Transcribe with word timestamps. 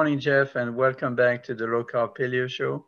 morning, 0.00 0.18
Jeff, 0.18 0.56
and 0.56 0.74
welcome 0.74 1.14
back 1.14 1.42
to 1.44 1.54
the 1.54 1.66
Low 1.66 1.84
Carb 1.84 2.16
Paleo 2.16 2.48
Show. 2.48 2.86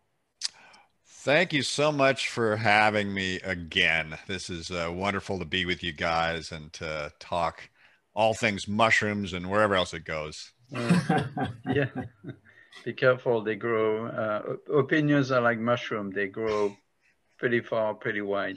Thank 1.07 1.53
you 1.53 1.62
so 1.62 1.93
much 1.93 2.30
for 2.30 2.57
having 2.57 3.12
me 3.12 3.37
again. 3.41 4.16
This 4.27 4.48
is 4.48 4.70
uh, 4.70 4.91
wonderful 4.91 5.39
to 5.39 5.45
be 5.45 5.67
with 5.67 5.83
you 5.83 5.93
guys 5.93 6.53
and 6.53 6.73
to 6.73 7.12
talk 7.20 7.69
all 8.15 8.33
things 8.33 8.67
mushrooms 8.67 9.34
and 9.34 9.51
wherever 9.51 9.75
else 9.75 9.93
it 9.93 10.06
goes. 10.06 10.53
Uh, 10.75 11.25
yeah, 11.75 11.91
be 12.83 12.95
careful. 12.95 13.42
They 13.45 13.56
grow. 13.56 14.06
Uh, 14.06 14.73
opinions 14.75 15.31
are 15.31 15.42
like 15.42 15.59
mushroom. 15.59 16.12
They 16.12 16.29
grow 16.29 16.75
pretty 17.39 17.61
far, 17.61 17.92
pretty 17.92 18.23
wide. 18.23 18.56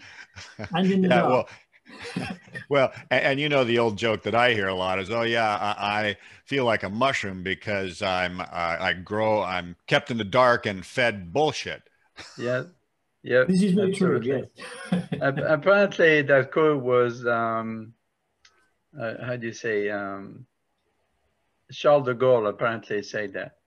And 0.73 0.89
in 0.89 1.01
the 1.01 1.09
Yeah, 1.09 1.15
dark. 1.15 1.29
well, 1.29 1.49
well, 2.69 2.91
and, 3.09 3.23
and 3.23 3.39
you 3.39 3.49
know 3.49 3.63
the 3.63 3.79
old 3.79 3.97
joke 3.97 4.23
that 4.23 4.35
I 4.35 4.53
hear 4.53 4.67
a 4.67 4.73
lot 4.75 4.99
is, 4.99 5.09
"Oh 5.09 5.21
yeah, 5.21 5.55
I, 5.57 6.07
I 6.07 6.17
feel 6.45 6.65
like 6.65 6.83
a 6.83 6.89
mushroom 6.89 7.43
because 7.43 8.01
I'm 8.01 8.41
uh, 8.41 8.45
I 8.51 8.93
grow, 8.93 9.41
I'm 9.41 9.75
kept 9.87 10.11
in 10.11 10.17
the 10.17 10.23
dark 10.23 10.65
and 10.65 10.85
fed 10.85 11.33
bullshit." 11.33 11.83
Yeah, 12.37 12.63
yeah. 13.23 13.43
This 13.47 13.61
is 13.61 13.73
very 13.73 13.93
true, 13.93 14.21
yes. 14.23 14.45
Apparently, 15.21 16.21
that 16.23 16.51
quote 16.51 16.83
was 16.83 17.25
um, 17.25 17.93
uh, 18.99 19.13
how 19.23 19.35
do 19.35 19.47
you 19.47 19.53
say? 19.53 19.89
Um, 19.89 20.45
Charles 21.71 22.05
de 22.05 22.13
Gaulle 22.13 22.49
apparently 22.49 23.01
said 23.01 23.33
that. 23.33 23.57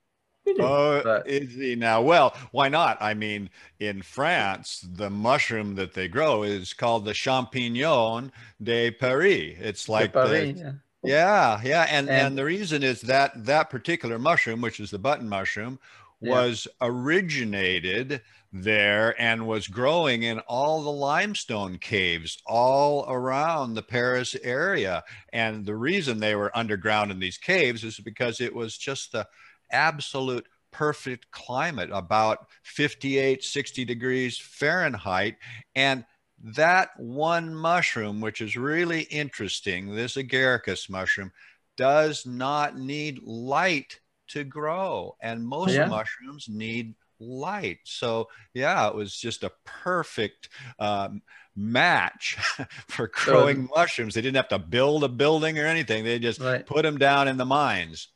Oh, 0.61 1.01
But- 1.03 1.29
is 1.29 1.55
he 1.55 1.75
now? 1.75 2.01
Well, 2.03 2.35
why 2.53 2.69
not? 2.69 2.97
I 3.01 3.15
mean, 3.15 3.51
in 3.81 4.03
France, 4.03 4.87
the 4.95 5.11
mushroom 5.11 5.75
that 5.77 5.95
they 5.95 6.09
grow 6.09 6.43
is 6.43 6.73
called 6.73 7.05
the 7.05 7.13
champignon 7.15 8.31
de 8.63 8.91
Paris. 8.91 9.57
It's 9.61 9.89
like 9.89 10.13
De 10.13 10.29
the- 10.29 10.47
yeah. 10.53 10.73
Yeah, 11.05 11.61
yeah, 11.65 11.87
and, 11.91 12.09
and 12.09 12.27
And- 12.29 12.39
the 12.39 12.45
reason 12.45 12.83
is 12.83 13.01
that 13.03 13.45
that 13.47 13.71
particular 13.71 14.19
mushroom, 14.19 14.61
which 14.61 14.81
is 14.81 14.91
the 14.91 14.99
button 14.99 15.29
mushroom, 15.29 15.79
Yeah. 16.21 16.33
was 16.33 16.67
originated 16.81 18.21
there 18.53 19.15
and 19.21 19.47
was 19.47 19.69
growing 19.69 20.23
in 20.23 20.39
all 20.41 20.83
the 20.83 20.91
limestone 20.91 21.79
caves 21.79 22.39
all 22.47 23.05
around 23.09 23.75
the 23.75 23.83
Paris 23.83 24.35
area. 24.43 25.05
And 25.33 25.67
the 25.67 25.77
reason 25.77 26.19
they 26.19 26.35
were 26.35 26.57
underground 26.57 27.11
in 27.11 27.19
these 27.21 27.37
caves 27.39 27.85
is 27.85 28.01
because 28.01 28.41
it 28.41 28.55
was 28.55 28.77
just 28.77 29.13
the 29.13 29.29
absolute 29.71 30.47
perfect 30.71 31.31
climate, 31.31 31.91
about 31.93 32.47
58, 32.63 33.43
60 33.43 33.85
degrees 33.85 34.39
Fahrenheit. 34.39 35.37
And 35.75 36.05
that 36.43 36.91
one 36.99 37.55
mushroom, 37.55 38.21
which 38.21 38.41
is 38.41 38.57
really 38.57 39.03
interesting, 39.03 39.95
this 39.95 40.17
agaricus 40.17 40.89
mushroom, 40.89 41.33
does 41.77 42.27
not 42.27 42.77
need 42.79 43.21
light 43.23 44.01
to 44.29 44.45
grow. 44.45 45.17
And 45.23 45.47
most 45.47 45.75
Yeah. 45.75 45.89
mushrooms 45.89 46.49
need 46.49 46.95
light. 47.21 47.79
So, 47.85 48.29
yeah, 48.55 48.89
it 48.89 48.95
was 48.95 49.17
just 49.17 49.43
a 49.43 49.53
perfect 49.65 50.51
um, 50.79 51.23
match 51.57 52.37
for 52.89 53.09
growing 53.09 53.69
mushrooms. 53.75 54.15
They 54.15 54.21
didn't 54.21 54.37
have 54.37 54.49
to 54.49 54.59
build 54.59 55.03
a 55.05 55.09
building 55.09 55.59
or 55.59 55.67
anything, 55.67 56.05
they 56.05 56.19
just 56.19 56.41
Right. 56.41 56.65
put 56.67 56.83
them 56.83 56.99
down 56.99 57.27
in 57.29 57.37
the 57.37 57.45
mines. 57.45 58.09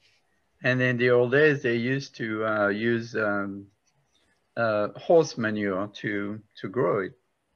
And 0.63 0.81
in 0.83 0.97
the 0.97 1.11
old 1.11 1.33
days, 1.33 1.63
they 1.63 1.77
used 1.77 2.15
to 2.17 2.45
uh, 2.47 2.69
use 2.69 3.15
um, 3.17 3.67
uh, 4.57 4.89
horse 4.97 5.39
manure 5.39 5.89
to 6.03 6.43
to 6.61 6.69
grow 6.69 7.01
it, 7.01 7.13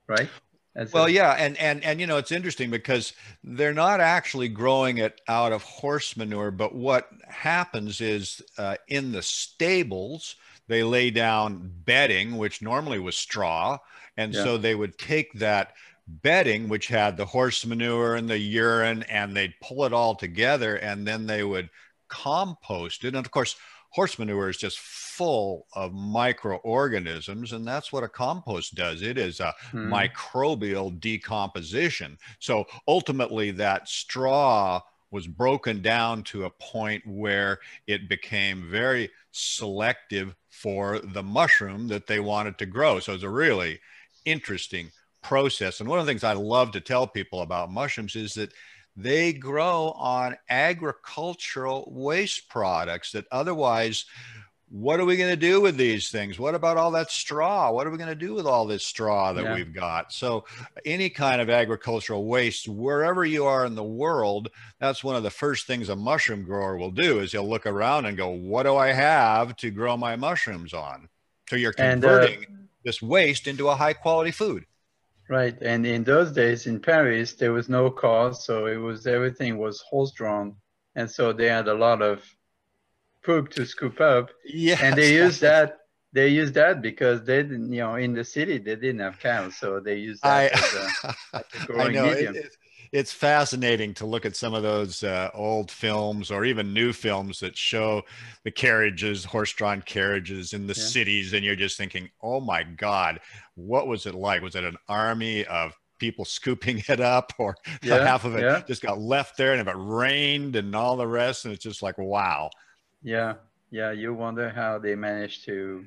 right? 0.09 0.31
As 0.77 0.94
Well, 0.94 1.09
a- 1.09 1.09
yeah, 1.09 1.33
and 1.33 1.56
and 1.59 1.84
and 1.84 2.00
you 2.00 2.06
know 2.06 2.17
it's 2.17 2.33
interesting 2.33 2.71
because 2.71 3.12
they're 3.44 3.75
not 3.75 4.00
actually 4.00 4.49
growing 4.49 4.99
it 4.99 5.21
out 5.28 5.53
of 5.53 5.62
horse 5.62 6.17
manure, 6.17 6.50
but 6.50 6.75
what 6.75 7.11
happens 7.28 8.00
is 8.00 8.41
uh, 8.56 8.77
in 8.89 9.12
the 9.12 9.23
stables 9.23 10.37
they 10.69 10.83
lay 10.83 11.11
down 11.11 11.71
bedding, 11.84 12.37
which 12.38 12.62
normally 12.62 12.99
was 12.99 13.17
straw, 13.17 13.78
and 14.17 14.34
Yeah. 14.34 14.43
so 14.43 14.56
they 14.56 14.75
would 14.75 14.97
take 14.99 15.33
that 15.34 15.75
bedding, 16.09 16.69
which 16.69 16.87
had 16.88 17.17
the 17.17 17.27
horse 17.27 17.67
manure 17.67 18.15
and 18.17 18.28
the 18.28 18.38
urine, 18.38 19.03
and 19.05 19.37
they'd 19.37 19.55
pull 19.61 19.84
it 19.84 19.93
all 19.93 20.15
together, 20.15 20.77
and 20.77 21.06
then 21.06 21.27
they 21.27 21.43
would 21.44 21.69
compost 22.09 23.05
it. 23.05 23.09
And 23.15 23.25
of 23.25 23.31
course, 23.31 23.56
horse 23.91 24.19
manure 24.19 24.49
is 24.50 24.56
just 24.56 24.78
full 24.78 25.67
of 25.75 25.93
microorganisms, 25.93 27.53
and 27.53 27.67
that's 27.67 27.93
what 27.93 28.05
a 28.05 28.09
compost 28.09 28.75
does. 28.75 29.03
It 29.03 29.17
is 29.19 29.41
a 29.41 29.55
Hmm. 29.71 29.89
microbial 29.89 30.99
decomposition. 31.00 32.19
So 32.41 32.67
ultimately, 32.87 33.50
that 33.53 33.89
straw 33.89 34.83
was 35.11 35.27
broken 35.27 35.83
down 35.83 36.25
to 36.25 36.44
a 36.44 36.50
point 36.50 37.03
where 37.06 37.61
it 37.87 38.09
became 38.09 38.69
very 38.69 39.11
selective 39.31 40.34
for 40.50 40.99
the 40.99 41.23
mushroom 41.23 41.88
that 41.88 42.06
they 42.06 42.21
wanted 42.21 42.59
to 42.59 42.67
grow. 42.67 42.99
So 42.99 43.15
it's 43.15 43.23
a 43.23 43.31
really 43.31 43.81
interesting 44.25 44.91
process. 45.23 45.81
And 45.81 45.88
one 45.88 45.99
of 45.99 46.06
the 46.06 46.11
things 46.11 46.25
I 46.25 46.33
love 46.33 46.73
to 46.73 46.81
tell 46.81 47.06
people 47.06 47.43
about 47.43 47.71
mushrooms 47.71 48.17
is 48.17 48.34
that 48.34 48.53
they 48.96 49.32
grow 49.32 49.92
on 49.96 50.36
agricultural 50.48 51.92
waste 51.94 52.48
products 52.48 53.12
that 53.12 53.26
otherwise 53.30 54.06
what 54.68 54.98
are 54.98 55.04
we 55.04 55.16
going 55.16 55.30
to 55.30 55.36
do 55.36 55.60
with 55.60 55.76
these 55.76 56.08
things? 56.10 56.40
What 56.40 56.56
about 56.56 56.76
all 56.76 56.90
that 56.90 57.10
straw? 57.10 57.70
What 57.70 57.86
are 57.86 57.90
we 57.90 57.98
going 57.98 58.08
to 58.08 58.16
do 58.16 58.34
with 58.34 58.46
all 58.46 58.66
this 58.66 58.84
straw 58.84 59.32
that 59.32 59.44
Yeah. 59.44 59.54
we've 59.54 59.72
got? 59.72 60.12
So, 60.12 60.44
any 60.84 61.08
kind 61.08 61.40
of 61.40 61.48
agricultural 61.48 62.24
waste, 62.26 62.66
wherever 62.66 63.24
you 63.24 63.44
are 63.44 63.64
in 63.64 63.76
the 63.76 63.84
world, 63.84 64.48
that's 64.80 65.04
one 65.04 65.14
of 65.14 65.22
the 65.22 65.30
first 65.30 65.68
things 65.68 65.88
a 65.88 65.94
mushroom 65.94 66.42
grower 66.42 66.76
will 66.76 66.90
do 66.90 67.20
is 67.20 67.30
he'll 67.30 67.48
look 67.48 67.64
around 67.64 68.06
and 68.06 68.16
go, 68.16 68.28
"What 68.28 68.64
do 68.64 68.74
I 68.76 68.88
have 68.88 69.56
to 69.58 69.70
grow 69.70 69.96
my 69.96 70.16
mushrooms 70.16 70.74
on?" 70.74 71.08
So 71.48 71.54
you're 71.54 71.74
And, 71.78 72.04
uh, 72.04 72.08
converting 72.08 72.68
this 72.84 73.00
waste 73.00 73.46
into 73.46 73.68
a 73.68 73.76
high 73.76 73.92
quality 73.92 74.32
food. 74.32 74.66
Right, 75.28 75.56
and 75.60 75.84
in 75.84 76.04
those 76.04 76.31
days 76.32 76.66
in 76.66 76.78
Paris, 76.81 77.32
there 77.34 77.53
was 77.53 77.69
no 77.69 77.91
cars, 77.91 78.44
so 78.44 78.66
it 78.66 78.76
was 78.76 79.06
everything 79.06 79.59
was 79.59 79.81
horse-drawn, 79.81 80.54
and 80.94 81.10
so 81.10 81.32
they 81.32 81.48
had 81.48 81.66
a 81.66 81.75
lot 81.75 82.00
of 82.00 82.22
poop 83.25 83.50
to 83.50 83.64
scoop 83.66 84.00
up, 84.00 84.31
Yeah, 84.44 84.78
and 84.81 84.97
they 84.97 85.14
used 85.14 85.41
that. 85.41 85.78
They 86.12 86.28
used 86.28 86.54
that 86.54 86.81
because 86.81 87.25
they 87.25 87.42
didn't, 87.42 87.72
you 87.72 87.81
know, 87.81 87.97
in 87.97 88.14
the 88.14 88.25
city 88.25 88.56
they 88.59 88.76
didn't 88.76 89.00
have 89.00 89.19
cows, 89.19 89.56
so 89.56 89.81
they 89.81 89.97
used 89.97 90.25
I, 90.25 90.48
that 90.48 90.53
as 90.54 90.75
a, 90.75 90.87
as 91.09 91.14
a 91.34 91.62
I 91.62 91.66
growing 91.66 91.93
know 91.94 92.06
it- 92.10 92.37
it- 92.37 92.56
it's 92.96 93.12
fascinating 93.12 93.94
to 93.94 94.06
look 94.06 94.24
at 94.26 94.36
some 94.36 94.54
of 94.54 94.62
those 94.62 95.02
uh, 95.04 95.30
old 95.34 95.70
films 95.70 96.30
or 96.30 96.44
even 96.44 96.72
new 96.72 96.92
films 96.92 97.40
that 97.40 97.56
show 97.56 98.02
the 98.44 98.50
carriages, 98.50 99.24
horse-drawn 99.24 99.82
carriages 99.82 100.52
in 100.52 100.66
the 100.66 100.74
Yeah. 100.74 100.92
cities, 100.92 101.32
and 101.32 101.44
you're 101.44 101.56
just 101.56 101.76
thinking, 101.76 102.10
"Oh 102.22 102.40
my 102.40 102.62
God, 102.64 103.20
what 103.54 103.86
was 103.88 104.06
it 104.06 104.14
like? 104.14 104.42
Was 104.42 104.56
it 104.56 104.64
an 104.64 104.76
army 104.88 105.44
of 105.46 105.72
people 105.98 106.24
scooping 106.24 106.82
it 106.88 107.00
up, 107.00 107.32
or 107.38 107.56
Yeah, 107.82 108.16
half 108.16 108.24
of 108.24 108.36
it 108.36 108.46
yeah. 108.46 108.62
just 108.66 108.82
got 108.82 108.98
left 108.98 109.36
there, 109.36 109.52
and 109.52 109.60
if 109.60 109.68
it 109.68 109.76
rained 109.78 110.56
and 110.56 110.74
all 110.74 110.96
the 110.96 111.06
rest, 111.06 111.44
and 111.44 111.54
it's 111.54 111.64
just 111.64 111.82
like, 111.82 111.98
wow." 111.98 112.50
Yeah, 113.02 113.36
yeah. 113.70 113.92
You 113.92 114.14
wonder 114.14 114.50
how 114.50 114.78
they 114.78 114.94
managed 114.94 115.44
to 115.46 115.87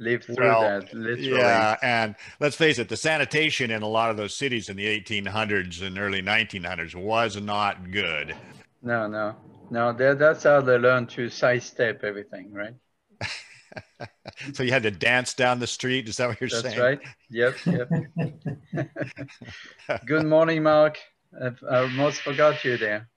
live 0.00 0.24
through 0.24 0.36
Well, 0.38 0.62
that. 0.62 0.92
Literally. 0.92 1.30
Yeah, 1.38 1.76
and 1.82 2.16
let's 2.40 2.56
face 2.56 2.78
it, 2.80 2.88
the 2.88 2.96
sanitation 2.96 3.70
in 3.70 3.82
a 3.82 3.86
lot 3.88 4.10
of 4.10 4.16
those 4.16 4.34
cities 4.34 4.68
in 4.68 4.76
the 4.76 4.86
1800s 5.00 5.82
and 5.86 5.98
early 5.98 6.22
1900s 6.22 6.94
was 6.96 7.40
not 7.40 7.90
good. 7.92 8.34
No, 8.82 9.06
no, 9.06 9.36
no. 9.70 9.92
That, 9.92 10.18
that's 10.18 10.42
how 10.44 10.60
they 10.62 10.78
learned 10.78 11.10
to 11.10 11.28
sidestep 11.28 12.02
everything, 12.02 12.52
right? 12.52 12.74
So 14.54 14.62
you 14.62 14.72
had 14.72 14.82
to 14.84 14.90
dance 14.90 15.34
down 15.34 15.58
the 15.60 15.66
street. 15.66 16.08
Is 16.08 16.16
that 16.16 16.26
what 16.28 16.40
you're 16.40 16.48
saying? 16.48 16.62
That's 16.62 16.76
saying? 16.76 16.98
right. 16.98 17.88
Yep, 18.66 18.74
yep. 18.74 18.88
Good 20.06 20.24
morning, 20.26 20.62
Mark. 20.62 20.98
I've- 21.40 21.64
I 21.70 21.80
almost 21.82 22.22
forgot 22.22 22.64
you 22.64 22.78
there. 22.78 23.09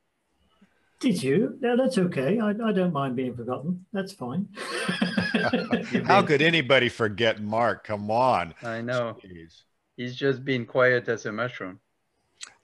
Did 1.03 1.21
you? 1.21 1.57
No, 1.59 1.75
that's 1.75 1.97
okay. 1.97 2.39
I, 2.39 2.51
I 2.51 2.71
don't 2.71 2.93
mind 2.93 3.17
being 3.17 3.35
forgotten. 3.35 3.85
That's 3.91 4.13
fine. 4.13 4.47
How 6.05 6.21
could 6.21 6.41
anybody 6.41 6.87
forget 6.87 7.41
Mark? 7.41 7.83
Come 7.83 8.09
on. 8.09 8.53
I 8.63 8.79
know. 8.79 9.17
Jeez. 9.21 9.63
He's 9.97 10.15
just 10.15 10.45
been 10.45 10.65
quiet 10.65 11.09
as 11.09 11.25
a 11.25 11.31
mushroom. 11.33 11.81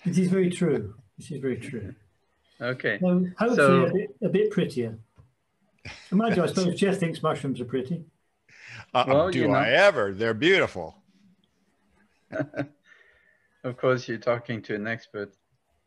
This 0.05 0.17
is 0.19 0.29
very 0.29 0.49
true. 0.49 0.95
This 1.17 1.31
is 1.31 1.41
very 1.41 1.57
true. 1.57 1.93
Okay. 2.61 2.97
So 2.99 3.25
hopefully 3.37 3.55
So- 3.55 3.85
a, 3.85 3.93
bit, 3.93 4.15
a 4.21 4.27
bit 4.29 4.51
prettier. 4.51 4.97
Mind 6.11 6.35
you, 6.35 6.43
I 6.43 6.47
suppose 6.47 6.75
Jeff 6.77 6.97
thinks 6.97 7.23
mushrooms 7.23 7.61
are 7.61 7.65
pretty. 7.65 8.03
Uh, 8.93 9.05
Well, 9.07 9.31
do 9.31 9.39
you 9.39 9.47
know. 9.47 9.53
I 9.53 9.69
ever? 9.69 10.13
They're 10.13 10.33
beautiful. 10.33 10.95
Of 13.65 13.75
course, 13.77 14.07
you're 14.07 14.17
talking 14.17 14.61
to 14.63 14.75
an 14.75 14.87
expert. 14.87 15.33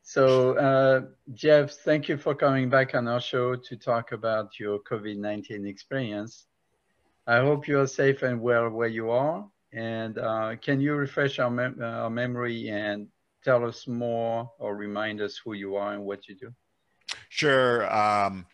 So, 0.02 0.54
uh, 0.58 1.02
Jeff, 1.32 1.70
thank 1.70 2.08
you 2.08 2.16
for 2.16 2.34
coming 2.34 2.68
back 2.68 2.94
on 2.94 3.06
our 3.06 3.20
show 3.20 3.54
to 3.54 3.76
talk 3.76 4.12
about 4.12 4.58
your 4.58 4.80
COVID 4.80 5.16
19 5.16 5.66
experience. 5.66 6.46
I 7.26 7.38
hope 7.38 7.68
you 7.68 7.78
are 7.78 7.86
safe 7.86 8.22
and 8.22 8.40
well 8.40 8.68
where 8.68 8.88
you 8.88 9.10
are. 9.10 9.48
And 9.72 10.18
uh, 10.18 10.56
can 10.60 10.80
you 10.80 10.94
refresh 10.94 11.38
our, 11.38 11.50
mem- 11.50 11.78
uh, 11.80 11.84
our 11.84 12.10
memory 12.10 12.68
and 12.68 13.06
tell 13.44 13.64
us 13.64 13.86
more 13.86 14.50
or 14.58 14.76
remind 14.76 15.20
us 15.20 15.40
who 15.42 15.54
you 15.54 15.76
are 15.76 15.94
and 15.94 16.04
what 16.04 16.28
you 16.28 16.34
do? 16.34 16.52
Sure. 17.28 17.90
Um, 17.94 18.46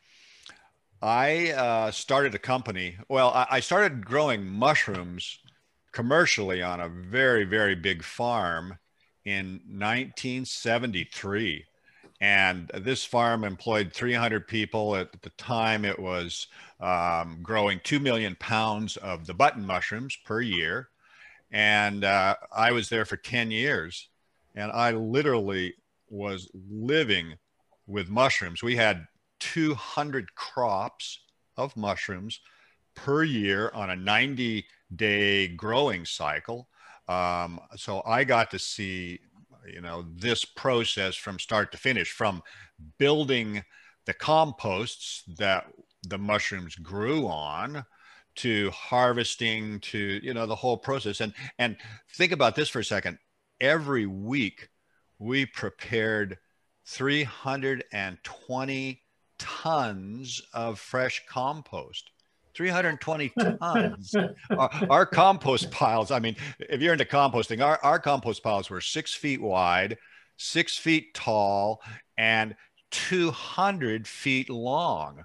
I 1.01 1.53
uh, 1.53 1.91
started 1.91 2.35
a 2.35 2.39
company. 2.39 2.99
Well, 3.09 3.31
I, 3.31 3.47
I 3.53 3.61
started 3.61 4.05
growing 4.05 4.47
mushrooms 4.47 5.39
commercially 5.93 6.63
on 6.63 6.81
a 6.81 6.89
very, 6.89 7.45
very 7.45 7.75
big 7.75 8.05
farm 8.05 8.79
in 9.29 9.61
1973. 9.69 11.65
And 12.21 12.69
this 12.75 13.05
farm 13.05 13.45
employed 13.45 13.93
300 13.93 14.49
people. 14.49 14.97
At 14.97 15.21
the 15.23 15.31
time, 15.31 15.85
it 15.85 15.99
was 15.99 16.47
um, 16.81 17.41
growing 17.43 17.81
2 17.85 18.01
million 18.01 18.37
pounds 18.41 18.97
of 18.97 19.27
the 19.27 19.35
button 19.35 19.65
mushrooms 19.67 20.17
per 20.25 20.41
year. 20.41 20.89
And 21.53 22.05
uh, 22.05 22.37
I 22.51 22.73
was 22.73 22.89
there 22.89 23.05
for 23.05 23.17
10 23.17 23.51
years. 23.51 24.09
And 24.55 24.73
I 24.73 24.93
literally 24.93 25.75
was 26.09 26.51
living 26.71 27.35
with 27.87 28.09
mushrooms. 28.09 28.63
We 28.63 28.77
had 28.77 29.07
200 29.41 30.35
crops 30.35 31.21
of 31.57 31.77
mushrooms 31.77 32.41
per 32.95 33.23
year 33.23 33.71
on 33.75 33.91
a 33.91 33.97
90 33.97 34.65
day 34.97 35.49
growing 35.49 36.07
cycle. 36.07 36.69
Um, 37.09 37.61
so 37.77 38.03
I 38.07 38.25
got 38.25 38.51
to 38.51 38.59
see, 38.59 39.21
you 39.67 39.81
know, 39.81 40.05
this 40.15 40.45
process 40.45 41.17
from 41.17 41.39
start 41.39 41.73
to 41.73 41.79
finish, 41.79 42.11
from 42.11 42.43
building 42.99 43.63
the 44.05 44.15
composts 44.15 45.25
that 45.39 45.67
the 46.07 46.19
mushrooms 46.19 46.77
grew 46.77 47.27
on 47.27 47.85
to 48.37 48.71
harvesting 48.71 49.81
to 49.81 50.21
you 50.23 50.33
know 50.33 50.47
the 50.47 50.55
whole 50.55 50.77
process. 50.77 51.21
And 51.21 51.35
and 51.59 51.77
think 52.15 52.33
about 52.33 52.55
this 52.55 52.69
for 52.69 52.81
a 52.81 52.85
second. 52.85 53.19
Every 53.61 54.07
week 54.07 54.69
we 55.19 55.47
prepared 55.47 56.39
320 56.87 59.03
tons 59.39 60.43
of 60.53 60.79
fresh 60.79 61.25
compost 61.29 62.11
320 62.59 63.29
tons 63.61 64.17
our, 64.51 64.71
our, 64.91 65.07
compost 65.07 65.71
piles 65.71 66.11
i 66.11 66.19
mean 66.19 66.35
if 66.59 66.81
you're 66.81 66.93
into 66.93 67.05
composting 67.05 67.65
our, 67.65 67.79
our 67.85 68.01
compost 68.01 68.43
piles 68.43 68.69
were 68.69 68.81
six 68.81 69.15
feet 69.15 69.41
wide 69.41 69.97
six 70.37 70.77
feet 70.77 71.15
tall 71.15 71.81
and 72.19 72.57
200 72.91 74.09
feet 74.09 74.51
long 74.51 75.25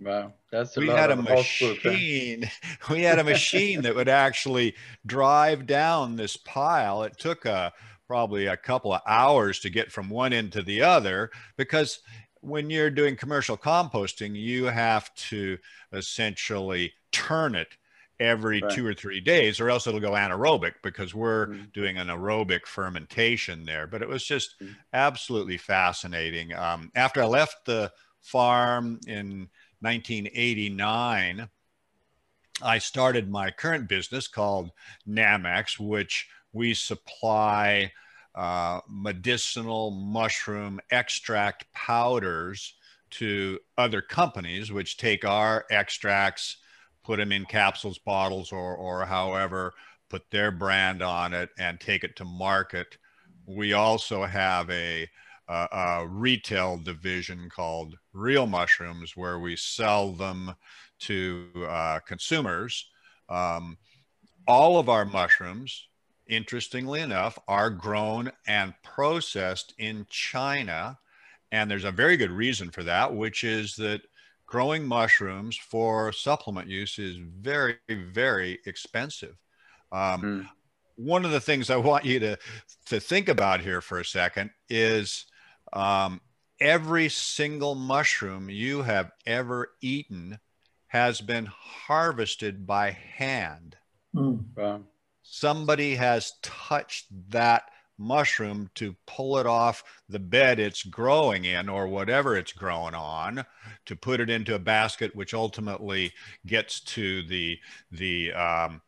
Wow, 0.00 0.32
that's 0.50 0.76
we 0.76 0.88
had 0.88 1.12
a 1.12 1.16
machine. 1.16 2.50
we 2.90 3.02
had 3.02 3.20
a 3.20 3.24
machine 3.24 3.82
that 3.82 3.94
would 3.94 4.08
actually 4.08 4.74
drive 5.06 5.64
down 5.64 6.16
this 6.16 6.36
pile. 6.36 7.04
It 7.04 7.16
took 7.18 7.44
a 7.44 7.72
probably 8.08 8.46
a 8.46 8.56
couple 8.56 8.92
of 8.92 9.00
hours 9.06 9.60
to 9.60 9.70
get 9.70 9.92
from 9.92 10.10
one 10.10 10.32
end 10.32 10.52
to 10.52 10.62
the 10.62 10.82
other 10.82 11.30
because 11.56 12.00
when 12.42 12.68
you're 12.70 12.90
doing 12.90 13.16
commercial 13.16 13.56
composting, 13.56 14.34
you 14.34 14.64
have 14.64 15.14
to 15.14 15.56
essentially 15.92 16.92
turn 17.12 17.54
it 17.54 17.68
every 18.20 18.60
right. 18.60 18.72
two 18.72 18.86
or 18.86 18.94
three 18.94 19.20
days, 19.20 19.60
or 19.60 19.70
else 19.70 19.86
it'll 19.86 20.00
go 20.00 20.12
anaerobic 20.12 20.74
because 20.82 21.14
we're 21.14 21.46
mm-hmm. 21.46 21.64
doing 21.72 21.98
an 21.98 22.08
aerobic 22.08 22.66
fermentation 22.66 23.64
there. 23.64 23.86
But 23.86 24.02
it 24.02 24.08
was 24.08 24.24
just 24.24 24.60
mm-hmm. 24.60 24.72
absolutely 24.92 25.56
fascinating. 25.56 26.52
Um, 26.52 26.90
after 26.94 27.22
I 27.22 27.26
left 27.26 27.64
the 27.64 27.92
farm 28.20 29.00
in 29.06 29.48
1989, 29.80 31.48
I 32.60 32.78
started 32.78 33.30
my 33.30 33.50
current 33.50 33.88
business 33.88 34.28
called 34.28 34.70
Nammex, 35.08 35.78
which 35.78 36.28
we 36.52 36.74
supply 36.74 37.92
uh, 38.34 38.80
medicinal 38.88 39.90
mushroom 39.90 40.80
extract 40.90 41.70
powders 41.72 42.74
to 43.10 43.58
other 43.76 44.00
companies, 44.00 44.72
which 44.72 44.96
take 44.96 45.24
our 45.24 45.66
extracts, 45.70 46.56
put 47.04 47.18
them 47.18 47.32
in 47.32 47.44
capsules, 47.44 47.98
bottles, 47.98 48.52
or, 48.52 48.74
or 48.74 49.04
however, 49.04 49.74
put 50.08 50.30
their 50.30 50.50
brand 50.50 51.02
on 51.02 51.34
it 51.34 51.50
and 51.58 51.78
take 51.78 52.04
it 52.04 52.16
to 52.16 52.24
market. 52.24 52.96
We 53.46 53.72
also 53.72 54.24
have 54.24 54.70
a 54.70 55.08
uh, 55.48 55.66
a 55.72 56.06
retail 56.06 56.78
division 56.78 57.50
called 57.54 57.96
Real 58.12 58.46
Mushrooms, 58.46 59.16
where 59.16 59.38
we 59.38 59.56
sell 59.56 60.12
them 60.12 60.54
to 61.00 61.48
uh, 61.68 61.98
consumers. 62.06 62.88
Um, 63.28 63.76
all 64.46 64.78
of 64.78 64.88
our 64.88 65.04
mushrooms, 65.04 65.88
interestingly 66.32 67.00
enough, 67.00 67.38
are 67.46 67.70
grown 67.70 68.32
and 68.46 68.74
processed 68.82 69.74
in 69.78 70.06
China. 70.08 70.98
And 71.52 71.70
there's 71.70 71.84
a 71.84 71.92
very 71.92 72.16
good 72.16 72.30
reason 72.30 72.70
for 72.70 72.82
that, 72.84 73.14
which 73.14 73.44
is 73.44 73.76
that 73.76 74.00
growing 74.46 74.86
mushrooms 74.86 75.56
for 75.56 76.12
supplement 76.12 76.68
use 76.68 76.98
is 76.98 77.16
very, 77.16 77.76
very 77.88 78.58
expensive. 78.66 79.36
Um, 79.92 80.22
mm. 80.22 80.48
One 80.96 81.24
of 81.24 81.30
the 81.30 81.40
things 81.40 81.68
I 81.68 81.76
want 81.76 82.04
you 82.04 82.18
to, 82.20 82.38
to 82.86 83.00
think 83.00 83.28
about 83.28 83.60
here 83.60 83.80
for 83.80 84.00
a 84.00 84.04
second 84.04 84.50
is 84.68 85.26
um, 85.72 86.20
every 86.60 87.08
single 87.10 87.74
mushroom 87.74 88.48
you 88.48 88.82
have 88.82 89.10
ever 89.26 89.72
eaten 89.82 90.38
has 90.86 91.20
been 91.20 91.46
harvested 91.46 92.66
by 92.66 92.90
hand. 92.90 93.76
Mm. 94.14 94.44
Wow. 94.56 94.82
Somebody 95.34 95.94
has 95.94 96.32
touched 96.42 97.06
that 97.30 97.64
mushroom 97.98 98.68
to 98.74 98.94
pull 99.06 99.38
it 99.38 99.46
off 99.46 99.84
the 100.08 100.18
bed 100.18 100.58
it's 100.58 100.82
growing 100.82 101.44
in 101.44 101.68
or 101.68 101.86
whatever 101.86 102.36
it's 102.36 102.52
growing 102.52 102.94
on 102.94 103.44
to 103.86 103.94
put 103.94 104.18
it 104.18 104.28
into 104.28 104.54
a 104.54 104.58
basket 104.58 105.14
which 105.14 105.34
ultimately 105.34 106.10
gets 106.46 106.80
to 106.80 107.22
the 107.28 107.56
the 107.92 108.32
um, 108.32 108.80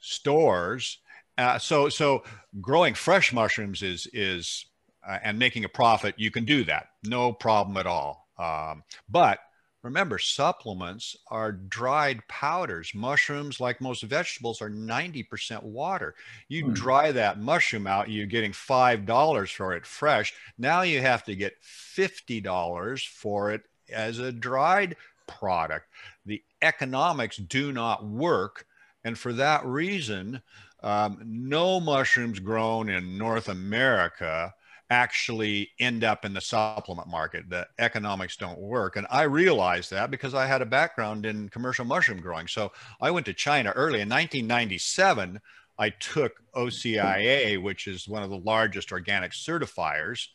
stores 0.00 0.98
uh, 1.38 1.58
so 1.58 1.88
so 1.88 2.22
growing 2.60 2.94
fresh 2.94 3.32
mushrooms 3.32 3.82
is 3.82 4.06
is 4.12 4.66
uh, 5.06 5.18
and 5.22 5.38
making 5.38 5.64
a 5.64 5.68
profit, 5.68 6.14
you 6.16 6.30
can 6.30 6.44
do 6.44 6.64
that. 6.64 6.88
No 7.04 7.32
problem 7.32 7.76
at 7.76 7.86
all. 7.86 8.28
Um, 8.38 8.82
but 9.08 9.40
remember, 9.82 10.18
supplements 10.18 11.16
are 11.28 11.52
dried 11.52 12.26
powders. 12.28 12.92
Mushrooms, 12.94 13.60
like 13.60 13.80
most 13.80 14.02
vegetables, 14.02 14.62
are 14.62 14.70
90% 14.70 15.62
water. 15.62 16.14
You 16.48 16.66
mm. 16.66 16.74
dry 16.74 17.12
that 17.12 17.40
mushroom 17.40 17.86
out, 17.86 18.10
you're 18.10 18.26
getting 18.26 18.52
$5 18.52 19.52
for 19.52 19.74
it 19.74 19.86
fresh. 19.86 20.32
Now 20.58 20.82
you 20.82 21.00
have 21.00 21.24
to 21.24 21.34
get 21.34 21.60
$50 21.62 23.08
for 23.08 23.50
it 23.50 23.62
as 23.92 24.18
a 24.18 24.32
dried 24.32 24.96
product. 25.26 25.86
The 26.26 26.42
economics 26.62 27.36
do 27.36 27.72
not 27.72 28.06
work. 28.06 28.66
And 29.04 29.18
for 29.18 29.32
that 29.32 29.64
reason, 29.66 30.42
um, 30.82 31.20
no 31.24 31.80
mushrooms 31.80 32.38
grown 32.38 32.88
in 32.88 33.18
North 33.18 33.48
America 33.48 34.54
actually 34.92 35.70
end 35.80 36.04
up 36.04 36.26
in 36.26 36.34
the 36.34 36.40
supplement 36.40 37.08
market. 37.08 37.48
The 37.48 37.66
economics 37.78 38.36
don't 38.36 38.58
work. 38.58 38.96
And 38.96 39.06
I 39.10 39.22
realized 39.22 39.90
that 39.90 40.10
because 40.10 40.34
I 40.34 40.46
had 40.46 40.60
a 40.60 40.66
background 40.66 41.24
in 41.24 41.48
commercial 41.48 41.86
mushroom 41.86 42.20
growing. 42.20 42.46
So 42.46 42.72
I 43.00 43.10
went 43.10 43.24
to 43.26 43.32
China 43.32 43.70
early 43.70 44.02
in 44.02 44.08
1997. 44.10 45.40
I 45.78 45.88
took 45.88 46.32
OCIA, 46.54 47.60
which 47.60 47.86
is 47.86 48.06
one 48.06 48.22
of 48.22 48.28
the 48.28 48.38
largest 48.38 48.92
organic 48.92 49.32
certifiers, 49.32 50.26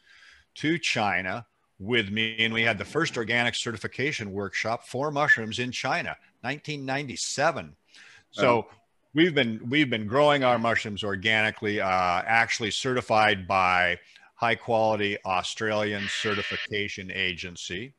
to 0.56 0.80
China 0.80 1.46
with 1.78 2.10
me. 2.10 2.36
And 2.40 2.52
we 2.52 2.64
had 2.64 2.80
the 2.80 2.86
first 2.86 3.16
organic 3.16 3.54
certification 3.54 4.32
workshop 4.32 4.88
for 4.88 5.12
mushrooms 5.12 5.60
in 5.60 5.72
China, 5.72 6.18
1997. 6.42 7.76
So 8.32 8.66
we've 9.14 9.36
been 9.36 9.60
we've 9.70 9.90
been 9.90 10.08
growing 10.08 10.44
our 10.44 10.58
mushrooms 10.58 11.04
organically, 11.04 11.80
uh, 11.80 11.88
actually 12.26 12.72
certified 12.72 13.48
by 13.48 14.00
high 14.38 14.56
quality 14.56 15.18
Australian 15.26 16.08
certification 16.22 17.12
agency 17.12 17.94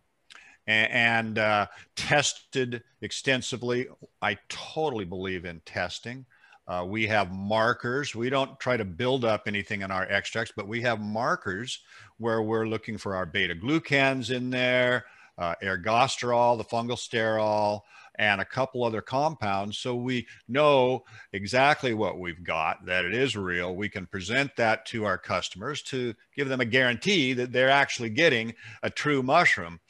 and, 0.69 1.39
uh, 1.39 1.67
tested 1.97 2.83
extensively. 3.03 3.89
I 4.23 4.39
totally 4.49 5.05
believe 5.05 5.45
in 5.45 5.61
testing. 5.67 6.25
Uh, 6.69 6.85
we 6.87 7.07
have 7.07 7.33
markers. 7.33 8.15
We 8.15 8.31
don't 8.31 8.59
try 8.61 8.77
to 8.77 8.85
build 8.85 9.25
up 9.25 9.45
anything 9.47 9.83
in 9.83 9.91
our 9.91 10.05
extracts, 10.05 10.53
but 10.55 10.69
we 10.69 10.83
have 10.83 11.01
markers 11.01 11.81
where 12.19 12.43
we're 12.43 12.69
looking 12.69 12.99
for 12.99 13.17
our 13.17 13.27
beta 13.27 13.55
glucans 13.55 14.31
in 14.31 14.51
there, 14.51 15.07
uh, 15.39 15.55
ergosterol, 15.63 16.59
the 16.59 16.65
fungal 16.65 16.99
sterol, 16.99 17.81
and 18.19 18.41
a 18.41 18.45
couple 18.45 18.85
other 18.85 19.01
compounds. 19.01 19.79
So 19.79 19.95
we 19.95 20.27
know 20.49 21.05
exactly 21.33 21.95
what 21.95 22.19
we've 22.19 22.43
got, 22.43 22.85
that 22.87 23.05
it 23.05 23.15
is 23.15 23.37
real. 23.37 23.75
We 23.75 23.89
can 23.89 24.07
present 24.07 24.51
that 24.57 24.87
to 24.87 25.05
our 25.05 25.19
customers 25.19 25.83
to 25.83 26.15
give 26.35 26.49
them 26.49 26.61
a 26.61 26.65
guarantee 26.65 27.33
that 27.35 27.53
they're 27.53 27.71
actually 27.71 28.11
getting 28.11 28.55
a 28.83 28.91
true 28.91 29.23
mushroom. 29.23 29.81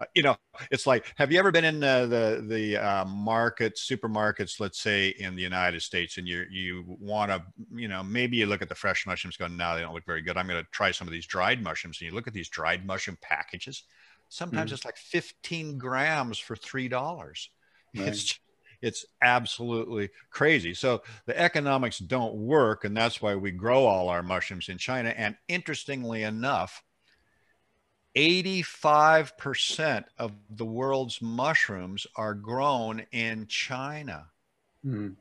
Uh, 0.00 0.04
you 0.14 0.22
know, 0.22 0.36
it's 0.70 0.86
like, 0.86 1.12
have 1.16 1.32
you 1.32 1.38
ever 1.38 1.50
been 1.50 1.64
in 1.64 1.82
uh, 1.82 2.06
the 2.06 2.44
the 2.46 2.76
uh, 2.76 3.04
markets, 3.04 3.88
supermarkets, 3.88 4.60
let's 4.60 4.80
say 4.80 5.08
in 5.18 5.34
the 5.34 5.42
United 5.42 5.82
States, 5.82 6.18
and 6.18 6.28
you 6.28 6.44
you 6.50 6.84
want 6.86 7.30
to, 7.30 7.42
you 7.74 7.88
know, 7.88 8.02
maybe 8.02 8.36
you 8.36 8.46
look 8.46 8.62
at 8.62 8.68
the 8.68 8.74
fresh 8.74 9.06
mushrooms, 9.06 9.36
going, 9.36 9.56
no, 9.56 9.74
they 9.74 9.82
don't 9.82 9.94
look 9.94 10.06
very 10.06 10.22
good. 10.22 10.36
I'm 10.36 10.46
going 10.46 10.62
to 10.62 10.70
try 10.70 10.90
some 10.90 11.08
of 11.08 11.12
these 11.12 11.26
dried 11.26 11.62
mushrooms, 11.62 11.98
and 12.00 12.08
you 12.08 12.14
look 12.14 12.28
at 12.28 12.34
these 12.34 12.48
dried 12.48 12.86
mushroom 12.86 13.18
packages 13.20 13.84
Sometimes 14.28 14.70
mm. 14.70 14.74
it's 14.74 14.84
like 14.84 14.96
15 14.96 15.78
grams 15.78 16.38
for 16.38 16.54
$3. 16.54 17.48
Right. 17.98 18.08
It's 18.08 18.38
it's 18.80 19.04
absolutely 19.22 20.10
crazy. 20.30 20.74
So 20.74 21.02
the 21.26 21.38
economics 21.38 21.98
don't 21.98 22.34
work, 22.34 22.84
and 22.84 22.96
that's 22.96 23.20
why 23.20 23.34
we 23.34 23.50
grow 23.50 23.86
all 23.86 24.08
our 24.08 24.22
mushrooms 24.22 24.68
in 24.68 24.78
China. 24.78 25.12
And 25.16 25.36
interestingly 25.48 26.22
enough, 26.22 26.82
85% 28.16 30.04
of 30.18 30.32
the 30.50 30.64
world's 30.64 31.20
mushrooms 31.20 32.06
are 32.16 32.34
grown 32.34 33.04
in 33.12 33.46
China. 33.46 34.26
Mm. 34.84 35.16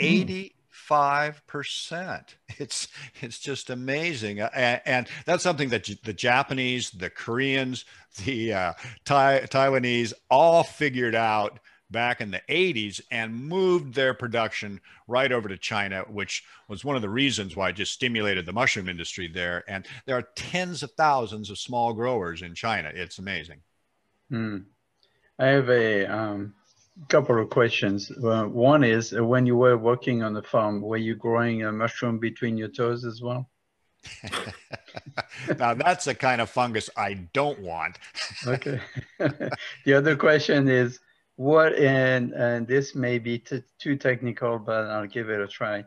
85%. 0.00 2.34
It's 2.58 2.88
it's 3.20 3.38
just 3.38 3.70
amazing. 3.70 4.40
And, 4.40 4.80
and, 4.84 5.08
that's 5.26 5.42
something 5.42 5.68
that 5.70 5.88
the 6.02 6.12
Japanese, 6.12 6.90
the 6.90 7.10
Koreans, 7.10 7.84
the 8.24 8.52
uh, 8.52 8.72
Thai, 9.04 9.42
Taiwanese 9.42 10.12
all 10.30 10.64
figured 10.64 11.14
out 11.14 11.60
back 11.90 12.20
in 12.20 12.30
the 12.30 12.42
80s 12.48 13.00
and 13.10 13.34
moved 13.34 13.94
their 13.94 14.14
production 14.14 14.80
right 15.06 15.32
over 15.32 15.48
to 15.48 15.56
China, 15.56 16.04
which 16.08 16.44
was 16.68 16.84
one 16.84 16.96
of 16.96 17.02
the 17.02 17.08
reasons 17.08 17.56
why 17.56 17.70
it 17.70 17.76
just 17.76 17.92
stimulated 17.92 18.46
the 18.46 18.52
mushroom 18.52 18.88
industry 18.88 19.28
there. 19.28 19.64
And 19.68 19.86
there 20.06 20.16
are 20.16 20.28
tens 20.36 20.82
of 20.82 20.92
thousands 20.92 21.50
of 21.50 21.58
small 21.58 21.92
growers 21.92 22.42
in 22.42 22.54
China. 22.54 22.90
It's 22.92 23.18
amazing. 23.18 23.60
Mm. 24.30 24.64
I 25.38 25.46
have 25.46 25.70
a 25.70 26.04
um, 26.06 26.54
couple 27.08 27.40
of 27.40 27.48
questions. 27.48 28.10
Uh, 28.10 28.44
one 28.44 28.84
is 28.84 29.14
uh, 29.14 29.24
when 29.24 29.46
you 29.46 29.56
were 29.56 29.78
working 29.78 30.22
on 30.22 30.34
the 30.34 30.42
farm, 30.42 30.82
were 30.82 30.96
you 30.96 31.14
growing 31.14 31.64
a 31.64 31.72
mushroom 31.72 32.18
between 32.18 32.56
your 32.56 32.68
toes 32.68 33.04
as 33.04 33.22
well? 33.22 33.48
now 35.58 35.74
that's 35.74 36.04
the 36.04 36.14
kind 36.14 36.40
of 36.40 36.50
fungus 36.50 36.90
I 36.96 37.14
don't 37.32 37.60
want. 37.60 37.98
okay. 38.46 38.80
the 39.18 39.94
other 39.94 40.16
question 40.16 40.68
is 40.68 41.00
what 41.38 41.78
and 41.78 42.32
and 42.32 42.66
this 42.66 42.96
may 42.96 43.18
be 43.20 43.38
too 43.78 43.96
technical, 43.96 44.58
but 44.58 44.86
I'll 44.86 45.06
give 45.06 45.30
it 45.30 45.40
a 45.40 45.46
try. 45.46 45.84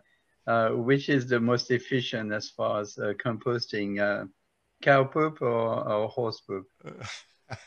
Uh, 0.47 0.69
which 0.69 1.07
is 1.07 1.27
the 1.27 1.39
most 1.39 1.69
efficient 1.69 2.31
as 2.33 2.49
far 2.49 2.81
as 2.81 2.97
uh, 2.97 3.13
composting, 3.23 3.99
uh, 4.01 4.25
cow 4.81 5.03
poop 5.03 5.39
or, 5.41 5.87
or 5.87 6.07
horse 6.07 6.41
poop? 6.41 6.65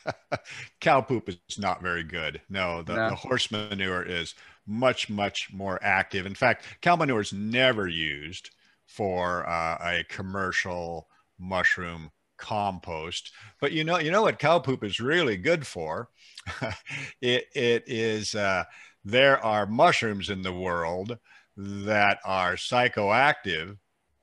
cow 0.81 1.01
poop 1.01 1.29
is 1.29 1.59
not 1.59 1.81
very 1.81 2.03
good. 2.03 2.41
No, 2.49 2.83
the, 2.83 2.97
no. 2.97 3.11
the, 3.11 3.15
horse 3.15 3.53
manure 3.53 4.03
is 4.03 4.35
much, 4.67 5.09
much 5.09 5.53
more 5.53 5.79
active. 5.83 6.27
In 6.27 6.35
fact, 6.35 6.65
cow 6.81 6.97
manure 6.97 7.21
is 7.21 7.33
never 7.33 7.87
used 7.87 8.51
for 8.87 9.49
uh, 9.49 9.79
a 9.81 10.05
commercial 10.09 11.07
mushroom 11.39 12.11
compost. 12.45 13.33
But 13.61 13.73
you 13.73 13.85
know, 13.85 13.99
you 13.99 14.11
know 14.11 14.23
what 14.23 14.39
cow 14.39 14.59
poop 14.59 14.85
is 14.85 15.01
really 15.01 15.39
good 15.39 15.67
for? 15.67 16.11
it, 17.23 17.47
it 17.55 17.85
is, 17.87 18.35
uh, 18.35 18.65
there 19.03 19.43
are 19.43 19.67
mushrooms 19.67 20.29
in 20.29 20.43
the 20.43 20.53
world 20.53 21.19
that 21.57 22.19
are 22.25 22.55
psychoactive 22.57 23.79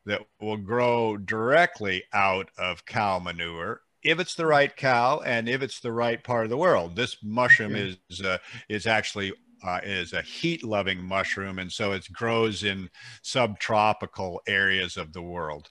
that 0.05 0.21
will 0.39 0.57
grow 0.57 1.17
directly 1.17 2.03
out 2.13 2.49
of 2.57 2.85
cow 2.85 3.17
manure 3.19 3.81
if 4.03 4.19
it's 4.19 4.35
the 4.35 4.45
right 4.45 4.75
cow 4.75 5.19
and 5.19 5.47
if 5.47 5.61
it's 5.61 5.79
the 5.79 5.91
right 5.91 6.23
part 6.23 6.43
of 6.43 6.49
the 6.49 6.57
world. 6.57 6.95
This 6.95 7.17
mushroom 7.23 7.73
okay. 7.73 7.97
is 8.09 8.21
uh, 8.21 8.37
is 8.69 8.87
actually 8.87 9.33
uh, 9.63 9.79
is 9.83 10.13
a 10.13 10.21
heat 10.21 10.63
loving 10.63 11.03
mushroom, 11.03 11.59
and 11.59 11.71
so 11.71 11.91
it 11.91 12.11
grows 12.11 12.63
in 12.63 12.89
subtropical 13.21 14.41
areas 14.47 14.97
of 14.97 15.13
the 15.13 15.21
world. 15.21 15.69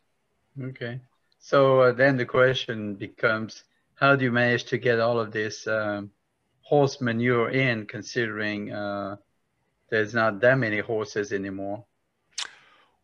Okay. 0.61 1.01
So 1.41 1.81
uh, 1.81 1.93
then 1.93 2.17
the 2.17 2.27
question 2.27 2.95
becomes, 2.95 3.65
how 3.95 4.15
do 4.15 4.25
you 4.25 4.31
manage 4.31 4.65
to 4.65 4.79
get 4.79 5.01
all 5.01 5.19
of 5.19 5.33
this 5.33 5.67
um, 5.67 6.11
horse 6.61 7.01
manure 7.01 7.51
in, 7.51 7.87
considering 7.87 8.73
uh, 8.73 9.17
there's 9.89 10.15
not 10.15 10.41
that 10.41 10.59
many 10.59 10.79
horses 10.79 11.33
anymore? 11.33 11.85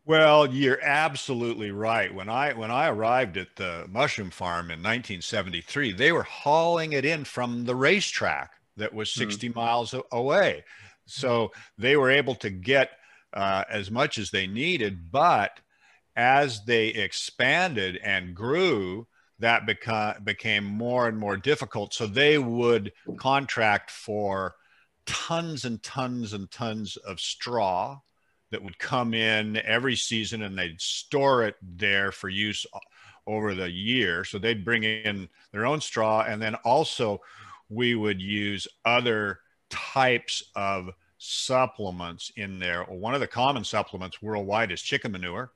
Well, 0.05 0.47
you're 0.47 0.81
absolutely 0.81 1.71
right. 1.71 2.13
When 2.13 2.29
I 2.29 2.53
when 2.53 2.71
I 2.71 2.87
arrived 2.87 3.35
at 3.35 3.57
the 3.57 3.85
mushroom 3.89 4.29
farm 4.29 4.67
in 4.67 4.79
1973, 4.79 5.91
they 5.91 6.13
were 6.13 6.23
hauling 6.23 6.93
it 6.93 7.03
in 7.03 7.25
from 7.25 7.65
the 7.65 7.75
racetrack 7.75 8.53
that 8.77 8.93
was 8.93 9.13
hmm. 9.13 9.19
60 9.19 9.49
mm. 9.49 9.55
miles 9.55 9.93
away. 10.13 10.63
So 11.07 11.51
they 11.77 11.97
were 11.97 12.09
able 12.09 12.35
to 12.35 12.49
get 12.49 12.91
uh, 13.33 13.65
as 13.69 13.91
much 13.91 14.17
as 14.17 14.31
they 14.31 14.47
needed, 14.47 15.11
but 15.11 15.59
as 16.17 16.65
they 16.65 16.87
expanded 16.87 17.97
and 18.03 18.35
grew, 18.35 19.07
that 19.39 19.67
beca- 19.67 20.23
became 20.25 20.63
more 20.65 21.07
and 21.07 21.17
more 21.17 21.37
difficult. 21.37 21.93
So 21.93 22.07
they 22.07 22.39
would 22.39 22.91
contract 23.17 23.91
for 23.91 24.55
tons 25.05 25.63
and 25.63 25.81
tons 25.83 26.33
and 26.33 26.49
tons 26.49 26.97
of 26.97 27.19
straw 27.19 27.99
that 28.49 28.63
would 28.63 28.79
come 28.79 29.13
in 29.13 29.57
every 29.57 29.95
season 29.95 30.41
and 30.41 30.57
they'd 30.57 30.81
store 30.81 31.43
it 31.43 31.55
there 31.61 32.11
for 32.11 32.29
use 32.29 32.65
over 33.27 33.53
the 33.53 33.69
year. 33.69 34.23
So 34.23 34.39
they'd 34.39 34.65
bring 34.65 34.83
in 34.83 35.29
their 35.51 35.67
own 35.67 35.81
straw. 35.81 36.25
And 36.27 36.41
then 36.41 36.55
also, 36.55 37.21
we 37.69 37.93
would 37.93 38.21
use 38.21 38.67
other 38.85 39.39
types 39.69 40.41
of 40.55 40.89
supplements 41.19 42.31
in 42.35 42.57
there. 42.57 42.83
One 42.85 43.13
of 43.13 43.19
the 43.19 43.27
common 43.27 43.63
supplements 43.63 44.21
worldwide 44.21 44.71
is 44.71 44.81
chicken 44.81 45.11
manure 45.11 45.51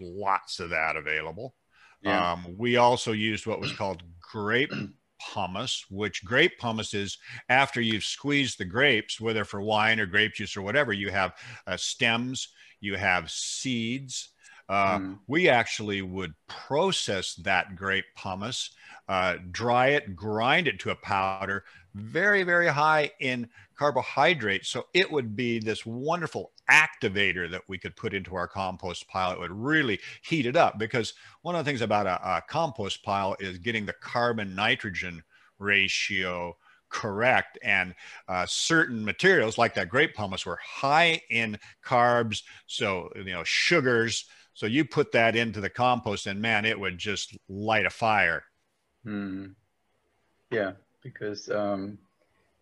lots 0.00 0.60
of 0.60 0.70
that 0.70 0.96
available. 0.96 1.54
Yeah. 2.02 2.32
Um, 2.32 2.54
we 2.56 2.76
also 2.76 3.12
used 3.12 3.46
what 3.46 3.60
was 3.60 3.72
called 3.72 4.02
grape 4.20 4.72
pomace, 5.20 5.84
which 5.90 6.24
grape 6.24 6.58
pomace 6.60 6.94
is 6.94 7.18
after 7.48 7.80
you've 7.80 8.04
squeezed 8.04 8.58
the 8.58 8.64
grapes, 8.64 9.20
whether 9.20 9.44
for 9.44 9.60
wine 9.60 9.98
or 10.00 10.06
grape 10.06 10.34
juice 10.34 10.56
or 10.56 10.62
whatever, 10.62 10.92
you 10.92 11.10
have 11.10 11.34
uh, 11.66 11.76
stems, 11.76 12.48
you 12.80 12.96
have 12.96 13.30
seeds. 13.30 14.30
Uh, 14.68 14.98
mm. 14.98 15.18
We 15.26 15.48
actually 15.48 16.02
would 16.02 16.34
process 16.46 17.34
that 17.36 17.74
grape 17.74 18.04
pomace, 18.16 18.70
uh, 19.08 19.36
dry 19.50 19.88
it, 19.88 20.14
grind 20.14 20.68
it 20.68 20.78
to 20.80 20.90
a 20.90 20.96
powder, 20.96 21.64
very, 21.94 22.42
very 22.42 22.68
high 22.68 23.10
in 23.18 23.48
carbohydrates. 23.78 24.68
So 24.68 24.86
it 24.92 25.10
would 25.10 25.36
be 25.36 25.60
this 25.60 25.86
wonderful 25.86 26.52
activator 26.70 27.50
that 27.50 27.62
we 27.68 27.78
could 27.78 27.96
put 27.96 28.12
into 28.12 28.34
our 28.34 28.48
compost 28.48 29.08
pile. 29.08 29.32
It 29.32 29.38
would 29.38 29.52
really 29.52 30.00
heat 30.22 30.46
it 30.46 30.56
up 30.56 30.78
because 30.78 31.14
one 31.42 31.54
of 31.54 31.64
the 31.64 31.70
things 31.70 31.80
about 31.80 32.06
a, 32.06 32.36
a 32.36 32.42
compost 32.48 33.02
pile 33.04 33.36
is 33.38 33.58
getting 33.58 33.86
the 33.86 33.94
carbon 33.94 34.54
nitrogen 34.54 35.22
ratio 35.58 36.56
correct 36.90 37.58
and 37.62 37.94
uh, 38.28 38.46
certain 38.46 39.04
materials 39.04 39.58
like 39.58 39.74
that 39.74 39.90
grape 39.90 40.16
pomace 40.16 40.46
were 40.46 40.58
high 40.64 41.20
in 41.28 41.58
carbs 41.84 42.44
so 42.66 43.10
you 43.14 43.24
know 43.24 43.44
sugars 43.44 44.24
so 44.54 44.64
you 44.64 44.86
put 44.86 45.12
that 45.12 45.36
into 45.36 45.60
the 45.60 45.68
compost 45.68 46.26
and 46.26 46.40
man 46.40 46.64
it 46.64 46.80
would 46.80 46.96
just 46.96 47.36
light 47.46 47.84
a 47.84 47.90
fire 47.90 48.42
mm. 49.04 49.52
yeah 50.50 50.72
because 51.02 51.50
um, 51.50 51.98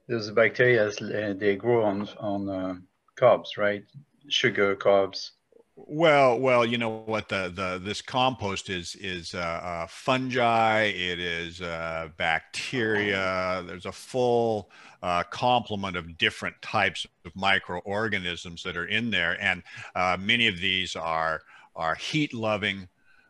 those 0.08 0.30
bacteria 0.30 0.86
uh, 0.88 1.34
they 1.34 1.56
grow 1.56 1.84
on 1.84 2.08
on 2.18 2.48
uh, 2.48 2.74
carbs, 3.18 3.56
right? 3.56 3.84
Sugar 4.28 4.76
carbs. 4.76 5.30
Well, 5.78 6.38
well, 6.38 6.64
you 6.64 6.78
know 6.78 7.02
what 7.04 7.28
the 7.28 7.52
the 7.54 7.78
this 7.82 8.00
compost 8.00 8.70
is 8.70 8.96
is 8.96 9.34
uh, 9.34 9.38
uh, 9.38 9.86
fungi. 9.88 10.84
It 10.84 11.18
is 11.18 11.60
uh, 11.60 12.08
bacteria. 12.16 13.62
There's 13.66 13.84
a 13.84 13.92
full 13.92 14.70
uh, 15.02 15.22
complement 15.24 15.96
of 15.96 16.16
different 16.16 16.60
types 16.62 17.06
of 17.26 17.36
microorganisms 17.36 18.62
that 18.62 18.76
are 18.76 18.86
in 18.86 19.10
there, 19.10 19.36
and 19.40 19.62
uh, 19.94 20.16
many 20.18 20.48
of 20.48 20.58
these 20.58 20.96
are 20.96 21.42
are 21.74 21.94
heat 21.94 22.32
loving 22.32 22.88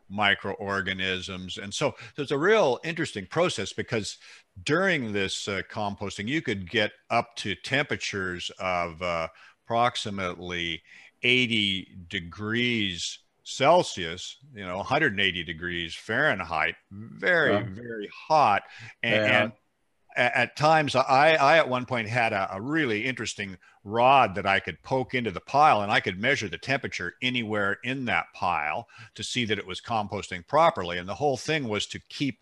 microorganisms. 0.09 1.57
And 1.57 1.73
so 1.73 1.95
there's 2.15 2.31
a 2.31 2.37
real 2.37 2.79
interesting 2.85 3.25
process 3.25 3.73
because 3.73 4.17
during 4.63 5.13
this 5.13 5.47
uh, 5.47 5.61
composting, 5.71 6.27
you 6.27 6.41
could 6.41 6.69
get 6.69 6.91
up 7.09 7.35
to 7.37 7.55
temperatures 7.55 8.51
of 8.59 9.01
uh, 9.01 9.27
approximately 9.65 10.81
80 11.23 11.89
degrees 12.09 13.19
Celsius, 13.43 14.37
you 14.53 14.65
know, 14.65 14.77
180 14.77 15.43
degrees 15.43 15.95
Fahrenheit, 15.95 16.75
very, 16.91 17.53
yeah. 17.53 17.63
very 17.65 18.09
hot. 18.27 18.63
And, 19.01 19.13
yeah. 19.13 19.43
and 19.43 19.51
at, 20.17 20.35
at, 20.35 20.57
times, 20.57 20.95
I, 20.95 21.35
I 21.35 21.57
at 21.57 21.69
one 21.69 21.85
point 21.85 22.09
had 22.09 22.33
a, 22.33 22.49
a, 22.51 22.59
really 22.59 23.05
interesting 23.05 23.57
rod 23.85 24.35
that 24.35 24.45
I 24.45 24.59
could 24.59 24.83
poke 24.83 25.13
into 25.13 25.31
the 25.31 25.39
pile 25.39 25.81
and 25.81 25.91
I 25.91 26.01
could 26.01 26.19
measure 26.19 26.49
the 26.49 26.57
temperature 26.57 27.13
anywhere 27.21 27.77
in 27.85 28.03
that 28.05 28.25
pile 28.33 28.89
to 29.15 29.23
see 29.23 29.45
that 29.45 29.59
it 29.59 29.65
was 29.65 29.79
composting 29.79 30.45
properly. 30.45 30.97
And 30.97 31.07
the 31.07 31.15
whole 31.15 31.37
thing 31.37 31.69
was 31.69 31.85
to 31.87 31.99
keep 32.09 32.39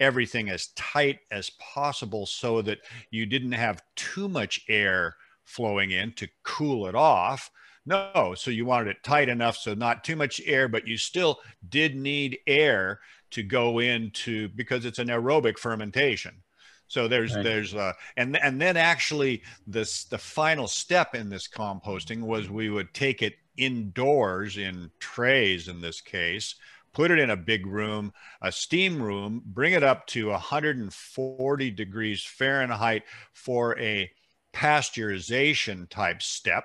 everything 0.00 0.48
as 0.48 0.68
tight 0.68 1.20
as 1.30 1.50
possible 1.50 2.26
so 2.26 2.62
that 2.62 2.78
you 3.10 3.26
didn't 3.26 3.52
have 3.52 3.82
too 3.96 4.28
much 4.28 4.60
air 4.68 5.16
flowing 5.44 5.90
in 5.90 6.12
to 6.12 6.28
cool 6.42 6.86
it 6.86 6.94
off. 6.94 7.50
No, 7.86 8.34
so 8.36 8.50
you 8.50 8.66
wanted 8.66 8.88
it 8.96 9.02
tight 9.02 9.28
enough 9.28 9.56
so 9.56 9.72
not 9.74 10.04
too 10.04 10.16
much 10.16 10.40
air, 10.44 10.68
but 10.68 10.86
you 10.86 10.98
still 10.98 11.40
did 11.68 11.96
need 11.96 12.38
air 12.46 13.00
to 13.30 13.42
go 13.42 13.78
into 13.78 14.48
because 14.50 14.84
it's 14.84 14.98
an 14.98 15.08
aerobic 15.08 15.58
fermentation. 15.58 16.42
So 16.86 17.06
there's 17.06 17.36
Right. 17.36 17.38
there's 17.38 17.74
uh 17.74 17.92
and 18.16 18.36
and 18.38 18.60
then 18.60 18.76
actually 18.76 19.42
this 19.66 20.04
the 20.04 20.18
final 20.18 20.66
step 20.66 21.14
in 21.14 21.28
this 21.28 21.46
composting 21.48 22.22
was 22.22 22.48
we 22.48 22.70
would 22.70 22.94
take 22.94 23.22
it 23.22 23.34
indoors 23.56 24.56
in 24.56 24.90
trays 24.98 25.68
in 25.68 25.80
this 25.80 26.00
case, 26.00 26.54
put 26.92 27.10
it 27.10 27.18
in 27.18 27.30
a 27.30 27.36
big 27.36 27.66
room, 27.66 28.12
a 28.42 28.52
steam 28.52 29.02
room, 29.02 29.42
bring 29.44 29.72
it 29.72 29.82
up 29.82 30.06
to 30.08 30.28
140 30.30 31.70
degrees 31.70 32.24
Fahrenheit 32.24 33.04
for 33.32 33.78
a 33.78 34.10
pasteurization 34.52 35.88
type 35.88 36.22
step, 36.22 36.64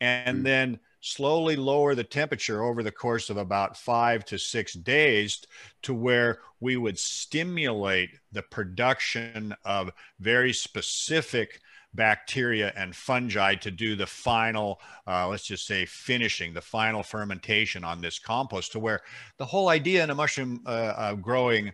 and 0.00 0.44
Mm. 0.44 0.44
then 0.44 0.80
slowly 1.00 1.56
lower 1.56 1.94
the 1.94 2.04
temperature 2.04 2.62
over 2.62 2.82
the 2.82 2.90
course 2.92 3.30
of 3.30 3.36
about 3.36 3.76
five 3.76 4.24
to 4.24 4.38
six 4.38 4.72
days 4.72 5.42
to 5.82 5.92
where 5.94 6.40
we 6.60 6.76
would 6.76 6.98
stimulate 6.98 8.10
the 8.32 8.42
production 8.42 9.54
of 9.64 9.90
very 10.18 10.52
specific 10.52 11.60
bacteria 11.94 12.72
and 12.76 12.94
fungi 12.94 13.54
to 13.54 13.70
do 13.70 13.96
the 13.96 14.06
final, 14.06 14.80
uh, 15.06 15.28
let's 15.28 15.46
just 15.46 15.66
say, 15.66 15.86
finishing, 15.86 16.52
the 16.52 16.60
final 16.60 17.02
fermentation 17.02 17.84
on 17.84 18.00
this 18.00 18.18
compost, 18.18 18.72
to 18.72 18.78
where 18.78 19.00
the 19.38 19.44
whole 19.44 19.68
idea 19.68 20.02
in 20.02 20.10
a 20.10 20.14
mushroom 20.14 20.60
uh, 20.66 20.70
uh, 20.70 21.14
growing 21.14 21.72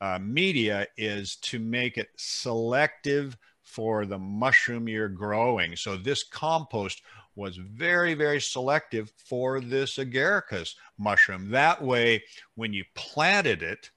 uh, 0.00 0.18
media 0.20 0.86
is 0.96 1.36
to 1.36 1.58
make 1.58 1.96
it 1.96 2.08
selective 2.16 3.36
for 3.62 4.04
the 4.04 4.18
mushroom 4.18 4.88
you're 4.88 5.08
growing. 5.08 5.76
So 5.76 5.96
this 5.96 6.24
compost 6.24 7.02
was 7.34 7.56
very, 7.56 8.14
very 8.14 8.40
selective 8.40 9.12
for 9.16 9.60
this 9.60 9.96
agaricus 9.96 10.74
mushroom. 10.98 11.50
That 11.50 11.82
way, 11.82 12.22
when 12.56 12.72
you 12.72 12.84
planted 12.94 13.62
it 13.62 13.90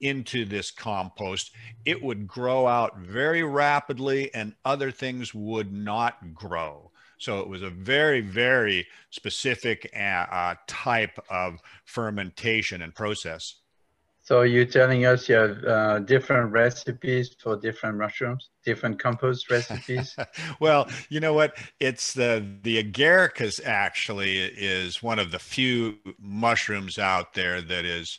into 0.00 0.44
this 0.44 0.70
compost, 0.70 1.52
it 1.84 2.02
would 2.02 2.26
grow 2.26 2.66
out 2.66 2.98
very 2.98 3.42
rapidly 3.42 4.32
and 4.34 4.54
other 4.64 4.90
things 4.90 5.34
would 5.34 5.72
not 5.72 6.34
grow. 6.34 6.90
So 7.18 7.40
it 7.40 7.48
was 7.48 7.62
a 7.62 7.70
very, 7.70 8.20
very 8.20 8.86
specific 9.10 9.90
uh, 9.94 9.98
uh, 9.98 10.54
type 10.66 11.18
of 11.28 11.60
fermentation 11.84 12.82
and 12.82 12.94
process. 12.94 13.56
So 14.28 14.42
you're 14.42 14.66
telling 14.66 15.06
us 15.06 15.26
you 15.26 15.36
have 15.36 15.64
uh, 15.64 15.98
different 16.00 16.52
recipes 16.52 17.34
for 17.40 17.56
different 17.56 17.96
mushrooms, 17.96 18.50
different 18.62 19.00
compost 19.00 19.50
recipes? 19.50 20.14
well, 20.60 20.86
you 21.08 21.18
know 21.18 21.32
what? 21.32 21.56
It's 21.80 22.12
the 22.12 22.46
the 22.62 22.82
agaricus 22.84 23.58
actually 23.64 24.36
is 24.38 25.02
one 25.02 25.18
of 25.18 25.30
the 25.30 25.38
few 25.38 25.96
mushrooms 26.20 26.98
out 26.98 27.32
there 27.32 27.62
that 27.62 27.86
is 27.86 28.18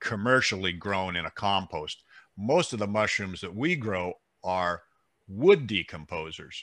commercially 0.00 0.72
grown 0.72 1.16
in 1.16 1.26
a 1.26 1.30
compost. 1.30 2.02
Most 2.36 2.72
of 2.72 2.78
the 2.78 2.86
mushrooms 2.86 3.40
that 3.40 3.54
we 3.54 3.76
grow 3.76 4.14
are 4.44 4.82
wood 5.28 5.66
decomposers. 5.66 6.62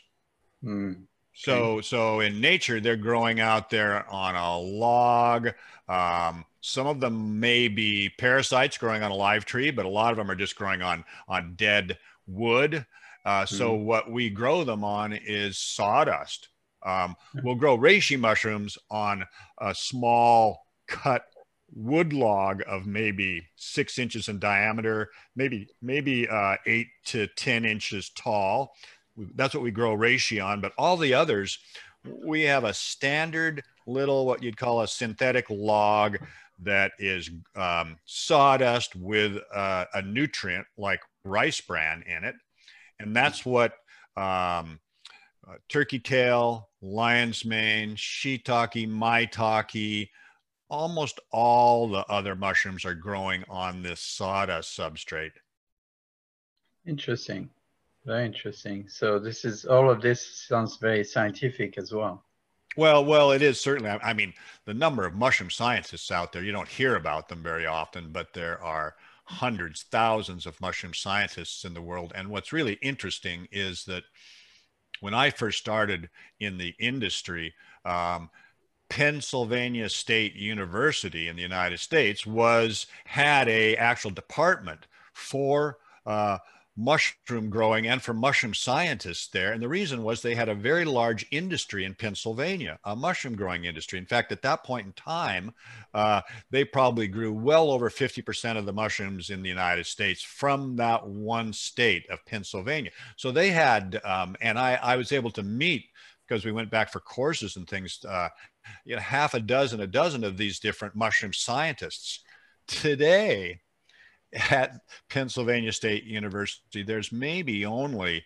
Hmm. 0.61 0.93
So, 1.35 1.81
so 1.81 2.19
in 2.19 2.39
nature, 2.39 2.79
they're 2.79 2.95
growing 2.95 3.39
out 3.39 3.69
there 3.69 4.07
on 4.09 4.35
a 4.35 4.57
log. 4.59 5.49
Um, 5.89 6.45
some 6.61 6.85
of 6.87 6.99
them 6.99 7.39
may 7.39 7.67
be 7.67 8.09
parasites 8.19 8.77
growing 8.77 9.01
on 9.03 9.11
a 9.11 9.15
live 9.15 9.43
tree, 9.45 9.71
but 9.71 9.85
a 9.85 9.89
lot 9.89 10.11
of 10.11 10.17
them 10.17 10.29
are 10.29 10.35
just 10.35 10.55
growing 10.55 10.81
on 10.81 11.03
on 11.27 11.55
dead 11.55 11.97
wood. 12.27 12.85
Uh, 13.25 13.45
So, 13.45 13.73
what 13.73 14.11
we 14.11 14.29
grow 14.29 14.63
them 14.63 14.83
on 14.83 15.13
is 15.13 15.57
sawdust. 15.57 16.49
Um, 16.85 17.15
we'll 17.41 17.55
grow 17.55 17.77
reishi 17.77 18.19
mushrooms 18.19 18.77
on 18.91 19.25
a 19.57 19.73
small 19.73 20.67
cut 20.87 21.25
wood 21.75 22.13
log 22.13 22.61
of 22.67 22.85
maybe 22.85 23.45
six 23.55 23.97
inches 23.97 24.29
in 24.29 24.39
diameter, 24.39 25.09
maybe 25.35 25.67
maybe 25.81 26.27
uh, 26.27 26.55
eight 26.65 26.87
to 27.05 27.27
ten 27.27 27.65
inches 27.65 28.11
tall. 28.11 28.73
That's 29.35 29.53
what 29.53 29.63
we 29.63 29.71
grow 29.71 29.95
reishi 29.95 30.43
on 30.43 30.59
but 30.59 30.73
all 30.77 30.97
the 30.97 31.13
others 31.13 31.59
we 32.05 32.43
have 32.43 32.63
a 32.63 32.73
standard 32.73 33.63
little 33.87 34.25
what 34.25 34.43
you'd 34.43 34.57
call 34.57 34.81
a 34.81 34.87
synthetic 34.87 35.45
log 35.49 36.17
that 36.59 36.91
is 36.99 37.29
um, 37.55 37.97
sawdust 38.05 38.95
with 38.95 39.37
uh, 39.53 39.85
a 39.93 40.01
nutrient 40.01 40.65
like 40.77 41.01
rice 41.25 41.61
bran 41.61 42.03
in 42.03 42.23
it. 42.23 42.35
And 42.99 43.15
that's 43.15 43.45
what 43.45 43.73
um, 44.15 44.79
uh, 45.47 45.55
turkey 45.67 45.99
tail 45.99 46.69
lion's 46.81 47.43
mane 47.43 47.95
shiitake 47.95 48.87
maitake 48.87 50.09
almost 50.73 51.19
all 51.31 51.87
the 51.87 52.03
other 52.07 52.35
mushrooms 52.35 52.83
are 52.83 52.95
growing 52.95 53.43
on 53.47 53.83
this 53.83 54.01
sawdust 54.01 54.75
substrate 54.77 55.31
Interesting. 56.85 57.49
Very 58.05 58.25
interesting. 58.25 58.89
So 58.89 59.17
this 59.17 59.45
is 59.45 59.63
all 59.63 59.89
of 59.89 60.01
this 60.01 60.45
sounds 60.47 60.77
very 60.77 61.03
scientific 61.03 61.77
as 61.77 61.93
well. 61.93 62.25
Well, 62.75 63.05
well, 63.05 63.31
it 63.31 63.41
is 63.41 63.61
certainly. 63.61 63.89
I 63.89 63.99
I 64.09 64.13
mean, 64.13 64.33
the 64.65 64.73
number 64.73 65.05
of 65.05 65.13
mushroom 65.13 65.49
scientists 65.49 66.11
out 66.11 66.33
there, 66.33 66.43
you 66.43 66.51
don't 66.51 66.67
hear 66.67 66.97
about 66.97 67.29
them 67.29 67.41
very 67.41 67.65
often, 67.65 68.11
but 68.11 68.33
there 68.33 68.61
are 68.61 68.95
hundreds, 69.25 69.83
thousands 69.83 70.45
of 70.45 70.59
mushroom 70.59 70.93
scientists 70.93 71.63
in 71.63 71.73
the 71.73 71.81
world. 71.81 72.11
And 72.15 72.27
what's 72.27 72.51
really 72.51 72.77
interesting 72.81 73.47
is 73.51 73.85
that 73.85 74.03
when 74.99 75.13
I 75.13 75.29
first 75.29 75.59
started 75.59 76.09
in 76.41 76.57
the 76.57 76.73
industry, 76.79 77.53
um, 77.85 78.29
Pennsylvania 78.89 79.89
State 79.89 80.35
University 80.35 81.27
in 81.27 81.35
the 81.35 81.41
United 81.41 81.79
States 81.79 82.25
was 82.25 82.85
had 83.05 83.47
a 83.49 83.75
actual 83.75 84.11
department 84.11 84.87
for 85.13 85.77
uh, 86.05 86.37
mushroom 86.75 87.49
growing 87.49 87.87
and 87.87 88.01
for 88.01 88.13
mushroom 88.13 88.53
scientists 88.53 89.27
there. 89.27 89.53
And 89.53 89.61
the 89.61 89.69
reason 89.69 90.03
was 90.03 90.21
they 90.21 90.33
had 90.33 90.49
a 90.49 90.55
very 90.55 90.85
large 90.85 91.25
industry 91.31 91.85
in 91.85 91.93
Pennsylvania, 91.93 92.79
a 92.83 92.95
mushroom 92.95 93.35
growing 93.35 93.65
industry. 93.65 93.99
In 93.99 94.05
fact, 94.05 94.31
at 94.31 94.41
that 94.41 94.63
point 94.63 94.87
in 94.87 94.93
time, 94.93 95.53
uh, 95.93 96.21
they 96.49 96.65
probably 96.65 97.07
grew 97.07 97.31
well 97.31 97.69
over 97.69 97.89
50% 97.89 98.57
of 98.57 98.65
the 98.65 98.73
mushrooms 98.73 99.29
in 99.29 99.43
the 99.43 99.49
United 99.49 99.85
States 99.85 100.23
from 100.23 100.75
that 100.77 101.05
one 101.07 101.53
state 101.53 102.09
of 102.09 102.25
Pennsylvania. 102.25 102.91
So 103.17 103.31
they 103.31 103.51
had, 103.51 104.01
um, 104.03 104.35
and 104.41 104.57
I, 104.57 104.75
I 104.75 104.95
was 104.95 105.11
able 105.11 105.31
to 105.31 105.43
meet 105.43 105.85
because 106.27 106.45
we 106.45 106.51
went 106.51 106.71
back 106.71 106.91
for 106.91 106.99
courses 107.01 107.57
and 107.57 107.67
things, 107.67 108.03
uh, 108.07 108.29
you 108.85 108.95
know, 108.95 109.01
half 109.01 109.33
a 109.33 109.39
dozen, 109.39 109.79
a 109.79 109.87
dozen 109.87 110.23
of 110.23 110.37
these 110.37 110.59
different 110.59 110.95
mushroom 110.95 111.33
scientists. 111.33 112.19
Today, 112.67 113.59
at 114.49 114.79
Pennsylvania 115.09 115.71
State 115.71 116.05
University, 116.05 116.83
there's 116.83 117.11
maybe 117.11 117.65
only 117.65 118.23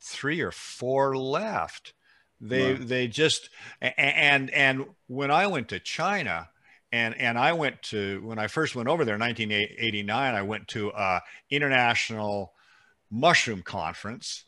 three 0.00 0.40
or 0.40 0.50
four 0.50 1.16
left. 1.16 1.94
They 2.40 2.72
Wow. 2.72 2.78
they 2.80 3.08
just 3.08 3.50
and 3.80 4.50
and 4.50 4.86
when 5.08 5.30
I 5.30 5.46
went 5.46 5.68
to 5.68 5.80
China 5.80 6.48
and 6.90 7.14
and 7.16 7.38
I 7.38 7.52
went 7.52 7.82
to 7.84 8.20
when 8.24 8.38
I 8.38 8.46
first 8.46 8.74
went 8.74 8.88
over 8.88 9.04
there 9.04 9.16
in 9.16 9.20
1989, 9.20 10.34
I 10.34 10.42
went 10.42 10.68
to 10.68 10.90
a 10.96 11.20
international 11.50 12.54
mushroom 13.10 13.62
conference 13.62 14.44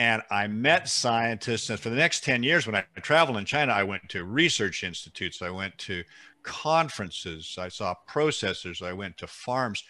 and 0.00 0.22
I 0.30 0.46
met 0.46 0.88
scientists. 0.88 1.68
And 1.68 1.78
for 1.78 1.90
the 1.90 1.96
next 1.96 2.24
10 2.24 2.42
years, 2.42 2.66
when 2.66 2.74
I 2.74 2.84
traveled 3.02 3.36
in 3.36 3.44
China, 3.44 3.72
I 3.72 3.82
went 3.82 4.08
to 4.08 4.24
research 4.24 4.82
institutes, 4.82 5.42
I 5.42 5.50
went 5.50 5.76
to 5.76 6.02
conferences, 6.42 7.56
I 7.60 7.68
saw 7.68 7.94
processors, 8.08 8.80
I 8.80 8.94
went 8.94 9.18
to 9.18 9.26
farms. 9.26 9.84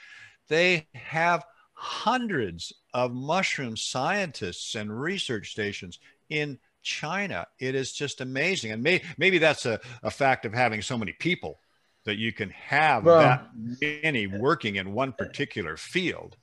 They 0.49 0.89
have 0.95 1.45
hundreds 1.75 2.73
of 2.93 3.13
mushroom 3.15 3.77
scientists 3.77 4.75
and 4.75 5.01
research 5.01 5.53
stations 5.53 6.01
in 6.29 6.59
China. 6.83 7.47
It 7.61 7.77
is 7.77 7.93
just 7.93 8.21
amazing. 8.21 8.73
And 8.73 8.83
may, 8.83 9.03
maybe 9.17 9.39
that's 9.39 9.65
a, 9.65 9.79
a 10.03 10.11
fact 10.11 10.45
of 10.45 10.53
having 10.53 10.83
so 10.83 10.99
many 10.99 11.13
people 11.13 11.61
that 12.05 12.17
you 12.17 12.33
can 12.33 12.51
have 12.51 13.05
Well- 13.05 13.21
that 13.21 13.49
many 13.81 14.27
working 14.27 14.75
in 14.75 14.93
one 14.93 15.13
particular 15.13 15.77
field. 15.77 16.37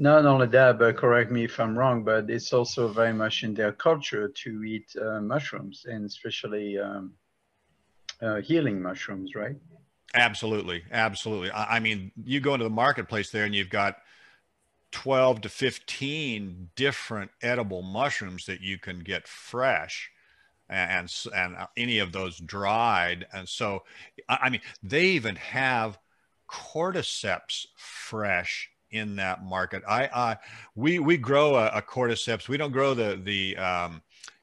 Not 0.00 0.24
only 0.24 0.46
that, 0.46 0.78
but 0.78 0.96
correct 0.96 1.30
me 1.30 1.44
if 1.44 1.60
I'm 1.60 1.76
wrong, 1.76 2.04
but 2.04 2.30
it's 2.30 2.54
also 2.54 2.88
very 2.88 3.12
much 3.12 3.42
in 3.42 3.52
their 3.52 3.70
culture 3.70 4.28
to 4.28 4.64
eat 4.64 4.96
uh, 4.96 5.20
mushrooms 5.20 5.84
and 5.86 6.06
especially 6.06 6.78
um, 6.78 7.12
uh, 8.22 8.40
healing 8.40 8.80
mushrooms, 8.80 9.34
right? 9.34 9.56
Absolutely, 10.14 10.84
absolutely. 10.90 11.50
I, 11.50 11.76
I 11.76 11.80
mean, 11.80 12.12
you 12.24 12.40
go 12.40 12.54
into 12.54 12.64
the 12.64 12.70
marketplace 12.70 13.30
there, 13.30 13.44
and 13.44 13.54
you've 13.54 13.68
got 13.68 13.98
twelve 14.90 15.42
to 15.42 15.50
fifteen 15.50 16.70
different 16.76 17.30
edible 17.42 17.82
mushrooms 17.82 18.46
that 18.46 18.62
you 18.62 18.78
can 18.78 19.00
get 19.00 19.28
fresh, 19.28 20.10
and 20.70 21.12
and, 21.36 21.56
uh, 21.56 21.66
any 21.76 21.98
of 21.98 22.12
those 22.12 22.38
dried. 22.38 23.26
And 23.34 23.46
so, 23.46 23.84
I 24.30 24.48
mean, 24.48 24.62
they 24.82 25.08
even 25.08 25.36
have 25.36 25.98
cordyceps 26.48 27.66
fresh 27.76 28.70
in 28.90 29.16
that 29.16 29.44
market. 29.44 29.82
I, 29.88 30.08
I 30.14 30.36
we 30.74 30.98
we 30.98 31.16
grow 31.16 31.56
a, 31.56 31.68
a 31.68 31.82
cordyceps. 31.82 32.48
We 32.48 32.56
don't 32.56 32.72
grow 32.72 32.94
the 32.94 33.20
the 33.22 33.56
um, 33.56 34.02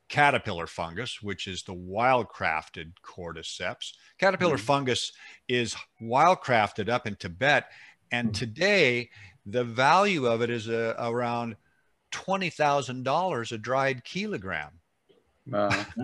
caterpillar 0.10 0.68
fungus, 0.68 1.22
which 1.22 1.48
is 1.48 1.64
the 1.64 1.74
wildcrafted 1.74 2.94
cordyceps. 3.04 3.94
Caterpillar 4.18 4.58
Mhm. 4.58 4.62
fungus 4.62 5.12
is 5.48 5.76
wildcrafted 6.02 6.90
up 6.90 7.08
in 7.08 7.16
Tibet, 7.16 7.66
and 8.12 8.30
Mhm. 8.30 8.34
today 8.34 9.10
the 9.46 9.64
value 9.64 10.26
of 10.26 10.42
it 10.42 10.50
is 10.50 10.68
uh, 10.70 10.94
around 11.00 11.56
$20,000 12.12 13.52
a 13.52 13.58
dried 13.58 14.04
kilogram. 14.04 14.80
Wow. 15.46 15.70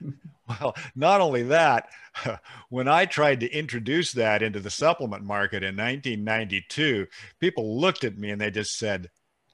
well, 0.60 0.76
not 0.94 1.20
only 1.20 1.42
that, 1.44 1.88
when 2.68 2.88
I 2.88 3.06
tried 3.06 3.40
to 3.40 3.50
introduce 3.50 4.12
that 4.12 4.42
into 4.42 4.60
the 4.60 4.70
supplement 4.70 5.24
market 5.24 5.62
in 5.62 5.76
1992, 5.76 7.06
people 7.40 7.80
looked 7.80 8.04
at 8.04 8.18
me 8.18 8.30
and 8.30 8.40
they 8.40 8.50
just 8.50 8.78
said, 8.78 9.10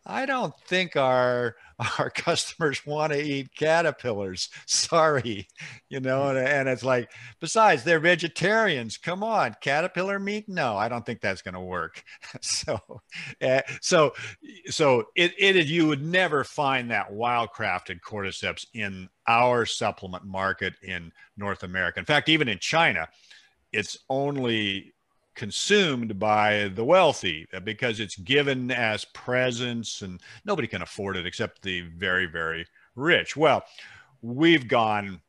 I 0.06 0.26
don't 0.26 0.54
think 0.66 0.96
our 0.96 1.56
our 1.98 2.10
customers 2.10 2.84
want 2.84 3.12
to 3.12 3.22
eat 3.22 3.54
caterpillars. 3.54 4.48
Sorry, 4.66 5.46
you 5.88 6.00
know, 6.00 6.28
and, 6.28 6.38
and, 6.38 6.68
it's 6.68 6.82
like, 6.82 7.10
besides, 7.40 7.84
they're 7.84 8.00
vegetarians. 8.00 8.96
Come 8.96 9.22
on, 9.22 9.54
caterpillar 9.60 10.18
meat? 10.18 10.48
No, 10.48 10.76
I 10.76 10.88
don't 10.88 11.06
think 11.06 11.20
that's 11.20 11.42
going 11.42 11.54
to 11.54 11.60
work. 11.60 12.02
so, 12.40 12.80
uh, 13.40 13.60
so, 13.80 14.12
so 14.66 15.04
it, 15.14 15.34
it 15.38 15.66
you 15.66 15.86
would 15.86 16.04
never 16.04 16.42
find 16.42 16.90
that 16.90 17.12
wildcrafted 17.12 18.00
cordyceps 18.00 18.66
in 18.74 19.08
our 19.28 19.64
supplement 19.64 20.24
market 20.24 20.74
in 20.82 21.12
North 21.36 21.62
America. 21.62 22.00
In 22.00 22.06
fact, 22.06 22.28
even 22.28 22.48
in 22.48 22.58
China, 22.58 23.08
it's 23.72 23.98
only 24.08 24.94
consumed 25.38 26.18
by 26.18 26.68
the 26.74 26.84
wealthy 26.84 27.46
uh, 27.54 27.60
because 27.60 28.00
it's 28.00 28.16
given 28.16 28.72
as 28.72 29.04
presents 29.04 30.02
and 30.02 30.20
nobody 30.44 30.66
can 30.66 30.82
afford 30.82 31.16
it 31.16 31.26
except 31.26 31.62
the 31.62 31.82
very, 31.96 32.26
very 32.26 32.66
rich. 32.96 33.36
Well, 33.36 33.62
we've 34.20 34.66
gone 34.66 35.20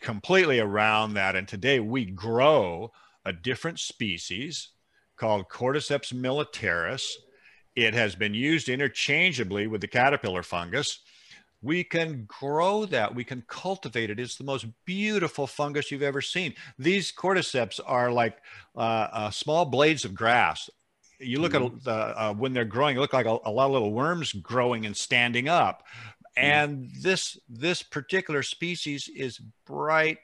completely 0.00 0.60
around 0.60 1.14
that. 1.14 1.36
And 1.36 1.46
today 1.46 1.78
we 1.78 2.06
grow 2.06 2.90
a 3.26 3.34
different 3.34 3.78
species 3.78 4.70
called 5.16 5.50
Cordyceps 5.50 6.14
militaris. 6.14 7.12
It 7.76 7.92
has 7.92 8.14
been 8.14 8.32
used 8.32 8.70
interchangeably 8.70 9.66
with 9.66 9.82
the 9.82 9.88
caterpillar 9.88 10.42
fungus 10.42 11.00
we 11.64 11.82
can 11.82 12.26
grow 12.26 12.84
that. 12.86 13.14
We 13.14 13.24
can 13.24 13.42
cultivate 13.48 14.10
it. 14.10 14.20
It's 14.20 14.36
the 14.36 14.44
most 14.44 14.66
beautiful 14.84 15.46
fungus 15.46 15.90
you've 15.90 16.02
ever 16.02 16.20
seen. 16.20 16.54
These 16.78 17.10
cordyceps 17.10 17.80
are 17.84 18.12
like 18.12 18.36
uh, 18.76 19.08
uh, 19.10 19.30
small 19.30 19.64
blades 19.64 20.04
of 20.04 20.14
grass. 20.14 20.68
You 21.18 21.40
look 21.40 21.52
mm-hmm. 21.52 21.76
at 21.76 21.84
the 21.84 21.92
uh, 21.92 22.34
when 22.34 22.52
they're 22.52 22.66
growing 22.66 22.98
look 22.98 23.14
like 23.14 23.26
a, 23.26 23.38
a, 23.44 23.50
lot 23.50 23.66
of 23.66 23.72
little 23.72 23.92
worms 23.92 24.32
growing 24.32 24.84
and 24.84 24.96
standing 24.96 25.48
up. 25.48 25.84
Mm-hmm. 26.36 26.44
and 26.44 26.90
this 27.00 27.38
this 27.48 27.82
particular 27.82 28.42
species 28.42 29.08
is 29.08 29.40
bright 29.66 30.18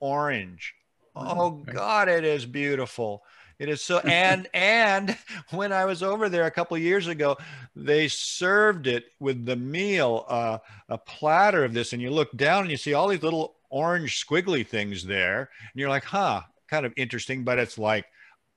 orange. 0.00 0.74
Oh 1.14 1.50
god 1.50 2.08
it 2.08 2.24
is 2.24 2.44
beautiful 2.44 3.22
it 3.62 3.68
is 3.68 3.80
so 3.80 3.98
and 4.04 4.48
and 4.52 5.16
when 5.50 5.72
I 5.72 5.84
was 5.84 6.02
over 6.02 6.28
there 6.28 6.44
a 6.46 6.50
couple 6.50 6.76
years 6.76 7.06
ago, 7.06 7.36
they 7.76 8.08
served 8.08 8.86
it 8.88 9.04
with 9.20 9.46
the 9.46 9.56
meal, 9.56 10.26
uh, 10.28 10.58
a 10.88 10.98
platter 10.98 11.64
of 11.64 11.72
this, 11.72 11.92
and 11.92 12.02
you 12.02 12.10
look 12.10 12.36
down 12.36 12.62
and 12.62 12.70
you 12.70 12.76
see 12.76 12.94
all 12.94 13.08
these 13.08 13.22
little 13.22 13.54
orange 13.70 14.26
squiggly 14.26 14.66
things 14.66 15.04
there, 15.04 15.38
and 15.60 15.80
you're 15.80 15.88
like, 15.88 16.04
huh, 16.04 16.42
kind 16.68 16.84
of 16.84 16.92
interesting, 16.96 17.44
but 17.44 17.58
it's 17.58 17.78
like, 17.78 18.04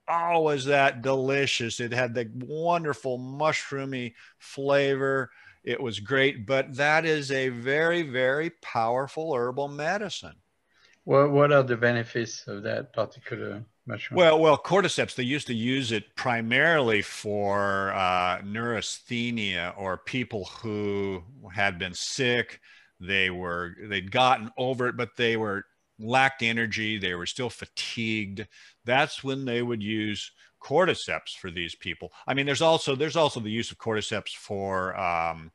oh, 0.08 0.42
was 0.42 0.66
that 0.66 1.04
delicious? 1.04 1.80
It 1.80 1.92
had 1.92 2.16
the 2.16 2.30
wonderful 2.34 3.20
mushroomy 3.20 4.14
flavor. 4.40 5.30
It 5.64 5.82
was 5.82 6.00
great, 6.00 6.46
but 6.46 6.76
that 6.76 7.06
is 7.06 7.32
a 7.32 7.50
very, 7.50 8.02
very 8.02 8.52
powerful 8.62 9.34
herbal 9.34 9.68
medicine. 9.68 10.36
What 11.04 11.32
What 11.32 11.52
are 11.52 11.64
the 11.64 11.78
benefits 11.78 12.48
of 12.48 12.64
that 12.64 12.92
particular 12.94 13.64
mushroom? 13.86 14.18
Well, 14.18 14.40
well, 14.40 14.58
cordyceps. 14.58 15.16
They 15.16 15.24
used 15.24 15.48
to 15.48 15.54
use 15.54 15.92
it 15.92 16.16
primarily 16.16 17.02
for 17.02 17.94
uh, 17.94 18.42
neurasthenia 18.44 19.74
or 19.78 19.98
people 19.98 20.46
who 20.46 21.24
had 21.54 21.80
been 21.80 21.94
sick. 21.94 22.60
They 23.00 23.30
were 23.30 23.76
they'd 23.90 24.12
gotten 24.12 24.52
over 24.58 24.88
it, 24.88 24.98
but 24.98 25.18
they 25.18 25.38
were 25.38 25.66
lacked 26.00 26.42
energy. 26.42 26.98
They 26.98 27.14
were 27.14 27.26
still 27.26 27.50
fatigued. 27.50 28.48
That's 28.86 29.24
when 29.24 29.46
they 29.46 29.62
would 29.62 29.84
use 29.84 30.32
cordyceps 30.62 31.36
for 31.38 31.52
these 31.52 31.76
people. 31.76 32.12
I 32.28 32.34
mean, 32.34 32.46
there's 32.46 32.62
also 32.62 32.96
there's 32.96 33.16
also 33.16 33.40
the 33.40 33.52
use 33.52 33.72
of 33.72 33.78
cordyceps 33.78 34.36
for 34.36 34.98
um, 35.00 35.52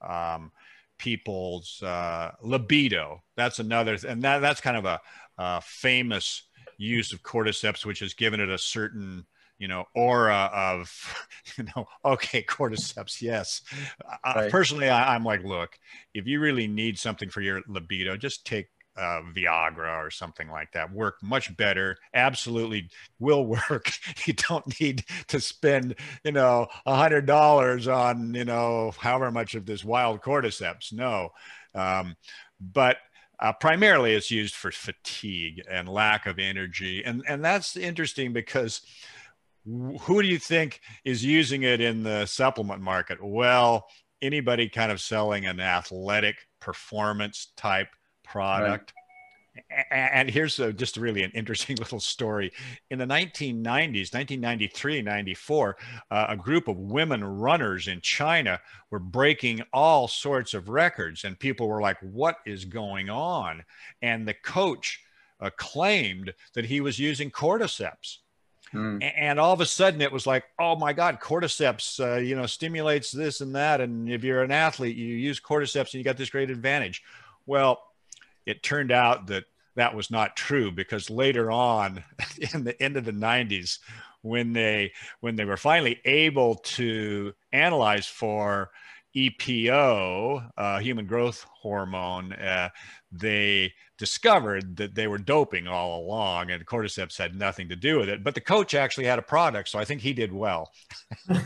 um, 0.00 0.52
people's 0.98 1.82
uh, 1.82 2.32
libido. 2.42 3.22
That's 3.36 3.58
another, 3.58 3.96
and 4.06 4.22
that 4.22 4.38
that's 4.38 4.60
kind 4.60 4.76
of 4.76 4.84
a, 4.84 5.00
a, 5.38 5.60
famous 5.60 6.44
use 6.78 7.12
of 7.12 7.22
cordyceps, 7.22 7.84
which 7.84 8.00
has 8.00 8.14
given 8.14 8.40
it 8.40 8.48
a 8.48 8.58
certain 8.58 9.26
you 9.58 9.68
know 9.68 9.84
aura 9.94 10.50
of 10.52 11.16
you 11.56 11.64
know 11.76 11.86
okay 12.04 12.42
cordyceps 12.42 13.22
yes 13.22 13.62
right. 14.24 14.50
personally 14.50 14.88
I, 14.88 15.14
i'm 15.14 15.22
like 15.22 15.44
look 15.44 15.78
if 16.12 16.26
you 16.26 16.40
really 16.40 16.66
need 16.66 16.98
something 16.98 17.30
for 17.30 17.40
your 17.40 17.62
libido 17.68 18.16
just 18.16 18.44
take 18.44 18.66
uh, 18.96 19.20
Viagra 19.34 20.04
or 20.04 20.10
something 20.10 20.48
like 20.48 20.70
that 20.72 20.92
work 20.92 21.16
much 21.22 21.56
better. 21.56 21.96
Absolutely 22.14 22.90
will 23.18 23.46
work. 23.46 23.90
You 24.26 24.32
don't 24.34 24.80
need 24.80 25.04
to 25.28 25.40
spend, 25.40 25.96
you 26.24 26.32
know, 26.32 26.68
a 26.86 26.96
hundred 26.96 27.26
dollars 27.26 27.88
on, 27.88 28.32
you 28.32 28.44
know, 28.44 28.92
however 28.98 29.30
much 29.30 29.54
of 29.54 29.66
this 29.66 29.84
wild 29.84 30.22
cordyceps. 30.22 30.92
No, 30.92 31.30
um, 31.74 32.16
but 32.60 32.98
uh, 33.40 33.52
primarily 33.52 34.14
it's 34.14 34.30
used 34.30 34.54
for 34.54 34.70
fatigue 34.70 35.62
and 35.70 35.88
lack 35.88 36.26
of 36.26 36.38
energy, 36.38 37.02
and 37.04 37.22
and 37.28 37.44
that's 37.44 37.76
interesting 37.76 38.32
because 38.32 38.82
who 39.66 40.22
do 40.22 40.28
you 40.28 40.38
think 40.38 40.80
is 41.04 41.24
using 41.24 41.62
it 41.62 41.80
in 41.80 42.02
the 42.02 42.26
supplement 42.26 42.82
market? 42.82 43.18
Well, 43.22 43.86
anybody 44.20 44.68
kind 44.68 44.92
of 44.92 45.00
selling 45.00 45.46
an 45.46 45.60
athletic 45.60 46.36
performance 46.60 47.52
type 47.56 47.88
product. 48.24 48.92
Right. 48.96 49.03
And 49.90 50.28
here's 50.28 50.58
a, 50.58 50.72
just 50.72 50.96
really 50.96 51.22
an 51.22 51.30
interesting 51.32 51.76
little 51.78 52.00
story. 52.00 52.52
In 52.90 52.98
the 52.98 53.06
1990s, 53.06 54.12
1993, 54.12 55.02
94, 55.02 55.76
uh, 56.10 56.26
a 56.28 56.36
group 56.36 56.68
of 56.68 56.76
women 56.76 57.22
runners 57.22 57.88
in 57.88 58.00
China 58.00 58.60
were 58.90 58.98
breaking 58.98 59.62
all 59.72 60.08
sorts 60.08 60.54
of 60.54 60.68
records, 60.68 61.24
and 61.24 61.38
people 61.38 61.68
were 61.68 61.80
like, 61.80 61.98
What 62.00 62.38
is 62.46 62.64
going 62.64 63.10
on? 63.10 63.64
And 64.02 64.26
the 64.26 64.34
coach 64.34 65.00
uh, 65.40 65.50
claimed 65.56 66.32
that 66.54 66.64
he 66.64 66.80
was 66.80 66.98
using 66.98 67.30
cordyceps. 67.30 68.18
Hmm. 68.72 68.98
And 69.02 69.38
all 69.38 69.52
of 69.52 69.60
a 69.60 69.66
sudden, 69.66 70.00
it 70.00 70.10
was 70.10 70.26
like, 70.26 70.44
oh 70.58 70.74
my 70.74 70.92
God, 70.92 71.20
cordyceps, 71.20 72.00
uh, 72.00 72.18
you 72.18 72.34
know, 72.34 72.46
stimulates 72.46 73.12
this 73.12 73.40
and 73.40 73.54
that. 73.54 73.80
And 73.80 74.10
if 74.10 74.24
you're 74.24 74.42
an 74.42 74.50
athlete, 74.50 74.96
you 74.96 75.14
use 75.14 75.38
cordyceps 75.38 75.92
and 75.92 75.94
you 75.94 76.02
got 76.02 76.16
this 76.16 76.30
great 76.30 76.50
advantage. 76.50 77.02
Well, 77.46 77.80
it 78.46 78.62
turned 78.62 78.92
out 78.92 79.26
that 79.28 79.44
that 79.76 79.94
was 79.94 80.10
not 80.10 80.36
true 80.36 80.70
because 80.70 81.10
later 81.10 81.50
on 81.50 82.04
in 82.54 82.64
the 82.64 82.80
end 82.82 82.96
of 82.96 83.04
the 83.04 83.12
90s 83.12 83.78
when 84.22 84.52
they 84.52 84.92
when 85.20 85.36
they 85.36 85.44
were 85.44 85.56
finally 85.56 86.00
able 86.04 86.54
to 86.56 87.34
analyze 87.52 88.06
for 88.06 88.70
EPO, 89.14 90.50
uh, 90.56 90.78
human 90.80 91.06
growth 91.06 91.44
hormone, 91.60 92.32
uh, 92.32 92.68
they 93.12 93.72
discovered 93.96 94.76
that 94.76 94.94
they 94.94 95.06
were 95.06 95.18
doping 95.18 95.68
all 95.68 96.00
along 96.00 96.50
and 96.50 96.66
cordyceps 96.66 97.16
had 97.16 97.36
nothing 97.36 97.68
to 97.68 97.76
do 97.76 97.98
with 97.98 98.08
it. 98.08 98.24
But 98.24 98.34
the 98.34 98.40
coach 98.40 98.74
actually 98.74 99.06
had 99.06 99.18
a 99.18 99.22
product, 99.22 99.68
so 99.68 99.78
I 99.78 99.84
think 99.84 100.00
he 100.00 100.12
did 100.12 100.32
well. 100.32 100.72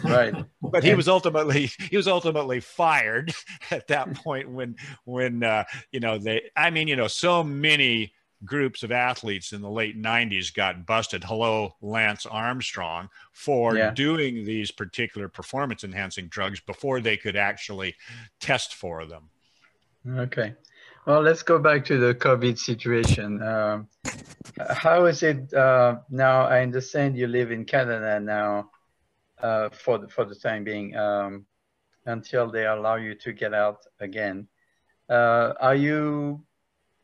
Right. 0.02 0.34
but 0.62 0.82
he 0.82 0.94
was 0.94 1.08
ultimately 1.08 1.70
he 1.90 1.96
was 1.96 2.08
ultimately 2.08 2.60
fired 2.60 3.32
at 3.70 3.86
that 3.88 4.14
point 4.14 4.50
when 4.50 4.76
when 5.04 5.42
uh, 5.42 5.64
you 5.92 6.00
know 6.00 6.18
they 6.18 6.50
I 6.56 6.70
mean 6.70 6.88
you 6.88 6.96
know 6.96 7.08
so 7.08 7.44
many 7.44 8.12
groups 8.44 8.82
of 8.84 8.92
athletes 8.92 9.52
in 9.52 9.60
the 9.60 9.70
late 9.70 10.00
90s 10.00 10.54
got 10.54 10.86
busted 10.86 11.24
hello 11.24 11.74
lance 11.82 12.24
armstrong 12.24 13.08
for 13.32 13.76
yeah. 13.76 13.90
doing 13.90 14.44
these 14.44 14.70
particular 14.70 15.28
performance 15.28 15.82
enhancing 15.82 16.28
drugs 16.28 16.60
before 16.60 17.00
they 17.00 17.16
could 17.16 17.34
actually 17.34 17.96
test 18.38 18.74
for 18.74 19.04
them 19.06 19.28
okay 20.16 20.54
well 21.08 21.22
let's 21.22 21.42
go 21.42 21.58
back 21.58 21.86
to 21.86 21.98
the 21.98 22.14
covid 22.14 22.58
situation. 22.58 23.42
Um, 23.42 23.88
how 24.68 25.06
is 25.06 25.22
it 25.22 25.52
uh, 25.54 26.00
now? 26.10 26.42
I 26.42 26.60
understand 26.60 27.16
you 27.16 27.26
live 27.26 27.50
in 27.50 27.64
canada 27.64 28.20
now 28.20 28.70
uh, 29.42 29.70
for, 29.70 29.98
the, 29.98 30.08
for 30.08 30.26
the 30.26 30.34
time 30.34 30.64
being 30.64 30.94
um, 30.96 31.46
until 32.04 32.50
they 32.50 32.66
allow 32.66 32.96
you 32.96 33.14
to 33.14 33.32
get 33.32 33.54
out 33.54 33.78
again. 34.00 34.48
Uh, 35.08 35.54
are 35.60 35.74
you 35.74 36.44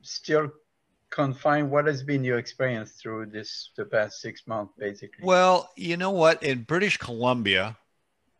still 0.03 0.51
confined? 1.09 1.71
what 1.71 1.87
has 1.87 2.03
been 2.03 2.23
your 2.25 2.39
experience 2.39 2.93
through 3.01 3.25
this 3.25 3.71
the 3.77 3.87
past 3.87 4.21
six 4.21 4.47
months 4.47 4.75
basically? 4.79 5.25
Well 5.25 5.71
you 5.77 5.97
know 5.97 6.11
what? 6.11 6.43
In 6.43 6.65
british 6.65 6.99
columbia 6.99 7.79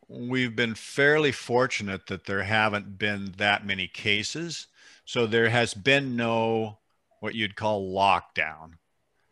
we've 0.09 0.55
been 0.55 0.75
fairly 0.75 1.33
fortunate 1.33 2.07
that 2.09 2.27
there 2.27 2.43
haven't 2.43 2.99
been 2.99 3.33
that 3.39 3.65
many 3.65 3.89
cases 3.89 4.67
so 5.05 5.27
there 5.27 5.51
has 5.51 5.75
been 5.75 6.17
no 6.17 6.79
what 7.21 7.35
you'd 7.35 7.57
call 7.57 7.93
lockdown 7.93 8.73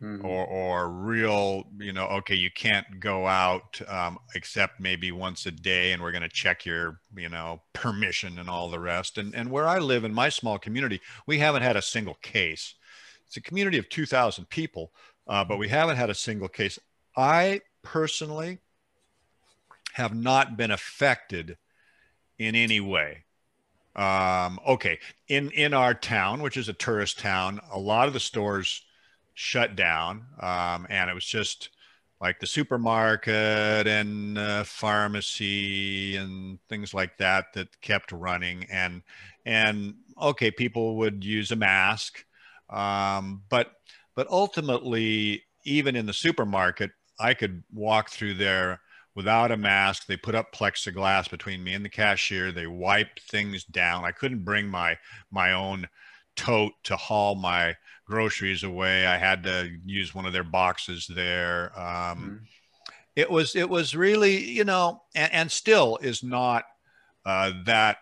mm-hmm. 0.03 0.25
or, 0.25 0.47
or 0.47 0.89
real, 0.89 1.65
you 1.79 1.93
know, 1.93 2.07
okay, 2.07 2.35
you 2.35 2.51
can't 2.51 3.01
go 3.01 3.27
out 3.27 3.81
um, 3.89 4.19
except 4.35 4.81
maybe 4.81 5.13
once 5.13 5.47
a 5.47 5.51
day 5.51 5.93
and 5.93 6.03
we're 6.03 6.13
going 6.13 6.23
to 6.23 6.29
check 6.29 6.67
your, 6.67 7.01
you 7.17 7.29
know, 7.29 7.63
permission 7.73 8.39
and 8.39 8.49
all 8.49 8.71
the 8.71 8.81
rest. 8.81 9.19
And, 9.19 9.35
and 9.35 9.51
where 9.51 9.69
I 9.69 9.79
live 9.79 10.05
in 10.05 10.13
my 10.13 10.29
small 10.29 10.59
community, 10.59 11.01
we 11.27 11.39
haven't 11.39 11.63
had 11.63 11.77
a 11.77 11.83
single 11.83 12.17
case. 12.23 12.75
It's 13.27 13.37
a 13.37 13.43
community 13.43 13.79
of 13.79 13.89
2,000 13.89 14.49
people, 14.49 14.93
uh, 15.27 15.45
but 15.45 15.59
we 15.59 15.69
haven't 15.69 15.97
had 15.97 16.11
a 16.11 16.15
single 16.15 16.49
case. 16.49 16.79
I 17.17 17.61
personally 17.83 18.59
have 19.95 20.15
not 20.15 20.57
been 20.57 20.71
affected 20.71 21.57
in 22.39 22.55
any 22.55 22.81
way. 22.81 23.25
Um, 23.95 24.59
okay, 24.67 24.99
in 25.29 25.51
in 25.51 25.75
our 25.75 25.95
town, 25.95 26.43
which 26.43 26.57
is 26.57 26.69
a 26.69 26.73
tourist 26.73 27.19
town, 27.19 27.61
a 27.71 27.79
lot 27.79 28.09
of 28.09 28.15
the 28.15 28.21
stores 28.21 28.83
shut 29.35 29.77
down, 29.77 30.27
um, 30.41 30.87
and 30.89 31.11
it 31.11 31.15
was 31.15 31.27
just 31.27 31.71
like 32.21 32.41
the 32.41 32.47
supermarket 32.47 33.87
and 33.87 34.39
uh, 34.39 34.65
pharmacy 34.65 36.17
and 36.17 36.59
things 36.69 36.95
like 36.95 37.19
that 37.19 37.53
that 37.55 37.81
kept 37.83 38.13
running. 38.13 38.65
And 38.71 39.03
and 39.45 39.95
okay, 40.21 40.51
people 40.51 40.97
would 40.99 41.25
use 41.25 41.51
a 41.51 41.57
mask, 41.57 42.25
um, 42.71 43.43
but 43.51 43.73
but 44.15 44.29
ultimately, 44.31 45.43
even 45.65 45.97
in 45.97 46.07
the 46.07 46.13
supermarket, 46.13 46.93
I 47.19 47.35
could 47.35 47.63
walk 47.73 48.11
through 48.11 48.35
there 48.35 48.81
without 49.15 49.51
a 49.51 49.57
mask. 49.57 50.07
They 50.07 50.17
put 50.17 50.35
up 50.35 50.53
plexiglass 50.53 51.31
between 51.31 51.63
me 51.63 51.75
and 51.75 51.85
the 51.85 51.91
cashier. 51.91 52.53
They 52.53 52.67
wiped 52.67 53.21
things 53.21 53.65
down. 53.65 54.05
I 54.05 54.13
couldn't 54.13 54.45
bring 54.45 54.69
my 54.69 54.99
my 55.31 55.53
own 55.53 55.89
tote 56.37 56.73
to 56.85 56.97
haul 56.97 57.35
my 57.35 57.77
groceries 58.07 58.63
away. 58.65 59.07
I 59.07 59.19
had 59.19 59.43
to 59.45 59.71
use 59.85 60.15
one 60.15 60.27
of 60.27 60.33
their 60.33 60.45
boxes 60.45 61.07
there. 61.07 61.73
Um, 61.79 61.85
mm-hmm. 61.85 62.37
It 63.17 63.31
was 63.31 63.57
it 63.57 63.69
was 63.69 63.95
really 63.95 64.39
you 64.39 64.65
know 64.65 65.03
and, 65.15 65.33
and 65.33 65.53
still 65.53 65.99
is 66.01 66.23
not 66.23 66.65
uh, 67.27 67.53
that 67.67 67.99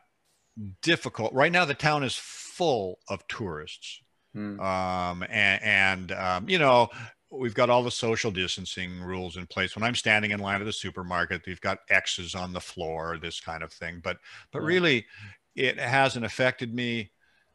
difficult. 0.83 1.33
Right 1.33 1.53
now, 1.53 1.64
the 1.64 1.75
town 1.75 2.05
is 2.05 2.14
full 2.16 2.99
of 3.09 3.27
tourists. 3.29 4.01
Mm. 4.37 4.61
Um, 4.61 5.23
and, 5.29 5.62
and 5.62 6.12
um, 6.12 6.49
you 6.49 6.59
know, 6.59 6.88
we've 7.31 7.55
got 7.55 7.71
all 7.71 7.83
the 7.83 7.90
social 7.90 8.31
distancing 8.31 9.01
rules 9.01 9.37
in 9.37 9.47
place. 9.47 9.77
When 9.77 9.85
I'm 9.85 9.95
standing 9.95 10.33
in 10.33 10.40
line 10.40 10.61
at 10.61 10.64
the 10.64 10.73
supermarket, 10.73 11.43
we've 11.47 11.61
got 11.61 11.79
X's 11.88 12.35
on 12.35 12.53
the 12.53 12.61
floor, 12.61 13.19
this 13.19 13.40
kind 13.40 13.62
of 13.62 13.73
thing. 13.73 14.01
But 14.03 14.19
but 14.53 14.62
really, 14.62 15.07
it 15.55 15.79
hasn't 15.79 16.25
affected 16.25 16.75
me 16.75 17.12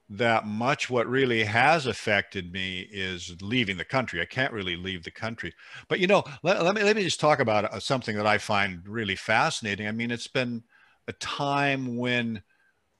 that 0.09 0.45
much. 0.45 0.89
What 0.89 1.07
really 1.07 1.43
has 1.43 1.87
affected 1.87 2.51
me 2.51 2.87
is 2.91 3.35
leaving 3.41 3.77
the 3.77 3.85
country. 3.85 4.21
I 4.21 4.25
can't 4.25 4.53
really 4.53 4.75
leave 4.75 5.03
the 5.03 5.11
country. 5.11 5.53
But 5.89 5.99
you 5.99 6.07
know, 6.07 6.23
let, 6.43 6.63
let 6.63 6.75
me 6.75 6.83
let 6.83 6.95
me 6.95 7.03
just 7.03 7.19
talk 7.19 7.39
about 7.39 7.65
uh, 7.65 7.79
something 7.79 8.15
that 8.17 8.27
I 8.27 8.37
find 8.37 8.87
really 8.87 9.15
fascinating. 9.15 9.87
I 9.87 9.91
mean, 9.91 10.11
it's 10.11 10.27
been 10.27 10.63
a 11.07 11.13
time 11.13 11.97
when 11.97 12.41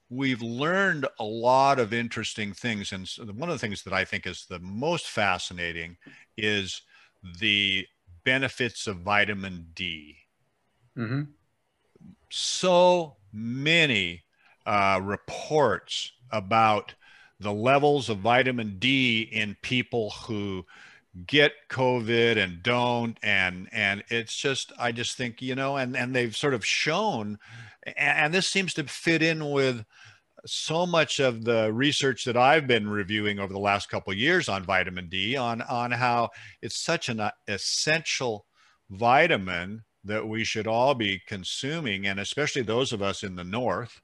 we've 0.08 0.42
learned 0.42 1.06
a 1.18 1.24
lot 1.24 1.78
of 1.78 1.92
interesting 1.92 2.52
things. 2.52 2.92
And 2.92 3.08
one 3.38 3.48
of 3.48 3.54
the 3.54 3.58
things 3.58 3.82
that 3.82 3.92
I 3.92 4.04
think 4.04 4.26
is 4.26 4.46
the 4.48 4.60
most 4.60 5.08
fascinating 5.08 5.96
is 6.36 6.82
the 7.40 7.86
benefits 8.24 8.86
of 8.86 8.98
vitamin 8.98 9.68
D. 9.74 10.16
Mm-hmm. 10.96 11.22
So 12.30 13.16
many 13.32 14.22
uh, 14.64 15.00
reports 15.02 16.12
about 16.30 16.94
the 17.38 17.52
levels 17.52 18.08
of 18.08 18.18
vitamin 18.18 18.78
D 18.78 19.22
in 19.32 19.56
people 19.62 20.10
who 20.10 20.64
get 21.24 21.52
COVID 21.70 22.36
and 22.36 22.62
don't, 22.62 23.18
and 23.22 23.68
and 23.72 24.04
it's 24.08 24.36
just 24.36 24.72
I 24.78 24.92
just 24.92 25.16
think 25.16 25.40
you 25.40 25.54
know, 25.54 25.76
and 25.76 25.96
and 25.96 26.14
they've 26.14 26.36
sort 26.36 26.54
of 26.54 26.64
shown, 26.64 27.38
and 27.96 28.34
this 28.34 28.46
seems 28.46 28.74
to 28.74 28.84
fit 28.84 29.22
in 29.22 29.50
with 29.50 29.84
so 30.44 30.86
much 30.86 31.18
of 31.18 31.44
the 31.44 31.72
research 31.72 32.24
that 32.24 32.36
I've 32.36 32.66
been 32.66 32.88
reviewing 32.88 33.38
over 33.38 33.52
the 33.52 33.58
last 33.58 33.88
couple 33.88 34.12
years 34.12 34.48
on 34.48 34.64
vitamin 34.64 35.08
D, 35.08 35.36
on 35.36 35.62
on 35.62 35.90
how 35.92 36.30
it's 36.62 36.76
such 36.78 37.08
an 37.08 37.20
uh, 37.20 37.30
essential 37.48 38.46
vitamin 38.90 39.84
that 40.04 40.26
we 40.26 40.44
should 40.44 40.66
all 40.66 40.94
be 40.94 41.20
consuming, 41.26 42.06
and 42.06 42.20
especially 42.20 42.62
those 42.62 42.92
of 42.92 43.02
us 43.02 43.22
in 43.22 43.36
the 43.36 43.44
north 43.44 44.00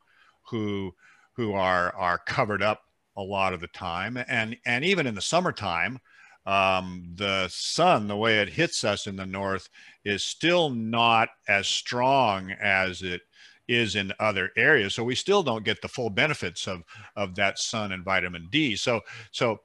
who 0.51 0.95
who 1.35 1.53
are 1.53 1.95
are 1.95 2.19
covered 2.19 2.63
up 2.63 2.83
a 3.17 3.23
lot 3.23 3.53
of 3.53 3.61
the 3.61 3.69
time, 3.69 4.17
and 4.29 4.57
and 4.65 4.85
even 4.85 5.07
in 5.07 5.15
the 5.15 5.21
summertime, 5.21 5.99
um, 6.47 7.13
the 7.15 7.49
sun, 7.49 8.09
the 8.09 8.17
way 8.17 8.41
it 8.41 8.49
hits 8.49 8.85
us 8.85 9.07
in 9.07 9.17
the 9.17 9.27
north, 9.27 9.69
is 10.05 10.25
still 10.25 10.71
not 10.71 11.29
as 11.49 11.67
strong 11.67 12.51
as 12.53 13.03
it 13.03 13.23
is 13.69 13.95
in 13.97 14.13
other 14.19 14.51
areas. 14.57 14.95
So 14.95 15.05
we 15.05 15.15
still 15.15 15.43
don't 15.43 15.65
get 15.65 15.81
the 15.81 15.89
full 15.89 16.11
benefits 16.11 16.67
of 16.67 16.83
of 17.17 17.35
that 17.37 17.59
sun 17.59 17.93
and 17.93 18.05
vitamin 18.05 18.49
D. 18.51 18.77
So 18.77 19.01
so 19.31 19.61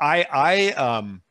I 0.00 0.26
I 0.32 0.72
um, 0.72 1.22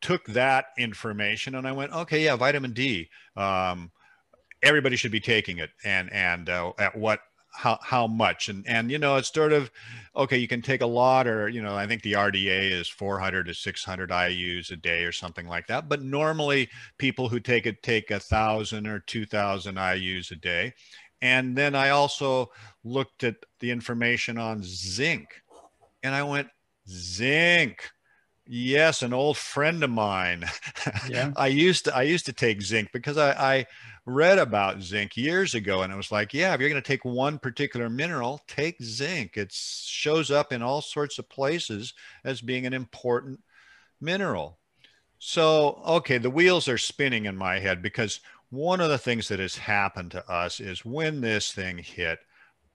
took 0.00 0.24
that 0.26 0.66
information 0.78 1.54
and 1.54 1.66
I 1.66 1.72
went, 1.72 1.92
okay, 1.92 2.24
yeah, 2.24 2.36
vitamin 2.36 2.72
D. 2.72 3.08
Um, 3.36 3.90
everybody 4.62 4.96
should 4.96 5.12
be 5.12 5.20
taking 5.20 5.58
it, 5.58 5.70
and 5.84 6.12
and 6.12 6.48
uh, 6.48 6.72
at 6.78 6.96
what 6.96 7.20
how 7.56 7.78
how 7.82 8.06
much 8.06 8.48
and 8.48 8.66
and 8.66 8.90
you 8.90 8.98
know 8.98 9.16
it's 9.16 9.32
sort 9.32 9.52
of 9.52 9.70
okay 10.14 10.36
you 10.36 10.46
can 10.46 10.60
take 10.60 10.82
a 10.82 10.86
lot 10.86 11.26
or 11.26 11.48
you 11.48 11.62
know 11.62 11.74
i 11.74 11.86
think 11.86 12.02
the 12.02 12.12
rda 12.12 12.70
is 12.70 12.86
400 12.88 13.46
to 13.46 13.54
600 13.54 14.10
ius 14.10 14.70
a 14.70 14.76
day 14.76 15.04
or 15.04 15.12
something 15.12 15.48
like 15.48 15.66
that 15.66 15.88
but 15.88 16.02
normally 16.02 16.68
people 16.98 17.28
who 17.28 17.40
take 17.40 17.66
it 17.66 17.82
take 17.82 18.10
a 18.10 18.20
thousand 18.20 18.86
or 18.86 19.00
2000 19.00 19.76
ius 19.76 20.30
a 20.30 20.36
day. 20.36 20.74
And 21.22 21.56
then 21.56 21.74
i 21.74 21.90
also 21.90 22.50
looked 22.84 23.24
at 23.24 23.36
the 23.60 23.70
information 23.70 24.36
on 24.38 24.62
zinc 24.62 25.28
and 26.02 26.14
i 26.14 26.22
went 26.22 26.48
zinc? 26.88 27.90
Yes 28.46 29.02
an 29.02 29.12
old 29.12 29.36
friend 29.36 29.82
of 29.82 29.90
mine. 29.90 30.44
Yeah. 31.08 31.32
i 31.36 31.46
used 31.46 31.86
to 31.86 31.96
i 31.96 32.02
used 32.02 32.26
to 32.26 32.32
take 32.32 32.62
zinc 32.62 32.90
because 32.92 33.16
i 33.16 33.30
i 33.32 33.66
read 34.06 34.38
about 34.38 34.80
zinc 34.80 35.16
years 35.16 35.54
ago 35.54 35.82
and 35.82 35.92
it 35.92 35.96
was 35.96 36.12
like 36.12 36.32
yeah 36.32 36.54
if 36.54 36.60
you're 36.60 36.70
going 36.70 36.80
to 36.80 36.86
take 36.86 37.04
one 37.04 37.38
particular 37.38 37.90
mineral 37.90 38.40
take 38.46 38.80
zinc. 38.82 39.36
It 39.36 39.52
shows 39.52 40.30
up 40.30 40.52
in 40.52 40.62
all 40.62 40.80
sorts 40.80 41.18
of 41.18 41.28
places 41.28 41.92
as 42.24 42.40
being 42.40 42.66
an 42.66 42.72
important 42.72 43.40
mineral. 44.00 44.58
So 45.18 45.82
okay 45.86 46.18
the 46.18 46.30
wheels 46.30 46.68
are 46.68 46.78
spinning 46.78 47.26
in 47.26 47.36
my 47.36 47.58
head 47.58 47.82
because 47.82 48.20
one 48.50 48.80
of 48.80 48.90
the 48.90 48.98
things 48.98 49.28
that 49.28 49.40
has 49.40 49.56
happened 49.56 50.12
to 50.12 50.30
us 50.30 50.60
is 50.60 50.84
when 50.84 51.20
this 51.20 51.52
thing 51.52 51.78
hit 51.78 52.20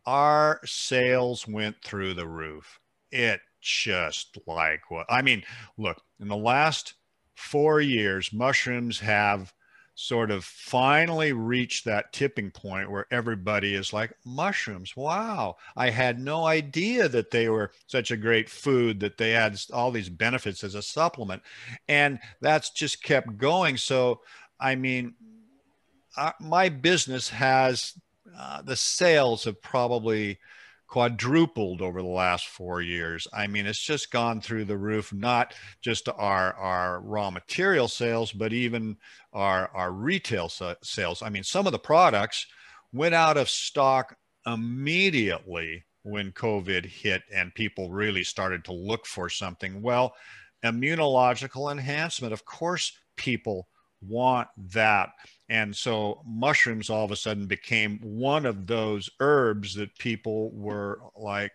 our 0.05 0.59
sales 0.65 1.47
went 1.47 1.81
through 1.83 2.13
the 2.13 2.27
roof. 2.27 2.79
It 3.11 3.39
just 3.61 4.37
like 4.47 4.81
what 4.89 5.05
i 5.09 5.21
mean 5.21 5.43
look 5.77 6.01
in 6.19 6.27
the 6.27 6.35
last 6.35 6.95
four 7.35 7.79
years 7.79 8.33
mushrooms 8.33 8.99
have 8.99 9.53
sort 10.01 10.31
of 10.31 10.43
finally 10.43 11.31
reached 11.31 11.85
that 11.85 12.11
tipping 12.11 12.49
point 12.51 12.89
where 12.89 13.05
everybody 13.11 13.75
is 13.75 13.93
like 13.93 14.11
mushrooms 14.25 14.95
wow 14.95 15.55
i 15.77 15.89
had 15.89 16.19
no 16.19 16.45
idea 16.45 17.07
that 17.07 17.29
they 17.29 17.49
were 17.49 17.71
such 17.87 18.11
a 18.11 18.17
great 18.17 18.49
food 18.49 18.99
that 18.99 19.17
they 19.17 19.31
had 19.31 19.59
all 19.73 19.91
these 19.91 20.09
benefits 20.09 20.63
as 20.63 20.75
a 20.75 20.81
supplement. 20.81 21.41
And 21.87 22.19
that's 22.39 22.69
just 22.71 23.03
kept 23.03 23.37
going. 23.37 23.77
So 23.77 24.21
i 24.59 24.75
mean 24.75 25.15
uh, 26.17 26.31
my 26.39 26.69
business 26.69 27.29
has 27.29 27.93
uh, 28.37 28.61
the 28.61 28.75
sales 28.75 29.43
have 29.45 29.61
probably 29.61 30.39
quadrupled 30.91 31.81
over 31.81 32.01
the 32.01 32.07
last 32.07 32.47
four 32.47 32.81
years. 32.81 33.25
I 33.31 33.47
mean, 33.47 33.65
it's 33.65 33.79
just 33.79 34.11
gone 34.11 34.41
through 34.41 34.65
the 34.65 34.77
roof, 34.77 35.13
not 35.13 35.53
just 35.79 36.09
our, 36.09 36.53
our 36.53 36.99
raw 36.99 37.31
material 37.31 37.87
sales, 37.87 38.33
but 38.33 38.51
even 38.51 38.97
our, 39.31 39.69
our 39.73 39.93
retail 39.93 40.49
sales. 40.49 41.21
I 41.21 41.29
mean, 41.29 41.45
some 41.45 41.65
of 41.65 41.71
the 41.71 41.79
products 41.79 42.45
went 42.91 43.15
out 43.15 43.37
of 43.37 43.49
stock 43.49 44.17
immediately 44.45 45.85
when 46.03 46.33
COVID 46.33 46.85
hit 46.85 47.23
and 47.33 47.55
people 47.55 47.89
really 47.89 48.25
started 48.25 48.65
to 48.65 48.73
look 48.73 49.05
for 49.05 49.29
something. 49.29 49.81
Well, 49.81 50.13
immunological 50.65 51.71
enhancement, 51.71 52.33
of 52.33 52.43
course, 52.43 52.91
people 53.15 53.69
want 54.01 54.49
that. 54.57 55.11
And 55.51 55.75
so 55.75 56.21
mushrooms 56.25 56.89
all 56.89 57.03
of 57.03 57.11
a 57.11 57.15
sudden 57.17 57.45
became 57.45 57.99
one 57.99 58.45
of 58.45 58.67
those 58.67 59.09
herbs 59.19 59.75
that 59.75 59.97
people 59.97 60.49
were 60.51 61.01
like, 61.13 61.51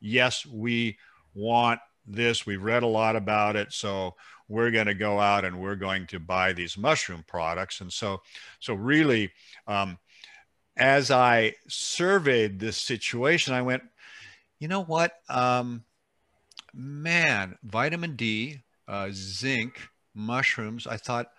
yes, 0.00 0.46
we 0.46 0.96
want 1.34 1.80
this. 2.06 2.46
We've 2.46 2.62
read 2.62 2.84
a 2.84 2.86
lot 2.86 3.16
about 3.16 3.56
it. 3.56 3.72
So 3.72 4.14
we're 4.46 4.70
going 4.70 4.86
to 4.86 4.94
go 4.94 5.18
out 5.18 5.44
and 5.44 5.60
we're 5.60 5.74
going 5.74 6.06
to 6.06 6.20
buy 6.20 6.52
these 6.52 6.78
mushroom 6.78 7.24
products. 7.26 7.80
And 7.80 7.92
so, 7.92 8.22
so 8.60 8.74
really, 8.74 9.32
um, 9.66 9.98
as 10.76 11.10
I 11.10 11.56
surveyed 11.66 12.60
this 12.60 12.80
situation, 12.80 13.52
I 13.52 13.62
went, 13.62 13.82
you 14.60 14.68
know 14.68 14.84
what? 14.84 15.14
Um, 15.28 15.82
man, 16.72 17.58
vitamin 17.64 18.14
D, 18.14 18.60
uh, 18.86 19.08
zinc, 19.10 19.80
mushrooms, 20.14 20.86
I 20.86 20.98
thought 20.98 21.32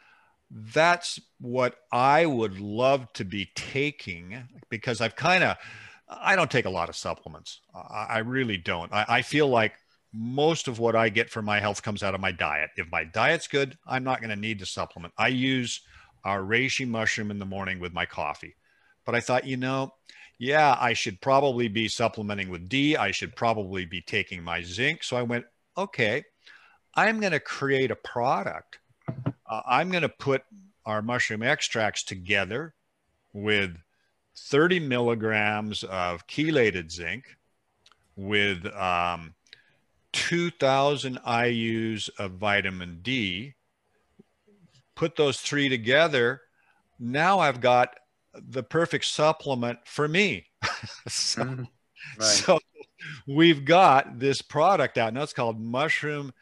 that's 0.52 1.20
what 1.40 1.76
I 1.92 2.26
would 2.26 2.60
love 2.60 3.12
to 3.14 3.24
be 3.24 3.50
taking 3.56 4.44
because 4.70 5.00
I've 5.00 5.16
kind 5.16 5.44
of, 5.44 5.58
I 6.10 6.36
don't 6.36 6.52
take 6.52 6.66
a 6.66 6.70
lot 6.70 6.90
of 6.90 6.96
supplements. 6.96 7.62
I, 7.74 8.08
I 8.10 8.18
really 8.20 8.58
don't. 8.58 8.92
I, 8.92 9.06
I, 9.08 9.22
feel 9.22 9.48
like 9.48 9.74
most 10.14 10.68
of 10.68 10.78
what 10.78 10.96
I 10.96 11.08
get 11.08 11.30
for 11.30 11.42
my 11.42 11.62
health 11.62 11.82
comes 11.82 12.04
out 12.04 12.14
of 12.14 12.20
my 12.20 12.34
diet. 12.34 12.72
If 12.76 12.92
my 12.92 13.06
diet's 13.06 13.48
good, 13.48 13.78
I'm 13.88 14.04
not 14.04 14.20
going 14.20 14.30
to 14.30 14.36
need 14.36 14.60
to 14.60 14.66
supplement. 14.66 15.14
I 15.18 15.30
use 15.30 15.82
our 16.26 16.42
reishi 16.42 16.88
mushroom 16.88 17.32
in 17.32 17.40
the 17.40 17.46
morning 17.46 17.80
with 17.80 17.94
my 17.94 18.06
coffee. 18.06 18.56
But 19.06 19.16
I 19.16 19.22
thought, 19.22 19.48
you 19.48 19.56
know, 19.56 19.94
yeah, 20.38 20.76
I 20.80 20.94
should 20.94 21.22
probably 21.22 21.70
be 21.70 21.88
supplementing 21.88 22.50
with 22.50 22.68
D. 22.68 22.98
I 22.98 23.12
should 23.12 23.36
probably 23.36 23.86
be 23.86 24.02
taking 24.02 24.44
my 24.44 24.62
zinc. 24.62 25.04
So 25.04 25.16
I 25.16 25.22
went, 25.22 25.46
okay, 25.78 26.24
I'm 26.94 27.20
going 27.20 27.32
to 27.32 27.40
create 27.40 27.92
a 27.92 27.96
product. 27.96 28.80
Uh, 29.50 29.62
I'm 29.68 29.90
going 29.90 30.04
to 30.04 30.10
put 30.10 30.44
our 30.86 31.02
mushroom 31.02 31.44
extracts 31.44 32.04
together 32.04 32.74
with 33.34 33.78
30 34.38 34.80
milligrams 34.80 35.84
of 35.84 36.26
chelated 36.28 36.92
zinc, 36.92 37.26
with 38.16 38.66
um, 38.76 39.34
2,000 40.14 41.20
IUs 41.20 42.10
of 42.20 42.32
vitamin 42.34 43.00
D. 43.02 43.54
Put 44.96 45.16
those 45.16 45.40
three 45.40 45.70
together. 45.70 46.42
Now 47.00 47.40
I've 47.40 47.62
got 47.62 47.96
the 48.34 48.64
perfect 48.64 49.06
supplement 49.06 49.80
for 49.86 50.08
me. 50.08 50.46
so, 51.08 51.44
mm, 51.44 51.68
right. 52.20 52.24
so, 52.24 52.60
we've 53.28 53.66
got 53.66 54.20
this 54.20 54.42
product 54.42 54.98
out 54.98 55.14
now. 55.14 55.24
It's 55.24 55.34
called 55.34 55.60
Mushroom 55.60 56.34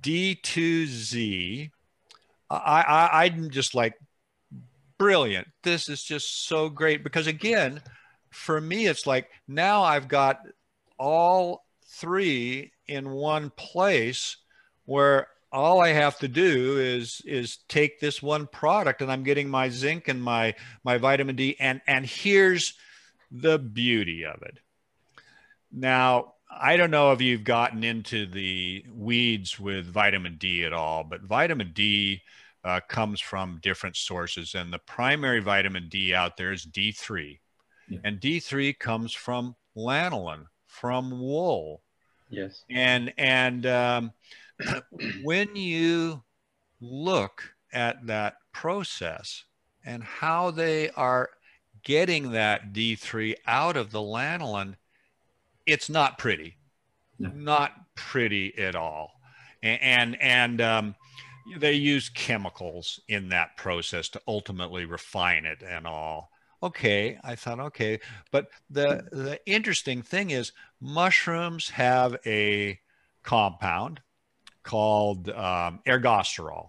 D2Z. 0.00 1.70
I, 2.50 2.82
I 2.82 3.24
I'm 3.24 3.50
just 3.50 3.74
like 3.74 3.94
brilliant. 4.98 5.48
This 5.62 5.88
is 5.88 6.02
just 6.02 6.46
so 6.46 6.68
great 6.68 7.02
because 7.02 7.26
again, 7.26 7.80
for 8.30 8.60
me, 8.60 8.86
it's 8.86 9.06
like 9.06 9.28
now 9.48 9.82
I've 9.82 10.08
got 10.08 10.40
all 10.98 11.64
three 11.86 12.72
in 12.86 13.10
one 13.10 13.50
place 13.50 14.36
where 14.84 15.28
all 15.52 15.80
I 15.80 15.88
have 15.88 16.18
to 16.18 16.28
do 16.28 16.78
is 16.78 17.22
is 17.24 17.58
take 17.68 18.00
this 18.00 18.22
one 18.22 18.46
product 18.46 19.00
and 19.00 19.10
I'm 19.10 19.22
getting 19.22 19.48
my 19.48 19.68
zinc 19.68 20.08
and 20.08 20.22
my 20.22 20.54
my 20.84 20.98
vitamin 20.98 21.36
D 21.36 21.56
and 21.58 21.80
and 21.86 22.04
here's 22.04 22.74
the 23.30 23.58
beauty 23.58 24.24
of 24.24 24.42
it. 24.42 24.58
Now, 25.72 26.34
I 26.48 26.76
don't 26.76 26.90
know 26.90 27.12
if 27.12 27.20
you've 27.20 27.44
gotten 27.44 27.82
into 27.84 28.26
the 28.26 28.84
weeds 28.92 29.58
with 29.58 29.86
vitamin 29.86 30.36
D 30.38 30.64
at 30.64 30.72
all, 30.72 31.04
but 31.04 31.22
vitamin 31.22 31.72
D 31.74 32.22
uh, 32.64 32.80
comes 32.88 33.20
from 33.20 33.60
different 33.62 33.96
sources, 33.96 34.54
and 34.54 34.72
the 34.72 34.78
primary 34.80 35.40
vitamin 35.40 35.88
D 35.88 36.14
out 36.14 36.36
there 36.36 36.52
is 36.52 36.64
D3, 36.66 37.38
yeah. 37.88 37.98
and 38.04 38.20
D3 38.20 38.78
comes 38.78 39.12
from 39.12 39.54
lanolin, 39.76 40.46
from 40.66 41.20
wool. 41.20 41.82
Yes, 42.28 42.64
and 42.70 43.12
and 43.18 43.66
um, 43.66 44.12
when 45.22 45.54
you 45.54 46.22
look 46.80 47.54
at 47.72 48.06
that 48.06 48.36
process 48.52 49.44
and 49.84 50.02
how 50.02 50.50
they 50.50 50.90
are 50.90 51.30
getting 51.84 52.32
that 52.32 52.72
D3 52.72 53.34
out 53.46 53.76
of 53.76 53.92
the 53.92 54.00
lanolin, 54.00 54.74
it's 55.66 55.90
not 55.90 56.18
pretty, 56.18 56.56
no. 57.18 57.30
not 57.34 57.72
pretty 57.94 58.56
at 58.58 58.74
all. 58.74 59.12
And, 59.62 59.82
and, 59.82 60.22
and 60.22 60.60
um, 60.60 60.94
they 61.58 61.72
use 61.72 62.08
chemicals 62.08 63.00
in 63.08 63.28
that 63.30 63.56
process 63.56 64.08
to 64.10 64.20
ultimately 64.26 64.84
refine 64.84 65.44
it 65.44 65.62
and 65.66 65.86
all. 65.86 66.30
Okay, 66.62 67.18
I 67.22 67.34
thought, 67.34 67.60
okay. 67.60 68.00
But 68.32 68.48
the, 68.70 69.06
the 69.12 69.40
interesting 69.46 70.02
thing 70.02 70.30
is 70.30 70.52
mushrooms 70.80 71.68
have 71.70 72.16
a 72.24 72.78
compound 73.22 74.00
called 74.62 75.28
um, 75.30 75.80
ergosterol. 75.86 76.68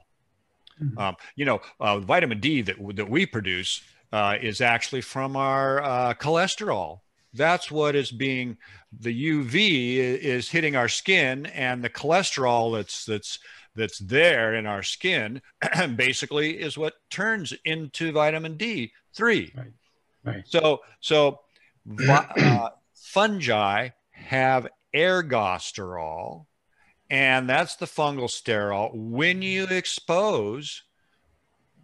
Mm-hmm. 0.81 0.99
Um, 0.99 1.15
you 1.35 1.45
know, 1.45 1.61
uh, 1.79 1.99
vitamin 1.99 2.39
D 2.39 2.61
that 2.61 2.75
that 2.95 3.09
we 3.09 3.25
produce 3.25 3.81
uh, 4.11 4.35
is 4.39 4.61
actually 4.61 5.01
from 5.01 5.35
our 5.35 5.81
uh, 5.81 6.13
cholesterol. 6.13 6.99
That's 7.33 7.69
what 7.69 7.95
is 7.95 8.11
being 8.11 8.57
the 8.97 9.31
UV 9.31 9.97
is 9.97 10.49
hitting 10.49 10.75
our 10.75 10.87
skin, 10.87 11.45
and 11.47 11.83
the 11.83 11.89
cholesterol 11.89 12.75
that's 12.75 13.05
that's 13.05 13.39
that's 13.75 13.99
there 13.99 14.55
in 14.55 14.65
our 14.65 14.81
skin 14.83 15.41
basically 15.95 16.59
is 16.59 16.77
what 16.77 16.95
turns 17.09 17.53
into 17.65 18.11
vitamin 18.11 18.57
D 18.57 18.91
three. 19.13 19.53
Right. 19.55 19.73
Right. 20.23 20.43
So 20.45 20.81
so 20.99 21.41
uh, 22.07 22.69
fungi 22.95 23.89
have 24.11 24.67
ergosterol 24.95 26.45
and 27.09 27.49
that's 27.49 27.75
the 27.75 27.85
fungal 27.85 28.27
sterol. 28.27 28.91
When 28.93 29.41
you 29.41 29.65
expose 29.65 30.83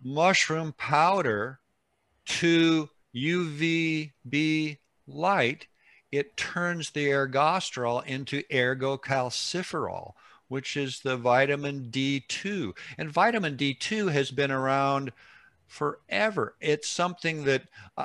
mushroom 0.04 0.74
powder 0.78 1.60
to 2.26 2.90
UVB 3.16 4.78
light, 5.14 5.68
it 6.12 6.38
turns 6.38 6.92
the 6.92 7.08
ergosterol 7.08 8.06
into 8.06 8.44
ergocalciferol, 8.52 10.14
which 10.48 10.78
is 10.78 11.00
the 11.00 11.18
vitamin 11.18 11.90
D2. 11.90 12.76
And 12.98 13.10
vitamin 13.10 13.58
D2 13.58 14.12
has 14.12 14.32
been 14.32 14.52
around 14.52 15.12
forever. 15.74 16.56
It's 16.62 16.88
something 16.88 17.46
that 17.46 17.64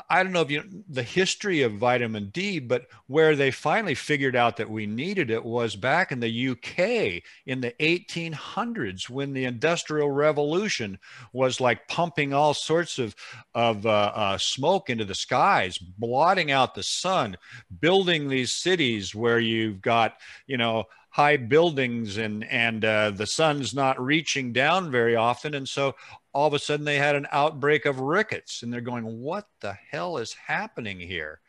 I 0.09 0.22
don't 0.22 0.33
know 0.33 0.40
if 0.40 0.50
you 0.50 0.62
know 0.62 0.83
the 0.88 1.02
history 1.02 1.61
of 1.61 1.74
vitamin 1.74 2.31
D, 2.31 2.61
but 2.61 2.87
where 3.09 3.37
they 3.37 3.50
finally 3.50 3.94
figured 3.94 4.35
out 4.35 4.57
that 4.57 4.70
we 4.70 4.87
needed 4.87 5.31
it 5.31 5.44
was 5.44 5.76
back 5.76 6.11
in 6.11 6.18
the 6.18 6.48
UK 6.48 7.22
in 7.44 7.61
the 7.61 7.74
1800s 7.78 9.11
when 9.11 9.35
the 9.35 9.44
Industrial 9.44 10.11
Revolution 10.11 10.98
was 11.35 11.61
like 11.61 11.87
pumping 11.88 12.33
all 12.33 12.54
sorts 12.54 12.98
of 12.98 13.14
of 13.54 13.85
uh, 13.85 14.12
uh, 14.14 14.38
smoke 14.38 14.88
into 14.88 15.04
the 15.04 15.14
skies, 15.14 15.76
blotting 15.76 16.50
out 16.50 16.74
the 16.74 16.83
sun, 16.83 17.37
building 17.81 18.28
these 18.28 18.50
cities 18.50 19.14
where 19.14 19.40
you've 19.40 19.83
got 19.83 20.16
you 20.46 20.57
know 20.57 20.85
high 21.18 21.37
buildings 21.37 22.16
and 22.16 22.44
and 22.44 22.85
uh, 22.85 23.11
the 23.11 23.26
sun's 23.26 23.74
not 23.74 24.00
reaching 24.00 24.52
down 24.52 24.88
very 24.88 25.16
often. 25.16 25.52
And 25.54 25.68
so 25.68 25.96
all 26.33 26.46
of 26.46 26.54
a 26.54 26.61
sudden 26.61 26.85
they 26.85 26.98
had 26.98 27.16
an 27.16 27.26
outbreak 27.33 27.87
of 27.87 27.98
rickets 27.98 28.62
and 28.62 28.72
they're 28.72 28.81
going 28.81 29.18
what 29.20 29.48
the 29.59 29.72
hell 29.90 30.18
is 30.18 30.33
happening 30.33 31.00
here? 31.00 31.40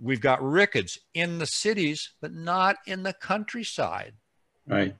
We've 0.00 0.20
got 0.20 0.42
rickets 0.42 0.98
in 1.14 1.38
the 1.38 1.46
cities 1.46 2.10
but 2.20 2.34
not 2.34 2.74
in 2.88 3.04
the 3.04 3.12
countryside. 3.12 4.14
Right. 4.66 4.96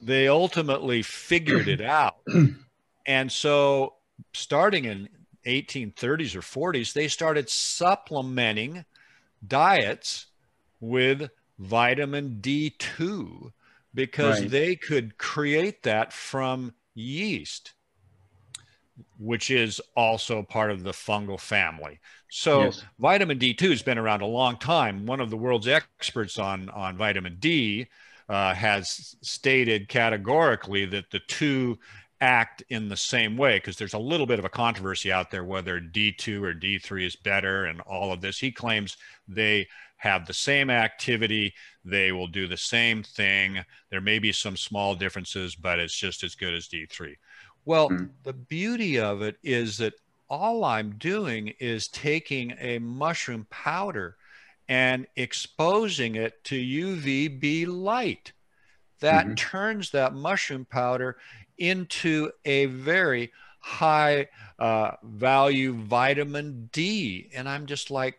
They 0.00 0.26
ultimately 0.26 1.02
figured 1.02 1.68
it 1.68 1.82
out. 1.82 2.16
And 3.06 3.32
so 3.32 3.94
starting 4.34 4.84
in 4.84 5.08
1830s 5.44 6.36
or 6.36 6.42
40s 6.42 6.92
they 6.92 7.08
started 7.08 7.48
supplementing 7.48 8.84
diets 9.48 10.26
with 10.80 11.30
vitamin 11.60 12.38
D2 12.40 13.52
because 13.94 14.40
right. 14.40 14.50
they 14.50 14.74
could 14.74 15.16
create 15.18 15.82
that 15.84 16.12
from 16.12 16.74
yeast 16.94 17.74
which 19.18 19.50
is 19.50 19.80
also 19.96 20.42
part 20.42 20.70
of 20.70 20.82
the 20.82 20.92
fungal 20.92 21.38
family. 21.38 22.00
So 22.30 22.64
yes. 22.64 22.84
vitamin 22.98 23.38
D2 23.38 23.70
has 23.70 23.82
been 23.82 23.98
around 23.98 24.22
a 24.22 24.26
long 24.26 24.56
time. 24.56 25.06
One 25.06 25.20
of 25.20 25.30
the 25.30 25.36
world's 25.36 25.68
experts 25.68 26.38
on, 26.38 26.68
on 26.70 26.96
vitamin 26.96 27.36
D 27.38 27.86
uh, 28.28 28.54
has 28.54 29.16
stated 29.22 29.88
categorically 29.88 30.86
that 30.86 31.10
the 31.10 31.20
two 31.20 31.78
act 32.20 32.62
in 32.68 32.88
the 32.88 32.96
same 32.96 33.36
way 33.36 33.56
because 33.56 33.76
there's 33.76 33.94
a 33.94 33.98
little 33.98 34.26
bit 34.26 34.38
of 34.38 34.44
a 34.44 34.50
controversy 34.50 35.10
out 35.10 35.30
there 35.30 35.44
whether 35.44 35.80
D2 35.80 36.42
or 36.42 36.54
D3 36.54 37.06
is 37.06 37.16
better 37.16 37.64
and 37.64 37.80
all 37.82 38.12
of 38.12 38.20
this. 38.20 38.38
He 38.38 38.52
claims 38.52 38.96
they 39.26 39.66
have 40.00 40.26
the 40.26 40.32
same 40.32 40.70
activity, 40.70 41.52
they 41.84 42.10
will 42.10 42.26
do 42.26 42.48
the 42.48 42.56
same 42.56 43.02
thing. 43.02 43.58
There 43.90 44.00
may 44.00 44.18
be 44.18 44.32
some 44.32 44.56
small 44.56 44.94
differences, 44.94 45.54
but 45.54 45.78
it's 45.78 45.94
just 45.94 46.24
as 46.24 46.34
good 46.34 46.54
as 46.54 46.68
D3. 46.68 47.14
Well, 47.66 47.90
mm-hmm. 47.90 48.06
the 48.22 48.32
beauty 48.32 48.98
of 48.98 49.20
it 49.20 49.36
is 49.42 49.76
that 49.76 49.92
all 50.30 50.64
I'm 50.64 50.92
doing 50.92 51.48
is 51.60 51.88
taking 51.88 52.54
a 52.58 52.78
mushroom 52.78 53.46
powder 53.50 54.16
and 54.68 55.06
exposing 55.16 56.14
it 56.14 56.42
to 56.44 56.56
UVB 56.56 57.66
light. 57.66 58.32
That 59.00 59.26
mm-hmm. 59.26 59.34
turns 59.34 59.90
that 59.90 60.14
mushroom 60.14 60.64
powder 60.64 61.18
into 61.58 62.30
a 62.46 62.66
very 62.66 63.32
high 63.58 64.28
uh, 64.58 64.92
value 65.02 65.74
vitamin 65.74 66.70
D. 66.72 67.30
And 67.34 67.46
I'm 67.46 67.66
just 67.66 67.90
like, 67.90 68.18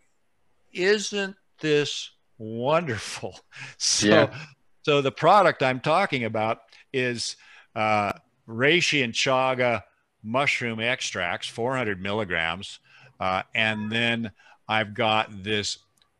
isn't 0.74 1.36
this 1.62 2.12
wonderful? 2.38 3.40
So, 3.78 4.08
yeah. 4.08 4.36
so 4.84 5.02
the 5.02 5.12
product 5.12 5.64
I'm 5.64 5.80
talking 5.80 6.24
about 6.24 6.60
is 6.94 7.36
uh, 7.76 8.14
reishi 8.48 9.04
and 9.04 9.14
chaga 9.14 9.84
mushroom 10.24 10.80
extracts, 10.80 11.48
400 11.48 12.02
milligrams. 12.02 12.80
Uh, 13.20 13.44
and 13.56 13.92
then 13.92 14.32
I've 14.68 14.94
got 14.94 15.44
this 15.44 15.78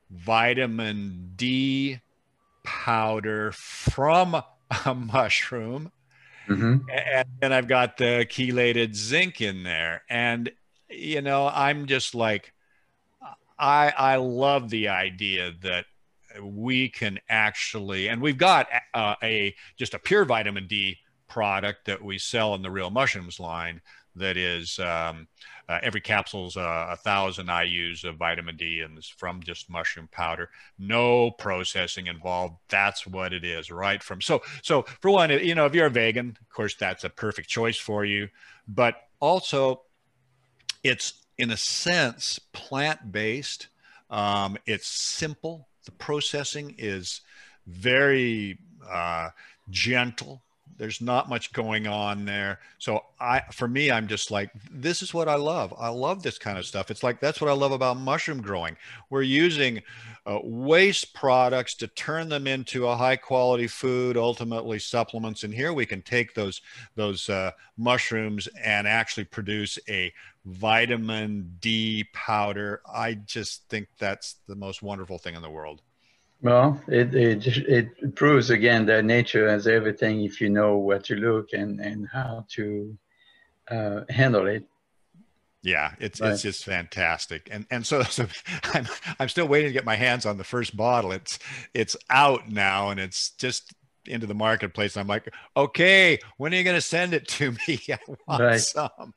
vitamin 0.10 1.32
D 1.36 2.00
powder 2.64 3.52
from 3.54 4.42
a 4.86 4.94
mushroom. 4.94 5.92
Mm-hmm. 6.48 6.90
And 6.90 7.28
then 7.40 7.54
I've 7.54 7.68
got 7.68 7.98
the 7.98 8.26
chelated 8.30 8.96
zinc 8.96 9.42
in 9.42 9.64
there. 9.64 10.04
And, 10.10 10.52
you 10.90 11.22
know, 11.22 11.48
I'm 11.48 11.86
just 11.86 12.14
like, 12.14 12.54
I, 13.62 13.94
I 13.96 14.16
love 14.16 14.70
the 14.70 14.88
idea 14.88 15.54
that 15.62 15.86
we 16.42 16.90
can 16.90 17.20
actually, 17.30 18.08
and 18.10 18.22
we've 18.22 18.38
got 18.38 18.68
uh, 18.94 19.16
a 19.22 19.56
just 19.78 19.94
a 19.94 20.00
pure 20.00 20.26
vitamin 20.26 20.68
D 20.68 20.98
product 21.28 21.86
that 21.86 22.02
we 22.02 22.18
sell 22.18 22.56
in 22.56 22.62
the 22.62 22.72
Real 22.72 22.90
Mushrooms 22.90 23.40
line 23.40 23.82
that 24.16 24.36
is 24.36 24.80
um, 24.80 25.28
uh, 25.70 25.80
every 25.84 26.02
capsule 26.02 26.48
is 26.48 26.58
a 26.58 26.98
thousand 27.04 27.48
IU's 27.48 28.04
of 28.04 28.18
vitamin 28.18 28.58
D 28.58 28.82
and 28.82 28.98
it's 28.98 29.08
from 29.08 29.42
just 29.42 29.70
mushroom 29.70 30.10
powder. 30.12 30.50
No 30.78 31.32
processing 31.32 32.08
involved. 32.08 32.56
That's 32.68 33.08
what 33.08 33.32
it 33.32 33.46
is, 33.46 33.72
right? 33.72 34.02
From 34.02 34.22
so 34.22 34.42
so 34.64 34.84
for 35.00 35.12
one, 35.12 35.30
you 35.30 35.56
know, 35.56 35.66
if 35.66 35.76
you're 35.76 35.86
a 35.86 35.92
vegan, 35.92 36.38
of 36.42 36.50
course, 36.50 36.76
that's 36.76 37.04
a 37.04 37.10
perfect 37.10 37.48
choice 37.48 37.78
for 37.78 38.04
you. 38.04 38.28
But 38.68 38.96
also, 39.20 39.84
it's 40.84 41.21
in 41.42 41.50
a 41.50 41.58
sense 41.58 42.38
plant 42.54 43.12
based. 43.12 43.68
Um, 44.12 44.58
it's 44.68 44.88
simple. 44.88 45.68
The 45.86 45.92
processing 45.92 46.76
is 46.78 47.22
very 47.66 48.60
uh, 48.88 49.30
gentle 49.68 50.44
there's 50.82 51.00
not 51.00 51.30
much 51.30 51.54
going 51.54 51.86
on 51.86 52.26
there. 52.26 52.60
So 52.80 53.04
I, 53.20 53.44
for 53.52 53.68
me, 53.68 53.92
I'm 53.92 54.08
just 54.08 54.32
like, 54.32 54.50
this 54.72 55.04
is 55.04 55.14
what 55.14 55.30
I 55.30 55.36
love. 55.36 55.72
I 55.78 55.90
love 55.90 56.24
this 56.24 56.40
kind 56.40 56.58
of 56.58 56.66
stuff. 56.66 56.90
It's 56.90 57.04
like, 57.04 57.20
that's 57.20 57.40
what 57.40 57.52
I 57.52 57.54
love 57.54 57.72
about 57.72 57.98
mushroom 57.98 58.42
growing. 58.42 58.76
We're 59.12 59.22
using 59.22 59.84
uh, 60.26 60.40
waste 60.42 61.14
products 61.14 61.76
to 61.76 61.88
turn 61.90 62.30
them 62.30 62.48
into 62.48 62.88
a 62.88 62.96
high 62.96 63.16
quality 63.16 63.68
food, 63.68 64.18
ultimately 64.18 64.80
supplements. 64.80 65.44
And 65.44 65.54
here 65.54 65.72
we 65.72 65.86
can 65.86 66.02
take 66.02 66.34
those, 66.34 66.62
those 66.96 67.30
uh, 67.30 67.52
mushrooms 67.78 68.48
and 68.64 68.88
actually 68.88 69.26
produce 69.26 69.78
a 69.88 70.12
vitamin 70.46 71.58
D 71.60 72.06
powder. 72.12 72.82
I 72.92 73.14
just 73.14 73.70
think 73.70 73.88
that's 74.00 74.38
the 74.48 74.56
most 74.56 74.82
wonderful 74.82 75.20
thing 75.20 75.36
in 75.36 75.44
the 75.44 75.52
world. 75.52 75.84
Well, 76.42 76.82
it, 76.88 77.14
it 77.14 77.46
it 77.46 78.16
proves 78.16 78.50
again 78.50 78.88
that 78.88 79.06
nature 79.06 79.48
has 79.48 79.68
everything 79.68 80.24
if 80.24 80.42
you 80.42 80.50
know 80.50 80.78
where 80.78 81.00
to 81.00 81.16
look 81.16 81.54
and 81.54 81.80
and 81.80 82.08
how 82.12 82.46
to 82.56 82.98
uh, 83.70 84.02
handle 84.10 84.48
it. 84.48 84.66
Yeah, 85.62 85.94
it's 86.00 86.20
right. 86.20 86.32
it's 86.32 86.42
just 86.42 86.66
fantastic, 86.66 87.48
and 87.52 87.68
and 87.70 87.86
so 87.86 88.02
so 88.18 88.28
I'm 88.74 88.88
I'm 89.20 89.30
still 89.30 89.48
waiting 89.48 89.70
to 89.70 89.74
get 89.74 89.86
my 89.86 89.96
hands 89.96 90.26
on 90.26 90.38
the 90.38 90.44
first 90.44 90.76
bottle. 90.76 91.12
It's 91.12 91.38
it's 91.76 91.96
out 92.10 92.50
now, 92.50 92.90
and 92.90 93.00
it's 93.00 93.32
just 93.32 93.74
into 94.08 94.26
the 94.26 94.34
marketplace. 94.34 94.98
I'm 94.98 95.06
like, 95.06 95.32
okay, 95.56 96.18
when 96.38 96.54
are 96.54 96.58
you 96.58 96.64
going 96.64 96.76
to 96.76 96.82
send 96.82 97.14
it 97.14 97.28
to 97.28 97.52
me? 97.68 97.80
I 97.88 98.00
want 98.28 98.42
right. 98.42 98.60
some. 98.60 99.14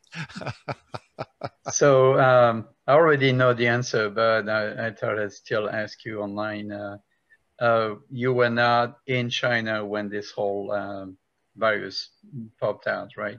so 1.70 2.20
um, 2.20 2.68
I 2.86 2.92
already 2.92 3.32
know 3.32 3.54
the 3.54 3.66
answer, 3.66 4.10
but 4.10 4.46
I, 4.46 4.88
I 4.88 4.90
thought 4.90 5.18
I'd 5.18 5.32
still 5.32 5.70
ask 5.70 6.04
you 6.04 6.20
online. 6.20 6.70
Uh, 6.70 6.98
uh, 7.60 7.94
you 8.10 8.32
were 8.32 8.50
not 8.50 8.98
in 9.06 9.30
China 9.30 9.84
when 9.84 10.08
this 10.08 10.30
whole 10.30 10.72
um, 10.72 11.16
virus 11.56 12.10
popped 12.60 12.86
out, 12.86 13.16
right? 13.16 13.38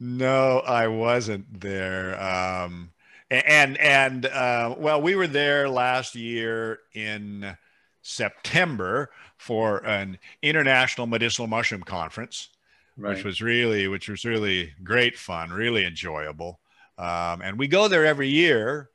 No, 0.00 0.60
I 0.60 0.86
wasn't 0.88 1.60
there. 1.60 2.20
Um, 2.22 2.90
and 3.30 3.76
and 3.78 4.26
uh, 4.26 4.74
well, 4.78 5.02
we 5.02 5.14
were 5.14 5.26
there 5.26 5.68
last 5.68 6.14
year 6.14 6.80
in 6.94 7.56
September 8.02 9.10
for 9.36 9.84
an 9.84 10.18
international 10.42 11.06
medicinal 11.06 11.46
mushroom 11.46 11.82
conference, 11.82 12.48
right. 12.96 13.14
which 13.14 13.24
was 13.24 13.42
really 13.42 13.88
which 13.88 14.08
was 14.08 14.24
really 14.24 14.72
great 14.82 15.18
fun, 15.18 15.50
really 15.50 15.84
enjoyable. 15.84 16.60
Um, 16.96 17.42
and 17.42 17.58
we 17.58 17.68
go 17.68 17.88
there 17.88 18.06
every 18.06 18.28
year 18.28 18.90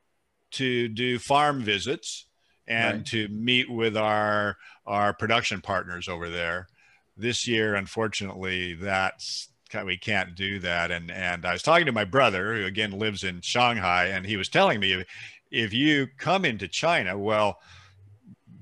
to 0.52 0.88
do 0.88 1.18
farm 1.18 1.62
visits 1.62 2.26
and 2.66 2.98
right. 2.98 3.06
to 3.06 3.28
meet 3.28 3.70
with 3.70 3.96
our 3.96 4.56
our 4.86 5.12
production 5.12 5.60
partners 5.60 6.08
over 6.08 6.28
there. 6.28 6.68
This 7.16 7.46
year, 7.46 7.74
unfortunately, 7.74 8.74
that's 8.74 9.48
we 9.84 9.96
can't 9.96 10.34
do 10.34 10.60
that. 10.60 10.90
And 10.90 11.10
and 11.10 11.44
I 11.44 11.52
was 11.52 11.62
talking 11.62 11.86
to 11.86 11.92
my 11.92 12.04
brother, 12.04 12.54
who 12.54 12.64
again 12.64 12.92
lives 12.92 13.24
in 13.24 13.40
Shanghai, 13.40 14.06
and 14.06 14.26
he 14.26 14.36
was 14.36 14.48
telling 14.48 14.78
me 14.78 15.04
if, 15.50 15.72
you 15.72 16.08
come 16.18 16.44
into 16.44 16.68
China, 16.68 17.18
well, 17.18 17.58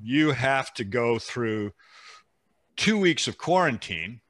you 0.03 0.31
have 0.33 0.73
to 0.75 0.85
go 0.85 1.19
through 1.19 1.73
two 2.77 2.99
weeks 2.99 3.29
of 3.29 3.39
quarantine. 3.39 4.21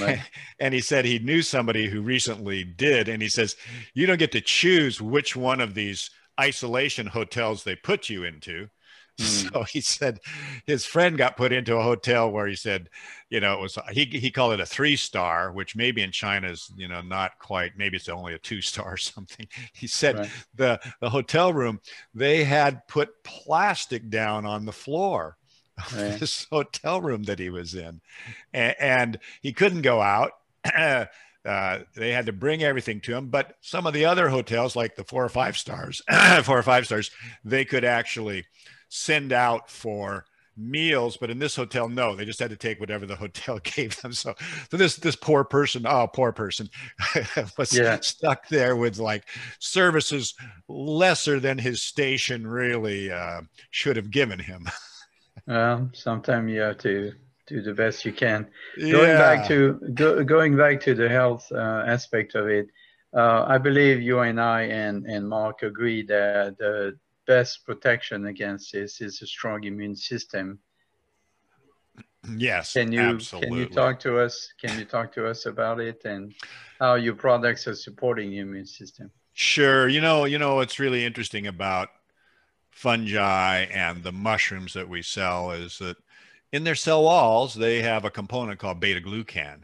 Right. 0.00 0.20
and 0.58 0.72
he 0.72 0.80
said 0.80 1.04
he 1.04 1.18
knew 1.18 1.42
somebody 1.42 1.88
who 1.88 2.00
recently 2.00 2.64
did, 2.64 3.08
and 3.08 3.22
he 3.22 3.28
says 3.28 3.56
you 3.94 4.06
don't 4.06 4.18
get 4.18 4.32
to 4.32 4.40
choose 4.40 5.00
which 5.00 5.36
one 5.36 5.60
of 5.60 5.74
these 5.74 6.10
isolation 6.40 7.06
hotels 7.06 7.64
they 7.64 7.76
put 7.76 8.08
you 8.08 8.24
into. 8.24 8.68
Mm. 9.26 9.50
So 9.50 9.62
he 9.62 9.80
said 9.80 10.20
his 10.66 10.84
friend 10.84 11.16
got 11.16 11.38
put 11.38 11.50
into 11.50 11.76
a 11.76 11.82
hotel 11.82 12.30
where 12.30 12.46
he 12.46 12.54
said, 12.54 12.90
you 13.30 13.40
know, 13.40 13.54
it 13.54 13.60
was 13.60 13.78
he 13.90 14.04
he 14.04 14.30
called 14.30 14.52
it 14.52 14.60
a 14.60 14.66
three 14.66 14.96
star, 14.96 15.50
which 15.52 15.74
maybe 15.74 16.02
in 16.02 16.12
China 16.12 16.50
is 16.50 16.70
you 16.76 16.86
know 16.86 17.00
not 17.00 17.38
quite. 17.38 17.78
Maybe 17.78 17.96
it's 17.96 18.10
only 18.10 18.34
a 18.34 18.38
two 18.38 18.60
star 18.60 18.92
or 18.92 18.96
something. 18.96 19.48
He 19.72 19.86
said 19.86 20.18
right. 20.18 20.30
the 20.54 20.80
the 21.00 21.10
hotel 21.10 21.52
room 21.52 21.80
they 22.14 22.44
had 22.44 22.86
put 22.88 23.24
plastic 23.24 24.10
down 24.10 24.44
on 24.44 24.66
the 24.66 24.72
floor 24.72 25.38
of 25.78 25.96
right. 25.96 26.20
this 26.20 26.46
hotel 26.52 27.00
room 27.00 27.22
that 27.24 27.38
he 27.38 27.48
was 27.48 27.74
in, 27.74 28.00
and, 28.52 28.74
and 28.78 29.18
he 29.40 29.52
couldn't 29.52 29.82
go 29.82 30.00
out. 30.00 30.32
Uh, 31.46 31.84
they 31.94 32.10
had 32.10 32.26
to 32.26 32.32
bring 32.32 32.64
everything 32.64 33.00
to 33.00 33.14
him. 33.14 33.28
But 33.28 33.54
some 33.60 33.86
of 33.86 33.94
the 33.94 34.04
other 34.04 34.28
hotels, 34.28 34.74
like 34.74 34.96
the 34.96 35.04
four 35.04 35.24
or 35.24 35.28
five 35.28 35.56
stars, 35.56 36.02
four 36.42 36.58
or 36.58 36.62
five 36.64 36.86
stars, 36.86 37.12
they 37.44 37.64
could 37.64 37.84
actually 37.84 38.44
send 38.88 39.32
out 39.32 39.70
for 39.70 40.24
meals 40.56 41.16
but 41.16 41.30
in 41.30 41.38
this 41.38 41.54
hotel 41.54 41.88
no 41.88 42.16
they 42.16 42.24
just 42.24 42.38
had 42.38 42.50
to 42.50 42.56
take 42.56 42.80
whatever 42.80 43.04
the 43.04 43.16
hotel 43.24 43.58
gave 43.62 44.00
them 44.00 44.12
so 44.12 44.34
so 44.70 44.76
this 44.76 44.96
this 44.96 45.16
poor 45.16 45.44
person 45.44 45.86
oh 45.86 46.06
poor 46.06 46.32
person 46.32 46.68
was 47.58 47.76
yeah. 47.76 48.00
stuck 48.00 48.48
there 48.48 48.74
with 48.74 48.98
like 48.98 49.24
services 49.58 50.34
lesser 50.68 51.38
than 51.38 51.58
his 51.58 51.82
station 51.82 52.46
really 52.46 53.10
uh, 53.10 53.42
should 53.70 53.96
have 53.96 54.10
given 54.10 54.38
him 54.38 54.66
well 55.46 55.90
sometimes 55.92 56.50
you 56.50 56.60
have 56.60 56.78
to 56.78 57.12
do 57.46 57.60
the 57.60 57.74
best 57.74 58.04
you 58.04 58.12
can 58.12 58.46
yeah. 58.78 58.92
going 58.92 59.16
back 59.18 59.46
to 59.46 59.78
go, 59.94 60.24
going 60.24 60.56
back 60.56 60.80
to 60.80 60.94
the 60.94 61.08
health 61.08 61.46
uh, 61.52 61.84
aspect 61.86 62.34
of 62.34 62.48
it 62.48 62.66
uh, 63.14 63.44
i 63.46 63.58
believe 63.58 64.00
you 64.00 64.20
and 64.20 64.40
i 64.40 64.62
and 64.62 65.04
and 65.04 65.28
mark 65.28 65.62
agree 65.62 66.02
that 66.02 66.56
the 66.58 66.96
best 67.26 67.64
protection 67.64 68.26
against 68.26 68.72
this 68.72 69.00
is 69.00 69.22
a 69.22 69.26
strong 69.26 69.64
immune 69.64 69.96
system. 69.96 70.58
Yes, 72.36 72.72
can 72.72 72.90
you 72.92 73.00
absolutely. 73.00 73.50
can 73.50 73.58
you 73.58 73.66
talk 73.66 74.00
to 74.00 74.18
us? 74.18 74.48
Can 74.60 74.78
you 74.78 74.84
talk 74.84 75.12
to 75.12 75.26
us 75.26 75.46
about 75.46 75.80
it 75.80 76.04
and 76.04 76.34
how 76.80 76.94
your 76.94 77.14
products 77.14 77.66
are 77.68 77.74
supporting 77.74 78.30
the 78.30 78.38
immune 78.38 78.66
system? 78.66 79.10
Sure. 79.32 79.86
You 79.86 80.00
know, 80.00 80.24
you 80.24 80.38
know 80.38 80.56
what's 80.56 80.78
really 80.78 81.04
interesting 81.04 81.46
about 81.46 81.88
fungi 82.70 83.64
and 83.64 84.02
the 84.02 84.12
mushrooms 84.12 84.74
that 84.74 84.88
we 84.88 85.02
sell 85.02 85.50
is 85.50 85.78
that 85.78 85.96
in 86.52 86.64
their 86.64 86.74
cell 86.74 87.04
walls 87.04 87.54
they 87.54 87.82
have 87.82 88.04
a 88.04 88.10
component 88.10 88.58
called 88.58 88.80
beta 88.80 89.00
glucan. 89.00 89.62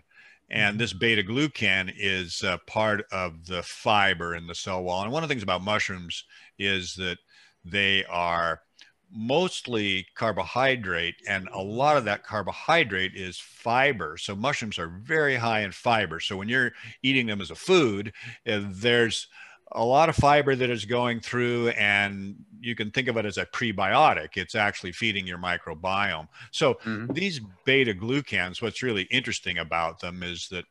And 0.51 0.73
mm-hmm. 0.73 0.79
this 0.79 0.93
beta 0.93 1.23
glucan 1.23 1.93
is 1.97 2.45
part 2.67 3.07
of 3.11 3.47
the 3.47 3.63
fiber 3.63 4.35
in 4.35 4.47
the 4.47 4.55
cell 4.55 4.83
wall. 4.83 5.03
And 5.03 5.11
one 5.11 5.23
of 5.23 5.29
the 5.29 5.33
things 5.33 5.43
about 5.43 5.65
mushrooms 5.65 6.25
is 6.59 6.95
that 6.97 7.19
they 7.65 8.05
are 8.07 8.63
mostly 9.15 10.07
carbohydrate 10.15 11.17
and 11.29 11.49
a 11.53 11.61
lot 11.61 11.97
of 11.97 12.05
that 12.05 12.25
carbohydrate 12.25 13.15
is 13.15 13.39
fiber. 13.39 14.17
So 14.17 14.35
mushrooms 14.35 14.79
are 14.79 14.89
very 14.89 15.37
high 15.37 15.61
in 15.61 15.73
fiber. 15.73 16.19
So 16.19 16.37
when 16.37 16.49
you're 16.49 16.73
eating 17.03 17.27
them 17.27 17.41
as 17.41 17.51
a 17.51 17.55
food 17.55 18.13
uh, 18.49 18.61
there's 18.71 19.29
a 19.73 19.85
lot 19.85 20.09
of 20.09 20.17
fiber 20.17 20.55
that 20.55 20.71
is 20.71 20.85
going 20.85 21.21
through 21.21 21.69
and 21.71 22.37
you 22.61 22.75
can 22.75 22.91
think 22.91 23.09
of 23.09 23.17
it 23.17 23.27
as 23.27 23.39
a 23.39 23.47
prebiotic. 23.47 24.37
It's 24.37 24.55
actually 24.55 24.93
feeding 24.93 25.27
your 25.27 25.39
microbiome. 25.39 26.29
So 26.51 26.75
mm-hmm. 26.75 27.13
these 27.13 27.41
beta 27.65 27.93
glucans 27.93 28.63
what's 28.63 28.83
really 28.83 29.05
interesting 29.05 29.59
about 29.59 30.01
them 30.01 30.23
is 30.23 30.49
that 30.49 30.65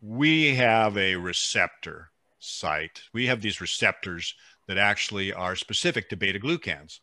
we 0.00 0.54
have 0.54 0.96
a 0.96 1.16
receptor 1.16 2.10
site. 2.38 3.02
We 3.12 3.26
have 3.26 3.40
these 3.40 3.60
receptors 3.60 4.34
that 4.68 4.78
actually 4.78 5.32
are 5.32 5.56
specific 5.56 6.08
to 6.10 6.16
beta 6.16 6.38
glucans. 6.38 7.00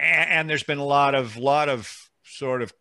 And 0.00 0.48
there's 0.48 0.62
been 0.62 0.78
a 0.78 0.84
lot 0.84 1.14
of 1.14 1.36
lot 1.36 1.68
of 1.68 2.10
sort 2.24 2.62
of 2.62 2.72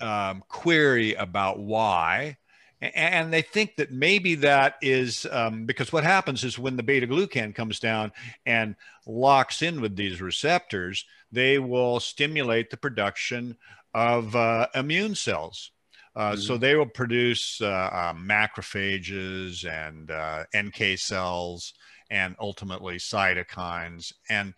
um, 0.00 0.42
query 0.48 1.14
about 1.14 1.58
why. 1.58 2.36
and 2.80 3.32
they 3.32 3.40
think 3.40 3.76
that 3.76 3.90
maybe 3.90 4.34
that 4.34 4.74
is 4.82 5.26
um, 5.30 5.64
because 5.64 5.92
what 5.92 6.04
happens 6.04 6.44
is 6.44 6.58
when 6.58 6.76
the 6.76 6.82
beta 6.82 7.06
glucan 7.06 7.54
comes 7.54 7.80
down 7.80 8.12
and 8.44 8.76
locks 9.06 9.62
in 9.62 9.80
with 9.80 9.96
these 9.96 10.20
receptors, 10.20 11.06
they 11.32 11.58
will 11.58 12.00
stimulate 12.00 12.70
the 12.70 12.76
production 12.76 13.56
of 13.94 14.36
uh, 14.36 14.66
immune 14.74 15.14
cells. 15.14 15.70
Uh, 16.16 16.32
mm-hmm. 16.32 16.40
So 16.40 16.58
they 16.58 16.74
will 16.74 16.86
produce 16.86 17.60
uh, 17.60 17.66
uh 17.66 18.14
macrophages 18.14 19.64
and 19.66 20.10
uh, 20.10 20.44
NK 20.56 20.98
cells 20.98 21.74
and 22.10 22.36
ultimately 22.40 22.96
cytokines. 22.96 24.12
And 24.28 24.54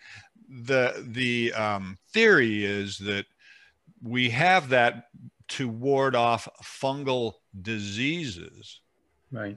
the 0.48 1.04
the 1.08 1.52
um, 1.52 1.98
theory 2.12 2.64
is 2.64 2.98
that 2.98 3.26
we 4.02 4.30
have 4.30 4.68
that 4.70 5.04
to 5.48 5.68
ward 5.68 6.14
off 6.14 6.48
fungal 6.62 7.34
diseases. 7.62 8.80
Right. 9.30 9.56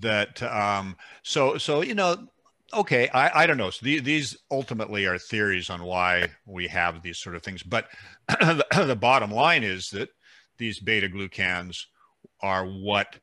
That 0.00 0.42
um, 0.42 0.96
so 1.22 1.58
so 1.58 1.82
you 1.82 1.94
know 1.94 2.28
okay 2.72 3.08
I, 3.08 3.42
I 3.42 3.46
don't 3.46 3.58
know 3.58 3.70
so 3.70 3.84
the, 3.84 4.00
these 4.00 4.36
ultimately 4.50 5.04
are 5.04 5.18
theories 5.18 5.70
on 5.70 5.84
why 5.84 6.28
we 6.46 6.66
have 6.68 7.02
these 7.02 7.18
sort 7.18 7.36
of 7.36 7.42
things 7.42 7.62
but 7.62 7.88
the, 8.28 8.64
the 8.86 8.96
bottom 8.96 9.30
line 9.30 9.62
is 9.62 9.90
that 9.90 10.08
these 10.58 10.80
beta 10.80 11.08
glucans 11.08 11.84
are 12.40 12.66
what 12.66 13.16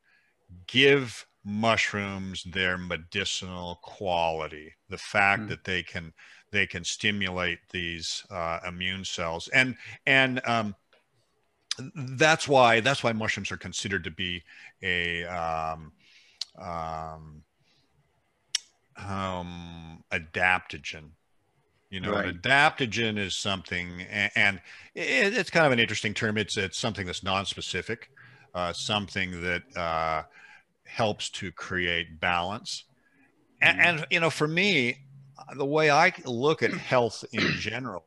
give 0.68 1.26
mushrooms 1.43 2.43
their 2.43 2.77
medicinal 2.77 3.79
quality 3.81 4.71
the 4.89 4.97
fact 4.97 5.43
mm. 5.43 5.49
that 5.49 5.63
they 5.63 5.81
can 5.81 6.13
they 6.51 6.67
can 6.67 6.83
stimulate 6.83 7.59
these 7.71 8.23
uh, 8.29 8.59
immune 8.67 9.03
cells 9.03 9.47
and 9.49 9.75
and 10.05 10.41
um, 10.45 10.75
that's 11.95 12.47
why 12.47 12.79
that's 12.79 13.03
why 13.03 13.11
mushrooms 13.13 13.51
are 13.51 13.57
considered 13.57 14.03
to 14.03 14.11
be 14.11 14.43
a 14.83 15.23
um, 15.25 15.91
um, 16.59 17.43
um, 18.97 20.03
adaptogen. 20.11 21.11
You 21.89 21.99
know, 21.99 22.11
right. 22.13 22.27
an 22.27 22.37
adaptogen 22.37 23.17
is 23.17 23.35
something, 23.35 24.01
and, 24.09 24.31
and 24.35 24.61
it, 24.95 25.35
it's 25.35 25.49
kind 25.49 25.65
of 25.65 25.73
an 25.73 25.79
interesting 25.79 26.13
term. 26.13 26.37
It's 26.37 26.57
it's 26.57 26.77
something 26.77 27.05
that's 27.05 27.23
non-specific, 27.23 28.09
uh, 28.55 28.71
something 28.73 29.41
that 29.41 29.63
uh, 29.75 30.23
helps 30.91 31.29
to 31.29 31.51
create 31.51 32.19
balance. 32.19 32.83
And, 33.61 33.79
mm-hmm. 33.79 33.87
and 33.87 34.07
you 34.11 34.19
know, 34.19 34.29
for 34.29 34.47
me, 34.47 34.97
the 35.55 35.65
way 35.65 35.89
I 35.89 36.13
look 36.25 36.63
at 36.63 36.71
health 36.91 37.23
in 37.31 37.51
general 37.53 38.05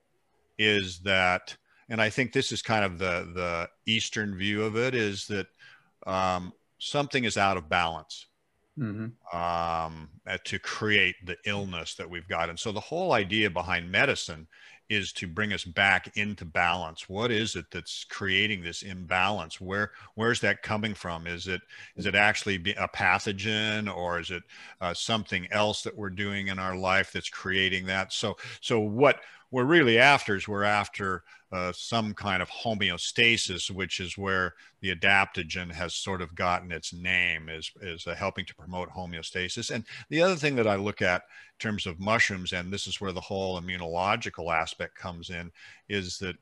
is 0.59 1.01
that 1.01 1.57
and 1.89 2.01
I 2.01 2.09
think 2.11 2.33
this 2.33 2.53
is 2.53 2.63
kind 2.63 2.85
of 2.85 2.99
the 2.99 3.29
the 3.35 3.69
Eastern 3.87 4.37
view 4.37 4.63
of 4.65 4.77
it 4.77 4.95
is 4.95 5.27
that 5.27 5.47
um, 6.07 6.53
something 6.79 7.25
is 7.25 7.37
out 7.37 7.57
of 7.57 7.69
balance 7.69 8.27
mm-hmm. 8.79 9.37
um, 9.37 10.09
to 10.45 10.59
create 10.59 11.17
the 11.25 11.37
illness 11.45 11.95
that 11.97 12.09
we've 12.09 12.29
got, 12.29 12.49
and 12.49 12.59
so 12.59 12.73
the 12.73 12.81
whole 12.81 13.13
idea 13.13 13.51
behind 13.51 13.91
medicine 13.91 14.47
is 14.89 15.13
to 15.13 15.27
bring 15.27 15.53
us 15.53 15.65
back 15.65 16.17
into 16.17 16.45
balance. 16.45 17.09
What 17.09 17.31
is 17.31 17.57
it 17.57 17.67
that's 17.71 18.05
creating 18.05 18.63
this 18.63 18.83
imbalance? 18.83 19.61
Where 19.61 19.93
where's 20.15 20.41
that 20.41 20.63
coming 20.63 20.95
from? 20.95 21.27
Is 21.27 21.49
it 21.49 21.63
is 21.97 22.07
it 22.07 22.15
actually 22.15 22.57
a 22.77 22.89
pathogen 22.89 23.95
or 23.95 24.21
is 24.21 24.31
it 24.31 24.43
uh, 24.81 24.95
something 24.95 25.47
else 25.51 25.83
that 25.83 25.97
we're 25.97 26.11
doing 26.11 26.49
in 26.49 26.59
our 26.59 26.77
life 26.77 27.13
that's 27.13 27.31
creating 27.31 27.87
that? 27.87 28.13
So 28.13 28.37
so 28.61 28.81
what 28.81 29.21
we're 29.51 29.65
really 29.65 29.99
after 29.99 30.37
is 30.37 30.49
we're 30.49 30.65
after 30.65 31.23
uh, 31.55 31.73
some 31.73 32.13
kind 32.15 32.43
of 32.43 32.51
homeostasis, 32.51 33.71
which 33.71 34.01
is 34.01 34.19
where 34.19 34.55
the 34.81 34.93
adaptogen 34.93 35.71
has 35.71 35.95
sort 35.95 36.21
of 36.21 36.35
gotten 36.35 36.73
its 36.73 36.93
name, 36.93 37.49
is, 37.49 37.71
is 37.81 38.09
uh, 38.09 38.15
helping 38.15 38.45
to 38.45 38.55
promote 38.57 38.91
homeostasis. 38.91 39.71
And 39.71 39.85
the 40.09 40.21
other 40.21 40.35
thing 40.35 40.57
that 40.57 40.67
I 40.67 40.75
look 40.75 41.01
at 41.01 41.23
in 41.23 41.61
terms 41.61 41.87
of 41.87 42.01
mushrooms, 42.01 42.53
and 42.53 42.73
this 42.73 42.89
is 42.89 43.01
where 43.01 43.13
the 43.13 43.21
whole 43.21 43.61
immunological 43.61 44.53
aspect 44.53 44.97
comes 44.97 45.31
in, 45.31 45.53
is 45.89 46.19
that 46.19 46.35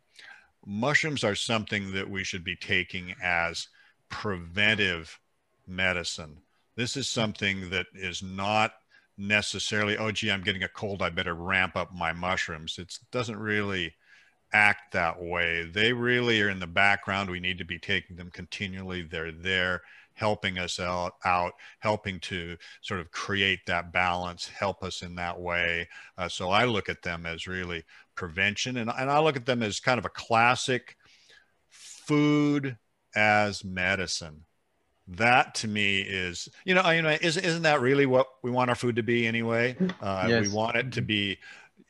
mushrooms 0.64 1.24
are 1.24 1.34
something 1.34 1.92
that 1.92 2.08
we 2.08 2.24
should 2.24 2.42
be 2.42 2.56
taking 2.56 3.14
as 3.22 3.68
preventive 4.08 5.20
medicine. 5.66 6.38
This 6.74 6.96
is 6.96 7.06
something 7.06 7.68
that 7.68 7.86
is 7.92 8.22
not 8.22 8.72
necessarily, 9.18 9.98
oh, 9.98 10.10
gee, 10.10 10.30
I'm 10.30 10.42
getting 10.42 10.62
a 10.62 10.68
cold, 10.68 11.02
I 11.02 11.10
better 11.10 11.34
ramp 11.34 11.76
up 11.76 11.92
my 11.92 12.14
mushrooms. 12.14 12.78
It 12.78 12.98
doesn't 13.10 13.38
really 13.38 13.92
act 14.52 14.92
that 14.92 15.22
way. 15.22 15.64
They 15.64 15.92
really 15.92 16.40
are 16.42 16.48
in 16.48 16.60
the 16.60 16.66
background. 16.66 17.30
We 17.30 17.40
need 17.40 17.58
to 17.58 17.64
be 17.64 17.78
taking 17.78 18.16
them 18.16 18.30
continually. 18.30 19.02
They're 19.02 19.32
there 19.32 19.82
helping 20.14 20.58
us 20.58 20.78
out, 20.78 21.14
out 21.24 21.54
helping 21.78 22.20
to 22.20 22.56
sort 22.82 23.00
of 23.00 23.10
create 23.10 23.60
that 23.66 23.92
balance, 23.92 24.46
help 24.48 24.82
us 24.82 25.02
in 25.02 25.14
that 25.16 25.40
way. 25.40 25.88
Uh, 26.18 26.28
so 26.28 26.50
I 26.50 26.64
look 26.64 26.88
at 26.88 27.02
them 27.02 27.26
as 27.26 27.46
really 27.46 27.84
prevention 28.14 28.76
and, 28.76 28.90
and 28.96 29.10
I 29.10 29.20
look 29.20 29.36
at 29.36 29.46
them 29.46 29.62
as 29.62 29.80
kind 29.80 29.98
of 29.98 30.04
a 30.04 30.10
classic 30.10 30.96
food 31.70 32.76
as 33.14 33.64
medicine 33.64 34.44
that 35.08 35.54
to 35.54 35.68
me 35.68 36.00
is 36.00 36.48
you 36.64 36.74
know 36.74 36.88
you 36.90 37.02
know 37.02 37.16
isn't, 37.20 37.44
isn't 37.44 37.62
that 37.62 37.80
really 37.80 38.06
what 38.06 38.28
we 38.42 38.50
want 38.50 38.70
our 38.70 38.76
food 38.76 38.96
to 38.96 39.02
be 39.02 39.26
anyway 39.26 39.76
uh, 40.00 40.26
yes. 40.28 40.48
we 40.48 40.54
want 40.54 40.76
it 40.76 40.92
to 40.92 41.02
be 41.02 41.36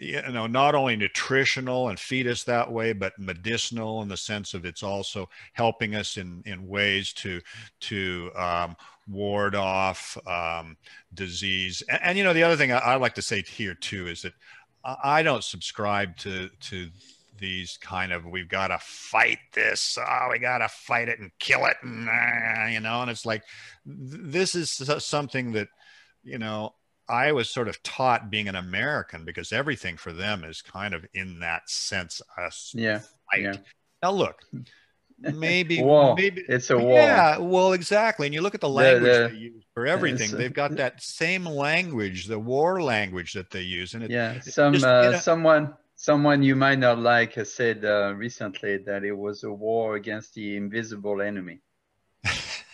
you 0.03 0.33
know 0.33 0.47
not 0.47 0.75
only 0.75 0.97
nutritional 0.97 1.89
and 1.89 1.99
feed 1.99 2.27
us 2.27 2.43
that 2.43 2.71
way 2.71 2.93
but 2.93 3.13
medicinal 3.19 4.03
in 4.03 4.09
the 4.09 4.17
sense 4.17 4.53
of 4.53 4.65
it's 4.65 4.83
also 4.83 5.29
helping 5.53 5.95
us 5.95 6.17
in 6.17 6.43
in 6.45 6.67
ways 6.67 7.13
to 7.13 7.41
to 7.81 8.31
um, 8.37 8.77
ward 9.09 9.55
off 9.55 10.19
um, 10.27 10.77
disease. 11.15 11.83
And, 11.89 12.01
and, 12.03 12.19
you 12.19 12.25
know 12.25 12.33
the 12.33 12.43
other 12.43 12.57
thing 12.57 12.73
I, 12.73 12.79
I 12.79 12.95
like 12.97 13.15
to 13.15 13.23
say 13.23 13.43
here 13.43 13.75
too 13.75 14.09
is 14.09 14.23
that 14.23 14.33
I 14.85 15.23
don't 15.23 15.45
subscribe 15.45 16.17
to 16.19 16.49
to 16.49 16.89
these 17.39 17.79
kind 17.81 18.13
of 18.13 18.25
we've 18.27 18.49
got 18.49 18.69
to 18.69 18.79
fight 18.81 19.39
this. 19.53 19.99
Oh 20.01 20.29
we 20.31 20.39
got 20.39 20.59
to 20.59 20.69
fight 20.69 21.09
it 21.09 21.21
and 21.21 21.31
kill 21.39 21.67
it. 21.67 21.77
And 21.83 22.09
uh, 22.09 22.67
you 22.69 22.81
know 22.81 23.03
and 23.03 23.11
it's 23.11 23.27
like 23.27 23.43
th- 23.87 24.21
this 24.25 24.55
is 24.55 24.71
something 25.05 25.53
that 25.53 25.69
you 26.25 26.39
know 26.39 26.75
I 27.09 27.33
was 27.33 27.51
sort 27.51 27.69
of 27.69 27.83
taught 27.83 28.31
being 28.31 28.49
an 28.49 28.57
American 28.57 29.25
because 29.25 29.53
everything 29.53 29.97
for 29.97 30.13
them 30.13 30.45
is 30.45 30.63
kind 30.63 30.95
of 30.95 31.05
in 31.15 31.41
that 31.41 31.69
sense 31.69 32.23
us 32.39 32.73
yeah, 32.75 33.01
fight. 33.31 33.43
yeah. 33.43 33.55
now 34.03 34.13
look 34.13 34.41
maybe 35.19 35.83
war. 35.83 36.15
maybe 36.17 36.43
it's 36.49 36.71
a 36.71 36.79
war 36.79 36.99
yeah 36.99 37.39
well 37.39 37.73
exactly 37.73 38.27
and 38.27 38.35
you 38.35 38.41
look 38.41 38.55
at 38.55 38.61
the 38.61 38.69
language 38.69 39.05
the, 39.05 39.23
the, 39.23 39.29
they 39.29 39.35
use 39.35 39.65
for 39.75 39.87
everything 39.87 40.31
they've 40.33 40.55
got 40.55 40.75
that 40.77 41.01
same 41.03 41.45
language 41.45 42.27
the 42.27 42.39
war 42.39 42.83
language 42.83 43.33
that 43.33 43.51
they 43.51 43.61
use 43.61 43.95
and 43.95 44.03
it, 44.03 44.11
yeah 44.11 44.41
some 44.41 44.73
just, 44.73 44.85
uh, 44.85 45.03
you 45.05 45.11
know, 45.13 45.19
someone 45.19 45.73
someone 46.03 46.43
you 46.43 46.57
might 46.57 46.81
not 46.81 46.99
like 46.99 47.35
has 47.35 47.55
said 47.55 47.85
uh, 47.85 48.13
recently 48.17 48.77
that 48.79 49.05
it 49.05 49.17
was 49.17 49.45
a 49.45 49.53
war 49.53 49.95
against 49.95 50.35
the 50.35 50.57
invisible 50.57 51.23
enemy. 51.23 51.61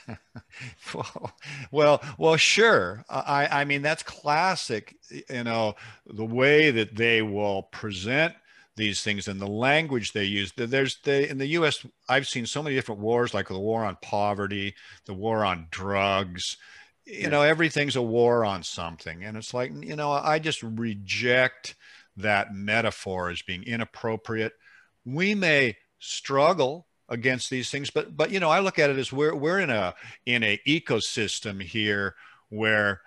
well, 0.94 1.36
well, 1.70 2.02
well, 2.16 2.36
sure. 2.36 3.04
I, 3.09 3.48
I 3.50 3.64
mean, 3.64 3.82
that's 3.82 4.02
classic. 4.02 4.96
You 5.28 5.44
know, 5.44 5.74
the 6.06 6.24
way 6.24 6.70
that 6.70 6.96
they 6.96 7.22
will 7.22 7.64
present 7.64 8.34
these 8.78 9.02
things 9.02 9.28
and 9.28 9.40
the 9.40 9.46
language 9.46 10.12
they 10.12 10.24
use. 10.24 10.52
There's 10.56 10.98
the 11.02 11.28
in 11.28 11.36
the 11.36 11.46
U.S. 11.48 11.84
I've 12.09 12.26
seen 12.26 12.46
so 12.46 12.62
many 12.62 12.74
different 12.74 13.02
wars, 13.02 13.34
like 13.34 13.48
the 13.48 13.59
war 13.59 13.84
on 13.84 13.98
poverty, 14.00 14.74
the 15.04 15.14
war 15.14 15.44
on 15.44 15.66
drugs. 15.70 16.56
You 17.04 17.22
yeah. 17.22 17.28
know, 17.28 17.42
everything's 17.42 17.96
a 17.96 18.02
war 18.02 18.44
on 18.44 18.62
something, 18.62 19.24
and 19.24 19.36
it's 19.36 19.52
like 19.52 19.72
you 19.84 19.96
know, 19.96 20.12
I 20.12 20.38
just 20.38 20.62
reject 20.62 21.74
that 22.16 22.54
metaphor 22.54 23.30
as 23.30 23.42
being 23.42 23.64
inappropriate. 23.64 24.52
We 25.04 25.34
may 25.34 25.76
struggle 25.98 26.88
against 27.09 27.50
these 27.50 27.70
things, 27.70 27.90
but 27.90 28.16
but 28.16 28.30
you 28.30 28.40
know, 28.40 28.50
I 28.50 28.61
look 28.61 28.78
at 28.78 28.90
it 28.90 28.98
as 28.98 29.12
we're 29.12 29.34
we're 29.34 29.61
in 29.61 29.70
a 29.70 29.94
in 30.26 30.42
a 30.42 30.61
ecosystem 30.66 31.62
here 31.62 32.14
where 32.50 33.00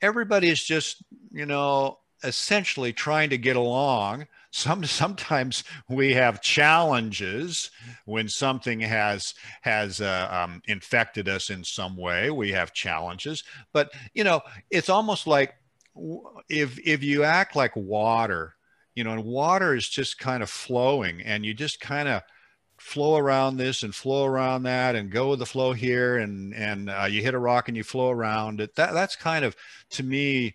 everybody 0.00 0.48
is 0.48 0.62
just 0.62 1.02
you 1.32 1.46
know 1.46 1.98
essentially 2.24 2.92
trying 2.92 3.30
to 3.30 3.38
get 3.38 3.56
along. 3.56 4.26
Some 4.54 4.84
sometimes 4.84 5.64
we 5.88 6.12
have 6.12 6.42
challenges 6.42 7.70
when 8.04 8.28
something 8.28 8.80
has 8.80 9.32
has 9.62 10.02
uh, 10.02 10.28
um, 10.30 10.60
infected 10.66 11.26
us 11.26 11.48
in 11.48 11.64
some 11.64 11.96
way. 11.96 12.30
We 12.30 12.52
have 12.52 12.74
challenges, 12.74 13.44
but 13.72 13.90
you 14.12 14.24
know, 14.24 14.42
it's 14.70 14.90
almost 14.90 15.26
like 15.26 15.54
if 16.50 16.78
if 16.86 17.02
you 17.02 17.24
act 17.24 17.56
like 17.56 17.74
water, 17.76 18.54
you 18.94 19.04
know, 19.04 19.12
and 19.12 19.24
water 19.24 19.74
is 19.74 19.88
just 19.88 20.18
kind 20.18 20.42
of 20.42 20.50
flowing, 20.50 21.22
and 21.22 21.46
you 21.46 21.54
just 21.54 21.80
kind 21.80 22.06
of 22.06 22.20
flow 22.82 23.16
around 23.16 23.56
this 23.56 23.82
and 23.82 23.94
flow 23.94 24.24
around 24.24 24.64
that, 24.64 24.96
and 24.96 25.10
go 25.10 25.30
with 25.30 25.38
the 25.38 25.46
flow 25.46 25.72
here, 25.72 26.18
and 26.18 26.54
and 26.54 26.90
uh, 26.90 27.06
you 27.08 27.22
hit 27.22 27.34
a 27.34 27.38
rock 27.38 27.68
and 27.68 27.76
you 27.76 27.84
flow 27.84 28.10
around 28.10 28.60
it. 28.60 28.74
That 28.74 28.92
that's 28.92 29.16
kind 29.16 29.44
of 29.44 29.56
to 29.90 30.02
me 30.02 30.54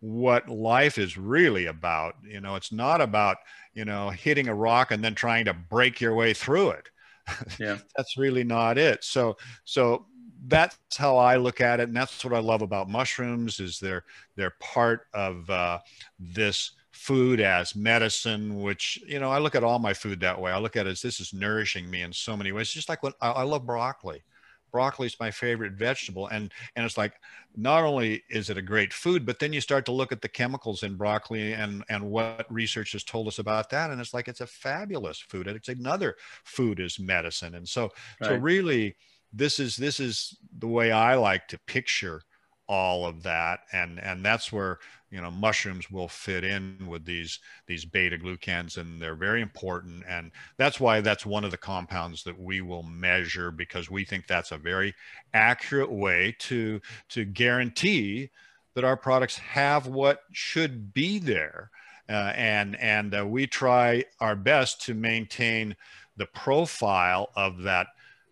what 0.00 0.48
life 0.48 0.98
is 0.98 1.16
really 1.16 1.66
about. 1.66 2.16
You 2.22 2.40
know, 2.40 2.56
it's 2.56 2.72
not 2.72 3.00
about 3.00 3.38
you 3.74 3.84
know 3.84 4.10
hitting 4.10 4.48
a 4.48 4.54
rock 4.54 4.90
and 4.90 5.02
then 5.02 5.14
trying 5.14 5.44
to 5.46 5.54
break 5.54 6.00
your 6.00 6.14
way 6.14 6.34
through 6.34 6.70
it. 6.70 6.88
Yeah, 7.60 7.78
that's 7.96 8.16
really 8.16 8.44
not 8.44 8.78
it. 8.78 9.04
So 9.04 9.36
so 9.64 10.06
that's 10.46 10.78
how 10.96 11.18
I 11.18 11.36
look 11.36 11.60
at 11.60 11.78
it, 11.80 11.88
and 11.88 11.96
that's 11.96 12.24
what 12.24 12.34
I 12.34 12.40
love 12.40 12.62
about 12.62 12.88
mushrooms 12.88 13.60
is 13.60 13.78
they're 13.78 14.04
they're 14.36 14.54
part 14.60 15.02
of 15.12 15.48
uh, 15.50 15.78
this 16.18 16.72
food 16.98 17.40
as 17.40 17.76
medicine. 17.76 18.60
Which 18.60 18.98
you 19.06 19.20
know, 19.20 19.30
I 19.30 19.38
look 19.38 19.54
at 19.54 19.64
all 19.64 19.78
my 19.78 19.94
food 19.94 20.20
that 20.20 20.40
way. 20.40 20.52
I 20.52 20.58
look 20.58 20.76
at 20.76 20.86
it 20.86 20.90
as 20.90 21.02
this 21.02 21.20
is 21.20 21.32
nourishing 21.32 21.88
me 21.88 22.02
in 22.02 22.12
so 22.12 22.36
many 22.36 22.52
ways. 22.52 22.70
Just 22.70 22.88
like 22.88 23.02
when 23.02 23.12
I, 23.20 23.30
I 23.30 23.42
love 23.42 23.66
broccoli 23.66 24.22
broccoli 24.70 25.06
is 25.06 25.16
my 25.20 25.30
favorite 25.30 25.72
vegetable 25.72 26.26
and 26.28 26.52
and 26.76 26.84
it's 26.84 26.98
like 26.98 27.14
not 27.56 27.84
only 27.84 28.22
is 28.30 28.50
it 28.50 28.56
a 28.56 28.62
great 28.62 28.92
food 28.92 29.24
but 29.24 29.38
then 29.38 29.52
you 29.52 29.60
start 29.60 29.84
to 29.84 29.92
look 29.92 30.12
at 30.12 30.20
the 30.20 30.28
chemicals 30.28 30.82
in 30.82 30.94
broccoli 30.94 31.52
and 31.52 31.84
and 31.88 32.02
what 32.02 32.46
research 32.50 32.92
has 32.92 33.04
told 33.04 33.26
us 33.28 33.38
about 33.38 33.70
that 33.70 33.90
and 33.90 34.00
it's 34.00 34.14
like 34.14 34.28
it's 34.28 34.40
a 34.40 34.46
fabulous 34.46 35.18
food 35.18 35.46
and 35.46 35.56
it's 35.56 35.68
another 35.68 36.16
food 36.44 36.80
is 36.80 36.98
medicine 36.98 37.54
and 37.54 37.68
so 37.68 37.90
right. 38.20 38.28
so 38.28 38.34
really 38.36 38.94
this 39.32 39.58
is 39.58 39.76
this 39.76 40.00
is 40.00 40.36
the 40.58 40.68
way 40.68 40.92
i 40.92 41.14
like 41.14 41.46
to 41.48 41.58
picture 41.66 42.20
all 42.68 43.06
of 43.06 43.22
that 43.22 43.60
and 43.72 43.98
and 44.00 44.24
that's 44.24 44.52
where 44.52 44.78
you 45.10 45.20
know 45.20 45.30
mushrooms 45.30 45.90
will 45.90 46.08
fit 46.08 46.44
in 46.44 46.76
with 46.86 47.04
these 47.04 47.38
these 47.66 47.84
beta 47.84 48.18
glucans 48.18 48.76
and 48.76 49.00
they're 49.00 49.14
very 49.14 49.40
important. 49.40 50.04
And 50.08 50.30
that's 50.56 50.80
why 50.80 51.00
that's 51.00 51.24
one 51.24 51.44
of 51.44 51.50
the 51.50 51.56
compounds 51.56 52.22
that 52.24 52.38
we 52.38 52.60
will 52.60 52.82
measure 52.82 53.50
because 53.50 53.90
we 53.90 54.04
think 54.04 54.26
that's 54.26 54.52
a 54.52 54.58
very 54.58 54.94
accurate 55.34 55.90
way 55.90 56.36
to 56.40 56.80
to 57.10 57.24
guarantee 57.24 58.30
that 58.74 58.84
our 58.84 58.96
products 58.96 59.38
have 59.38 59.86
what 59.86 60.22
should 60.32 60.92
be 60.92 61.18
there. 61.18 61.70
Uh, 62.08 62.32
and 62.36 62.76
and 62.76 63.14
uh, 63.14 63.26
we 63.26 63.46
try 63.46 64.04
our 64.20 64.36
best 64.36 64.82
to 64.82 64.94
maintain 64.94 65.76
the 66.16 66.26
profile 66.26 67.30
of 67.36 67.62
that 67.62 67.88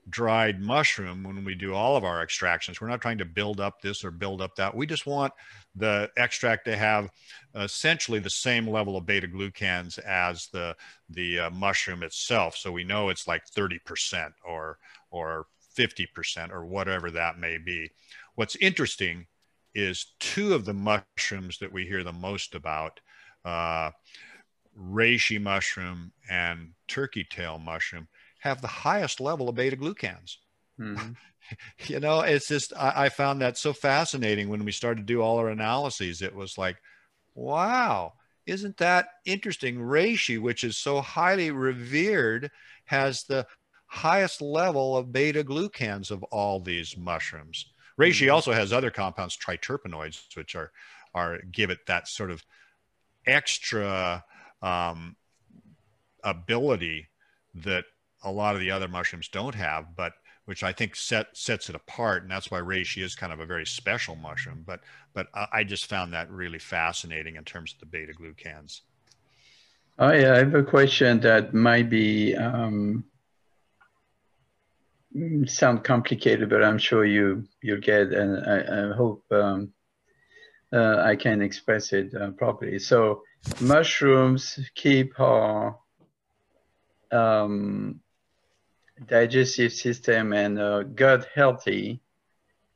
dried 0.09 0.61
mushroom 0.61 1.25
when 1.25 1.45
we 1.45 1.55
do 1.55 1.75
all 1.75 1.97
of 1.97 2.05
our 2.05 2.23
extractions. 2.23 2.81
We're 2.81 2.89
not 2.89 3.01
trying 3.01 3.19
to 3.19 3.25
build 3.25 3.61
up 3.61 3.81
this 3.81 4.05
or 4.05 4.11
build 4.11 4.41
up 4.41 4.55
that. 4.57 4.75
We 4.75 4.87
just 4.87 5.07
want 5.07 5.33
the 5.75 6.11
extract 6.17 6.65
to 6.67 6.77
have 6.77 7.11
essentially 7.55 8.19
the 8.19 8.31
same 8.31 8.69
level 8.69 8.97
of 8.97 9.07
beta 9.07 9.27
glucans 9.27 9.99
as 9.99 10.49
the 10.53 10.77
the 11.11 11.41
uh, 11.41 11.51
mushroom 11.51 12.03
itself. 12.03 12.57
So 12.57 12.71
we 12.71 12.85
know 12.85 13.09
it's 13.09 13.27
like 13.27 13.43
30% 13.47 14.33
or 14.45 14.79
or 15.11 15.47
50% 15.77 16.53
or 16.53 16.65
whatever 16.65 17.11
that 17.11 17.39
may 17.39 17.59
be. 17.59 17.91
What's 18.35 18.57
interesting 18.57 19.27
is 19.75 20.15
two 20.21 20.55
of 20.55 20.65
the 20.65 20.75
mushrooms 20.75 21.59
that 21.59 21.73
we 21.73 21.87
hear 21.87 22.03
the 22.03 22.13
most 22.13 22.55
about, 22.55 22.99
uh, 23.45 23.91
reishi 24.79 25.41
mushroom 25.41 26.13
and 26.31 26.71
turkey 26.89 27.25
tail 27.25 27.59
mushroom, 27.59 28.09
have 28.41 28.61
the 28.61 28.68
highest 28.68 29.20
level 29.20 29.49
of 29.49 29.55
beta 29.55 29.76
glucans. 29.76 30.37
Mm-hmm. 30.80 31.12
you 31.87 32.01
know, 32.01 32.20
it's 32.20 32.49
just, 32.49 32.72
I, 32.76 33.05
I, 33.05 33.09
found 33.09 33.41
that 33.41 33.57
so 33.57 33.72
fascinating 33.72 34.49
when 34.49 34.64
we 34.64 34.72
started 34.72 35.07
to 35.07 35.12
do 35.12 35.20
all 35.20 35.39
our 35.39 35.49
analyses. 35.49 36.22
It 36.22 36.34
was 36.34 36.59
like, 36.59 36.76
wow, 37.34 38.14
isn't 38.47 38.76
that 38.78 39.09
interesting? 39.24 39.76
Reishi, 39.76 40.41
which 40.41 40.64
is 40.64 40.76
so 40.76 41.01
highly 41.01 41.51
revered, 41.51 42.51
has 42.84 43.24
the 43.24 43.47
highest 43.87 44.43
level 44.43 44.97
of 44.97 45.12
beta 45.12 45.45
glucans 45.45 46.11
of 46.11 46.22
all 46.24 46.61
these 46.61 46.97
mushrooms. 46.97 47.66
Reishi 47.99 48.22
mm-hmm. 48.22 48.34
also 48.34 48.53
has 48.53 48.72
other 48.72 48.91
compounds, 48.91 49.37
triterpenoids, 49.37 50.37
which 50.37 50.55
are, 50.55 50.72
are 51.14 51.41
give 51.51 51.70
it 51.70 51.78
that 51.87 52.09
sort 52.09 52.30
of 52.30 52.45
extra 53.26 54.24
um, 54.62 55.16
ability 56.22 57.09
that 57.55 57.84
a 58.25 58.31
lot 58.31 58.55
of 58.55 58.61
the 58.61 58.71
other 58.71 58.89
mushrooms 58.89 59.29
don't 59.29 59.55
have, 59.55 59.97
but 59.97 60.12
which 60.47 60.62
I 60.62 60.73
think 60.73 60.95
set, 60.95 61.37
sets 61.37 61.69
it 61.69 61.75
apart, 61.75 62.23
and 62.23 62.31
that's 62.31 62.51
why 62.51 62.61
reishi 62.61 63.03
is 63.03 63.14
kind 63.14 63.33
of 63.33 63.41
a 63.41 63.47
very 63.47 63.67
special 63.67 64.17
mushroom. 64.17 64.62
But 64.64 64.81
but 65.12 65.27
I 65.35 65.64
just 65.64 65.87
found 65.87 66.12
that 66.12 66.31
really 66.31 66.59
fascinating 66.59 67.37
in 67.37 67.45
terms 67.45 67.73
of 67.75 67.81
the 67.81 67.87
beta 67.87 68.12
glucans. 68.12 68.81
Oh 69.99 70.09
I 70.09 70.17
have 70.17 70.55
a 70.55 70.62
question 70.62 71.21
that 71.21 71.53
might 71.55 71.89
be 71.89 72.37
um, 72.37 73.05
sound 75.47 75.85
complicated, 75.85 76.49
but 76.49 76.62
I'm 76.62 76.79
sure 76.79 77.05
you 77.05 77.45
you'll 77.62 77.81
get, 77.81 78.12
and 78.12 78.45
I, 78.47 78.91
I 78.91 78.95
hope 78.95 79.25
um, 79.33 79.73
uh, 80.73 80.99
I 80.99 81.17
can 81.17 81.43
express 81.43 81.93
it 81.93 82.14
uh, 82.14 82.31
properly. 82.31 82.79
So 82.79 83.23
mushrooms 83.61 84.59
keep 84.75 85.19
our 85.19 85.79
um, 87.11 88.01
digestive 89.05 89.73
system 89.73 90.33
and 90.33 90.59
uh, 90.59 90.83
gut 90.83 91.29
healthy, 91.35 92.01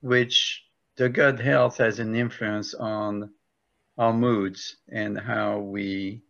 which 0.01 0.65
the 0.97 1.09
gut 1.09 1.41
health 1.41 1.79
has 1.79 1.99
an 1.99 2.15
influence 2.15 2.75
on 2.75 3.31
our 3.97 4.13
moods 4.13 4.77
and 4.91 5.19
how 5.19 5.59
we 5.59 6.23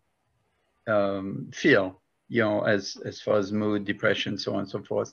um, 0.87 1.51
feel, 1.53 2.01
you 2.29 2.43
know, 2.43 2.63
as, 2.63 2.97
as 3.05 3.21
far 3.21 3.39
as 3.39 3.53
mood, 3.53 3.85
depression, 3.85 4.39
so 4.39 4.55
on 4.55 4.61
and 4.61 4.69
so 4.69 4.83
forth. 4.83 5.13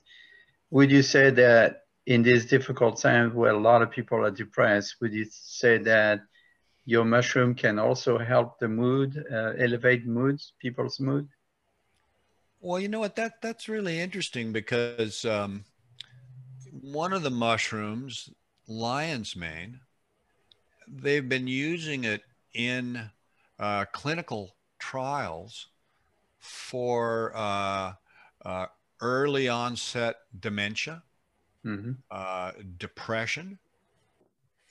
Would 0.70 0.92
you 0.92 1.02
say 1.02 1.30
that 1.32 1.82
in 2.06 2.24
these 2.24 2.46
difficult 2.46 3.02
times 3.02 3.34
where 3.34 3.52
a 3.52 3.60
lot 3.60 3.82
of 3.82 3.92
people 3.92 4.24
are 4.24 4.32
depressed, 4.32 4.96
would 5.02 5.14
you 5.14 5.26
say 5.30 5.78
that 5.80 6.22
your 6.86 7.04
mushroom 7.04 7.54
can 7.54 7.80
also 7.80 8.18
help 8.18 8.60
the 8.60 8.68
mood, 8.68 9.24
uh, 9.32 9.54
elevate 9.58 10.06
moods, 10.06 10.54
people's 10.60 11.00
mood? 11.00 11.28
Well, 12.60 12.80
you 12.80 12.88
know 12.88 13.00
what? 13.00 13.16
That 13.16 13.42
that's 13.42 13.70
really 13.70 14.00
interesting 14.00 14.52
because 14.52 15.26
um, 15.26 15.64
one 16.72 17.14
of 17.14 17.24
the 17.24 17.30
mushrooms, 17.30 18.30
lion's 18.68 19.36
mane, 19.36 19.80
they've 20.88 21.28
been 21.28 21.48
using 21.48 22.04
it 22.04 22.24
in 22.54 23.10
uh, 23.60 23.86
clinical 23.92 24.56
trials 24.80 25.68
for 26.40 27.32
uh, 27.36 27.94
uh, 28.46 28.66
early 29.02 29.48
onset 29.48 30.16
dementia, 30.40 31.04
mm-hmm. 31.66 31.92
Uh, 32.10 32.52
depression, 32.78 33.60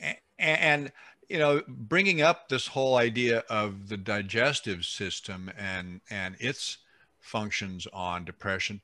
and, 0.01 0.18
and 0.39 0.93
you 1.28 1.39
know 1.39 1.62
bringing 1.68 2.20
up 2.20 2.49
this 2.49 2.66
whole 2.66 2.97
idea 2.97 3.45
of 3.49 3.89
the 3.89 3.97
digestive 3.97 4.84
system 4.84 5.51
and 5.57 6.01
and 6.11 6.37
its 6.41 6.78
functions 7.27 7.87
on 7.93 8.24
depression. 8.24 8.81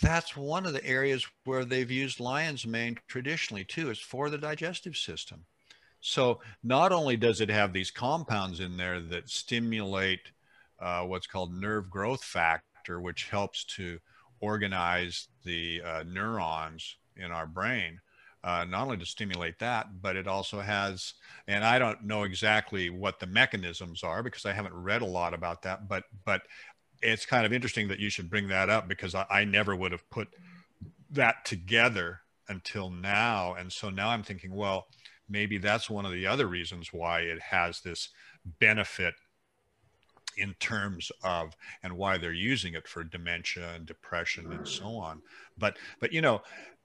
That's 0.00 0.36
one 0.36 0.66
of 0.66 0.72
the 0.72 0.84
areas 0.84 1.26
where 1.44 1.64
they've 1.64 1.90
used 1.90 2.18
lion's 2.18 2.66
mane 2.66 2.98
traditionally 3.06 3.64
too 3.64 3.90
is 3.90 4.00
for 4.00 4.30
the 4.30 4.38
digestive 4.38 4.96
system. 4.96 5.44
So 6.00 6.40
not 6.62 6.92
only 6.92 7.16
does 7.16 7.40
it 7.40 7.50
have 7.50 7.72
these 7.72 7.90
compounds 7.90 8.60
in 8.60 8.76
there 8.76 9.00
that 9.00 9.28
stimulate 9.28 10.32
uh, 10.80 11.02
what's 11.02 11.26
called 11.26 11.54
nerve 11.54 11.88
growth 11.90 12.22
factor 12.22 13.00
which 13.00 13.28
helps 13.30 13.64
to 13.64 13.98
organize 14.40 15.28
the 15.44 15.80
uh, 15.82 16.04
neurons 16.06 16.96
in 17.16 17.32
our 17.32 17.46
brain 17.46 18.00
uh, 18.46 18.64
not 18.64 18.82
only 18.82 18.96
to 18.96 19.04
stimulate 19.04 19.58
that, 19.58 19.88
but 20.00 20.14
it 20.14 20.28
also 20.28 20.60
has, 20.60 21.14
and 21.48 21.64
I 21.64 21.80
don't 21.80 22.04
know 22.04 22.22
exactly 22.22 22.90
what 22.90 23.18
the 23.18 23.26
mechanisms 23.26 24.04
are 24.04 24.22
because 24.22 24.46
I 24.46 24.52
haven't 24.52 24.72
read 24.72 25.02
a 25.02 25.06
lot 25.06 25.34
about 25.34 25.62
that, 25.62 25.88
but 25.88 26.04
but 26.24 26.42
it's 27.02 27.26
kind 27.26 27.46
of 27.46 27.52
interesting 27.52 27.88
that 27.88 27.98
you 27.98 28.10
should 28.10 28.30
bring 28.30 28.48
that 28.48 28.68
up 28.68 28.88
because 28.88 29.14
I, 29.14 29.26
I 29.30 29.44
never 29.44 29.74
would 29.74 29.92
have 29.92 30.08
put 30.10 30.28
that 31.10 31.44
together 31.44 32.20
until 32.48 32.90
now. 32.90 33.54
And 33.54 33.72
so 33.72 33.90
now 33.90 34.10
I'm 34.10 34.22
thinking, 34.22 34.54
well, 34.54 34.86
maybe 35.28 35.58
that's 35.58 35.90
one 35.90 36.06
of 36.06 36.12
the 36.12 36.26
other 36.26 36.46
reasons 36.46 36.92
why 36.92 37.20
it 37.20 37.40
has 37.40 37.80
this 37.80 38.08
benefit 38.60 39.14
in 40.36 40.54
terms 40.60 41.10
of 41.24 41.54
and 41.82 41.96
why 41.96 42.18
they're 42.18 42.32
using 42.32 42.74
it 42.74 42.86
for 42.86 43.02
dementia 43.02 43.72
and 43.74 43.86
depression 43.86 44.52
and 44.52 44.68
so 44.68 44.96
on. 44.96 45.22
But 45.58 45.78
but 46.00 46.12
you 46.12 46.20
know, 46.20 46.42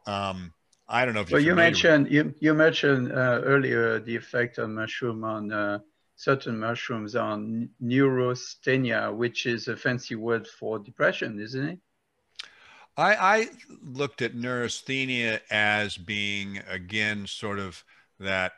um, 0.08 0.54
I 0.88 1.06
don't 1.06 1.14
know 1.14 1.22
if 1.22 1.32
well, 1.32 1.42
you 1.42 1.56
mentioned 1.56 2.10
you 2.10 2.34
you 2.40 2.54
mentioned 2.54 3.12
uh, 3.12 3.42
earlier 3.44 4.00
the 4.00 4.16
effect 4.16 4.58
of 4.58 4.70
mushroom 4.70 5.24
on 5.24 5.52
uh, 5.52 5.80
certain 6.22 6.60
mushrooms 6.60 7.16
are 7.16 7.40
neurasthenia, 7.82 9.12
which 9.12 9.48
is 9.48 9.68
a 9.68 9.76
fancy 9.76 10.14
word 10.14 10.48
for 10.48 10.78
depression, 10.78 11.40
isn't 11.40 11.68
it? 11.68 11.80
I, 12.96 13.16
I 13.16 13.50
looked 13.84 14.22
at 14.22 14.36
neurasthenia 14.36 15.42
as 15.50 15.98
being 15.98 16.60
again 16.70 17.26
sort 17.26 17.58
of 17.58 17.84
that 18.20 18.52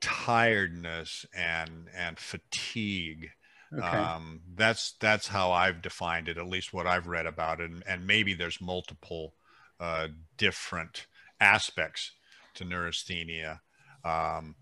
tiredness 0.00 1.26
and 1.34 1.88
and 1.94 2.18
fatigue. 2.18 3.28
Okay. 3.76 3.86
Um, 3.86 4.40
that's 4.54 4.94
that's 5.00 5.28
how 5.28 5.52
I've 5.52 5.82
defined 5.82 6.28
it, 6.28 6.38
at 6.38 6.48
least 6.48 6.72
what 6.72 6.86
I've 6.86 7.06
read 7.06 7.26
about 7.26 7.60
it, 7.60 7.70
and, 7.70 7.82
and 7.86 8.06
maybe 8.06 8.32
there's 8.32 8.60
multiple 8.60 9.34
uh, 9.78 10.08
different 10.38 11.06
aspects 11.40 12.12
to 12.54 12.64
neurasthenia, 12.64 13.60
um, 14.02 14.54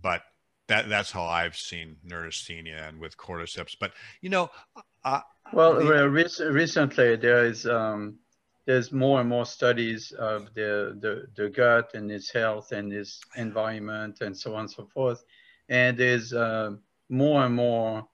but 0.00 0.22
that 0.68 0.88
that's 0.88 1.10
how 1.10 1.24
I've 1.24 1.56
seen 1.56 1.96
neurasthenia 2.04 2.88
and 2.88 3.00
with 3.00 3.16
cordyceps. 3.16 3.76
But 3.78 3.92
you 4.20 4.30
know, 4.30 4.50
uh, 5.04 5.20
well, 5.52 5.74
the, 5.74 6.08
rec- 6.08 6.52
recently 6.52 7.16
there 7.16 7.44
is 7.44 7.66
um, 7.66 8.18
there's 8.66 8.90
more 8.90 9.20
and 9.20 9.28
more 9.28 9.46
studies 9.46 10.12
of 10.12 10.52
the, 10.54 10.98
the, 11.00 11.26
the 11.36 11.48
gut 11.48 11.92
and 11.94 12.10
its 12.10 12.30
health 12.30 12.72
and 12.72 12.92
its 12.92 13.20
environment 13.36 14.18
and 14.20 14.36
so 14.36 14.54
on 14.54 14.60
and 14.60 14.70
so 14.70 14.84
forth. 14.92 15.24
And 15.68 15.96
there's 15.96 16.32
uh, 16.32 16.72
more 17.08 17.44
and 17.44 17.54
more 17.54 18.08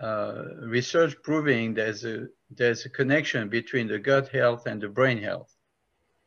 uh, 0.00 0.44
research 0.60 1.16
proving 1.22 1.74
there's 1.74 2.04
a, 2.04 2.28
there's 2.50 2.86
a 2.86 2.90
connection 2.90 3.48
between 3.48 3.88
the 3.88 3.98
gut 3.98 4.28
health 4.28 4.66
and 4.66 4.80
the 4.80 4.88
brain 4.88 5.18
health. 5.18 5.51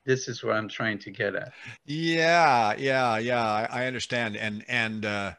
This 0.05 0.27
is 0.27 0.43
what 0.43 0.55
I'm 0.55 0.69
trying 0.69 0.99
to 0.99 1.11
get 1.11 1.35
at. 1.35 1.53
Yeah, 1.85 2.75
yeah, 2.77 3.17
yeah. 3.17 3.43
I, 3.43 3.67
I 3.71 3.85
understand. 3.87 4.37
And, 4.37 4.63
and, 4.67 5.05
uh, 5.05 5.33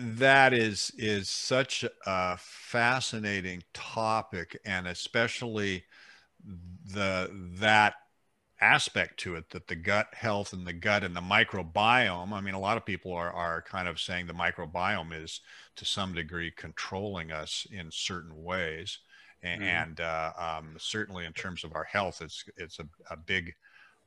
that 0.00 0.54
is 0.54 0.92
is 0.96 1.28
such 1.28 1.84
a 2.06 2.36
fascinating 2.38 3.62
topic 3.74 4.58
and 4.64 4.86
especially 4.86 5.84
the 6.86 7.30
that 7.58 7.94
aspect 8.62 9.18
to 9.18 9.36
it 9.36 9.48
that 9.50 9.66
the 9.68 9.74
gut 9.74 10.08
health 10.12 10.52
and 10.52 10.66
the 10.66 10.72
gut 10.72 11.04
and 11.04 11.14
the 11.14 11.20
microbiome 11.20 12.32
i 12.32 12.40
mean 12.40 12.54
a 12.54 12.58
lot 12.58 12.76
of 12.76 12.84
people 12.84 13.12
are, 13.12 13.32
are 13.32 13.62
kind 13.62 13.88
of 13.88 14.00
saying 14.00 14.26
the 14.26 14.32
microbiome 14.32 15.12
is 15.12 15.40
to 15.76 15.84
some 15.84 16.14
degree 16.14 16.50
controlling 16.56 17.30
us 17.30 17.66
in 17.70 17.90
certain 17.90 18.42
ways 18.42 18.98
and, 19.42 19.62
mm. 19.62 19.66
and 19.66 20.00
uh, 20.00 20.32
um, 20.38 20.76
certainly 20.78 21.24
in 21.24 21.32
terms 21.32 21.64
of 21.64 21.74
our 21.74 21.84
health 21.84 22.20
it's 22.22 22.44
it's 22.56 22.78
a, 22.78 22.88
a 23.10 23.16
big 23.16 23.54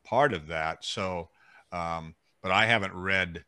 part 0.03 0.33
of 0.33 0.47
that. 0.47 0.83
So 0.85 1.29
um, 1.71 2.15
but 2.41 2.51
i 2.51 2.65
haven't 2.65 2.93
read 2.93 3.43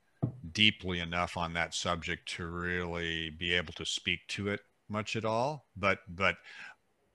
deeply 0.52 1.00
enough 1.00 1.38
on 1.38 1.54
that 1.54 1.74
subject 1.74 2.28
to 2.28 2.46
really 2.48 3.30
be 3.30 3.54
able 3.54 3.74
to 3.74 3.86
speak 3.86 4.22
to 4.28 4.48
it 4.48 4.62
much 4.90 5.16
at 5.16 5.26
all. 5.26 5.66
But 5.76 6.00
but 6.08 6.38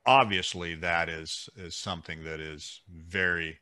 obviously 0.06 0.74
that 0.76 1.08
is 1.08 1.48
is 1.56 1.74
something 1.76 2.24
that 2.24 2.40
is 2.40 2.82
very 2.88 3.58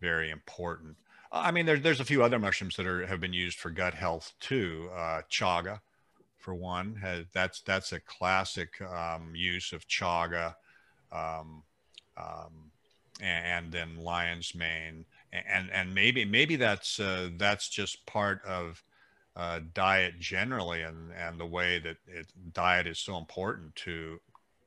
very 0.00 0.30
important. 0.30 0.96
I 1.30 1.50
mean 1.50 1.66
there's 1.66 1.82
there's 1.82 2.00
a 2.00 2.04
few 2.04 2.22
other 2.22 2.38
mushrooms 2.38 2.76
that 2.76 2.86
are 2.86 3.06
have 3.06 3.20
been 3.20 3.32
used 3.32 3.58
for 3.58 3.70
gut 3.70 3.94
health 3.94 4.32
too. 4.40 4.90
Uh, 4.94 5.22
chaga 5.30 5.80
for 6.38 6.54
one 6.54 6.96
has 6.96 7.24
that's 7.32 7.60
that's 7.62 7.92
a 7.92 8.00
classic 8.00 8.80
um, 8.82 9.32
use 9.34 9.72
of 9.72 9.86
chaga 9.86 10.54
um, 11.12 11.62
um, 12.16 12.70
and, 13.20 13.46
and, 13.46 13.72
then 13.72 13.96
lion's 13.96 14.54
mane 14.54 15.04
and 15.32 15.70
and 15.72 15.94
maybe 15.94 16.24
maybe 16.24 16.56
that's 16.56 17.00
uh, 17.00 17.30
that's 17.36 17.68
just 17.68 18.04
part 18.06 18.44
of 18.44 18.82
uh, 19.34 19.60
diet 19.72 20.18
generally 20.18 20.82
and 20.82 21.12
and 21.12 21.40
the 21.40 21.46
way 21.46 21.78
that 21.78 21.96
it, 22.06 22.26
diet 22.52 22.86
is 22.86 22.98
so 22.98 23.16
important 23.16 23.74
to 23.76 24.20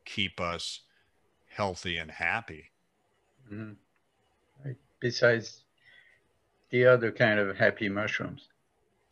keep 0.06 0.40
us 0.42 0.82
healthy 1.48 1.98
and 1.98 2.12
happy. 2.12 2.72
Mm-hmm. 3.52 3.74
Right. 4.64 4.76
Besides 5.00 5.62
the 6.70 6.86
other 6.86 7.12
kind 7.12 7.40
of 7.40 7.58
happy 7.58 7.90
mushrooms. 7.90 8.50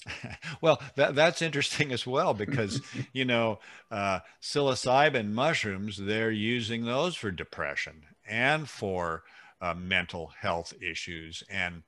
well, 0.62 0.82
that, 0.96 1.16
that's 1.16 1.42
interesting 1.42 1.92
as 1.92 2.06
well 2.06 2.34
because, 2.34 2.82
you 3.14 3.26
know, 3.26 3.60
uh, 3.92 4.20
psilocybin 4.42 5.32
mushrooms, 5.32 5.98
they're 5.98 6.32
using 6.32 6.86
those 6.86 7.16
for 7.16 7.32
depression 7.32 8.04
and 8.28 8.70
for 8.70 9.24
uh, 9.64 9.74
mental 9.74 10.28
health 10.40 10.74
issues. 10.82 11.42
And 11.50 11.84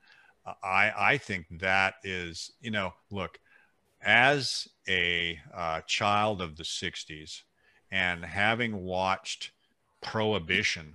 I, 0.63 0.91
I 0.97 1.17
think 1.17 1.45
that 1.59 1.95
is, 2.03 2.53
you 2.61 2.71
know, 2.71 2.93
look, 3.11 3.37
as 4.01 4.67
a 4.87 5.37
uh, 5.53 5.81
child 5.81 6.41
of 6.41 6.55
the 6.55 6.63
60s 6.63 7.41
and 7.91 8.23
having 8.23 8.83
watched 8.83 9.51
prohibition 10.01 10.93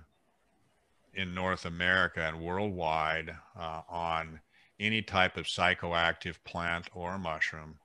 in 1.13 1.35
North 1.35 1.65
America 1.65 2.21
and 2.21 2.41
worldwide 2.41 3.35
uh, 3.59 3.81
on 3.87 4.39
any 4.79 5.03
type 5.03 5.37
of 5.37 5.45
psychoactive 5.45 6.37
plant 6.45 6.89
or 6.95 7.19
mushroom, 7.19 7.75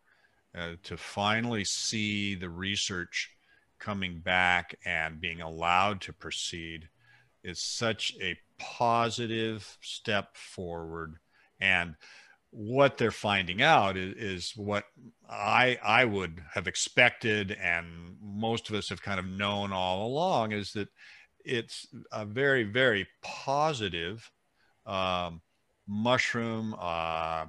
uh, 0.57 0.70
to 0.84 0.97
finally 0.97 1.64
see 1.64 2.34
the 2.34 2.49
research 2.49 3.30
coming 3.78 4.20
back 4.20 4.74
and 4.86 5.20
being 5.20 5.42
allowed 5.42 6.01
to 6.01 6.14
proceed 6.14 6.88
is 7.44 7.61
such 7.61 8.14
a 8.22 8.38
positive 8.59 9.76
step 9.80 10.36
forward. 10.36 11.16
And 11.61 11.96
what 12.50 12.96
they're 12.96 13.11
finding 13.11 13.62
out 13.62 13.96
is, 13.96 14.14
is, 14.16 14.52
what 14.57 14.84
I 15.28 15.78
I 15.82 16.04
would 16.04 16.42
have 16.54 16.66
expected, 16.66 17.52
and 17.52 18.16
most 18.22 18.68
of 18.68 18.74
us 18.74 18.88
have 18.88 19.02
kind 19.02 19.18
of 19.18 19.26
known 19.26 19.72
all 19.72 20.07
along, 20.07 20.52
is 20.52 20.72
that 20.72 20.88
it's 21.44 21.86
a 22.12 22.24
very, 22.24 22.64
very 22.64 23.07
positive 23.22 24.30
um, 24.86 25.40
mushroom 25.86 26.74
uh, 26.78 27.46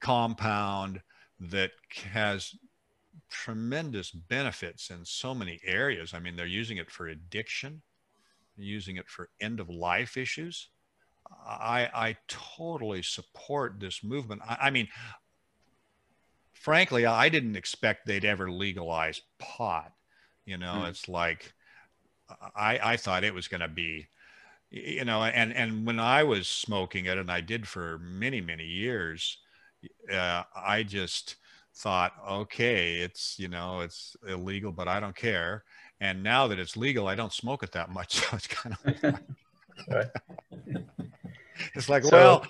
compound 0.00 1.02
that 1.40 1.72
has 2.12 2.54
tremendous 3.30 4.10
benefits 4.10 4.90
in 4.90 5.04
so 5.04 5.34
many 5.34 5.60
areas. 5.64 6.14
I 6.14 6.18
mean, 6.20 6.36
they're 6.36 6.46
using 6.46 6.78
it 6.78 6.90
for 6.90 7.08
addiction, 7.08 7.82
using 8.62 8.96
it 8.96 9.08
for 9.08 9.28
end 9.40 9.60
of 9.60 9.68
life 9.68 10.16
issues. 10.16 10.68
I, 11.46 11.88
I 11.94 12.16
totally 12.28 13.02
support 13.02 13.80
this 13.80 14.04
movement. 14.04 14.42
I, 14.46 14.58
I 14.62 14.70
mean, 14.70 14.88
frankly, 16.52 17.06
I 17.06 17.28
didn't 17.28 17.56
expect 17.56 18.06
they'd 18.06 18.24
ever 18.24 18.50
legalize 18.50 19.20
pot. 19.38 19.92
You 20.44 20.58
know, 20.58 20.82
mm. 20.84 20.88
it's 20.88 21.08
like 21.08 21.52
I, 22.56 22.78
I 22.82 22.96
thought 22.96 23.24
it 23.24 23.34
was 23.34 23.48
going 23.48 23.60
to 23.60 23.68
be, 23.68 24.08
you 24.70 25.04
know, 25.04 25.22
and, 25.22 25.52
and 25.52 25.86
when 25.86 25.98
I 25.98 26.22
was 26.24 26.48
smoking 26.48 27.06
it, 27.06 27.18
and 27.18 27.30
I 27.30 27.40
did 27.40 27.68
for 27.68 27.98
many, 27.98 28.40
many 28.40 28.64
years, 28.64 29.38
uh, 30.12 30.42
I 30.54 30.82
just 30.82 31.36
thought, 31.74 32.12
okay, 32.28 32.98
it's, 33.00 33.38
you 33.38 33.48
know, 33.48 33.80
it's 33.80 34.16
illegal, 34.28 34.72
but 34.72 34.88
I 34.88 35.00
don't 35.00 35.16
care. 35.16 35.64
And 36.02 36.24
now 36.24 36.48
that 36.48 36.58
it's 36.58 36.76
legal, 36.76 37.06
I 37.06 37.14
don't 37.14 37.32
smoke 37.32 37.62
it 37.62 37.70
that 37.72 37.88
much. 37.88 38.20
So 38.32 38.36
it's 38.36 38.48
kind 38.48 38.76
of, 38.84 39.20
it's 41.74 41.88
like, 41.88 42.02
so, 42.02 42.10
well, 42.16 42.46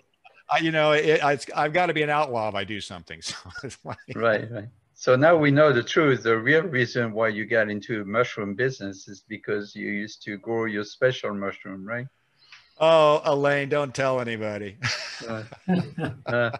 I, 0.50 0.58
you 0.58 0.70
know, 0.70 0.92
it, 0.92 1.22
I, 1.22 1.38
have 1.54 1.74
got 1.74 1.86
to 1.86 1.94
be 1.94 2.02
an 2.02 2.08
outlaw 2.08 2.48
if 2.48 2.54
I 2.54 2.64
do 2.64 2.80
something. 2.80 3.20
So 3.20 3.36
like, 3.84 3.98
right, 4.14 4.50
right. 4.50 4.68
So 4.94 5.16
now 5.16 5.36
we 5.36 5.50
know 5.50 5.70
the 5.72 5.82
truth. 5.82 6.22
The 6.22 6.38
real 6.38 6.62
reason 6.62 7.12
why 7.12 7.28
you 7.28 7.44
got 7.44 7.68
into 7.68 8.04
mushroom 8.06 8.54
business 8.54 9.06
is 9.06 9.22
because 9.28 9.76
you 9.76 9.90
used 9.90 10.22
to 10.22 10.38
grow 10.38 10.64
your 10.64 10.84
special 10.84 11.34
mushroom, 11.34 11.86
right? 11.86 12.06
Oh, 12.78 13.20
Elaine, 13.24 13.68
don't 13.68 13.94
tell 13.94 14.18
anybody. 14.20 14.78
uh, 15.28 15.42
uh, 16.26 16.50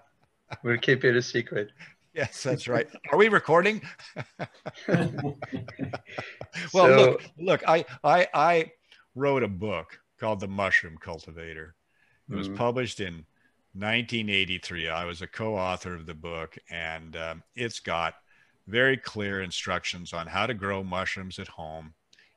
we'll 0.62 0.78
keep 0.78 1.05
it 1.05 1.16
a 1.16 1.22
secret. 1.22 1.70
Yes, 2.14 2.42
that's 2.44 2.68
right. 2.68 2.88
Are 3.10 3.18
we 3.18 3.28
recording? 3.28 3.82
well, 4.88 5.36
so, 6.72 6.96
look, 6.96 7.22
look, 7.38 7.62
I, 7.66 7.84
I, 8.04 8.28
I 8.34 8.72
wrote 9.14 9.42
a 9.42 9.48
book 9.48 9.98
called 10.18 10.40
The 10.40 10.48
Mushroom 10.48 10.96
Cultivator. 11.00 11.74
It 12.30 12.36
was 12.36 12.48
mm-hmm. 12.48 12.56
published 12.56 13.00
in 13.00 13.24
1983. 13.74 14.88
I 14.88 15.04
was 15.04 15.22
a 15.22 15.26
co-author 15.26 15.94
of 15.94 16.06
the 16.06 16.14
book, 16.14 16.56
and 16.70 17.16
um, 17.16 17.42
it's 17.56 17.80
got 17.80 18.14
very 18.66 18.96
clear 18.96 19.42
instructions 19.42 20.12
on 20.12 20.26
how 20.26 20.46
to 20.46 20.54
grow 20.54 20.84
mushrooms 20.84 21.38
at 21.38 21.48
home, 21.48 21.94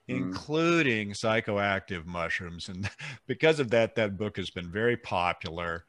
mm. 0.09 0.15
including 0.15 1.11
psychoactive 1.11 2.05
mushrooms. 2.05 2.69
And 2.69 2.89
because 3.27 3.59
of 3.59 3.69
that, 3.71 3.95
that 3.95 4.17
book 4.17 4.37
has 4.37 4.49
been 4.49 4.71
very 4.71 4.97
popular. 4.97 5.85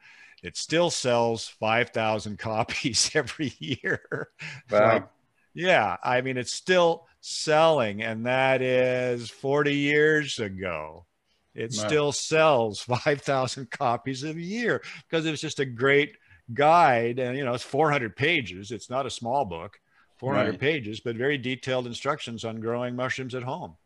It 0.47 0.57
still 0.57 0.91
sells 0.91 1.49
5,000 1.49 2.39
copies 2.39 3.11
every 3.15 3.53
year. 3.59 4.29
Wow. 4.71 4.93
Like, 4.93 5.09
yeah, 5.55 5.97
I 6.03 6.21
mean, 6.21 6.37
it's 6.37 6.53
still 6.53 7.07
selling, 7.21 8.03
and 8.03 8.27
that 8.27 8.61
is 8.63 9.31
40 9.31 9.75
years 9.75 10.39
ago. 10.39 11.07
It 11.55 11.73
wow. 11.77 11.87
still 11.87 12.13
sells 12.13 12.81
5,000 12.83 13.71
copies 13.71 14.23
a 14.23 14.35
year 14.35 14.83
because 15.09 15.27
it 15.27 15.31
was 15.31 15.41
just 15.41 15.59
a 15.59 15.65
great 15.65 16.17
guide. 16.53 17.19
And, 17.19 17.37
you 17.37 17.45
know, 17.45 17.55
it's 17.55 17.65
400 17.65 18.15
pages. 18.15 18.71
It's 18.71 18.91
not 18.91 19.07
a 19.07 19.11
small 19.11 19.45
book. 19.45 19.81
400 20.19 20.51
right. 20.51 20.61
pages, 20.61 21.01
but 21.01 21.17
very 21.17 21.39
detailed 21.39 21.87
instructions 21.87 22.45
on 22.45 22.61
growing 22.61 22.95
mushrooms 22.95 23.35
at 23.35 23.43
home. 23.43 23.77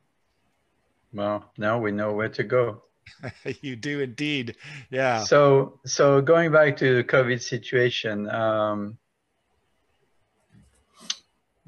Well, 1.12 1.50
now 1.56 1.78
we 1.78 1.90
know 1.90 2.12
where 2.12 2.28
to 2.28 2.44
go. 2.44 2.82
you 3.62 3.76
do 3.76 4.00
indeed. 4.00 4.56
Yeah. 4.90 5.24
So, 5.24 5.80
so 5.84 6.20
going 6.20 6.52
back 6.52 6.76
to 6.78 6.96
the 6.96 7.04
COVID 7.04 7.40
situation, 7.40 8.28
um, 8.30 8.98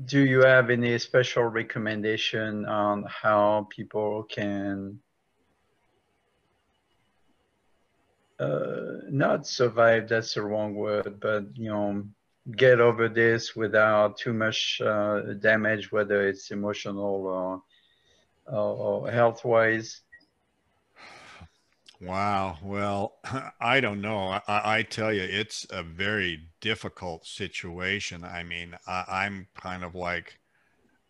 do 0.05 0.20
you 0.24 0.40
have 0.40 0.70
any 0.70 0.99
special 0.99 1.45
recommendation 1.45 2.64
on 2.66 3.05
how 3.09 3.68
people 3.70 4.24
can 4.24 4.99
uh, 8.38 8.99
not 9.11 9.47
survive? 9.47 10.09
That's 10.09 10.34
the 10.34 10.43
wrong 10.43 10.74
word, 10.74 11.20
but 11.20 11.47
you 11.55 11.70
know, 11.70 12.05
get 12.51 12.80
over 12.80 13.09
this 13.09 13.55
without 13.55 14.18
too 14.18 14.32
much 14.32 14.80
uh, 14.84 15.34
damage, 15.38 15.93
whether 15.93 16.26
it's 16.26 16.51
emotional 16.51 17.26
or, 17.26 17.62
or, 18.47 19.05
or 19.05 19.11
health 19.11 19.45
wise? 19.45 20.02
Wow. 22.03 22.59
Well, 22.63 23.15
I 23.61 23.81
don't 23.81 24.01
know. 24.01 24.41
I, 24.49 24.79
I, 24.79 24.83
tell 24.83 25.13
you, 25.13 25.23
it's 25.23 25.67
a 25.71 25.85
very 25.85 26.49
difficult 26.61 27.25
situation. 27.27 28.25
I 28.25 28.43
mean, 28.43 28.75
I, 28.89 29.25
am 29.25 29.47
kind 29.55 29.85
of 29.85 29.95
like, 29.95 30.41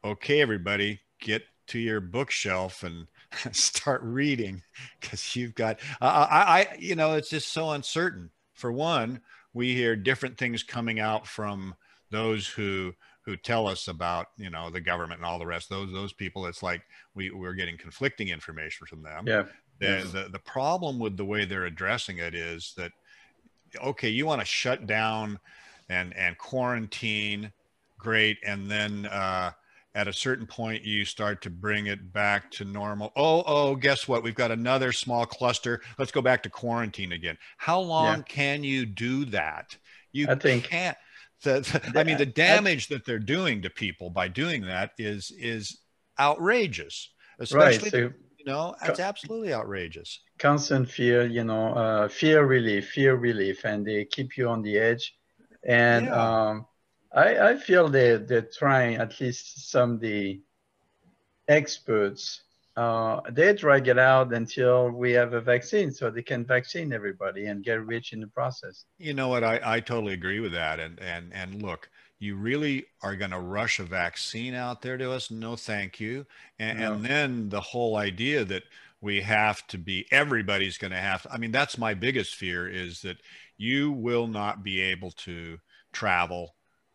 okay, 0.05 0.43
everybody, 0.43 1.01
get 1.19 1.45
to 1.69 1.79
your 1.79 2.01
bookshelf 2.01 2.83
and 2.83 3.07
start 3.53 4.03
reading 4.03 4.63
because 5.01 5.35
you've 5.35 5.55
got, 5.55 5.81
I, 6.03 6.67
I, 6.71 6.77
you 6.79 6.95
know, 6.95 7.15
it's 7.15 7.31
just 7.31 7.53
so 7.53 7.71
uncertain. 7.71 8.31
For 8.53 8.71
one, 8.71 9.23
we 9.55 9.75
hear 9.75 9.97
different 9.97 10.37
things 10.37 10.63
coming 10.63 11.01
out 11.01 11.27
from 11.27 11.75
those 12.11 12.47
who 12.47 12.93
who 13.25 13.37
tell 13.37 13.67
us 13.69 13.89
about 13.89 14.27
you 14.37 14.51
know 14.51 14.69
the 14.71 14.81
government 14.81 15.21
and 15.21 15.25
all 15.25 15.39
the 15.39 15.47
rest 15.47 15.69
those 15.69 15.93
those 15.93 16.13
people 16.13 16.47
it's 16.47 16.63
like 16.63 16.83
we 17.15 17.31
we're 17.31 17.55
getting 17.55 17.79
conflicting 17.79 18.29
information 18.29 18.87
from 18.87 19.03
them 19.03 19.25
yeah 19.27 19.45
the, 19.83 20.09
the, 20.13 20.29
the 20.31 20.39
problem 20.39 20.99
with 20.99 21.17
the 21.17 21.25
way 21.25 21.45
they're 21.45 21.67
addressing 21.67 22.19
it 22.19 22.35
is 22.35 22.73
that, 22.77 22.93
okay, 23.83 24.09
you 24.09 24.27
want 24.27 24.41
to 24.41 24.47
shut 24.47 24.87
down 24.87 25.39
and, 25.89 26.17
and 26.17 26.39
quarantine, 26.39 27.53
great. 27.99 28.39
And 28.45 28.71
then 28.71 29.07
uh, 29.07 29.53
at 29.95 30.09
a 30.09 30.13
certain 30.13 30.47
point, 30.47 30.85
you 30.85 31.05
start 31.05 31.43
to 31.43 31.51
bring 31.51 31.87
it 31.87 32.13
back 32.13 32.51
to 32.53 32.65
normal. 32.65 33.13
Oh, 33.15 33.43
oh, 33.47 33.77
guess 33.77 34.09
what? 34.09 34.23
We've 34.23 34.35
got 34.35 34.51
another 34.51 34.93
small 34.93 35.27
cluster. 35.27 35.81
Let's 35.99 36.13
go 36.13 36.23
back 36.23 36.43
to 36.45 36.51
quarantine 36.51 37.13
again. 37.13 37.37
How 37.59 37.81
long 37.81 38.19
yeah. 38.19 38.23
can 38.29 38.65
you 38.65 38.87
do 38.87 39.27
that? 39.27 39.77
You 40.13 40.29
I 40.29 40.35
think, 40.35 40.65
can't. 40.65 40.97
The, 41.43 41.61
the, 41.93 42.01
I 42.01 42.05
mean, 42.05 42.19
the 42.19 42.27
damage 42.27 42.89
that 42.89 43.05
they're 43.05 43.19
doing 43.19 43.63
to 43.63 43.71
people 43.71 44.11
by 44.11 44.29
doing 44.29 44.63
that 44.63 44.93
is 44.97 45.33
is 45.37 45.79
outrageous, 46.21 47.11
especially 47.39 47.91
right. 48.01 48.13
So 48.13 48.13
you 48.45 48.53
know, 48.53 48.75
that's 48.81 49.01
absolutely 49.01 49.55
outrageous. 49.55 50.21
Constant 50.39 50.91
fear, 50.91 51.27
you 51.27 51.45
know, 51.45 51.75
uh, 51.75 52.09
fear 52.09 52.45
relief, 52.45 52.91
fear 52.91 53.15
relief, 53.15 53.65
and 53.65 53.87
they 53.87 54.05
keep 54.05 54.37
you 54.37 54.49
on 54.49 54.63
the 54.63 54.79
edge. 54.79 55.15
And 55.65 56.07
yeah. 56.07 56.49
um, 56.49 56.67
I, 57.15 57.51
I 57.51 57.57
feel 57.57 57.89
they 57.89 58.17
they're 58.17 58.43
trying, 58.43 58.97
at 58.97 59.21
least 59.21 59.71
some 59.71 59.99
the 59.99 60.41
experts, 61.49 62.43
uh, 62.77 63.21
they 63.31 63.53
drag 63.53 63.87
it 63.89 63.99
out 63.99 64.33
until 64.33 64.91
we 64.91 65.13
have 65.13 65.35
a 65.35 65.41
vaccine 65.41 65.93
so 65.93 66.11
they 66.11 66.23
can 66.23 66.45
vaccine 66.45 66.93
everybody 66.93 67.47
and 67.47 67.63
get 67.63 67.85
rich 67.85 68.13
in 68.13 68.21
the 68.21 68.27
process. 68.27 68.87
You 68.99 69.15
know 69.15 69.29
what? 69.29 69.45
I, 69.45 69.61
I 69.63 69.81
totally 69.81 70.15
agree 70.15 70.41
with 70.41 70.53
that. 70.53 70.81
And, 70.81 70.99
and, 71.01 71.33
and 71.35 71.63
look, 71.63 71.91
you 72.23 72.37
really 72.37 72.87
are 73.03 73.17
going 73.17 73.33
to 73.33 73.41
rush 73.41 73.81
a 73.81 73.85
vaccine 73.85 74.55
out 74.55 74.81
there 74.81 74.97
to 74.97 75.11
us 75.11 75.31
no 75.31 75.57
thank 75.57 75.99
you 75.99 76.25
and, 76.59 76.79
no. 76.79 76.93
and, 76.93 77.05
then 77.05 77.49
the 77.49 77.61
whole 77.61 77.97
idea 77.97 78.45
that 78.45 78.63
we 79.01 79.21
have 79.21 79.67
to 79.67 79.77
be 79.77 80.07
everybody's 80.13 80.79
going 80.79 80.93
to 80.93 80.97
have 80.97 81.23
to, 81.23 81.33
i 81.33 81.37
mean 81.37 81.51
that's 81.51 81.77
my 81.77 81.93
biggest 81.93 82.37
fear 82.37 82.69
is 82.69 83.01
that 83.03 83.17
you 83.59 83.91
will 83.91 84.29
not 84.29 84.63
be 84.63 84.81
able 84.81 85.11
to 85.11 85.59
travel 85.93 86.55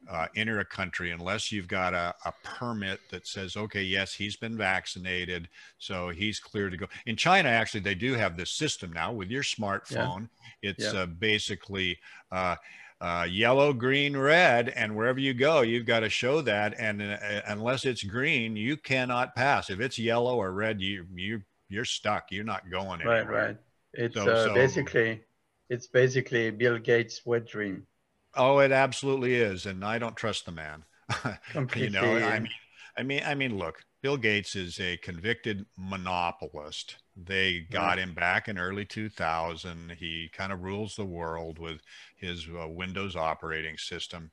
uh, 0.09 0.28
enter 0.38 0.59
a 0.59 0.65
country 0.65 1.11
unless 1.11 1.51
you've 1.51 1.67
got 1.67 1.93
a, 1.93 2.15
a, 2.23 2.32
permit 2.43 2.99
that 3.11 3.28
says 3.28 3.57
okay 3.57 3.82
yes 3.82 4.13
he's 4.13 4.38
been 4.38 4.55
vaccinated 4.55 5.49
so 5.80 6.07
he's 6.07 6.39
clear 6.39 6.69
to 6.69 6.78
go 6.78 6.86
in 7.05 7.17
china 7.17 7.49
actually 7.49 7.82
they 7.82 7.95
do 7.95 8.13
have 8.13 8.38
this 8.38 8.51
system 8.51 8.93
now 8.93 9.11
with 9.11 9.30
your 9.30 9.43
smartphone 9.43 10.30
yeah. 10.61 10.69
it's 10.69 10.93
yeah. 10.93 11.01
Uh, 11.01 11.05
basically 11.05 11.97
uh, 12.32 12.55
uh, 13.00 13.28
yellow, 13.30 13.74
green, 13.74 14.18
red, 14.18 14.70
and 14.70 14.95
wherever 14.95 15.20
you 15.20 15.34
go, 15.34 15.62
you've 15.62 15.86
got 15.86 16.00
to 16.02 16.10
show 16.10 16.41
that. 16.41 16.76
And 16.80 17.02
uh, 17.02 17.18
unless 17.48 17.86
it's 17.86 18.04
green, 18.04 18.56
you 18.56 18.78
cannot 18.78 19.36
pass. 19.36 19.70
If 19.70 19.80
it's 19.80 20.00
yellow 20.00 20.38
or 20.38 20.52
red, 20.52 20.82
you 20.82 21.06
you 21.14 21.41
you're 21.70 21.86
stuck. 21.86 22.32
You're 22.32 22.43
not 22.43 22.70
going 22.72 23.02
anywhere. 23.02 23.26
Right, 23.26 23.48
right. 23.48 23.58
It's 23.93 24.16
so, 24.16 24.30
uh, 24.30 24.45
so, 24.45 24.54
basically 24.54 25.22
it's 25.70 25.88
basically 25.88 26.50
Bill 26.52 26.78
Gates' 26.78 27.22
wet 27.26 27.45
dream. 27.45 27.86
Oh, 28.36 28.60
it 28.60 28.72
absolutely 28.72 29.36
is, 29.36 29.66
and 29.66 29.84
I 29.84 29.98
don't 29.98 30.16
trust 30.16 30.45
the 30.45 30.52
man. 30.52 30.84
you 31.76 31.89
know, 31.89 32.18
I 32.18 32.39
mean, 32.39 32.52
I 32.98 33.04
mean, 33.04 33.22
I 33.26 33.36
mean, 33.36 33.58
look, 33.58 33.82
Bill 34.02 34.18
Gates 34.18 34.56
is 34.56 34.80
a 34.80 34.98
convicted 34.98 35.66
monopolist. 35.78 36.98
They 37.26 37.61
got 37.72 37.97
him 37.97 38.13
back 38.13 38.47
in 38.47 38.57
early 38.57 38.86
2000. 38.86 39.95
He 39.97 40.30
kind 40.32 40.51
of 40.51 40.63
rules 40.63 40.95
the 40.95 41.05
world 41.05 41.57
with 41.59 41.82
his 42.15 42.47
uh, 42.47 42.68
Windows 42.68 43.15
operating 43.15 43.78
system. 43.78 44.32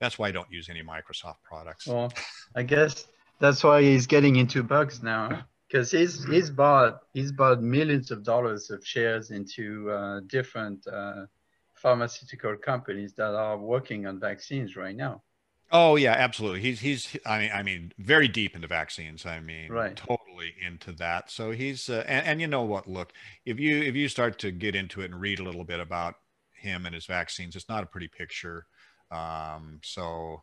That's 0.00 0.18
why 0.18 0.28
I 0.28 0.32
don't 0.32 0.50
use 0.50 0.68
any 0.68 0.82
Microsoft 0.82 1.42
products. 1.44 1.86
Well, 1.86 2.12
I 2.54 2.62
guess 2.62 3.06
that's 3.40 3.62
why 3.62 3.82
he's 3.82 4.06
getting 4.06 4.36
into 4.36 4.62
bugs 4.62 5.02
now 5.02 5.46
because 5.68 5.90
he's 5.90 6.24
he's 6.24 6.50
bought 6.50 7.00
he's 7.14 7.32
bought 7.32 7.62
millions 7.62 8.10
of 8.10 8.22
dollars 8.24 8.70
of 8.70 8.84
shares 8.86 9.30
into 9.30 9.90
uh, 9.90 10.20
different 10.26 10.86
uh, 10.86 11.26
pharmaceutical 11.74 12.56
companies 12.56 13.14
that 13.14 13.34
are 13.34 13.56
working 13.58 14.06
on 14.06 14.18
vaccines 14.20 14.76
right 14.76 14.96
now. 14.96 15.22
Oh 15.70 15.96
yeah, 15.96 16.12
absolutely. 16.12 16.60
He's 16.60 16.80
he's 16.80 17.16
I 17.26 17.38
mean 17.40 17.50
I 17.54 17.62
mean 17.62 17.92
very 17.98 18.28
deep 18.28 18.54
into 18.54 18.68
vaccines. 18.68 19.26
I 19.26 19.40
mean 19.40 19.74
right. 19.74 20.00
Totally 20.38 20.54
into 20.64 20.92
that. 20.92 21.30
So 21.30 21.50
he's 21.50 21.88
uh, 21.88 22.04
and, 22.06 22.26
and 22.26 22.40
you 22.40 22.46
know 22.46 22.62
what? 22.62 22.88
Look, 22.88 23.12
if 23.44 23.58
you 23.58 23.82
if 23.82 23.94
you 23.94 24.08
start 24.08 24.38
to 24.40 24.50
get 24.50 24.74
into 24.74 25.00
it 25.00 25.06
and 25.06 25.20
read 25.20 25.40
a 25.40 25.44
little 25.44 25.64
bit 25.64 25.80
about 25.80 26.14
him 26.52 26.86
and 26.86 26.94
his 26.94 27.06
vaccines, 27.06 27.56
it's 27.56 27.68
not 27.68 27.82
a 27.82 27.86
pretty 27.86 28.08
picture. 28.08 28.66
Um, 29.10 29.80
so 29.82 30.42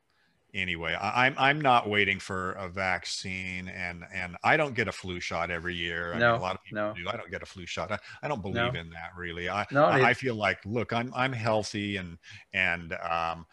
anyway, 0.53 0.93
I, 0.93 1.25
I'm 1.25 1.35
I'm 1.37 1.61
not 1.61 1.89
waiting 1.89 2.19
for 2.19 2.53
a 2.53 2.69
vaccine, 2.69 3.67
and 3.67 4.03
and 4.13 4.35
I 4.43 4.57
don't 4.57 4.75
get 4.75 4.87
a 4.87 4.91
flu 4.91 5.19
shot 5.19 5.51
every 5.51 5.75
year. 5.75 6.13
I 6.13 6.19
no, 6.19 6.31
mean, 6.33 6.41
a 6.41 6.43
lot 6.43 6.55
of 6.55 6.63
people 6.63 6.87
no. 6.87 6.93
do. 6.93 7.09
I 7.09 7.17
don't 7.17 7.31
get 7.31 7.43
a 7.43 7.47
flu 7.47 7.65
shot. 7.65 7.91
I, 7.91 7.99
I 8.23 8.27
don't 8.27 8.41
believe 8.41 8.73
no. 8.73 8.79
in 8.79 8.89
that 8.91 9.11
really. 9.17 9.49
I 9.49 9.65
no, 9.71 9.85
I, 9.85 10.09
I 10.09 10.13
feel 10.13 10.35
like 10.35 10.59
look, 10.65 10.93
I'm 10.93 11.11
I'm 11.15 11.33
healthy 11.33 11.97
and 11.97 12.17
and 12.53 12.93
um, 12.93 13.45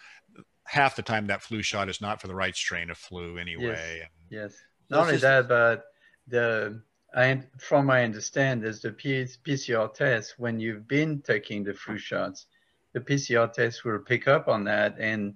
half 0.64 0.97
the 0.97 1.03
time 1.03 1.26
that 1.26 1.43
flu 1.43 1.62
shot 1.62 1.88
is 1.88 2.01
not 2.01 2.20
for 2.20 2.28
the 2.28 2.34
right 2.34 2.57
strain 2.57 2.90
of 2.90 2.97
flu 2.97 3.36
anyway. 3.36 4.09
Yes. 4.30 4.53
yes. 4.53 4.55
Not 4.90 5.01
only 5.01 5.12
just, 5.12 5.22
that, 5.22 5.49
but 5.49 5.84
the 6.29 6.83
I, 7.14 7.43
from 7.59 7.91
I 7.91 8.05
understand, 8.05 8.64
is 8.64 8.81
the 8.81 8.91
PCR 8.91 9.93
test 9.93 10.35
when 10.39 10.59
you've 10.59 10.89
been 10.89 11.20
taking 11.20 11.62
the 11.62 11.75
flu 11.75 11.99
shots, 11.99 12.47
the 12.95 13.01
PCR 13.01 13.53
test 13.53 13.85
will 13.85 13.99
pick 13.99 14.29
up 14.29 14.49
on 14.49 14.64
that 14.64 14.97
and 14.99 15.35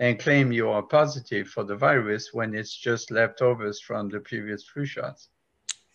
and 0.00 0.18
claim 0.18 0.50
you 0.50 0.68
are 0.68 0.82
positive 0.82 1.46
for 1.48 1.62
the 1.62 1.76
virus 1.76 2.30
when 2.32 2.52
it's 2.54 2.76
just 2.76 3.12
leftovers 3.12 3.80
from 3.80 4.08
the 4.08 4.18
previous 4.18 4.64
flu 4.64 4.84
shots. 4.84 5.28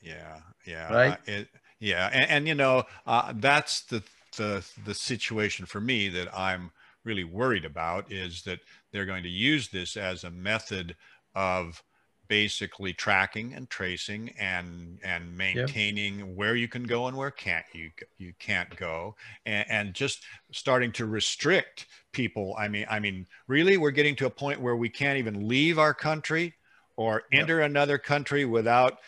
Yeah, 0.01 0.39
yeah, 0.65 0.91
right. 0.91 1.13
Uh, 1.13 1.31
it, 1.31 1.47
yeah, 1.79 2.09
and, 2.11 2.29
and, 2.29 2.47
you 2.47 2.55
know 2.55 2.83
uh, 3.05 3.33
that's 3.35 3.81
the 3.81 4.03
the 4.37 4.65
the 4.85 4.93
situation 4.93 5.65
for 5.65 5.81
me 5.81 6.07
that 6.09 6.29
I'm 6.37 6.71
really 7.03 7.23
worried 7.23 7.65
about 7.65 8.11
is 8.11 8.43
that 8.43 8.59
they're 8.91 9.05
going 9.05 9.23
to 9.23 9.29
use 9.29 9.69
this 9.69 9.97
as 9.97 10.23
a 10.23 10.31
method 10.31 10.95
of 11.35 11.83
basically 12.29 12.93
tracking 12.93 13.53
and 13.53 13.69
tracing 13.69 14.29
and 14.39 14.99
and 15.03 15.35
maintaining 15.35 16.19
yep. 16.19 16.27
where 16.35 16.55
you 16.55 16.67
can 16.67 16.83
go 16.83 17.07
and 17.07 17.17
where 17.17 17.31
can't 17.31 17.65
you 17.73 17.89
you 18.17 18.31
can't 18.39 18.73
go 18.77 19.15
and, 19.45 19.65
and, 19.69 19.93
just 19.93 20.23
starting 20.51 20.91
to 20.91 21.05
restrict 21.05 21.87
people. 22.13 22.55
I 22.57 22.67
mean 22.69 22.85
i 22.89 22.99
mean 22.99 23.27
really 23.47 23.77
we're 23.77 23.91
getting 23.91 24.15
to 24.17 24.27
a 24.27 24.29
point 24.29 24.61
where 24.61 24.75
we 24.75 24.89
can't 24.89 25.17
even 25.17 25.47
leave 25.47 25.77
our 25.79 25.93
country 25.93 26.53
or 26.95 27.23
enter 27.33 27.61
another 27.61 27.97
country 27.97 28.45
without 28.45 28.99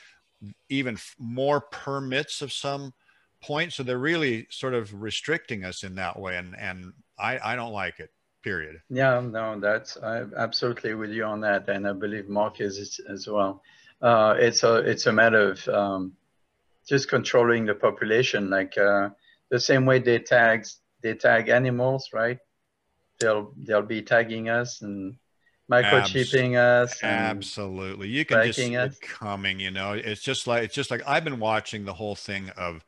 even 0.69 0.97
more 1.19 1.61
permits 1.61 2.41
of 2.41 2.51
some 2.51 2.93
point. 3.41 3.73
So 3.73 3.83
they're 3.83 3.97
really 3.97 4.47
sort 4.49 4.73
of 4.73 5.01
restricting 5.01 5.63
us 5.63 5.83
in 5.83 5.95
that 5.95 6.17
way 6.19 6.37
and 6.37 6.57
and 6.57 6.93
I, 7.19 7.39
I 7.43 7.55
don't 7.55 7.71
like 7.71 7.99
it, 7.99 8.09
period. 8.41 8.81
Yeah, 8.89 9.21
no, 9.21 9.59
that's 9.59 9.97
I'm 10.01 10.33
absolutely 10.35 10.93
with 10.95 11.11
you 11.11 11.23
on 11.23 11.41
that. 11.41 11.69
And 11.69 11.87
I 11.87 11.93
believe 11.93 12.27
Mark 12.27 12.61
is 12.61 12.99
as 13.09 13.27
well. 13.27 13.61
Uh, 14.01 14.35
it's 14.37 14.63
a 14.63 14.75
it's 14.77 15.05
a 15.05 15.13
matter 15.13 15.51
of 15.51 15.67
um, 15.67 16.13
just 16.87 17.09
controlling 17.09 17.65
the 17.65 17.75
population, 17.75 18.49
like 18.49 18.77
uh, 18.77 19.09
the 19.49 19.59
same 19.59 19.85
way 19.85 19.99
they 19.99 20.19
tag 20.19 20.65
they 21.01 21.13
tag 21.13 21.49
animals, 21.49 22.09
right? 22.13 22.39
They'll 23.19 23.53
they'll 23.57 23.81
be 23.83 24.01
tagging 24.01 24.49
us 24.49 24.81
and 24.81 25.15
microchipping 25.71 26.55
Abs- 26.55 26.93
us. 26.93 27.03
absolutely, 27.03 28.09
you 28.09 28.25
can 28.25 28.45
just 28.45 28.57
see 28.59 28.73
it 28.73 28.99
coming. 29.01 29.59
You 29.59 29.71
know, 29.71 29.93
it's 29.93 30.21
just 30.21 30.47
like 30.47 30.63
it's 30.63 30.75
just 30.75 30.91
like 30.91 31.03
I've 31.07 31.23
been 31.23 31.39
watching 31.39 31.85
the 31.85 31.93
whole 31.93 32.15
thing 32.15 32.49
of 32.57 32.83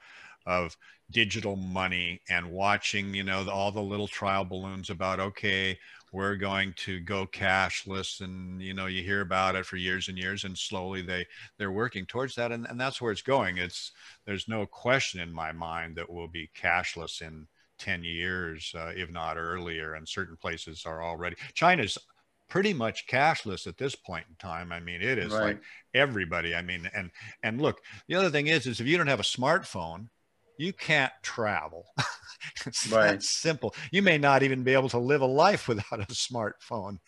of 0.46 0.76
digital 1.14 1.56
money 1.56 2.20
and 2.30 2.52
watching 2.52 3.14
you 3.14 3.24
know 3.24 3.48
all 3.50 3.72
the 3.72 3.82
little 3.82 4.08
trial 4.08 4.44
balloons 4.44 4.90
about 4.90 5.20
okay 5.20 5.78
we're 6.14 6.36
going 6.36 6.74
to 6.78 7.00
go 7.00 7.26
cashless 7.26 8.22
and 8.22 8.62
you 8.62 8.74
know 8.74 8.86
you 8.86 9.04
hear 9.04 9.22
about 9.22 9.56
it 9.56 9.66
for 9.66 9.78
years 9.78 10.08
and 10.08 10.18
years 10.18 10.44
and 10.44 10.58
slowly 10.58 11.02
they 11.02 11.26
they're 11.58 11.72
working 11.72 12.06
towards 12.06 12.36
that 12.36 12.52
and, 12.52 12.68
and 12.70 12.80
that's 12.80 13.02
where 13.02 13.12
it's 13.12 13.24
going. 13.24 13.58
It's 13.58 13.92
there's 14.26 14.48
no 14.48 14.66
question 14.66 15.20
in 15.20 15.34
my 15.34 15.52
mind 15.52 15.96
that 15.98 16.10
we'll 16.10 16.28
be 16.28 16.52
cashless 16.56 17.22
in 17.22 17.48
10 17.80 18.04
years 18.04 18.74
uh, 18.78 18.92
if 18.96 19.10
not 19.12 19.38
earlier 19.38 19.96
and 19.96 20.08
certain 20.08 20.38
places 20.38 20.84
are 20.86 21.04
already 21.04 21.36
china's 21.56 21.98
pretty 22.48 22.74
much 22.74 23.08
cashless 23.08 23.66
at 23.66 23.78
this 23.78 23.96
point 23.96 24.26
in 24.30 24.36
time. 24.36 24.72
I 24.72 24.80
mean 24.80 25.02
it 25.02 25.18
is 25.18 25.34
right. 25.34 25.44
like 25.44 25.62
everybody. 25.96 26.54
I 26.54 26.62
mean 26.62 26.90
and 26.94 27.10
and 27.42 27.60
look 27.60 27.82
the 28.08 28.16
other 28.16 28.30
thing 28.30 28.48
is 28.48 28.68
is 28.68 28.80
if 28.80 28.86
you 28.86 28.98
don't 28.98 29.08
have 29.08 29.20
a 29.20 29.24
smartphone 29.24 30.10
you 30.58 30.74
can't 30.74 31.14
travel. 31.22 31.86
it's 32.66 32.88
Right. 32.92 33.12
that 33.14 33.24
simple. 33.24 33.76
You 33.92 34.02
may 34.02 34.18
not 34.18 34.44
even 34.44 34.64
be 34.64 34.74
able 34.74 34.90
to 34.90 35.00
live 35.00 35.22
a 35.22 35.26
life 35.26 35.68
without 35.68 36.00
a 36.02 36.06
smartphone. 36.08 37.00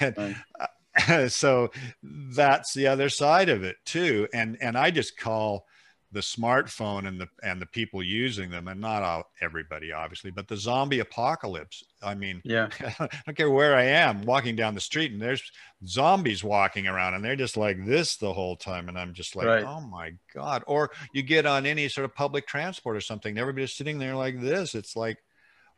And 0.00 0.14
Right. 0.16 0.36
Uh, 0.60 0.66
so 1.28 1.70
that's 2.02 2.74
the 2.74 2.86
other 2.86 3.08
side 3.08 3.48
of 3.48 3.64
it 3.64 3.76
too. 3.84 4.28
And 4.34 4.58
and 4.60 4.76
I 4.76 4.90
just 4.90 5.16
call 5.16 5.66
the 6.12 6.20
smartphone 6.20 7.08
and 7.08 7.18
the 7.18 7.26
and 7.42 7.60
the 7.60 7.66
people 7.66 8.02
using 8.02 8.50
them, 8.50 8.68
and 8.68 8.80
not 8.80 9.02
all, 9.02 9.24
everybody 9.40 9.92
obviously, 9.92 10.30
but 10.30 10.46
the 10.46 10.56
zombie 10.56 10.98
apocalypse. 11.00 11.82
I 12.02 12.14
mean, 12.14 12.42
Yeah. 12.44 12.68
I 13.00 13.08
don't 13.26 13.36
care 13.36 13.50
where 13.50 13.74
I 13.74 13.84
am 13.84 14.22
walking 14.22 14.54
down 14.54 14.74
the 14.74 14.80
street 14.80 15.12
and 15.12 15.22
there's 15.22 15.42
zombies 15.86 16.44
walking 16.44 16.86
around 16.86 17.14
and 17.14 17.24
they're 17.24 17.36
just 17.36 17.56
like 17.56 17.84
this 17.86 18.16
the 18.16 18.32
whole 18.32 18.56
time. 18.56 18.88
And 18.88 18.98
I'm 18.98 19.14
just 19.14 19.34
like, 19.36 19.46
Right. 19.46 19.64
oh 19.64 19.80
my 19.80 20.12
God. 20.34 20.62
Or 20.66 20.90
you 21.14 21.22
get 21.22 21.46
on 21.46 21.64
any 21.64 21.88
sort 21.88 22.04
of 22.04 22.14
public 22.14 22.46
transport 22.46 22.96
or 22.96 23.00
something, 23.00 23.30
and 23.30 23.38
everybody's 23.38 23.72
sitting 23.74 23.98
there 23.98 24.14
like 24.14 24.40
this. 24.40 24.74
It's 24.74 24.94
like, 24.96 25.18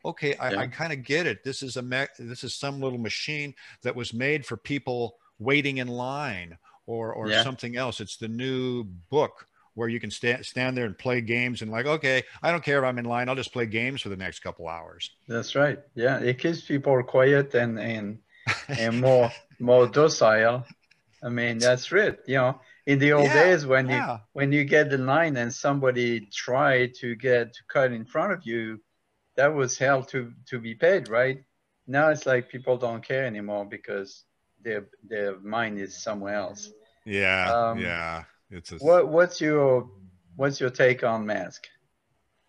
okay, 0.03 0.35
I, 0.35 0.51
Yeah. 0.51 0.59
I 0.61 0.67
kind 0.67 0.91
of 0.93 1.03
get 1.03 1.27
it. 1.27 1.43
This 1.43 1.63
is 1.63 1.77
a 1.77 1.81
me- 1.81 2.07
this 2.19 2.43
is 2.43 2.53
some 2.53 2.81
little 2.81 2.99
machine 2.99 3.53
that 3.83 3.95
was 3.95 4.13
made 4.13 4.45
for 4.45 4.57
people 4.57 5.15
waiting 5.39 5.77
in 5.77 5.87
line 5.87 6.57
or 6.87 7.13
or 7.13 7.29
Yeah. 7.29 7.43
something 7.43 7.77
else. 7.77 8.01
It's 8.01 8.17
the 8.17 8.27
new 8.27 8.83
book 8.83 9.47
where 9.75 9.89
you 9.89 9.99
can 9.99 10.11
stand 10.11 10.45
stand 10.45 10.77
there 10.77 10.85
and 10.85 10.97
play 10.97 11.21
games 11.21 11.61
and 11.61 11.71
like, 11.71 11.85
okay, 11.85 12.23
I 12.41 12.51
don't 12.51 12.63
care 12.63 12.79
if 12.79 12.85
I'm 12.85 12.97
in 12.99 13.05
line. 13.05 13.29
I'll 13.29 13.35
just 13.35 13.53
play 13.53 13.65
games 13.67 14.01
for 14.01 14.09
the 14.09 14.17
next 14.17 14.39
couple 14.39 14.67
hours. 14.67 15.11
That's 15.27 15.55
right. 15.55 15.79
Yeah, 15.95 16.19
it 16.19 16.39
keeps 16.39 16.61
people 16.65 17.01
quiet 17.03 17.53
and 17.55 17.79
and 17.79 18.19
and 18.75 18.99
more 18.99 19.35
more 19.59 19.87
docile. 19.87 20.65
I 21.23 21.29
mean, 21.29 21.59
that's 21.59 21.91
it. 21.91 22.23
You 22.27 22.37
know, 22.37 22.61
in 22.85 22.99
the 22.99 23.13
old 23.13 23.33
Yeah, 23.33 23.33
days 23.33 23.65
when 23.65 23.89
you 23.89 24.03
when 24.33 24.51
you 24.51 24.65
get 24.65 24.89
the 24.89 24.97
line 24.97 25.37
and 25.37 25.53
somebody 25.53 26.27
tried 26.33 26.93
to 27.01 27.15
get 27.15 27.53
to 27.53 27.63
cut 27.69 27.91
in 27.93 28.05
front 28.05 28.33
of 28.33 28.45
you, 28.45 28.81
that 29.37 29.53
was 29.55 29.77
hell 29.77 30.03
to 30.05 30.33
to 30.49 30.59
be 30.59 30.75
paid, 30.75 31.07
right? 31.07 31.43
Now 31.87 32.09
it's 32.09 32.25
like 32.25 32.49
people 32.49 32.77
don't 32.77 33.03
care 33.05 33.25
anymore 33.25 33.65
because 33.65 34.25
their 34.61 34.87
their 35.03 35.39
mind 35.39 35.79
is 35.79 36.03
somewhere 36.03 36.35
else. 36.35 36.71
Yeah, 37.05 37.53
Um, 37.53 37.69
yeah. 37.71 38.25
It's 38.49 38.71
a, 38.71 38.75
What 38.77 39.09
what's 39.09 39.41
your 39.41 39.89
what's 40.35 40.59
your 40.59 40.69
take 40.69 41.03
on 41.03 41.25
mask 41.25 41.67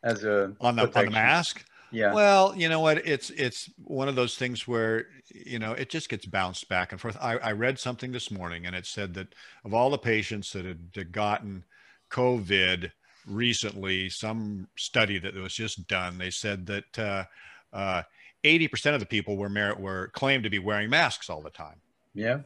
as 0.02 0.24
a 0.24 0.54
on 0.60 0.76
the 0.76 0.82
on 0.96 1.04
the 1.06 1.10
mask. 1.10 1.64
Yeah, 1.92 2.12
Well, 2.12 2.54
you 2.56 2.68
know 2.68 2.80
what? 2.80 3.06
It's 3.06 3.30
it's 3.30 3.70
one 3.78 4.08
of 4.08 4.16
those 4.16 4.36
things 4.36 4.66
where 4.66 5.06
you 5.28 5.58
know 5.58 5.72
it 5.72 5.88
just 5.88 6.08
gets 6.08 6.26
bounced 6.26 6.68
back 6.68 6.92
and 6.92 7.00
forth. 7.00 7.16
I, 7.20 7.36
I 7.38 7.52
read 7.52 7.78
something 7.78 8.12
this 8.12 8.30
morning, 8.30 8.66
and 8.66 8.74
it 8.74 8.86
said 8.86 9.14
that 9.14 9.34
of 9.64 9.72
all 9.72 9.90
the 9.90 9.98
patients 9.98 10.52
that 10.52 10.64
had 10.64 10.90
had 10.94 11.12
gotten 11.12 11.64
COVID 12.10 12.90
recently, 13.26 14.08
some 14.08 14.68
study 14.76 15.18
that 15.18 15.34
was 15.34 15.54
just 15.54 15.86
done, 15.86 16.18
they 16.18 16.30
said 16.30 16.66
that 16.66 16.98
uh, 16.98 17.24
uh, 17.72 18.02
80% 18.44 18.94
of 18.94 19.00
the 19.00 19.06
people 19.06 19.36
were 19.36 19.48
mer- 19.48 19.76
were 19.76 20.08
claimed 20.08 20.44
to 20.44 20.50
be 20.50 20.58
wearing 20.58 20.90
masks 20.90 21.28
all 21.28 21.42
the 21.42 21.50
time. 21.50 21.80
yeah, 22.14 22.40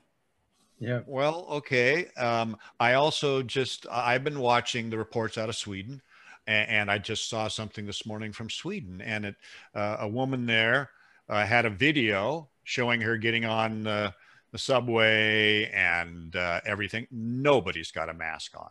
yeah. 0.81 1.01
Well, 1.07 1.47
okay. 1.51 2.07
Um, 2.17 2.57
I 2.81 2.95
also 2.95 3.43
just 3.43 3.87
I've 3.91 4.25
been 4.25 4.41
watching 4.41 4.91
the 4.91 4.99
reports 4.99 5.39
out 5.39 5.49
of 5.49 5.57
Sweden, 5.57 6.03
and, 6.47 6.71
and 6.71 6.91
I 6.91 6.99
just 6.99 7.29
saw 7.29 7.49
something 7.49 7.87
this 7.87 8.07
morning 8.07 8.33
from 8.33 8.51
Sweden, 8.51 9.01
and 9.01 9.27
it 9.27 9.37
uh, 9.75 9.99
a 10.01 10.09
woman 10.09 10.47
there 10.47 10.91
uh, 11.29 11.45
had 11.45 11.67
a 11.67 11.71
video 11.71 12.49
showing 12.65 13.01
her 13.03 13.17
getting 13.17 13.45
on 13.45 13.87
uh, 13.87 14.11
the 14.53 14.59
subway 14.59 15.71
and 15.71 16.35
uh, 16.35 16.61
everything. 16.65 17.07
Nobody's 17.11 17.93
got 17.93 18.09
a 18.09 18.15
mask 18.15 18.57
on. 18.57 18.71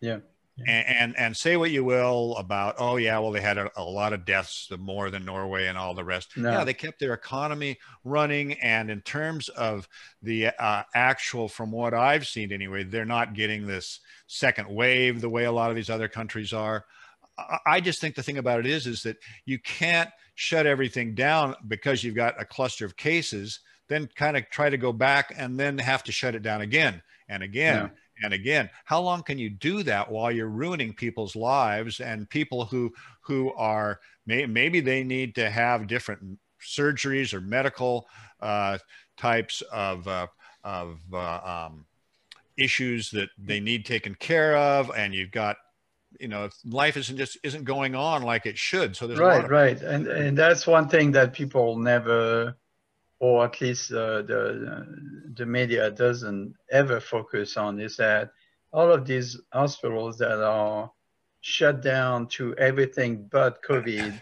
Yeah. 0.00 0.18
And, 0.66 0.86
and 0.88 1.18
and 1.18 1.36
say 1.36 1.56
what 1.56 1.70
you 1.70 1.84
will 1.84 2.36
about 2.36 2.74
oh 2.78 2.96
yeah 2.96 3.18
well 3.20 3.30
they 3.30 3.40
had 3.40 3.58
a, 3.58 3.70
a 3.76 3.82
lot 3.82 4.12
of 4.12 4.24
deaths 4.24 4.68
more 4.78 5.08
than 5.10 5.24
Norway 5.24 5.66
and 5.68 5.78
all 5.78 5.94
the 5.94 6.02
rest 6.04 6.36
No. 6.36 6.50
yeah 6.50 6.64
they 6.64 6.74
kept 6.74 6.98
their 6.98 7.14
economy 7.14 7.78
running 8.04 8.54
and 8.54 8.90
in 8.90 9.00
terms 9.02 9.48
of 9.50 9.88
the 10.20 10.48
uh, 10.48 10.82
actual 10.94 11.48
from 11.48 11.70
what 11.70 11.94
I've 11.94 12.26
seen 12.26 12.50
anyway 12.52 12.82
they're 12.82 13.04
not 13.04 13.34
getting 13.34 13.66
this 13.66 14.00
second 14.26 14.68
wave 14.68 15.20
the 15.20 15.28
way 15.28 15.44
a 15.44 15.52
lot 15.52 15.70
of 15.70 15.76
these 15.76 15.90
other 15.90 16.08
countries 16.08 16.52
are 16.52 16.84
I- 17.38 17.58
I 17.66 17.80
just 17.80 18.00
think 18.00 18.16
the 18.16 18.22
thing 18.24 18.38
about 18.38 18.58
it 18.60 18.66
is 18.66 18.86
is 18.88 19.02
that 19.04 19.16
you 19.44 19.58
can't 19.60 20.10
shut 20.34 20.66
everything 20.66 21.14
down 21.14 21.54
because 21.68 22.02
you've 22.02 22.16
got 22.16 22.40
a 22.40 22.44
cluster 22.44 22.84
of 22.84 22.96
cases 22.96 23.60
then 23.88 24.08
kind 24.16 24.36
of 24.36 24.48
try 24.50 24.68
to 24.70 24.76
go 24.76 24.92
back 24.92 25.32
and 25.36 25.58
then 25.58 25.78
have 25.78 26.02
to 26.04 26.12
shut 26.12 26.34
it 26.34 26.42
down 26.42 26.60
again 26.62 27.00
and 27.28 27.42
again 27.44 27.84
Yeah. 27.84 27.88
And 28.22 28.32
again 28.32 28.68
how 28.84 29.00
long 29.00 29.22
can 29.22 29.38
you 29.38 29.50
do 29.50 29.82
that 29.82 30.10
while 30.10 30.30
you're 30.30 30.48
ruining 30.48 30.92
people's 30.92 31.36
lives 31.36 32.00
and 32.00 32.28
people 32.30 32.64
who 32.64 32.92
who 33.20 33.52
are 33.54 34.00
may, 34.26 34.46
maybe 34.46 34.80
they 34.80 35.02
need 35.02 35.34
to 35.34 35.50
have 35.50 35.86
different 35.86 36.38
surgeries 36.60 37.32
or 37.32 37.40
medical 37.40 38.08
uh, 38.40 38.78
types 39.16 39.62
of 39.72 40.06
uh, 40.08 40.26
of 40.64 40.98
uh, 41.12 41.66
um, 41.68 41.86
issues 42.56 43.10
that 43.10 43.28
they 43.38 43.60
need 43.60 43.84
taken 43.84 44.14
care 44.14 44.56
of 44.56 44.90
and 44.96 45.14
you've 45.14 45.30
got 45.30 45.56
you 46.18 46.28
know 46.28 46.48
life 46.64 46.96
isn't 46.96 47.16
just 47.16 47.38
isn't 47.42 47.64
going 47.64 47.94
on 47.94 48.22
like 48.22 48.46
it 48.46 48.58
should. 48.58 48.96
So 48.96 49.06
there's 49.06 49.18
right 49.18 49.48
right. 49.48 49.80
And 49.80 50.06
and 50.06 50.36
that's 50.36 50.66
one 50.66 50.88
thing 50.88 51.12
that 51.12 51.32
people 51.32 51.76
never 51.76 52.56
or 53.20 53.44
at 53.44 53.60
least 53.60 53.92
uh, 53.92 54.22
the 54.22 54.86
the 55.34 55.46
media 55.46 55.90
doesn't 55.90 56.54
ever 56.70 57.00
focus 57.00 57.56
on 57.56 57.80
is 57.80 57.96
that 57.96 58.30
all 58.72 58.92
of 58.92 59.06
these 59.06 59.40
hospitals 59.52 60.18
that 60.18 60.42
are 60.42 60.90
shut 61.40 61.82
down 61.82 62.26
to 62.26 62.54
everything 62.56 63.28
but 63.30 63.62
covid 63.62 64.20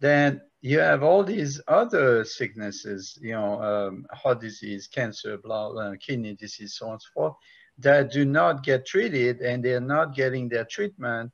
then 0.00 0.40
you 0.60 0.78
have 0.78 1.02
all 1.02 1.24
these 1.24 1.60
other 1.68 2.24
sicknesses 2.24 3.18
you 3.20 3.32
know 3.32 3.60
um, 3.62 4.06
heart 4.12 4.40
disease 4.40 4.86
cancer 4.86 5.36
blah 5.38 5.92
kidney 5.96 6.34
disease 6.34 6.74
so 6.74 6.86
on 6.86 6.92
and 6.92 7.02
so 7.02 7.08
forth 7.14 7.34
that 7.78 8.12
do 8.12 8.24
not 8.24 8.62
get 8.62 8.86
treated 8.86 9.40
and 9.40 9.64
they're 9.64 9.80
not 9.80 10.14
getting 10.14 10.48
their 10.48 10.64
treatment 10.64 11.30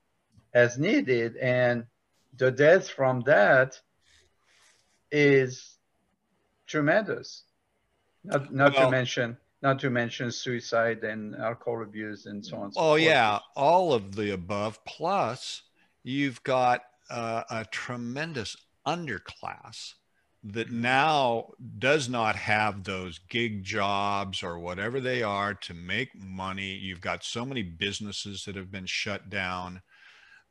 as 0.54 0.78
needed. 0.78 1.36
And 1.36 1.84
the 2.36 2.50
death 2.50 2.88
from 2.88 3.20
that 3.22 3.78
is 5.10 5.77
tremendous. 6.68 7.44
Not, 8.24 8.52
not 8.52 8.74
Well- 8.74 8.86
to 8.86 8.90
mention 8.90 9.36
not 9.60 9.80
to 9.80 9.90
mention 9.90 10.30
suicide 10.30 11.02
and 11.02 11.34
alcohol 11.34 11.82
abuse 11.82 12.26
and 12.26 12.46
so 12.46 12.58
on. 12.58 12.70
So 12.72 12.80
Oh 12.80 12.84
forth. 12.90 13.02
yeah, 13.02 13.40
all 13.56 13.92
of 13.92 14.14
the 14.14 14.30
above. 14.32 14.84
Plus, 14.84 15.62
you've 16.04 16.40
got 16.44 16.82
uh, 17.10 17.42
a 17.50 17.64
tremendous 17.64 18.56
underclass 18.86 19.94
that 20.44 20.70
now 20.70 21.48
does 21.78 22.08
not 22.08 22.36
have 22.36 22.84
those 22.84 23.18
gig 23.28 23.64
jobs 23.64 24.44
or 24.44 24.60
whatever 24.60 25.00
they 25.00 25.24
are 25.24 25.54
to 25.54 25.74
make 25.74 26.10
money. 26.14 26.74
You've 26.74 27.00
got 27.00 27.24
so 27.24 27.44
many 27.44 27.64
businesses 27.64 28.44
that 28.44 28.54
have 28.54 28.70
been 28.70 28.86
shut 28.86 29.28
down. 29.28 29.82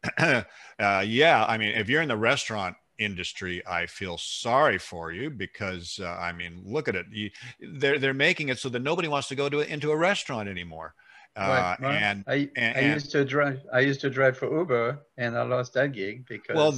uh, 0.18 0.44
yeah, 0.78 1.46
I 1.48 1.58
mean, 1.58 1.70
if 1.78 1.88
you're 1.88 2.02
in 2.02 2.10
the 2.10 2.18
restaurant 2.18 2.76
industry, 3.00 3.66
I 3.68 3.86
feel 3.86 4.18
sorry 4.18 4.78
for 4.78 5.12
you 5.12 5.30
because 5.30 6.00
uh, 6.02 6.08
I 6.08 6.32
mean, 6.32 6.62
look 6.66 6.88
at 6.88 6.96
it. 6.96 7.06
You, 7.12 7.30
they're 7.60 8.00
they're 8.00 8.14
making 8.14 8.50
it 8.50 8.60
so 8.60 8.70
that 8.70 8.82
nobody 8.82 9.08
wants 9.08 9.28
to 9.30 9.36
go 9.36 9.50
to 9.50 9.60
into 9.60 9.92
a 9.92 9.98
restaurant 9.98 10.50
anymore. 10.50 10.94
Uh, 11.36 11.40
Right, 11.40 11.78
right. 11.82 12.02
and 12.02 12.24
I, 12.28 12.50
and- 12.56 12.78
I 12.78 12.94
used 12.96 13.12
to 13.12 13.24
drive. 13.24 13.60
I 13.72 13.82
used 13.82 14.02
to 14.02 14.10
drive 14.10 14.38
for 14.40 14.52
Uber, 14.52 15.00
and 15.18 15.38
I 15.38 15.44
lost 15.44 15.74
that 15.74 15.92
gig 15.92 16.26
because 16.28 16.56
well, 16.56 16.74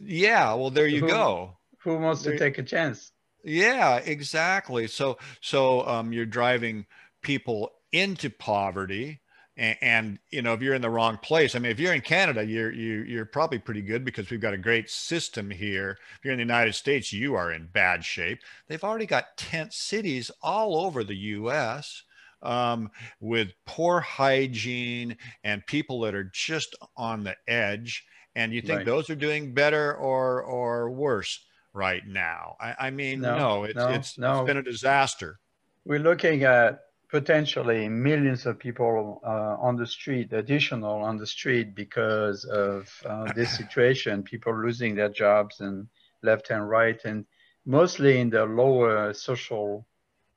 yeah, 0.00 0.52
well, 0.52 0.68
there 0.70 0.86
you 0.86 1.00
Who- 1.00 1.08
go. 1.08 1.56
who 1.78 1.96
wants 1.96 2.22
to 2.24 2.36
take 2.38 2.58
a 2.58 2.62
chance? 2.62 3.10
Yeah, 3.42 3.96
exactly. 3.96 4.86
So, 4.86 5.16
so 5.40 5.84
um, 5.88 6.12
you're 6.12 6.26
driving 6.26 6.84
people 7.22 7.70
into 7.90 8.28
poverty, 8.30 9.21
and, 9.56 9.76
and 9.80 10.18
you 10.30 10.42
know 10.42 10.54
if 10.54 10.62
you're 10.62 10.74
in 10.74 10.82
the 10.82 10.90
wrong 10.90 11.18
place. 11.18 11.54
I 11.54 11.58
mean, 11.58 11.70
if 11.72 11.80
you're 11.80 11.92
in 11.94 12.00
Canada, 12.00 12.44
you're 12.44 12.72
you, 12.72 13.02
you're 13.02 13.26
probably 13.26 13.58
pretty 13.58 13.82
good 13.82 14.04
because 14.04 14.30
we've 14.30 14.40
got 14.40 14.54
a 14.54 14.58
great 14.58 14.90
system 14.90 15.50
here. 15.50 15.98
If 16.18 16.24
you're 16.24 16.32
in 16.32 16.38
the 16.38 16.44
United 16.44 16.74
States, 16.74 17.12
you 17.12 17.34
are 17.34 17.52
in 17.52 17.68
bad 17.72 18.04
shape. 18.04 18.40
They've 18.68 18.82
already 18.82 19.06
got 19.06 19.36
tent 19.36 19.72
cities 19.72 20.30
all 20.42 20.76
over 20.76 21.04
the 21.04 21.16
U.S. 21.16 22.02
Um, 22.42 22.90
with 23.20 23.52
poor 23.66 24.00
hygiene 24.00 25.16
and 25.44 25.64
people 25.66 26.00
that 26.00 26.14
are 26.14 26.30
just 26.32 26.74
on 26.96 27.22
the 27.24 27.36
edge. 27.46 28.04
And 28.34 28.52
you 28.52 28.62
think 28.62 28.78
Right. 28.78 28.86
those 28.86 29.10
are 29.10 29.14
doing 29.14 29.52
better 29.54 29.94
or 29.94 30.42
or 30.42 30.90
worse 30.90 31.44
right 31.74 32.06
now? 32.06 32.56
I, 32.60 32.74
I 32.86 32.90
mean, 32.90 33.20
No, 33.20 33.36
no, 33.36 33.64
it's 33.64 33.76
no, 33.76 33.88
it's, 33.90 34.18
no. 34.18 34.38
it's 34.40 34.46
been 34.46 34.56
a 34.56 34.62
disaster. 34.62 35.38
We're 35.84 35.98
looking 36.00 36.42
at 36.44 36.80
potentially 37.12 37.90
millions 37.90 38.46
of 38.46 38.58
people 38.58 39.20
uh, 39.22 39.54
on 39.60 39.76
the 39.76 39.86
street, 39.86 40.32
additional 40.32 40.96
on 41.02 41.18
the 41.18 41.26
street 41.26 41.74
because 41.74 42.46
of 42.46 42.88
uh, 43.04 43.30
this 43.34 43.54
situation, 43.60 44.22
people 44.22 44.54
losing 44.58 44.94
their 44.94 45.10
jobs 45.10 45.60
and 45.60 45.86
left 46.22 46.48
and 46.50 46.66
right, 46.66 47.04
and 47.04 47.26
mostly 47.66 48.18
in 48.18 48.30
the 48.30 48.44
lower 48.44 49.12
social 49.12 49.86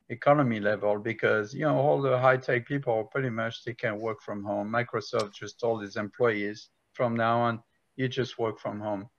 economy 0.09 0.59
level 0.59 0.99
because 0.99 1.51
you 1.53 1.65
know 1.65 1.77
all 1.77 1.99
the 1.99 2.19
high 2.19 2.37
tech 2.37 2.67
people 2.67 3.05
pretty 3.05 3.29
much 3.29 3.63
they 3.63 3.73
can 3.73 3.97
work 3.97 4.21
from 4.21 4.43
home. 4.43 4.69
Microsoft 4.69 5.33
just 5.33 5.57
told 5.59 5.81
its 5.81 5.95
employees 5.95 6.69
from 6.93 7.15
now 7.15 7.39
on 7.39 7.63
you 7.95 8.09
just 8.09 8.37
work 8.37 8.59
from 8.59 8.81
home. 8.81 9.09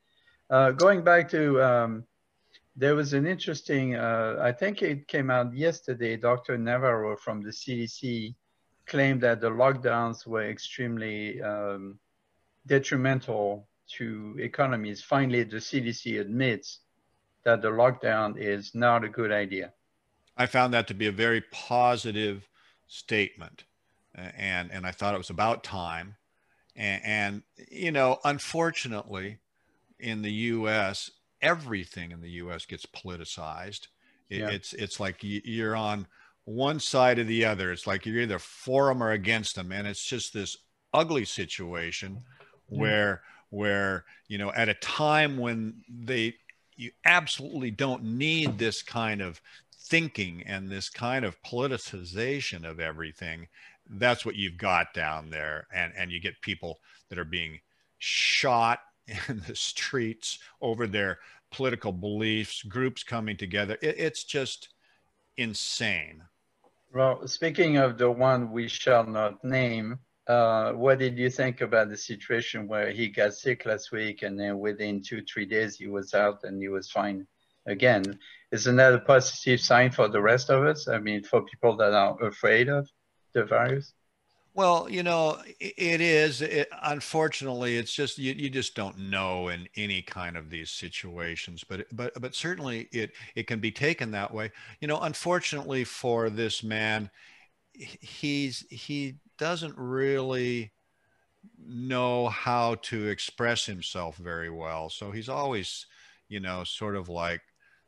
Uh, 0.50 0.70
going 0.72 1.02
back 1.02 1.28
to, 1.30 1.61
um, 1.62 2.04
there 2.77 2.95
was 2.95 3.14
an 3.14 3.27
interesting, 3.27 3.95
uh, 3.95 4.37
I 4.41 4.53
think 4.53 4.83
it 4.83 5.09
came 5.09 5.31
out 5.31 5.55
yesterday, 5.55 6.16
Dr. 6.16 6.59
Nabarro 6.59 7.18
from 7.18 7.43
the 7.43 7.51
CDC 7.51 8.35
claimed 8.85 9.22
that 9.22 9.41
the 9.41 9.51
lockdowns 9.51 10.27
were 10.27 10.49
extremely 10.49 11.41
um, 11.41 11.99
detrimental 12.66 13.66
to 13.89 14.37
economies. 14.39 15.03
Finally, 15.03 15.45
the 15.45 15.57
CDC 15.57 16.20
admits 16.20 16.81
that 17.45 17.62
the 17.62 17.68
lockdown 17.68 18.37
is 18.37 18.74
not 18.74 19.05
a 19.05 19.09
good 19.09 19.33
idea. 19.33 19.72
I 20.37 20.47
found 20.47 20.74
that 20.74 20.87
to 20.89 20.95
be 20.95 21.07
a 21.07 21.12
very 21.12 21.41
positive 21.51 22.47
statement, 22.89 23.64
and 24.14 24.70
and 24.70 24.87
I 24.87 24.91
thought 24.91 25.14
it 25.14 25.18
was 25.18 25.31
about 25.31 25.64
time. 25.64 26.16
And, 26.74 27.03
and 27.05 27.43
you 27.70 27.91
know, 27.91 28.18
unfortunately, 28.24 29.39
in 29.99 30.20
the 30.20 30.33
U.S., 30.33 31.11
everything 31.43 32.12
in 32.12 32.20
the 32.20 32.30
U.S. 32.30 32.66
gets 32.66 32.87
politicized. 32.87 33.89
It, 34.28 34.41
yeah. 34.41 34.51
It's 34.51 34.72
it's 34.72 34.99
like 34.99 35.18
you're 35.20 35.76
on 35.76 36.07
one 36.45 36.80
side 36.80 37.18
or 37.18 37.24
the 37.24 37.45
other. 37.45 37.72
It's 37.72 37.87
like 37.87 38.07
you're 38.07 38.20
either 38.20 38.39
for 38.39 38.89
them 38.89 39.03
or 39.03 39.12
against 39.12 39.55
them, 39.55 39.72
and 39.72 39.87
it's 39.87 40.05
just 40.05 40.32
this 40.32 40.57
ugly 40.93 41.24
situation 41.24 42.22
where 42.68 43.22
where 43.51 44.05
you 44.28 44.39
know 44.39 44.53
at 44.53 44.68
a 44.68 44.74
time 44.74 45.37
when 45.37 45.82
they 45.89 46.34
you 46.76 46.91
absolutely 47.05 47.70
don't 47.70 48.03
need 48.03 48.59
this 48.59 48.82
kind 48.82 49.22
of 49.22 49.41
thinking 49.72 50.43
and 50.47 50.68
this 50.68 50.89
kind 50.89 51.24
of 51.24 51.41
politicization 51.43 52.68
of 52.68 52.80
everything 52.80 53.47
that's 53.91 54.26
what 54.26 54.34
you've 54.34 54.59
got 54.59 54.93
down 54.95 55.30
there 55.30 55.66
and 55.72 55.93
and 55.97 56.11
you 56.11 56.20
get 56.20 56.41
people 56.43 56.78
that 57.09 57.18
are 57.18 57.24
being 57.24 57.61
shot 57.99 58.80
in 59.28 59.42
the 59.46 59.57
streets 59.57 60.38
over 60.61 60.86
their 60.86 61.18
political 61.50 61.92
beliefs 61.92 62.62
groups 62.62 63.02
coming 63.02 63.36
together 63.36 63.78
it, 63.82 63.94
it's 63.98 64.24
just 64.24 64.70
insane 65.36 66.22
well 66.92 67.26
speaking 67.26 67.76
of 67.76 67.98
the 67.98 68.11
one 68.11 68.50
we 68.50 68.68
shall 68.68 69.04
not 69.04 69.42
name 69.44 69.98
uh, 70.26 70.72
what 70.72 70.98
did 70.98 71.16
you 71.16 71.30
think 71.30 71.61
about 71.61 71.88
the 71.88 71.96
situation 71.96 72.66
where 72.66 72.90
he 72.90 73.09
got 73.09 73.32
sick 73.32 73.64
last 73.64 73.92
week 73.92 74.22
and 74.22 74.38
then 74.38 74.59
within 74.59 75.00
two, 75.00 75.22
three 75.22 75.46
days 75.46 75.76
he 75.76 75.86
was 75.86 76.14
out 76.14 76.42
and 76.42 76.61
he 76.61 76.68
was 76.68 76.90
fine 76.90 77.26
again? 77.66 78.18
Isn't 78.50 78.76
that 78.76 78.94
a 78.94 78.98
positive 78.98 79.61
sign 79.61 79.92
for 79.92 80.09
the 80.09 80.20
rest 80.20 80.50
of 80.50 80.64
us? 80.64 80.88
I 80.88 80.98
mean, 80.98 81.22
for 81.22 81.42
people 81.42 81.76
that 81.76 81.92
are 81.92 82.20
afraid 82.24 82.68
of 82.68 82.90
the 83.34 83.44
virus? 83.44 83.92
Well, 84.57 84.88
you 84.88 85.02
know, 85.02 85.38
it 85.61 86.00
is. 86.00 86.40
It, 86.40 86.68
unfortunately, 86.82 87.76
it's 87.76 87.92
just 87.92 88.16
you, 88.16 88.32
you 88.32 88.48
just 88.48 88.74
don't 88.74 88.98
know 88.98 89.48
in 89.48 89.68
any 89.76 90.00
kind 90.00 90.34
of 90.34 90.48
these 90.48 90.70
situations. 90.70 91.62
But 91.62 91.86
but 91.92 92.18
but 92.20 92.34
certainly 92.34 92.88
it 92.90 93.12
it 93.34 93.46
can 93.46 93.61
be 93.61 93.70
taken 93.70 94.11
that 94.12 94.32
way. 94.32 94.50
You 94.80 94.88
know, 94.88 94.98
unfortunately 95.00 95.84
for 95.84 96.30
this 96.30 96.62
man, 96.64 97.11
he's 97.74 98.64
he 98.70 99.16
doesn't 99.38 99.76
really 99.78 100.72
know 101.59 102.28
how 102.28 102.76
to 102.76 103.09
express 103.09 103.66
himself 103.66 104.16
very 104.16 104.50
well. 104.50 104.90
So 104.90 105.11
he's 105.11 105.28
always, 105.28 105.86
you 106.28 106.40
know, 106.40 106.64
sort 106.64 106.96
of 106.96 107.09
like 107.09 107.40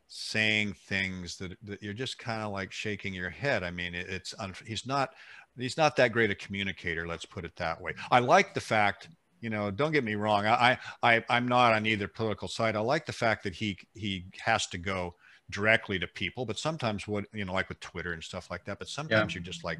saying 0.09 0.73
things 0.75 1.37
that, 1.39 1.57
that 1.63 1.83
you're 1.83 1.93
just 1.95 2.19
kind 2.19 2.43
of 2.43 2.53
like 2.53 2.73
shaking 2.73 3.15
your 3.15 3.31
head. 3.31 3.63
I 3.63 3.71
mean, 3.71 3.95
it, 3.95 4.09
it's 4.09 4.35
he's 4.67 4.87
not 4.87 5.11
he's 5.59 5.77
not 5.77 5.97
that 5.97 6.13
great 6.13 6.31
a 6.31 6.35
communicator. 6.35 7.07
Let's 7.07 7.25
put 7.25 7.45
it 7.45 7.57
that 7.57 7.81
way. 7.81 7.95
I 8.11 8.21
like 8.21 8.55
the 8.55 8.61
fact, 8.61 9.09
you 9.41 9.51
know, 9.51 9.71
don't 9.71 9.93
get 9.93 10.05
me 10.05 10.15
wrong. 10.15 10.47
I 10.47 10.79
I 11.03 11.25
I'm 11.29 11.49
not 11.49 11.75
on 11.75 11.87
either 11.87 12.09
political 12.09 12.49
side. 12.49 12.77
I 12.77 12.81
like 12.81 13.07
the 13.07 13.13
fact 13.13 13.45
that 13.45 13.55
he 13.55 13.79
he 13.95 14.25
has 14.41 14.67
to 14.69 14.79
go 14.79 15.15
directly 15.51 15.99
to 15.99 16.07
people, 16.07 16.45
but 16.47 16.59
sometimes 16.59 17.09
what 17.09 17.25
you 17.33 17.45
know, 17.45 17.53
like 17.53 17.69
with 17.69 17.81
Twitter 17.81 18.13
and 18.13 18.23
stuff 18.23 18.51
like 18.51 18.65
that. 18.65 18.79
But 18.79 18.89
sometimes 18.89 19.35
yeah. 19.35 19.39
you're 19.39 19.45
just 19.45 19.65
like 19.65 19.79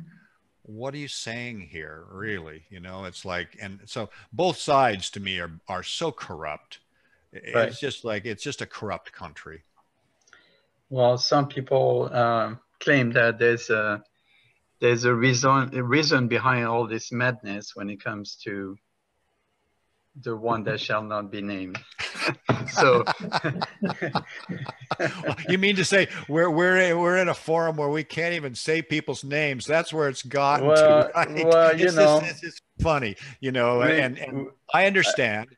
what 0.69 0.93
are 0.93 0.99
you 0.99 1.09
saying 1.09 1.61
here 1.61 2.05
really 2.11 2.63
you 2.69 2.79
know 2.79 3.07
it's 3.07 3.25
like 3.25 3.57
and 3.59 3.81
so 3.87 4.11
both 4.35 4.59
sides 4.59 5.09
to 5.09 5.19
me 5.19 5.39
are 5.39 5.51
are 5.67 5.83
so 5.83 6.13
corrupt 6.13 6.81
right. 7.33 7.69
it's 7.69 7.81
just 7.81 8.05
like 8.05 8.27
it's 8.27 8.43
just 8.43 8.61
a 8.61 8.67
corrupt 8.67 9.11
country 9.11 9.63
well 10.91 11.17
some 11.17 11.49
people 11.49 12.15
um, 12.15 12.61
claim 12.81 13.11
that 13.11 13.39
there's 13.39 13.71
a 13.71 14.05
there's 14.81 15.05
a 15.05 15.15
reason 15.15 15.75
a 15.75 15.83
reason 15.83 16.29
behind 16.29 16.67
all 16.67 16.87
this 16.87 17.11
madness 17.13 17.75
when 17.75 17.91
it 17.91 18.03
comes 18.03 18.37
to 18.45 18.77
the 20.23 20.37
one 20.37 20.65
that 20.65 20.81
shall 20.81 21.03
not 21.03 21.31
be 21.31 21.41
named. 21.43 21.79
so 22.69 23.05
you 25.49 25.59
mean 25.59 25.77
to 25.77 25.85
say 25.85 26.09
we're 26.29 26.51
we're 26.51 26.97
we're 26.99 27.19
in 27.19 27.29
a 27.29 27.35
forum 27.35 27.77
where 27.77 27.89
we 27.89 28.05
can't 28.05 28.35
even 28.35 28.55
say 28.55 28.83
people's 28.83 29.25
names? 29.25 29.67
That's 29.67 29.93
where 29.93 30.09
it's 30.09 30.23
gotten 30.23 30.67
well, 30.67 31.05
to. 31.05 31.13
Right? 31.15 31.47
Well, 31.47 31.79
you 31.79 31.87
it's 31.87 31.97
know, 31.97 32.21
just, 32.21 32.31
it's 32.33 32.41
just 32.41 32.63
funny, 32.81 33.17
you 33.41 33.53
know, 33.53 33.81
we, 33.81 34.01
and, 34.01 34.19
and 34.19 34.49
I 34.73 34.87
understand. 34.87 35.49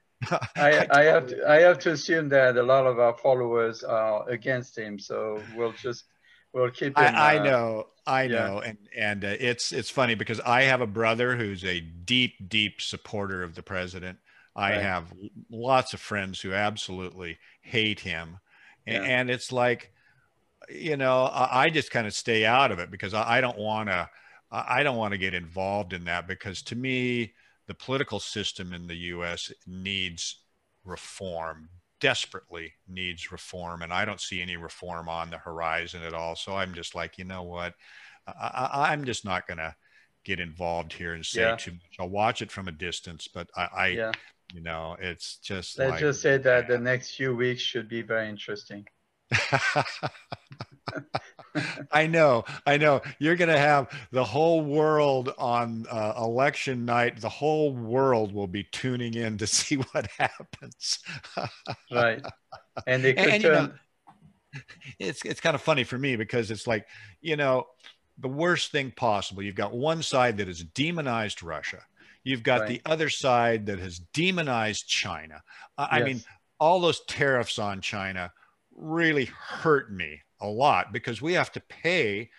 I, 0.57 0.87
I, 0.91 1.03
have 1.05 1.29
to 1.29 1.51
I 1.51 1.61
have 1.61 1.79
to 1.81 1.93
assume 1.93 2.29
that 2.29 2.59
a 2.59 2.62
lot 2.62 2.87
of 2.87 2.99
our 2.99 3.16
followers 3.16 3.83
are 3.83 4.29
against 4.29 4.77
him, 4.77 4.99
so 4.99 5.43
we'll 5.57 5.73
just 5.73 6.05
we'll 6.53 6.71
keep. 6.71 6.97
Him, 6.97 7.15
I, 7.15 7.35
I 7.35 7.39
uh, 7.39 7.45
know, 7.45 7.87
I 8.07 8.23
yeah. 8.25 8.29
know, 8.29 8.59
and 8.61 8.79
and 8.97 9.25
uh, 9.25 9.37
it's 9.39 9.73
it's 9.73 9.91
funny 9.91 10.15
because 10.15 10.41
I 10.41 10.63
have 10.63 10.81
a 10.81 10.87
brother 10.87 11.37
who's 11.37 11.65
a 11.65 11.81
deep 11.81 12.49
deep 12.49 12.81
supporter 12.81 13.43
of 13.43 13.55
the 13.55 13.63
president, 13.63 14.19
I 14.57 14.73
right. 14.73 14.83
have 14.83 15.13
lots 15.51 15.95
of 15.95 16.01
friends 16.01 16.41
who 16.41 16.53
absolutely 16.53 17.39
hate 17.63 18.01
him. 18.01 18.39
Yeah. 18.87 19.03
And 19.03 19.31
it's 19.31 19.53
like, 19.53 19.93
you 20.69 20.97
know, 20.97 21.31
I 21.33 21.71
just 21.71 21.91
kind 21.91 22.07
of 22.07 22.15
stay 22.15 22.45
out 22.45 22.72
of 22.72 22.79
it 22.79 22.91
because 22.91 23.14
I 23.14 23.41
don't 23.41 23.59
want 23.59 23.89
to, 23.89 24.09
I 24.51 24.83
don't 24.83 24.97
want 24.97 25.13
to 25.13 25.18
get 25.18 25.35
involved 25.35 25.93
in 25.93 26.05
that 26.05 26.27
because 26.27 26.63
to 26.63 26.77
me, 26.77 27.33
the 27.68 27.75
political 27.75 28.18
system 28.18 28.72
in 28.72 28.87
the 28.87 28.97
US 28.97 29.53
needs 29.67 30.37
reform, 30.85 31.68
desperately 32.01 32.72
needs 32.89 33.31
reform. 33.31 33.83
And 33.83 33.93
I 33.93 34.05
don't 34.05 34.21
see 34.21 34.43
any 34.43 34.57
reform 34.57 35.09
on 35.09 35.31
the 35.31 35.39
horizon 35.39 36.03
at 36.03 36.14
all. 36.14 36.37
So 36.37 36.57
I'm 36.57 36.75
just 36.75 36.95
like, 36.95 37.18
you 37.18 37.25
know 37.25 37.43
what? 37.43 37.75
I, 38.27 38.93
am 38.93 39.05
just 39.05 39.25
not 39.25 39.47
going 39.47 39.59
to 39.59 39.75
get 40.25 40.41
involved 40.41 40.93
here 40.93 41.14
and 41.14 41.25
say 41.25 41.43
yeah. 41.43 41.57
too 41.57 41.72
much. 41.72 41.97
I'll 41.99 42.09
watch 42.09 42.43
it 42.43 42.51
from 42.51 42.68
a 42.68 42.72
distance, 42.72 43.29
but 43.29 43.49
I, 43.57 43.68
I 43.75 43.87
yeah 43.89 44.13
you 44.55 44.61
know 44.61 44.97
it's 45.01 45.37
just 45.37 45.79
let's 45.79 45.93
like, 45.93 46.01
just 46.01 46.22
say 46.22 46.37
that 46.37 46.68
the 46.68 46.79
next 46.79 47.14
few 47.14 47.35
weeks 47.35 47.63
should 47.63 47.89
be 47.89 48.03
very 48.03 48.29
interesting 48.29 48.87
I 51.91 52.07
know, 52.07 52.45
I 52.67 52.77
know. 52.77 53.01
You're 53.19 53.37
going 53.37 53.51
to 53.51 53.59
have 53.59 53.89
the 54.13 54.25
whole 54.25 54.63
world 54.63 55.33
on 55.39 55.87
uh, 55.91 56.15
election 56.17 56.85
night. 56.85 57.21
The 57.21 57.29
whole 57.29 57.73
world 57.73 58.33
will 58.33 58.47
be 58.47 58.65
tuning 58.65 59.15
in 59.15 59.39
to 59.39 59.47
see 59.47 59.77
what 59.77 60.09
happens. 60.19 61.01
right, 61.93 62.23
and 62.87 63.05
they 63.05 63.15
could 63.15 63.29
and, 63.29 63.43
turn. 63.43 63.55
You 63.55 63.61
know, 63.61 63.73
it's 64.99 65.25
it's 65.25 65.41
kind 65.41 65.55
of 65.55 65.61
funny 65.61 65.85
for 65.85 65.99
me 65.99 66.17
because 66.17 66.51
it's 66.51 66.67
like 66.67 66.87
you 67.21 67.37
know 67.37 67.67
the 68.19 68.29
worst 68.29 68.73
thing 68.73 68.93
possible. 68.95 69.43
You've 69.43 69.55
got 69.55 69.73
one 69.73 70.03
side 70.03 70.39
that 70.39 70.49
has 70.49 70.63
demonized 70.63 71.43
Russia, 71.43 71.83
You've 72.25 72.43
got 72.43 72.63
right. 72.63 72.69
the 72.69 72.83
other 72.85 73.09
side 73.09 73.67
that 73.67 73.79
has 73.79 73.99
demonized 73.99 74.87
China. 74.87 75.43
I 75.79 75.99
yes. 75.99 76.07
mean, 76.07 76.23
all 76.59 76.81
those 76.81 77.03
tariffs 77.07 77.59
on 77.59 77.81
China 77.81 78.31
really 78.81 79.27
hurt 79.27 79.93
me 79.93 80.21
a 80.41 80.47
lot 80.47 80.93
because 80.93 81.21
we 81.21 81.35
have 81.35 81.53
to 81.53 81.61
pay 81.61 82.31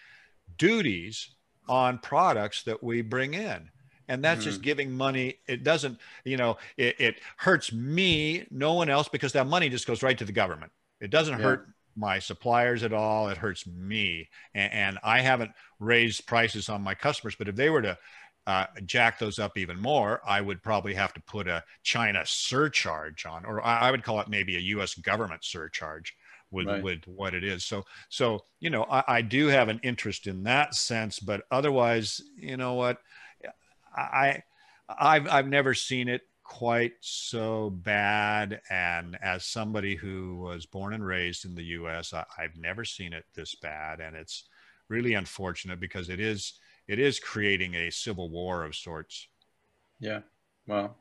duties 0.58 1.30
on 1.70 2.00
products 2.00 2.64
that 2.64 2.84
we 2.84 3.02
bring 3.02 3.34
in 3.34 3.70
and 4.08 4.24
that's 4.24 4.42
mm-hmm. 4.42 4.50
just 4.50 4.62
giving 4.62 4.92
money 4.92 5.36
it 5.48 5.64
doesn't 5.64 5.98
you 6.26 6.36
know 6.36 6.58
it, 6.78 7.00
it, 7.00 7.16
hurts 7.38 7.72
me 7.72 8.46
no 8.50 8.74
one 8.74 8.90
else 8.90 9.08
because 9.08 9.32
that 9.32 9.48
money 9.48 9.70
just 9.70 9.88
goes 9.88 10.04
right 10.04 10.18
to 10.18 10.26
the 10.26 10.32
government 10.32 10.72
it 11.00 11.10
doesn't 11.12 11.38
yeah. 11.38 11.44
hurt 11.44 11.68
my 11.96 12.20
suppliers 12.20 12.84
at 12.84 12.94
all 12.94 13.30
it 13.30 13.38
hurts 13.38 13.66
me 13.68 14.28
and, 14.54 14.74
and, 14.74 15.00
i 15.04 15.22
haven't 15.22 15.52
raised 15.80 16.26
prices 16.26 16.68
on 16.68 16.82
my 16.82 16.96
customers 16.96 17.36
but 17.38 17.48
if 17.48 17.56
they 17.56 17.70
were 17.70 17.82
to 17.82 17.98
uh, 18.48 18.66
jack 18.86 19.20
those 19.20 19.38
up 19.38 19.56
even 19.56 19.80
more, 19.80 20.20
I 20.26 20.42
would 20.42 20.64
probably 20.64 20.96
have 20.96 21.14
to 21.14 21.22
put 21.22 21.48
a 21.48 21.64
China 21.84 22.24
surcharge 22.26 23.26
on, 23.28 23.46
or 23.46 23.64
I, 23.64 23.92
would 23.92 24.04
call 24.04 24.20
it 24.20 24.30
maybe 24.30 24.56
a 24.56 24.60
U.S. 24.60 24.96
government 24.96 25.44
surcharge 25.44 26.16
with 26.52 26.68
right. 26.68 26.84
with 26.84 27.08
what 27.08 27.34
it 27.34 27.44
is. 27.44 27.64
So 27.64 27.84
so 28.10 28.46
you 28.60 28.70
know 28.70 28.84
I, 28.84 29.04
I, 29.08 29.22
do 29.22 29.48
have 29.48 29.70
an 29.70 29.80
interest 29.84 30.28
in 30.28 30.44
that 30.44 30.76
sense, 30.76 31.20
but 31.20 31.44
otherwise, 31.50 32.22
you 32.38 32.58
know 32.58 32.74
what, 32.74 32.98
I 33.96 34.44
I've 34.88 35.28
I've 35.28 35.48
never 35.48 35.74
seen 35.74 36.08
it 36.08 36.22
quite 36.44 36.94
so 37.00 37.70
bad. 37.70 38.62
And 38.70 39.18
as 39.22 39.46
somebody 39.46 39.96
who 39.96 40.38
was 40.38 40.66
born 40.66 40.94
and 40.94 41.06
raised 41.06 41.46
in 41.46 41.56
the 41.56 41.64
U.S., 41.64 42.14
I, 42.14 42.26
I've 42.38 42.58
never 42.58 42.84
seen 42.84 43.14
it 43.14 43.26
this 43.34 43.56
bad, 43.56 44.02
and 44.02 44.16
it's 44.16 44.44
really 44.90 45.14
unfortunate 45.14 45.80
because 45.80 46.10
it 46.10 46.20
is 46.20 46.60
it 46.88 47.00
is 47.00 47.20
creating 47.20 47.76
a 47.76 47.90
civil 47.90 48.30
war 48.30 48.66
of 48.66 48.76
sorts. 48.76 49.28
Yeah. 50.00 50.22
Well, 50.68 50.98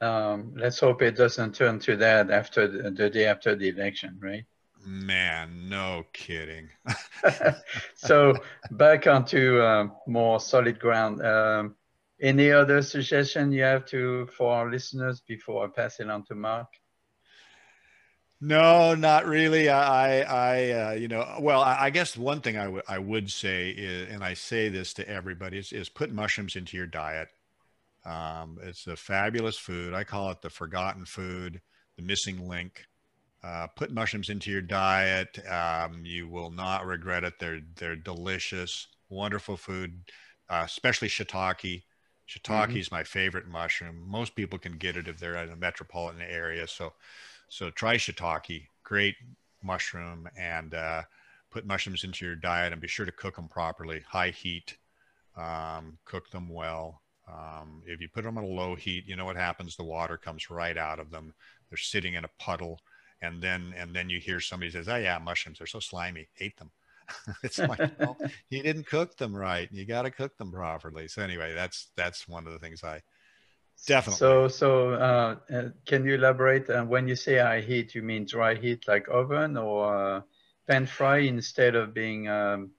Um, 0.00 0.52
let's 0.54 0.80
hope 0.80 1.00
it 1.00 1.16
doesn't 1.16 1.54
turn 1.54 1.78
to 1.80 1.96
that 1.96 2.30
after 2.30 2.68
the, 2.68 2.90
the 2.90 3.08
day 3.08 3.24
after 3.24 3.54
the 3.54 3.68
election, 3.68 4.18
right? 4.20 4.44
Man, 4.88 5.68
no 5.68 6.04
kidding. 6.12 6.68
so 7.96 8.34
back 8.70 9.08
onto 9.08 9.58
uh, 9.58 9.88
more 10.06 10.38
solid 10.38 10.78
ground. 10.78 11.26
Um, 11.26 11.74
any 12.20 12.52
other 12.52 12.80
suggestion 12.82 13.50
you 13.50 13.64
have 13.64 13.84
to 13.86 14.26
for 14.26 14.54
our 14.54 14.70
listeners 14.70 15.20
before 15.20 15.64
I 15.64 15.68
pass 15.68 15.98
it 15.98 16.08
on 16.08 16.24
to 16.26 16.36
Mark? 16.36 16.68
No, 18.40 18.94
not 18.94 19.26
really. 19.26 19.68
I, 19.68 20.20
I, 20.20 20.70
uh, 20.70 20.92
you 20.92 21.08
know, 21.08 21.38
well, 21.40 21.62
I, 21.62 21.86
I 21.86 21.90
guess 21.90 22.16
one 22.16 22.40
thing 22.40 22.56
I, 22.56 22.72
I 22.86 22.98
would 22.98 23.28
say 23.28 23.70
is, 23.70 24.08
and 24.12 24.22
I 24.22 24.34
say 24.34 24.68
this 24.68 24.94
to 24.94 25.08
everybody, 25.08 25.58
is, 25.58 25.72
is 25.72 25.88
put 25.88 26.12
mushrooms 26.12 26.54
into 26.54 26.76
your 26.76 26.86
diet. 26.86 27.28
Um, 28.04 28.58
it's 28.62 28.86
a 28.86 28.94
fabulous 28.94 29.58
food. 29.58 29.94
I 29.94 30.04
call 30.04 30.30
it 30.30 30.42
the 30.42 30.50
forgotten 30.50 31.06
food, 31.06 31.60
the 31.96 32.02
missing 32.02 32.46
link. 32.46 32.84
Uh, 33.46 33.68
put 33.76 33.92
mushrooms 33.92 34.28
into 34.28 34.50
your 34.50 34.60
diet. 34.60 35.38
Um, 35.48 36.04
you 36.04 36.28
will 36.28 36.50
not 36.50 36.84
regret 36.84 37.22
it. 37.22 37.34
They're 37.38 37.60
they're 37.76 37.94
delicious, 37.94 38.88
wonderful 39.08 39.56
food, 39.56 40.00
uh, 40.50 40.62
especially 40.64 41.08
shiitake. 41.08 41.84
Shiitake 42.28 42.68
mm-hmm. 42.68 42.76
is 42.76 42.90
my 42.90 43.04
favorite 43.04 43.46
mushroom. 43.46 44.02
Most 44.04 44.34
people 44.34 44.58
can 44.58 44.78
get 44.78 44.96
it 44.96 45.06
if 45.06 45.18
they're 45.18 45.36
in 45.36 45.50
a 45.50 45.56
metropolitan 45.56 46.22
area. 46.22 46.66
So 46.66 46.94
so 47.48 47.70
try 47.70 47.96
shiitake, 47.96 48.66
great 48.82 49.14
mushroom, 49.62 50.28
and 50.36 50.74
uh, 50.74 51.02
put 51.52 51.66
mushrooms 51.66 52.02
into 52.02 52.24
your 52.26 52.34
diet 52.34 52.72
and 52.72 52.82
be 52.82 52.88
sure 52.88 53.06
to 53.06 53.12
cook 53.12 53.36
them 53.36 53.48
properly, 53.48 54.02
high 54.08 54.30
heat. 54.30 54.76
Um, 55.36 55.98
cook 56.04 56.30
them 56.30 56.48
well. 56.48 57.02
Um, 57.28 57.82
if 57.86 58.00
you 58.00 58.08
put 58.08 58.24
them 58.24 58.38
on 58.38 58.44
a 58.44 58.48
low 58.48 58.74
heat, 58.74 59.04
you 59.06 59.14
know 59.14 59.24
what 59.24 59.36
happens? 59.36 59.76
The 59.76 59.84
water 59.84 60.16
comes 60.16 60.50
right 60.50 60.76
out 60.76 60.98
of 60.98 61.10
them. 61.10 61.34
They're 61.68 61.76
sitting 61.76 62.14
in 62.14 62.24
a 62.24 62.30
puddle, 62.38 62.80
and 63.26 63.42
then 63.42 63.74
and 63.76 63.94
then 63.94 64.08
you 64.08 64.18
hear 64.18 64.40
somebody 64.40 64.70
says, 64.70 64.88
"Oh 64.88 64.96
yeah, 64.96 65.18
mushrooms. 65.18 65.58
They're 65.58 65.66
so 65.66 65.80
slimy. 65.80 66.28
Hate 66.34 66.56
them." 66.56 66.70
it's 67.42 67.58
like, 67.58 67.78
well, 67.98 68.16
you 68.50 68.62
didn't 68.62 68.86
cook 68.86 69.16
them 69.16 69.34
right. 69.34 69.68
You 69.70 69.84
got 69.84 70.02
to 70.02 70.10
cook 70.10 70.36
them 70.38 70.50
properly. 70.50 71.08
So 71.08 71.22
anyway, 71.22 71.54
that's 71.54 71.90
that's 71.96 72.26
one 72.26 72.46
of 72.46 72.52
the 72.52 72.58
things 72.58 72.82
I 72.82 73.02
Definitely. 73.86 74.18
So, 74.18 74.48
so 74.48 74.92
uh, 74.94 75.36
uh, 75.52 75.62
can 75.84 76.04
you 76.04 76.14
elaborate? 76.14 76.68
Uh, 76.68 76.84
when 76.84 77.06
you 77.06 77.14
say 77.14 77.38
high 77.38 77.60
heat, 77.60 77.94
you 77.94 78.02
mean 78.02 78.24
dry 78.24 78.54
heat 78.54 78.88
like 78.88 79.06
oven 79.08 79.56
or 79.56 79.94
uh, 79.94 80.20
pan 80.66 80.86
fry 80.86 81.18
instead 81.18 81.74
of 81.74 81.92
being 81.92 82.28
um, 82.28 82.70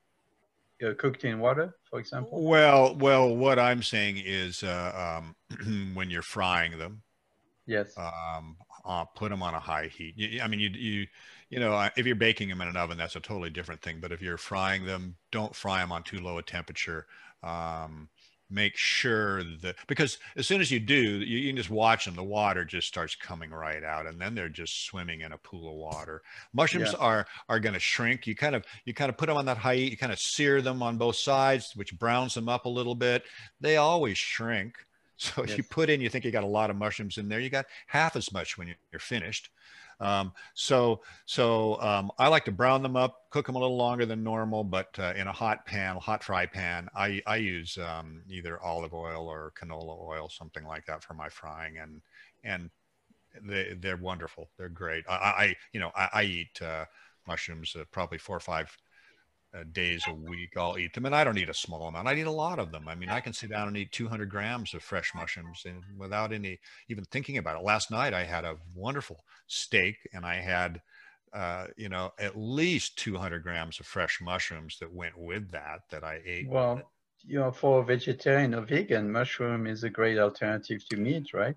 uh, 0.86 0.94
cooked 0.98 1.24
in 1.24 1.40
water, 1.40 1.76
for 1.90 2.00
example? 2.00 2.44
Well, 2.44 2.96
well, 2.96 3.36
what 3.36 3.60
I'm 3.60 3.84
saying 3.84 4.22
is 4.26 4.64
uh, 4.64 5.22
um, 5.22 5.94
when 5.94 6.10
you're 6.10 6.22
frying 6.22 6.78
them, 6.78 7.04
yes, 7.66 7.94
um, 7.98 8.58
put 9.16 9.30
them 9.30 9.44
on 9.44 9.54
a 9.54 9.60
high 9.60 9.88
heat. 9.88 10.14
You, 10.18 10.42
I 10.42 10.48
mean, 10.48 10.60
you 10.60 10.70
you 10.70 11.08
you 11.50 11.60
know, 11.60 11.90
if 11.96 12.06
you're 12.06 12.16
baking 12.16 12.50
them 12.50 12.62
in 12.62 12.68
an 12.68 12.76
oven, 12.76 12.98
that's 12.98 13.16
a 13.16 13.20
totally 13.20 13.50
different 13.50 13.82
thing. 13.82 14.00
But 14.02 14.12
if 14.12 14.22
you're 14.22 14.38
frying 14.38 14.86
them, 14.86 15.16
don't 15.32 15.56
fry 15.56 15.80
them 15.80 15.92
on 15.92 16.04
too 16.04 16.20
low 16.20 16.38
a 16.38 16.44
temperature. 16.44 17.06
Um, 17.44 18.10
make 18.50 18.78
sure 18.78 19.44
that 19.62 19.76
because 19.88 20.20
as 20.38 20.48
soon 20.48 20.62
as 20.62 20.72
you 20.72 20.80
do 20.80 20.96
you, 20.96 21.38
you, 21.40 21.50
can 21.50 21.58
just 21.58 21.70
watch 21.70 22.06
them 22.06 22.16
the 22.16 22.24
water 22.24 22.64
just 22.64 22.88
starts 22.88 23.14
coming 23.14 23.50
right 23.50 23.84
out 23.84 24.06
and 24.08 24.22
then 24.22 24.34
they're 24.34 24.48
just 24.48 24.86
swimming 24.86 25.22
in 25.22 25.34
a 25.34 25.38
pool 25.40 25.68
of 25.68 25.76
water 25.76 26.22
mushrooms 26.54 26.94
yeah. 26.94 27.00
are 27.00 27.28
are 27.50 27.60
going 27.60 27.74
to 27.74 27.80
shrink 27.80 28.26
you 28.26 28.36
kind 28.36 28.56
of 28.56 28.64
you 28.86 28.94
kind 28.94 29.10
of 29.10 29.18
put 29.18 29.28
them 29.28 29.36
on 29.36 29.46
that 29.46 29.58
high 29.58 29.76
heat 29.76 29.92
you 29.92 29.98
kind 29.98 30.14
of 30.14 30.20
sear 30.20 30.62
them 30.62 30.82
on 30.82 30.98
both 30.98 31.18
sides 31.18 31.76
which 31.76 31.98
browns 32.00 32.34
them 32.34 32.48
up 32.48 32.66
a 32.66 32.70
little 32.70 32.96
bit 32.96 33.24
they 33.60 33.76
always 33.76 34.18
shrink 34.18 34.76
so 35.18 35.44
yes. 35.46 35.58
you 35.58 35.64
put 35.64 35.90
in 35.90 36.02
you 36.02 36.10
think 36.10 36.24
you 36.24 36.32
got 36.32 36.44
a 36.44 36.48
lot 36.48 36.70
of 36.70 36.76
mushrooms 36.76 37.18
in 37.18 37.28
there 37.28 37.40
you 37.40 37.50
got 37.50 37.66
half 37.88 38.16
as 38.16 38.32
much 38.32 38.58
when 38.58 38.68
you're 38.68 39.00
finished 39.00 39.50
um, 40.00 40.34
so 40.54 41.02
so 41.26 41.82
um, 41.82 42.12
I 42.20 42.28
like 42.28 42.46
to 42.46 42.52
brown 42.52 42.84
them 42.84 42.96
up, 42.96 43.30
cook 43.32 43.48
them 43.48 43.56
a 43.56 43.60
little 43.60 43.78
longer 43.78 44.06
than 44.06 44.24
normal, 44.24 44.64
but 44.64 44.96
uh, 45.00 45.14
in 45.16 45.28
a 45.28 45.32
hot 45.32 45.66
pan, 45.66 45.98
hot 45.98 46.24
fry 46.24 46.46
pan, 46.46 46.88
I, 46.96 47.22
I 47.26 47.38
use 47.38 47.78
um, 47.78 48.22
either 48.30 48.62
olive 48.62 48.94
oil 48.94 49.28
or 49.28 49.54
canola 49.60 50.00
oil, 50.00 50.30
something 50.30 50.66
like 50.66 50.86
that 50.86 51.04
for 51.04 51.14
my 51.14 51.30
frying, 51.30 51.78
and 51.78 52.02
and 52.44 52.70
they 53.42 53.76
they're 53.80 53.98
wonderful. 53.98 54.50
They're 54.58 54.70
great. 54.70 55.06
I, 55.10 55.14
I 55.14 55.56
you 55.74 55.80
know 55.80 55.92
I, 55.96 56.10
I 56.14 56.24
eat 56.24 56.62
uh, 56.62 56.86
mushrooms 57.28 57.76
uh, 57.76 57.84
probably 57.92 58.20
four 58.20 58.38
or 58.38 58.42
five 58.42 58.76
days 59.66 60.04
a 60.08 60.14
week 60.14 60.58
I'll 60.58 60.78
eat 60.78 60.94
them 60.94 61.06
and 61.06 61.16
I 61.16 61.24
don't 61.24 61.38
eat 61.38 61.50
a 61.50 61.54
small 61.54 61.88
amount. 61.88 62.08
I 62.08 62.16
eat 62.16 62.28
a 62.28 62.32
lot 62.32 62.60
of 62.60 62.72
them. 62.72 62.88
I 62.88 62.96
mean, 62.96 63.10
I 63.10 63.20
can 63.20 63.34
sit 63.34 63.50
down 63.50 63.68
and 63.68 63.78
eat 63.78 63.92
200 63.92 64.30
grams 64.30 64.74
of 64.74 64.84
fresh 64.84 65.14
mushrooms 65.16 65.64
and 65.66 65.84
without 65.98 66.34
any 66.34 66.60
even 66.90 67.06
thinking 67.06 67.38
about 67.38 67.60
it. 67.60 67.64
Last 67.64 67.92
night 67.92 68.14
I 68.14 68.24
had 68.24 68.46
a 68.46 68.58
wonderful 68.76 69.24
steak 69.48 69.98
and 70.14 70.26
I 70.26 70.36
had 70.36 70.82
uh, 71.34 71.68
you 71.76 71.90
know, 71.90 72.12
at 72.20 72.38
least 72.38 72.98
200 72.98 73.44
grams 73.44 73.80
of 73.80 73.86
fresh 73.86 74.22
mushrooms 74.22 74.80
that 74.80 74.92
went 74.92 75.18
with 75.18 75.52
that 75.52 75.82
that 75.92 76.04
I 76.04 76.22
ate. 76.26 76.48
Well, 76.48 76.92
you 77.26 77.40
know, 77.40 77.52
for 77.52 77.82
a 77.82 77.86
vegetarian 77.86 78.56
or 78.56 78.62
vegan, 78.62 79.12
mushroom 79.12 79.68
is 79.68 79.84
a 79.84 79.90
great 79.90 80.18
alternative 80.18 80.88
to 80.90 80.98
meat, 80.98 81.34
right? 81.34 81.56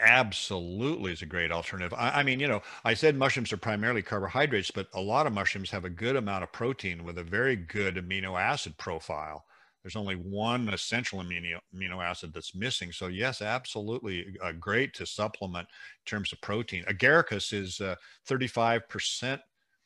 Absolutely 0.00 1.12
is 1.12 1.22
a 1.22 1.26
great 1.26 1.52
alternative. 1.52 1.96
I, 1.96 2.20
I, 2.20 2.22
mean, 2.22 2.40
you 2.40 2.48
know, 2.48 2.62
I 2.84 2.94
said 2.94 3.16
mushrooms 3.16 3.52
are 3.52 3.58
primarily 3.58 4.02
carbohydrates, 4.02 4.70
but 4.70 4.88
a 4.94 5.00
lot 5.00 5.26
of 5.26 5.32
mushrooms 5.32 5.70
have 5.70 5.84
a 5.84 5.90
good 5.90 6.16
amount 6.16 6.42
of 6.42 6.52
protein 6.52 7.04
with 7.04 7.18
a 7.18 7.24
very 7.24 7.56
good 7.56 7.96
amino 7.96 8.40
acid 8.40 8.76
profile. 8.78 9.44
There's 9.82 9.96
only 9.96 10.16
one 10.16 10.68
essential 10.68 11.20
amino, 11.20 11.58
amino 11.74 12.04
acid 12.04 12.32
that's 12.34 12.54
missing. 12.54 12.92
So 12.92 13.06
yes, 13.06 13.40
absolutely 13.40 14.36
uh, 14.42 14.52
great 14.52 14.92
to 14.94 15.06
supplement 15.06 15.68
in 15.68 16.04
terms 16.04 16.32
of 16.32 16.40
protein. 16.40 16.84
Agaricus 16.84 17.52
is 17.52 17.80
uh, 17.80 17.94
35% 18.28 19.40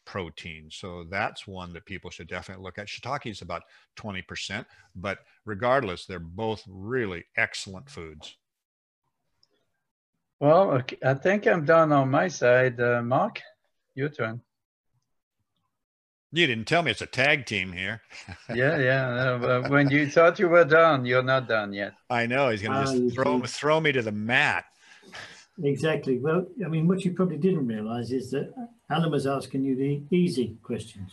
protein. 0.04 0.68
So 0.70 1.04
that's 1.04 1.46
one 1.46 1.72
that 1.72 1.86
people 1.86 2.10
should 2.10 2.28
definitely 2.28 2.64
look 2.64 2.78
at. 2.78 2.88
Shiitake 2.88 3.30
is 3.30 3.42
about 3.42 3.62
20%, 3.96 4.64
but 4.96 5.18
regardless, 5.44 6.06
they're 6.06 6.18
both 6.18 6.62
really 6.66 7.24
excellent 7.36 7.88
foods. 7.88 8.36
Well, 10.44 10.72
okay, 10.72 10.98
I 11.02 11.14
think 11.14 11.46
I'm 11.46 11.64
done 11.64 11.90
on 11.90 12.10
my 12.10 12.28
side. 12.28 12.78
Uh, 12.78 13.00
Mark, 13.00 13.40
your 13.94 14.10
turn. 14.10 14.42
You 16.32 16.46
didn't 16.46 16.66
tell 16.66 16.82
me 16.82 16.90
it's 16.90 17.00
a 17.00 17.06
tag 17.06 17.46
team 17.46 17.72
here. 17.72 18.02
yeah, 18.54 18.76
yeah. 18.78 19.08
Uh, 19.08 19.68
when 19.70 19.88
you 19.88 20.06
thought 20.06 20.38
you 20.38 20.50
were 20.50 20.66
done, 20.66 21.06
you're 21.06 21.22
not 21.22 21.48
done 21.48 21.72
yet. 21.72 21.94
I 22.10 22.26
know. 22.26 22.50
He's 22.50 22.60
going 22.60 22.74
to 22.74 22.80
just 22.80 23.18
uh, 23.18 23.22
throw, 23.22 23.40
throw 23.40 23.80
me 23.80 23.92
to 23.92 24.02
the 24.02 24.12
mat. 24.12 24.66
Exactly. 25.62 26.18
Well, 26.18 26.44
I 26.62 26.68
mean, 26.68 26.88
what 26.88 27.06
you 27.06 27.12
probably 27.12 27.38
didn't 27.38 27.66
realize 27.66 28.12
is 28.12 28.30
that 28.32 28.52
Alan 28.90 29.10
was 29.10 29.26
asking 29.26 29.64
you 29.64 29.74
the 29.74 30.02
easy 30.14 30.58
questions. 30.62 31.10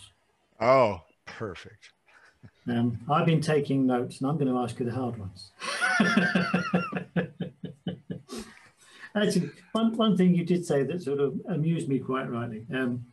Oh, 0.59 1.03
perfect. 1.25 1.91
Um, 2.67 2.99
I've 3.09 3.27
been 3.27 3.39
taking 3.39 3.85
notes 3.87 4.19
and 4.19 4.29
I'm 4.29 4.37
going 4.37 4.51
to 4.51 4.59
ask 4.59 4.77
you 4.77 4.87
the 4.87 4.91
hard 4.91 5.17
ones. 5.17 5.51
Actually, 9.15 9.51
one, 9.73 9.95
one 9.97 10.15
thing 10.15 10.33
you 10.33 10.45
did 10.45 10.65
say 10.65 10.83
that 10.83 11.01
sort 11.01 11.19
of 11.19 11.39
amused 11.49 11.89
me 11.89 11.99
quite 11.99 12.29
rightly, 12.29 12.65
um, 12.73 13.05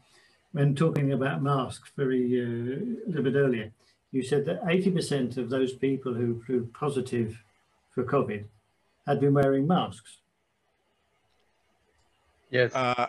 when 0.52 0.74
talking 0.74 1.12
about 1.12 1.42
masks 1.42 1.90
very 1.96 2.40
uh, 2.40 3.06
a 3.06 3.08
little 3.08 3.24
bit 3.24 3.34
earlier, 3.34 3.72
you 4.12 4.22
said 4.22 4.44
that 4.46 4.62
80% 4.64 5.36
of 5.36 5.50
those 5.50 5.72
people 5.72 6.14
who 6.14 6.42
proved 6.46 6.72
positive 6.72 7.42
for 7.90 8.04
COVID 8.04 8.44
had 9.06 9.20
been 9.20 9.34
wearing 9.34 9.66
masks. 9.66 10.18
Yes. 12.50 12.74
Uh, 12.74 13.08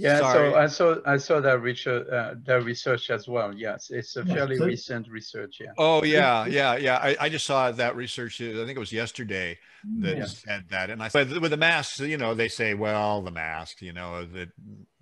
yeah, 0.00 0.18
Sorry. 0.18 0.50
so 0.50 0.56
I 0.56 0.66
saw 0.66 0.96
I 1.04 1.16
saw 1.18 1.40
that 1.40 1.60
research 1.60 2.08
uh, 2.08 2.34
that 2.44 2.64
research 2.64 3.10
as 3.10 3.28
well. 3.28 3.54
Yes, 3.54 3.90
it's 3.90 4.16
a 4.16 4.24
fairly 4.24 4.56
yeah. 4.56 4.64
recent 4.64 5.08
research. 5.08 5.58
Yeah. 5.60 5.72
Oh 5.76 6.02
yeah, 6.02 6.46
yeah, 6.46 6.76
yeah. 6.76 6.96
I, 6.96 7.16
I 7.20 7.28
just 7.28 7.44
saw 7.44 7.70
that 7.70 7.96
research. 7.96 8.40
I 8.40 8.64
think 8.64 8.76
it 8.76 8.78
was 8.78 8.92
yesterday 8.92 9.58
that 10.00 10.16
yeah. 10.16 10.24
said 10.24 10.64
that. 10.70 10.88
And 10.88 11.02
I 11.02 11.08
said 11.08 11.30
with 11.38 11.50
the 11.50 11.56
masks, 11.58 12.00
you 12.00 12.16
know, 12.16 12.34
they 12.34 12.48
say, 12.48 12.72
well, 12.72 13.20
the 13.20 13.30
mask, 13.30 13.82
you 13.82 13.92
know, 13.92 14.24
that 14.24 14.48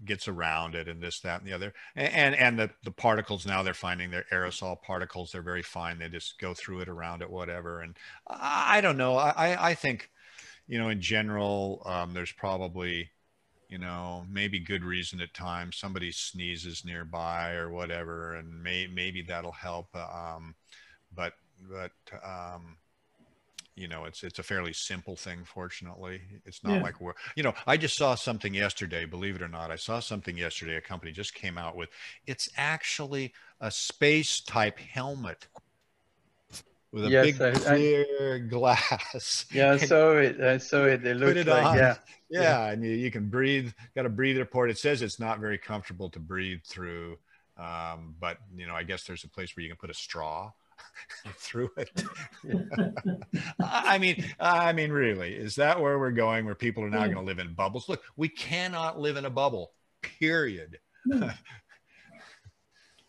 gets 0.05 0.27
around 0.27 0.75
it 0.75 0.89
and 0.89 1.01
this, 1.01 1.21
that, 1.21 1.41
and 1.41 1.49
the 1.49 1.55
other. 1.55 1.73
And 1.95 2.13
and, 2.13 2.35
and 2.35 2.59
the 2.59 2.71
the 2.83 2.91
particles 2.91 3.47
now 3.47 3.63
they're 3.63 3.75
finding 3.75 4.11
they're 4.11 4.27
aerosol 4.33 4.83
particles. 4.83 5.31
They're 5.31 5.43
very 5.43 5.63
fine. 5.63 6.01
They 6.01 6.09
just 6.09 6.41
go 6.41 6.55
through 6.55 6.81
it, 6.81 6.89
around 6.89 7.23
it, 7.23 7.31
whatever. 7.31 7.83
And 7.83 7.97
I, 8.27 8.79
I 8.79 8.81
don't 8.81 8.97
know. 8.97 9.17
I 9.17 9.71
I 9.71 9.75
think, 9.75 10.11
you 10.67 10.79
know, 10.79 10.89
in 10.89 11.01
general, 11.01 11.83
um, 11.87 12.15
there's 12.15 12.33
probably 12.33 13.11
you 13.69 13.79
know, 13.79 14.25
maybe 14.31 14.59
good 14.59 14.83
reason 14.83 15.21
at 15.21 15.35
times. 15.35 15.77
Somebody 15.77 16.11
sneezes 16.11 16.85
nearby 16.85 17.53
or 17.53 17.71
whatever, 17.71 18.35
and 18.35 18.63
may, 18.63 18.87
maybe 18.87 19.23
that'll 19.23 19.53
help. 19.53 19.95
Um, 19.95 20.55
but 21.15 21.35
but 21.71 21.93
um, 22.25 22.79
you 23.75 23.87
know, 23.87 24.05
it's 24.05 24.25
it's 24.25 24.39
a 24.39 24.43
fairly 24.43 24.73
simple 24.73 25.17
thing. 25.17 25.45
Fortunately, 25.45 26.21
it's 26.47 26.65
not 26.65 26.77
yeah. 26.77 26.83
like 26.83 27.01
we're 27.01 27.13
you 27.37 27.43
know. 27.43 27.55
I 27.67 27.77
just 27.77 27.97
saw 27.97 28.15
something 28.15 28.55
yesterday. 28.55 29.05
Believe 29.05 29.37
it 29.37 29.43
or 29.43 29.49
not, 29.49 29.71
I 29.71 29.77
saw 29.77 30.01
something 30.01 30.37
yesterday. 30.37 30.77
A 30.77 30.81
company 30.81 31.13
just 31.13 31.35
came 31.35 31.59
out 31.59 31.77
with. 31.77 31.91
It's 32.27 32.49
actually 32.57 33.33
a 33.61 33.71
space 33.71 34.41
type 34.41 34.79
helmet 34.79 35.47
with 36.93 37.07
a 37.07 37.11
yes, 37.11 37.27
big 37.27 37.43
I, 37.43 37.51
clear 37.53 38.35
I, 38.35 38.39
glass. 38.49 39.47
Yeah, 39.53 39.73
I 39.73 39.77
saw 39.77 40.13
it. 40.17 40.41
Uh, 40.41 40.51
I 40.51 40.57
saw 40.59 40.85
it. 40.85 41.05
It 41.05 41.17
looked 41.17 41.37
it 41.37 41.47
like 41.47 41.65
on. 41.65 41.77
yeah. 41.77 41.97
yeah. 42.31 42.43
Yeah, 42.43 42.67
and 42.71 42.85
you, 42.85 42.91
you 42.91 43.11
can 43.11 43.29
breathe. 43.29 43.73
Got 43.95 44.07
a 44.07 44.11
breather 44.11 44.45
port. 44.45 44.71
It 44.71 44.79
says 44.79 45.03
it's 45.03 45.21
not 45.21 45.41
very 45.41 45.59
comfortable 45.59 46.11
to 46.11 46.19
breathe 46.19 46.63
through, 46.65 47.19
um, 47.57 48.15
but 48.19 48.39
you 48.57 48.67
know, 48.67 48.75
I 48.75 48.83
guess 48.83 49.05
there's 49.05 49.25
a 49.25 49.29
place 49.29 49.57
where 49.57 49.63
you 49.63 49.71
can 49.71 49.79
put 49.79 49.91
a 49.91 49.95
straw 49.95 50.53
through 51.37 51.71
it. 51.77 52.05
I 53.61 53.99
mean, 53.99 54.25
I 54.41 54.73
mean, 54.73 54.91
really, 54.91 55.35
is 55.35 55.57
that 55.57 55.81
where 55.81 55.99
we're 55.99 56.11
going? 56.11 56.47
Where 56.47 56.55
people 56.55 56.85
are 56.85 56.91
now 56.91 56.99
hmm. 56.99 57.09
yeah. 57.09 57.15
going 57.15 57.27
to 57.27 57.31
live 57.33 57.39
in 57.39 57.55
bubbles? 57.55 57.89
Look, 57.89 58.03
we 58.17 58.29
cannot 58.29 58.99
live 58.99 59.17
in 59.17 59.25
a 59.25 59.31
bubble. 59.31 59.73
Period. 60.03 60.79
No, 61.05 61.19
hmm. 61.19 61.31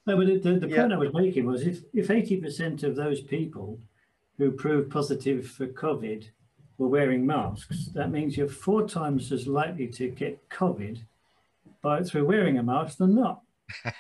No 0.05 0.17
but 0.17 0.27
the, 0.27 0.37
the 0.37 0.67
point 0.67 0.91
yeah. 0.91 0.95
I 0.95 0.97
was 0.97 1.13
making 1.13 1.45
was 1.45 1.65
if 1.65 1.81
if 1.93 2.09
eighty 2.09 2.37
percent 2.37 2.83
of 2.83 2.95
those 2.95 3.21
people 3.21 3.79
who 4.37 4.51
proved 4.51 4.89
positive 4.89 5.47
for 5.47 5.67
COVID 5.67 6.29
were 6.77 6.87
wearing 6.87 7.25
masks, 7.25 7.89
that 7.93 8.09
means 8.09 8.37
you're 8.37 8.47
four 8.47 8.87
times 8.87 9.31
as 9.31 9.47
likely 9.47 9.87
to 9.87 10.09
get 10.09 10.49
COVID 10.49 10.99
by 11.81 12.03
through 12.03 12.25
wearing 12.25 12.57
a 12.57 12.63
mask 12.63 12.97
than 12.97 13.15
not. 13.15 13.41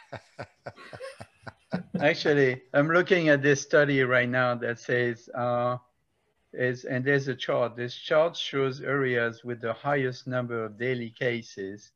Actually, 1.99 2.61
I'm 2.73 2.87
looking 2.87 3.29
at 3.29 3.41
this 3.41 3.61
study 3.61 4.01
right 4.03 4.29
now 4.29 4.55
that 4.55 4.79
says, 4.79 5.29
uh, 5.35 5.77
is, 6.53 6.85
and 6.85 7.05
there's 7.05 7.27
a 7.27 7.35
chart. 7.35 7.75
This 7.75 7.93
chart 7.93 8.35
shows 8.35 8.81
areas 8.81 9.43
with 9.43 9.61
the 9.61 9.73
highest 9.73 10.25
number 10.25 10.63
of 10.63 10.79
daily 10.79 11.11
cases 11.11 11.91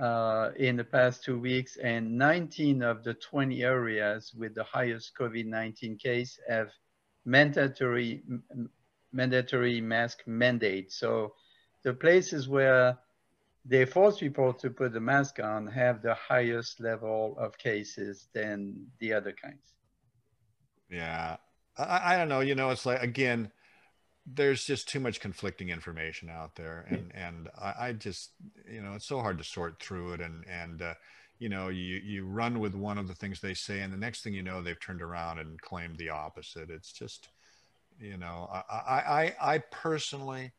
uh, 0.00 0.50
in 0.56 0.76
the 0.76 0.84
past 0.84 1.24
two 1.24 1.38
weeks, 1.38 1.76
and 1.76 2.16
19 2.16 2.82
of 2.82 3.04
the 3.04 3.14
20 3.14 3.62
areas 3.62 4.34
with 4.36 4.54
the 4.54 4.64
highest 4.64 5.12
COVID-19 5.18 5.98
case 5.98 6.38
have 6.48 6.70
mandatory 7.24 8.22
mandatory 9.12 9.80
mask 9.80 10.22
mandate. 10.26 10.92
So 10.92 11.34
the 11.82 11.94
places 11.94 12.48
where 12.48 12.98
they 13.64 13.84
force 13.84 14.18
people 14.18 14.52
to 14.52 14.70
put 14.70 14.92
the 14.92 15.00
mask 15.00 15.40
on 15.40 15.66
have 15.66 16.02
the 16.02 16.14
highest 16.14 16.80
level 16.80 17.36
of 17.38 17.58
cases 17.58 18.28
than 18.32 18.86
the 19.00 19.12
other 19.12 19.32
kinds. 19.32 19.72
Yeah. 20.90 21.36
I, 21.76 22.14
I 22.14 22.16
don't 22.16 22.28
know. 22.28 22.40
You 22.40 22.54
know, 22.54 22.70
it's 22.70 22.86
like, 22.86 23.02
again, 23.02 23.50
there's 24.26 24.64
just 24.64 24.88
too 24.88 25.00
much 25.00 25.20
conflicting 25.20 25.68
information 25.68 26.28
out 26.28 26.56
there. 26.56 26.86
And, 26.88 27.12
and 27.14 27.48
I, 27.60 27.74
I 27.80 27.92
just, 27.92 28.32
you 28.70 28.82
know, 28.82 28.94
it's 28.94 29.06
so 29.06 29.20
hard 29.20 29.38
to 29.38 29.44
sort 29.44 29.80
through 29.80 30.14
it. 30.14 30.20
And, 30.20 30.44
and, 30.48 30.82
uh, 30.82 30.94
you 31.38 31.48
know, 31.48 31.68
you, 31.68 32.00
you 32.04 32.26
run 32.26 32.58
with 32.58 32.74
one 32.74 32.98
of 32.98 33.08
the 33.08 33.14
things 33.14 33.40
they 33.40 33.54
say, 33.54 33.80
and 33.80 33.92
the 33.92 33.98
next 33.98 34.22
thing 34.22 34.34
you 34.34 34.42
know, 34.42 34.62
they've 34.62 34.80
turned 34.80 35.02
around 35.02 35.38
and 35.38 35.60
claimed 35.60 35.98
the 35.98 36.10
opposite. 36.10 36.70
It's 36.70 36.92
just, 36.92 37.28
you 38.00 38.16
know, 38.16 38.48
I, 38.52 38.62
I, 38.70 39.00
I, 39.40 39.54
I 39.54 39.58
personally, 39.58 40.52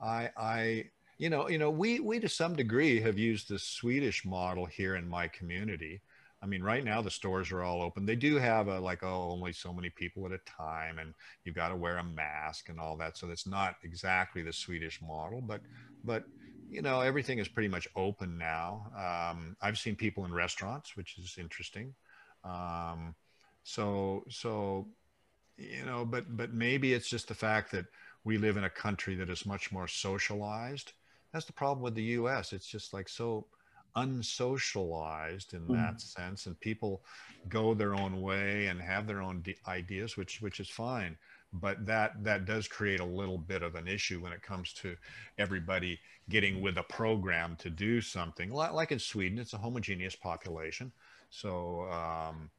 I, 0.00 0.30
I, 0.36 0.84
you 1.16 1.30
know, 1.30 1.48
you 1.48 1.58
know, 1.58 1.70
we 1.70 2.00
we 2.00 2.18
to 2.20 2.28
some 2.28 2.56
degree 2.56 3.00
have 3.00 3.18
used 3.18 3.48
the 3.48 3.58
Swedish 3.58 4.24
model 4.24 4.66
here 4.66 4.96
in 4.96 5.08
my 5.08 5.28
community. 5.28 6.00
I 6.44 6.46
mean, 6.46 6.62
right 6.62 6.84
now 6.84 7.00
the 7.00 7.10
stores 7.10 7.50
are 7.50 7.62
all 7.62 7.80
open. 7.82 8.04
They 8.04 8.16
do 8.16 8.36
have 8.36 8.68
a 8.68 8.78
like, 8.78 9.02
oh, 9.02 9.30
only 9.32 9.54
so 9.54 9.72
many 9.72 9.88
people 9.88 10.26
at 10.26 10.32
a 10.32 10.38
time, 10.38 10.98
and 10.98 11.14
you've 11.44 11.54
got 11.54 11.70
to 11.70 11.76
wear 11.76 11.96
a 11.96 12.04
mask 12.04 12.68
and 12.68 12.78
all 12.78 12.98
that. 12.98 13.16
So 13.16 13.26
that's 13.26 13.46
not 13.46 13.76
exactly 13.82 14.42
the 14.42 14.52
Swedish 14.52 15.00
model, 15.00 15.40
but 15.40 15.62
but 16.04 16.24
you 16.70 16.82
know, 16.82 17.00
everything 17.00 17.38
is 17.38 17.48
pretty 17.48 17.68
much 17.68 17.88
open 17.96 18.36
now. 18.36 18.86
Um, 18.94 19.56
I've 19.62 19.78
seen 19.78 19.96
people 19.96 20.26
in 20.26 20.34
restaurants, 20.34 20.96
which 20.96 21.16
is 21.18 21.36
interesting. 21.38 21.94
Um, 22.44 23.14
so 23.62 24.24
so 24.28 24.86
you 25.56 25.86
know, 25.86 26.04
but 26.04 26.36
but 26.36 26.52
maybe 26.52 26.92
it's 26.92 27.08
just 27.08 27.28
the 27.28 27.34
fact 27.34 27.72
that 27.72 27.86
we 28.24 28.36
live 28.36 28.58
in 28.58 28.64
a 28.64 28.70
country 28.70 29.14
that 29.16 29.30
is 29.30 29.46
much 29.46 29.72
more 29.72 29.88
socialized 29.88 30.92
that's 31.34 31.46
the 31.46 31.52
problem 31.52 31.82
with 31.82 31.96
the 31.96 32.04
us 32.04 32.52
it's 32.52 32.66
just 32.66 32.94
like 32.94 33.08
so 33.08 33.44
unsocialized 33.96 35.54
in 35.54 35.60
mm. 35.60 35.74
that 35.74 36.00
sense 36.00 36.46
and 36.46 36.58
people 36.60 37.02
go 37.48 37.74
their 37.74 37.94
own 37.94 38.20
way 38.20 38.66
and 38.66 38.80
have 38.80 39.06
their 39.06 39.22
own 39.22 39.42
ideas 39.68 40.16
which 40.16 40.40
which 40.40 40.60
is 40.60 40.68
fine 40.68 41.16
but 41.52 41.84
that 41.86 42.12
that 42.24 42.44
does 42.44 42.66
create 42.66 43.00
a 43.00 43.04
little 43.04 43.38
bit 43.38 43.62
of 43.62 43.76
an 43.76 43.86
issue 43.86 44.20
when 44.20 44.32
it 44.32 44.42
comes 44.42 44.72
to 44.72 44.96
everybody 45.38 45.98
getting 46.28 46.60
with 46.60 46.78
a 46.78 46.82
program 46.84 47.54
to 47.56 47.70
do 47.70 48.00
something 48.00 48.50
like 48.50 48.90
in 48.90 48.98
sweden 48.98 49.38
it's 49.38 49.52
a 49.52 49.58
homogeneous 49.58 50.16
population 50.16 50.90
so 51.30 51.82
um, 51.90 52.50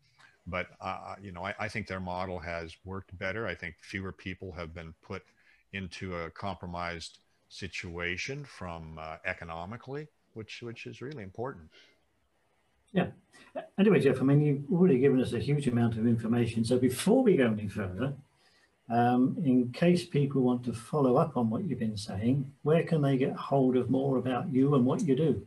but 0.48 0.68
uh, 0.80 1.16
you 1.22 1.32
know 1.32 1.44
I, 1.44 1.54
I 1.60 1.68
think 1.68 1.88
their 1.88 2.00
model 2.00 2.40
has 2.40 2.76
worked 2.86 3.18
better 3.18 3.46
i 3.46 3.56
think 3.56 3.76
fewer 3.82 4.12
people 4.12 4.52
have 4.54 4.74
been 4.74 4.94
put 5.02 5.24
into 5.74 6.16
a 6.16 6.30
compromised 6.32 7.20
situation 7.50 8.46
from 8.46 8.98
uh, 9.00 9.18
economically, 9.26 10.08
which 10.36 10.62
which 10.62 10.86
is 10.86 11.02
really 11.02 11.24
important. 11.24 11.70
Yeah. 12.92 13.08
Anyway, 13.78 14.00
Jeff, 14.00 14.22
I 14.22 14.24
mean, 14.24 14.42
you've 14.42 14.72
already 14.72 15.00
given 15.00 15.22
us 15.22 15.34
a 15.34 15.40
huge 15.40 15.68
amount 15.68 15.98
of 15.98 16.08
information. 16.08 16.64
So 16.64 16.78
before 16.78 17.24
we 17.24 17.36
go 17.36 17.48
any 17.48 17.68
further, 17.68 18.14
um, 18.90 19.38
in 19.44 19.72
case 19.72 20.06
people 20.06 20.42
want 20.42 20.64
to 20.66 20.74
follow 20.74 21.18
up 21.18 21.36
on 21.38 21.50
what 21.50 21.64
you've 21.66 21.80
been 21.80 21.98
saying, 21.98 22.52
where 22.64 22.84
can 22.84 23.02
they 23.02 23.18
get 23.18 23.34
hold 23.34 23.76
of 23.76 23.90
more 23.90 24.18
about 24.18 24.54
you 24.54 24.76
and 24.76 24.86
what 24.86 25.02
you 25.02 25.16
do? 25.16 25.46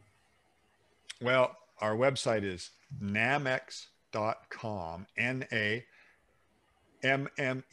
Well, 1.20 1.56
our 1.80 1.96
website 1.96 2.44
is 2.44 2.70
nammex.com, 3.02 3.86
N 5.16 5.46
A 5.52 5.84
mmex.com. 7.02 7.66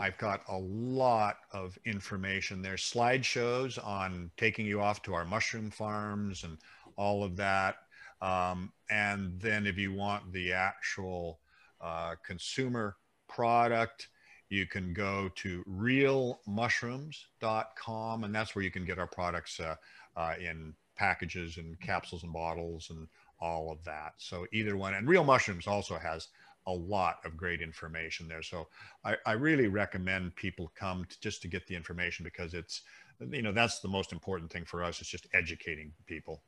I've 0.00 0.18
got 0.18 0.42
a 0.48 0.56
lot 0.56 1.38
of 1.52 1.78
information 1.84 2.62
there, 2.62 2.76
slideshows 2.76 3.84
on 3.84 4.30
taking 4.36 4.66
you 4.66 4.80
off 4.80 5.02
to 5.02 5.14
our 5.14 5.24
mushroom 5.24 5.70
farms 5.70 6.44
and 6.44 6.58
all 6.96 7.24
of 7.24 7.36
that. 7.36 7.76
Um, 8.20 8.72
and 8.90 9.40
then 9.40 9.66
if 9.66 9.78
you 9.78 9.92
want 9.92 10.32
the 10.32 10.52
actual 10.52 11.40
uh, 11.80 12.14
consumer 12.24 12.96
product, 13.28 14.08
you 14.48 14.66
can 14.66 14.92
go 14.92 15.30
to 15.36 15.64
realmushrooms.com, 15.64 18.24
and 18.24 18.34
that's 18.34 18.54
where 18.54 18.62
you 18.62 18.70
can 18.70 18.84
get 18.84 18.98
our 18.98 19.06
products 19.06 19.58
uh, 19.58 19.76
uh, 20.16 20.34
in 20.38 20.74
packages 20.94 21.56
and 21.56 21.80
capsules 21.80 22.22
and 22.22 22.32
bottles 22.32 22.90
and 22.90 23.08
all 23.40 23.72
of 23.72 23.82
that. 23.84 24.12
So 24.18 24.46
either 24.52 24.76
one, 24.76 24.94
and 24.94 25.08
Real 25.08 25.24
Mushrooms 25.24 25.66
also 25.66 25.96
has 25.96 26.28
a 26.66 26.72
lot 26.72 27.16
of 27.24 27.36
great 27.36 27.60
information 27.60 28.28
there. 28.28 28.42
So 28.42 28.68
I, 29.04 29.16
I 29.26 29.32
really 29.32 29.66
recommend 29.66 30.34
people 30.36 30.72
come 30.74 31.04
to, 31.06 31.20
just 31.20 31.42
to 31.42 31.48
get 31.48 31.66
the 31.66 31.74
information 31.74 32.24
because 32.24 32.54
it's, 32.54 32.82
you 33.30 33.42
know, 33.42 33.52
that's 33.52 33.80
the 33.80 33.88
most 33.88 34.12
important 34.12 34.50
thing 34.50 34.64
for 34.64 34.82
us. 34.82 35.00
It's 35.00 35.10
just 35.10 35.26
educating 35.34 35.92
people. 36.06 36.42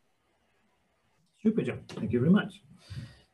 Super, 1.43 1.63
John. 1.63 1.81
Thank 1.89 2.13
you 2.13 2.21
very 2.21 2.33
much. 2.33 2.63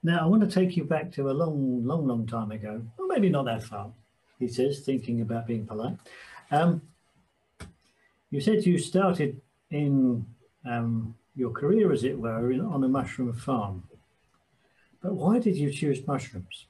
Now, 0.02 0.20
I 0.20 0.26
want 0.26 0.42
to 0.42 0.48
take 0.48 0.76
you 0.76 0.84
back 0.84 1.12
to 1.12 1.30
a 1.30 1.32
long, 1.32 1.84
long, 1.84 2.06
long 2.06 2.26
time 2.26 2.50
ago, 2.50 2.82
or 2.98 3.06
maybe 3.06 3.28
not 3.28 3.44
that 3.44 3.62
far, 3.62 3.92
he 4.38 4.48
says, 4.48 4.80
thinking 4.80 5.20
about 5.20 5.46
being 5.46 5.66
polite. 5.66 5.96
Um, 6.50 6.82
you 8.30 8.40
said 8.40 8.64
you 8.64 8.78
started 8.78 9.40
in 9.70 10.24
um, 10.64 11.14
your 11.36 11.50
career, 11.50 11.92
as 11.92 12.04
it 12.04 12.18
were, 12.18 12.50
in, 12.50 12.60
on 12.60 12.82
a 12.82 12.88
mushroom 12.88 13.32
farm. 13.34 13.84
But 15.02 15.14
why 15.14 15.38
did 15.38 15.56
you 15.56 15.70
choose 15.70 16.06
mushrooms? 16.06 16.66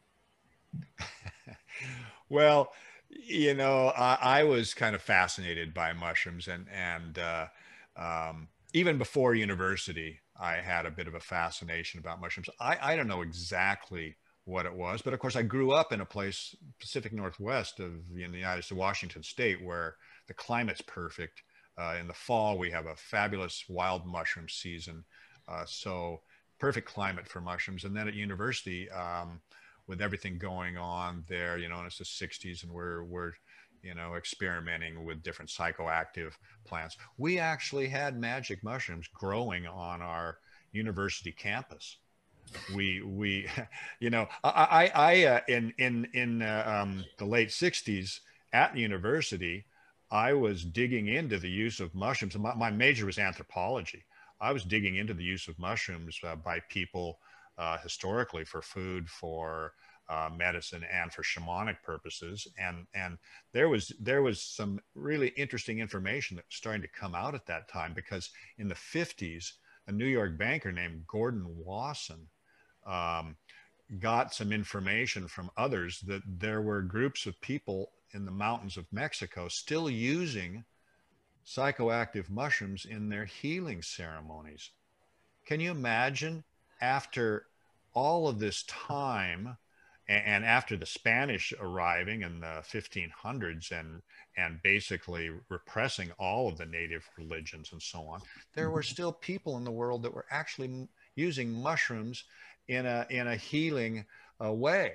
well, 2.29 2.73
you 3.09 3.55
know, 3.55 3.89
I, 3.97 4.19
I, 4.21 4.45
was 4.45 4.75
kind 4.75 4.95
of 4.95 5.03
fascinated 5.03 5.75
by 5.75 5.93
mushrooms, 5.93 6.49
and 6.49 6.67
and 6.73 7.19
uh, 7.19 7.47
um, 7.97 8.49
even 8.73 8.99
before 8.99 9.35
university, 9.35 10.21
I 10.39 10.57
had 10.57 10.87
a 10.87 10.91
bit 10.91 11.09
of 11.09 11.15
a 11.15 11.21
fascination 11.21 12.01
about 12.01 12.21
mushrooms. 12.21 12.49
I, 12.61 12.79
I 12.81 12.97
don't 12.97 13.09
know 13.09 13.23
exactly 13.23 14.17
what 14.45 14.67
it 14.67 14.75
was, 14.75 15.03
but 15.03 15.13
of 15.13 15.21
course, 15.21 15.37
I 15.37 15.43
grew 15.43 15.73
up 15.73 15.93
in 15.93 16.01
a 16.01 16.07
place, 16.07 16.55
Pacific 16.79 17.13
Northwest 17.13 17.81
of 17.81 17.93
in 18.17 18.33
the 18.33 18.39
United 18.39 18.63
States, 18.63 18.79
Washington 18.79 19.23
State, 19.23 19.63
where 19.63 19.97
the 20.29 20.35
climate's 20.35 20.83
perfect. 20.83 21.43
Uh, 21.79 21.97
in 21.99 22.07
the 22.07 22.15
fall, 22.15 22.59
we 22.59 22.71
have 22.71 22.87
a 22.87 22.97
fabulous 22.97 23.65
wild 23.69 24.07
mushroom 24.07 24.49
season, 24.49 25.05
uh, 25.49 25.65
so 25.67 26.21
perfect 26.59 26.87
climate 26.87 27.27
for 27.27 27.41
mushrooms. 27.41 27.85
And 27.85 27.97
then 27.97 28.07
at 28.07 28.15
university. 28.15 28.91
Um, 28.91 29.41
with 29.91 30.01
everything 30.01 30.39
going 30.39 30.79
on 30.79 31.25
there, 31.29 31.59
you 31.59 31.69
know, 31.69 31.79
and 31.79 31.87
it's 31.87 31.99
the 31.99 32.05
60s 32.05 32.63
and 32.63 32.73
we're, 32.73 33.03
we're, 33.03 33.33
you 33.83 33.93
know, 33.93 34.15
experimenting 34.15 35.05
with 35.05 35.23
different 35.25 35.51
psychoactive 35.51 36.31
plants. 36.65 36.97
We 37.19 37.41
actually 37.41 37.89
had 37.89 38.17
magic 38.17 38.63
mushrooms 38.63 39.09
growing 39.13 39.67
on 39.67 40.01
our 40.01 40.39
university 40.71 41.33
campus. 41.33 41.97
We, 42.73 43.03
we, 43.03 43.49
you 44.01 44.11
know, 44.11 44.29
I, 44.45 44.93
I, 44.95 45.25
uh, 45.25 45.41
in, 45.49 45.75
in, 45.79 46.07
in 46.15 46.43
uh, 46.43 46.83
um, 46.83 47.05
the 47.19 47.25
late 47.27 47.49
60s 47.49 48.21
at 48.53 48.77
university, 48.77 49.65
I 50.13 50.35
was 50.35 50.65
digging 50.65 51.09
into 51.09 51.39
the 51.41 51.51
use 51.51 51.81
of 51.81 51.97
mushrooms. 51.97 52.39
My, 52.39 52.55
my 52.55 52.71
major 52.71 53.07
was 53.07 53.19
anthropology. 53.19 54.05
I 54.41 54.53
was 54.53 54.63
digging 54.63 54.97
into 54.97 55.15
the 55.15 55.25
use 55.25 55.49
of 55.49 55.59
mushrooms 55.59 56.17
uh, 56.23 56.37
by 56.37 56.61
people 56.69 57.19
uh, 57.61 57.77
historically 57.79 58.45
for 58.45 58.63
food, 58.63 59.09
for 59.09 59.75
uh, 60.09 60.31
medicine 60.37 60.83
and 60.91 61.13
for 61.13 61.23
shamanic 61.23 61.77
purposes. 61.85 62.49
And 62.59 62.87
and 62.95 63.19
there 63.53 63.69
was 63.69 63.93
there 64.01 64.23
was 64.23 64.43
some 64.43 64.81
really 64.95 65.29
interesting 65.37 65.79
information 65.79 66.37
that 66.37 66.47
was 66.49 66.57
starting 66.57 66.83
to 66.83 66.89
come 66.89 67.15
out 67.15 67.35
at 67.35 67.47
that 67.47 67.69
time 67.69 67.93
because 67.95 68.31
in 68.59 68.67
the 68.67 68.75
50s, 68.75 69.53
a 69.87 69.93
New 69.93 70.07
York 70.07 70.39
banker 70.39 70.73
named 70.73 71.07
Gordon 71.07 71.45
Wasson 71.47 72.27
um, 72.87 73.37
got 73.99 74.35
some 74.35 74.53
information 74.53 75.29
from 75.29 75.51
others 75.57 76.01
that 76.07 76.23
there 76.27 76.63
were 76.63 76.81
groups 76.81 77.27
of 77.27 77.41
people 77.43 77.93
in 78.13 78.25
the 78.25 78.33
mountains 78.33 78.79
of 78.79 78.87
Mexico 78.91 79.49
still 79.49 79.91
using 79.91 80.65
psychoactive 81.47 82.31
mushrooms 82.31 82.87
in 82.87 83.09
their 83.09 83.27
healing 83.27 83.83
ceremonies. 83.83 84.71
Can 85.45 85.61
you 85.61 85.71
imagine 85.71 86.43
after 86.81 87.47
all 87.95 88.29
of 88.29 88.39
this 88.39 88.63
time 88.65 89.57
and, 90.09 90.45
after 90.45 90.77
the 90.77 90.87
Spanish 90.87 91.55
arriving 91.61 92.23
in 92.23 92.41
the 92.41 92.63
1500s 92.69 93.71
and 93.71 94.03
and 94.37 94.63
basically 94.63 95.31
repressing 95.49 96.11
all 96.19 96.49
of 96.49 96.57
the 96.57 96.67
native 96.67 97.09
religions 97.17 97.71
and 97.73 97.81
so 97.81 98.01
on, 98.03 98.21
there 98.55 98.71
were 98.71 98.81
mm-hmm. 98.81 98.93
still 98.93 99.13
people 99.13 99.57
in 99.57 99.65
the 99.65 99.71
world 99.71 100.03
that 100.03 100.15
were 100.15 100.27
actually 100.31 100.89
using 101.15 101.53
mushrooms 101.53 102.25
in 102.69 102.87
a 102.87 103.07
in 103.11 103.29
a 103.29 103.37
healing 103.37 104.05
uh, 104.45 104.53
way. 104.53 104.93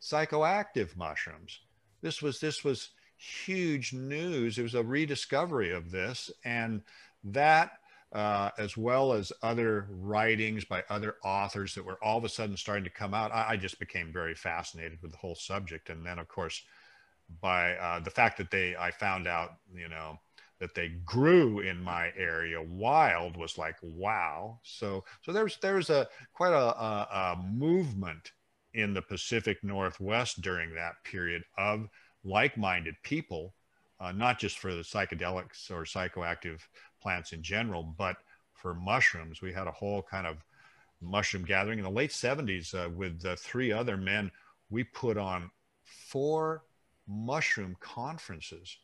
Psychoactive 0.00 0.96
mushrooms. 0.96 1.60
This 2.02 2.20
was 2.20 2.38
this 2.38 2.62
was 2.62 2.90
huge 3.16 3.92
news. 3.92 4.58
It 4.58 4.62
was 4.62 4.74
a 4.74 4.82
rediscovery 4.82 5.72
of 5.72 5.90
this, 5.90 6.30
and 6.44 6.82
that 7.24 7.78
uh, 8.16 8.50
as 8.56 8.78
well 8.78 9.12
as 9.12 9.30
other 9.42 9.86
writings 9.90 10.64
by 10.64 10.82
other 10.88 11.16
authors 11.22 11.74
that 11.74 11.84
were 11.84 12.02
all 12.02 12.16
of 12.16 12.24
a 12.24 12.30
sudden 12.30 12.56
starting 12.56 12.82
to 12.82 12.90
come 12.90 13.12
out. 13.12 13.30
I, 13.30 13.50
I 13.50 13.56
just 13.58 13.78
became 13.78 14.10
very 14.10 14.34
fascinated 14.34 15.00
with 15.02 15.10
the 15.10 15.18
whole 15.18 15.34
subject. 15.34 15.90
And 15.90 16.04
then, 16.04 16.18
of 16.18 16.26
course, 16.26 16.62
by 17.42 17.74
uh, 17.74 18.00
the 18.00 18.10
fact 18.10 18.38
that 18.38 18.50
they, 18.50 18.74
I 18.74 18.90
found 18.90 19.26
out, 19.26 19.50
you 19.74 19.90
know, 19.90 20.18
that 20.60 20.74
they 20.74 20.92
grew 21.04 21.60
in 21.60 21.78
my 21.82 22.10
area 22.16 22.62
wild 22.62 23.36
was 23.36 23.58
like, 23.58 23.76
wow. 23.82 24.60
So, 24.62 25.04
so 25.20 25.30
there's, 25.30 25.58
there's 25.58 25.90
a 25.90 26.08
quite 26.32 26.54
a, 26.54 26.56
a, 26.56 27.08
a 27.12 27.42
movement 27.52 28.32
in 28.72 28.94
the 28.94 29.02
Pacific 29.02 29.58
Northwest 29.62 30.40
during 30.40 30.74
that 30.74 30.94
period 31.04 31.42
of 31.58 31.86
like-minded 32.24 32.94
people, 33.02 33.52
uh, 34.00 34.12
not 34.12 34.38
just 34.38 34.58
for 34.58 34.74
the 34.74 34.80
psychedelics 34.80 35.70
or 35.70 35.84
psychoactive 35.84 36.60
plants 37.06 37.32
in 37.32 37.40
general, 37.40 37.84
but 37.84 38.16
for 38.52 38.74
mushrooms, 38.74 39.40
we 39.40 39.52
had 39.52 39.68
a 39.68 39.70
whole 39.70 40.02
kind 40.02 40.26
of 40.26 40.44
mushroom 41.00 41.44
gathering 41.44 41.78
in 41.78 41.84
the 41.84 41.90
late 41.90 42.10
70s 42.10 42.74
uh, 42.74 42.90
with 42.90 43.22
three 43.38 43.70
other 43.70 43.96
men. 43.96 44.28
We 44.70 44.82
put 44.82 45.16
on 45.16 45.48
four 45.84 46.64
mushroom 47.06 47.76
conferences 47.78 48.76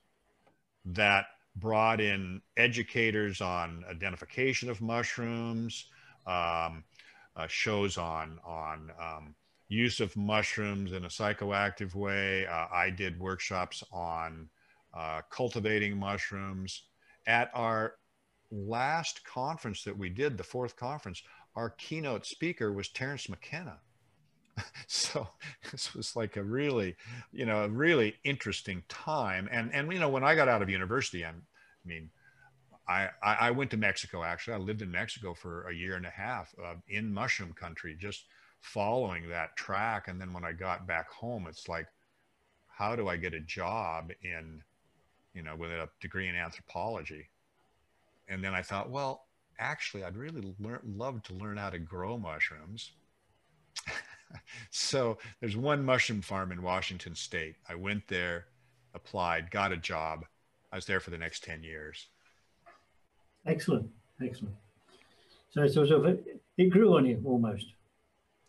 that 0.85 1.25
brought 1.57 2.01
in 2.01 2.41
educators 2.57 3.41
on 3.41 3.85
identification 3.91 4.71
of 4.71 4.81
mushrooms, 4.81 5.87
um, 6.25 6.85
uh, 7.35 7.49
shows 7.49 7.99
on 7.99 8.39
on 8.45 8.93
um, 9.01 9.35
use 9.69 9.99
of 9.99 10.17
mushrooms 10.17 10.93
in 10.93 11.05
a 11.07 11.09
psychoactive 11.09 11.97
way. 11.97 12.47
Uh, 12.47 12.69
I 12.73 12.91
did 12.91 13.19
workshops 13.19 13.83
on 13.91 14.49
uh, 14.95 15.23
cultivating 15.29 15.99
mushrooms. 15.99 16.85
At 17.27 17.51
our 17.55 17.95
last 18.53 19.25
conference 19.25 19.83
that 19.85 19.97
we 19.97 20.11
did, 20.11 20.37
the 20.37 20.45
fourth 20.45 20.77
conference, 20.77 21.23
our 21.57 21.71
keynote 21.71 22.27
speaker 22.27 22.73
was 22.73 22.89
Terence 22.89 23.29
McKenna. 23.29 23.79
so 24.87 25.27
this 25.71 25.95
was 25.95 26.15
like 26.15 26.37
a 26.37 26.43
really, 26.43 26.95
you 27.33 27.47
know, 27.47 27.65
a 27.65 27.69
really 27.69 28.17
interesting 28.23 28.83
time. 28.89 29.49
And 29.51 29.73
and 29.73 29.91
you 29.93 29.99
know, 29.99 30.11
when 30.11 30.25
I 30.25 30.35
got 30.35 30.49
out 30.49 30.63
of 30.63 30.69
university, 30.69 31.25
I'm, 31.25 31.43
I 31.85 31.89
mean, 31.89 32.11
I, 32.89 33.09
I 33.23 33.51
went 33.53 33.71
to 33.71 33.77
Mexico 33.77 34.23
actually. 34.23 34.55
I 34.55 34.59
lived 34.59 34.83
in 34.83 34.91
Mexico 34.91 35.35
for 35.35 35.69
a 35.69 35.75
year 35.75 35.97
and 35.97 36.05
a 36.05 36.11
half 36.11 36.55
uh, 36.63 36.75
in 36.89 37.13
mushroom 37.13 37.55
country, 37.55 37.97
just 37.99 38.25
following 38.61 39.29
that 39.29 39.57
track. 39.57 40.09
And 40.09 40.21
then 40.21 40.33
when 40.33 40.45
I 40.45 40.53
got 40.53 40.87
back 40.87 41.11
home, 41.11 41.47
it's 41.49 41.69
like, 41.69 41.87
how 42.69 42.97
do 42.97 43.09
I 43.09 43.17
get 43.17 43.35
a 43.35 43.41
job 43.41 44.11
in, 44.23 44.63
you 45.35 45.43
know, 45.43 45.57
with 45.57 45.71
a 45.71 45.89
degree 46.01 46.29
in 46.29 46.35
anthropology? 46.35 47.29
And 48.29 48.43
then 48.43 48.55
I 48.55 48.63
thought, 48.63 48.91
well, 48.91 49.27
actually, 49.59 50.05
I'd 50.05 50.17
really 50.17 50.55
learn, 50.59 50.81
love 50.85 51.23
to 51.25 51.35
learn 51.35 51.57
how 51.57 51.71
to 51.71 51.79
grow 51.79 52.19
mushrooms. 52.19 52.93
so 54.71 55.19
there's 55.41 55.57
one 55.57 55.85
mushroom 55.85 56.23
farm 56.23 56.53
in 56.53 56.63
Washington 56.63 57.15
State. 57.15 57.57
I 57.69 57.75
went 57.75 58.09
there, 58.09 58.47
applied, 58.95 59.51
got 59.51 59.73
a 59.73 59.77
job. 59.77 60.25
I 60.73 60.77
was 60.77 60.87
there 60.87 61.01
for 61.01 61.11
the 61.11 61.19
next 61.19 61.45
10 61.45 61.63
years. 61.63 62.09
Excellent, 63.47 63.89
excellent. 64.25 64.55
So 65.51 65.67
sort 65.67 65.91
of 65.91 66.07
it, 66.07 66.41
it 66.57 66.71
grew 66.71 66.97
on 66.97 67.05
you 67.05 67.21
almost. 67.25 67.67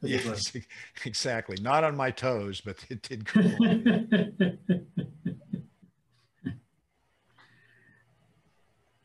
Yes, 0.01 0.55
exactly. 1.05 1.57
Not 1.61 1.83
on 1.83 1.95
my 1.95 2.11
toes, 2.11 2.61
but 2.61 2.77
it 2.89 3.01
did 3.01 3.25
grow. 3.25 3.43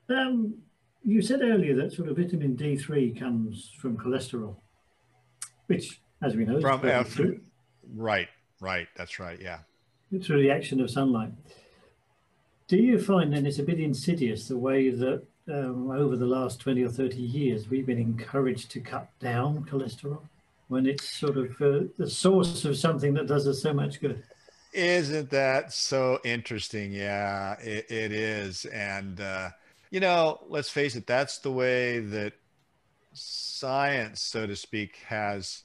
Um, 0.09 0.55
you 1.05 1.23
said 1.23 1.41
earlier 1.43 1.75
that 1.77 1.93
sort 1.93 2.09
of 2.09 2.17
vitamin 2.17 2.57
D3 2.57 3.19
comes 3.19 3.73
from 3.79 3.97
cholesterol, 3.97 4.57
which, 5.67 6.01
as 6.23 6.35
we 6.35 6.45
know, 6.45 6.61
from 6.61 6.81
uh, 6.85 7.05
right, 7.95 8.29
right. 8.61 8.89
That's 8.97 9.19
right. 9.19 9.39
Yeah. 9.41 9.59
Through 10.23 10.43
the 10.43 10.51
action 10.51 10.81
of 10.81 10.91
sunlight. 10.91 11.33
Do 12.67 12.77
you 12.77 12.99
find 12.99 13.33
then 13.33 13.47
it's 13.47 13.59
a 13.59 13.63
bit 13.63 13.81
insidious 13.81 14.49
the 14.49 14.59
way 14.59 14.91
that 14.91 15.23
um, 15.49 15.91
over 15.91 16.17
the 16.17 16.27
last 16.27 16.61
20 16.61 16.83
or 16.83 16.91
30 16.91 17.17
years 17.17 17.71
we've 17.71 17.87
been 17.87 17.99
encouraged 17.99 18.71
to 18.73 18.81
cut 18.81 19.09
down 19.21 19.65
cholesterol 19.65 20.21
when 20.69 20.85
it's 20.85 21.09
sort 21.09 21.39
of 21.39 21.51
uh, 21.63 21.87
the 21.97 22.09
source 22.09 22.67
of 22.67 22.77
something 22.77 23.15
that 23.15 23.27
does 23.27 23.47
us 23.47 23.63
so 23.63 23.73
much 23.73 24.01
good? 24.01 24.23
Isn't 24.75 25.31
that 25.31 25.73
so 25.73 26.21
interesting? 26.25 26.93
Yeah, 26.93 27.59
it, 27.61 27.91
it 27.91 28.13
is. 28.13 28.67
And, 28.67 29.19
uh, 29.21 29.49
you 29.91 30.01
know, 30.01 30.41
let's 30.49 30.69
face 30.69 30.97
it, 30.97 31.07
that's 31.07 31.39
the 31.39 31.51
way 31.51 32.01
that 32.01 32.35
science, 33.13 34.23
so 34.23 34.47
to 34.47 34.57
speak, 34.57 34.97
has 35.07 35.63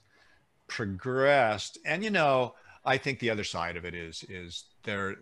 progressed. 0.68 1.78
And, 1.86 2.04
you 2.04 2.10
know, 2.10 2.56
I 2.86 2.98
think 2.98 3.20
the 3.20 3.30
other 3.30 3.44
side 3.44 3.78
of 3.78 3.86
it 3.86 3.94
is, 3.94 4.24
is 4.30 4.66
there, 4.84 5.18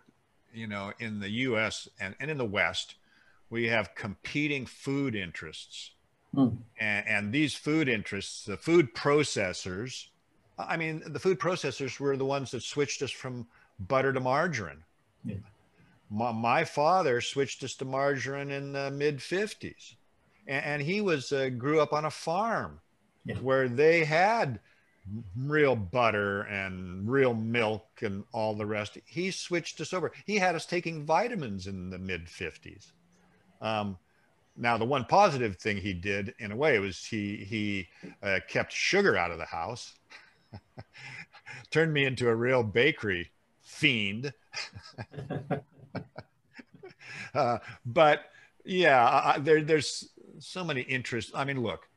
you 0.54 0.68
know, 0.68 0.92
in 1.00 1.20
the 1.20 1.30
US 1.30 1.88
and, 2.00 2.16
and 2.20 2.30
in 2.30 2.38
the 2.38 2.46
West, 2.46 2.96
we 3.50 3.68
have 3.68 3.96
competing 3.96 4.66
food 4.66 5.16
interests. 5.16 5.92
Mm. 6.36 6.58
And, 6.80 7.08
and 7.08 7.34
these 7.34 7.54
food 7.54 7.90
interests, 7.90 8.46
the 8.46 8.58
food 8.58 8.94
processors, 8.94 10.08
I 10.58 10.78
mean, 10.78 11.02
the 11.08 11.20
food 11.20 11.40
processors 11.40 12.00
were 12.00 12.16
the 12.16 12.26
ones 12.26 12.52
that 12.52 12.64
switched 12.64 13.02
us 13.02 13.12
from 13.12 13.48
butter 13.80 14.14
to 14.14 14.20
margarine. 14.20 14.84
Yeah 15.26 15.38
my, 16.12 16.32
my 16.32 16.64
father 16.64 17.22
switched 17.22 17.64
us 17.64 17.76
to 17.76 17.86
margarine 17.86 18.52
in 18.52 18.74
the 18.74 18.92
mid 18.92 19.18
50s 19.20 19.96
and, 20.48 20.66
and, 20.66 20.82
he 20.82 21.02
was 21.02 21.32
uh, 21.32 21.50
grew 21.50 21.80
up 21.80 21.94
on 21.94 22.06
a 22.06 22.12
farm 22.12 22.80
yeah. 23.26 23.36
where 23.36 23.68
they 23.68 24.04
had 24.04 24.60
real 25.36 25.76
butter 25.76 26.42
and 26.44 27.10
real 27.10 27.34
milk 27.34 27.88
and 28.02 28.24
all 28.34 28.54
the 28.54 28.66
rest. 28.66 28.98
He 29.06 29.32
switched 29.32 29.82
us 29.82 29.94
over. 29.94 30.12
He 30.26 30.38
had 30.38 30.54
us 30.54 30.66
taking 30.66 31.06
vitamins 31.06 31.66
in 31.66 31.90
the 31.90 31.98
mid 31.98 32.28
50s 32.28 32.92
um, 33.62 33.98
now 34.58 34.78
the 34.78 34.86
one 34.86 35.06
positive 35.06 35.58
thing 35.58 35.78
he 35.78 35.94
did 35.94 36.34
in 36.40 36.52
a 36.52 36.56
way 36.56 36.80
was 36.80 37.06
he 37.06 37.38
he 37.38 37.88
uh, 38.22 38.40
kept 38.50 38.74
sugar 38.74 39.16
out 39.16 39.32
of 39.32 39.38
the 39.38 39.46
house 39.46 39.94
turned 41.72 41.94
me 41.94 42.06
into 42.06 42.28
a 42.28 42.36
real 42.36 42.64
bakery 42.64 43.32
fiend 43.62 44.34
uh, 47.34 47.58
but 47.86 48.26
yeah, 48.66 49.08
I, 49.08 49.40
there, 49.40 49.62
there's 49.64 50.10
so 50.40 50.64
many 50.64 50.82
interests. 50.82 51.32
I 51.34 51.46
mean, 51.46 51.62
look, 51.62 51.88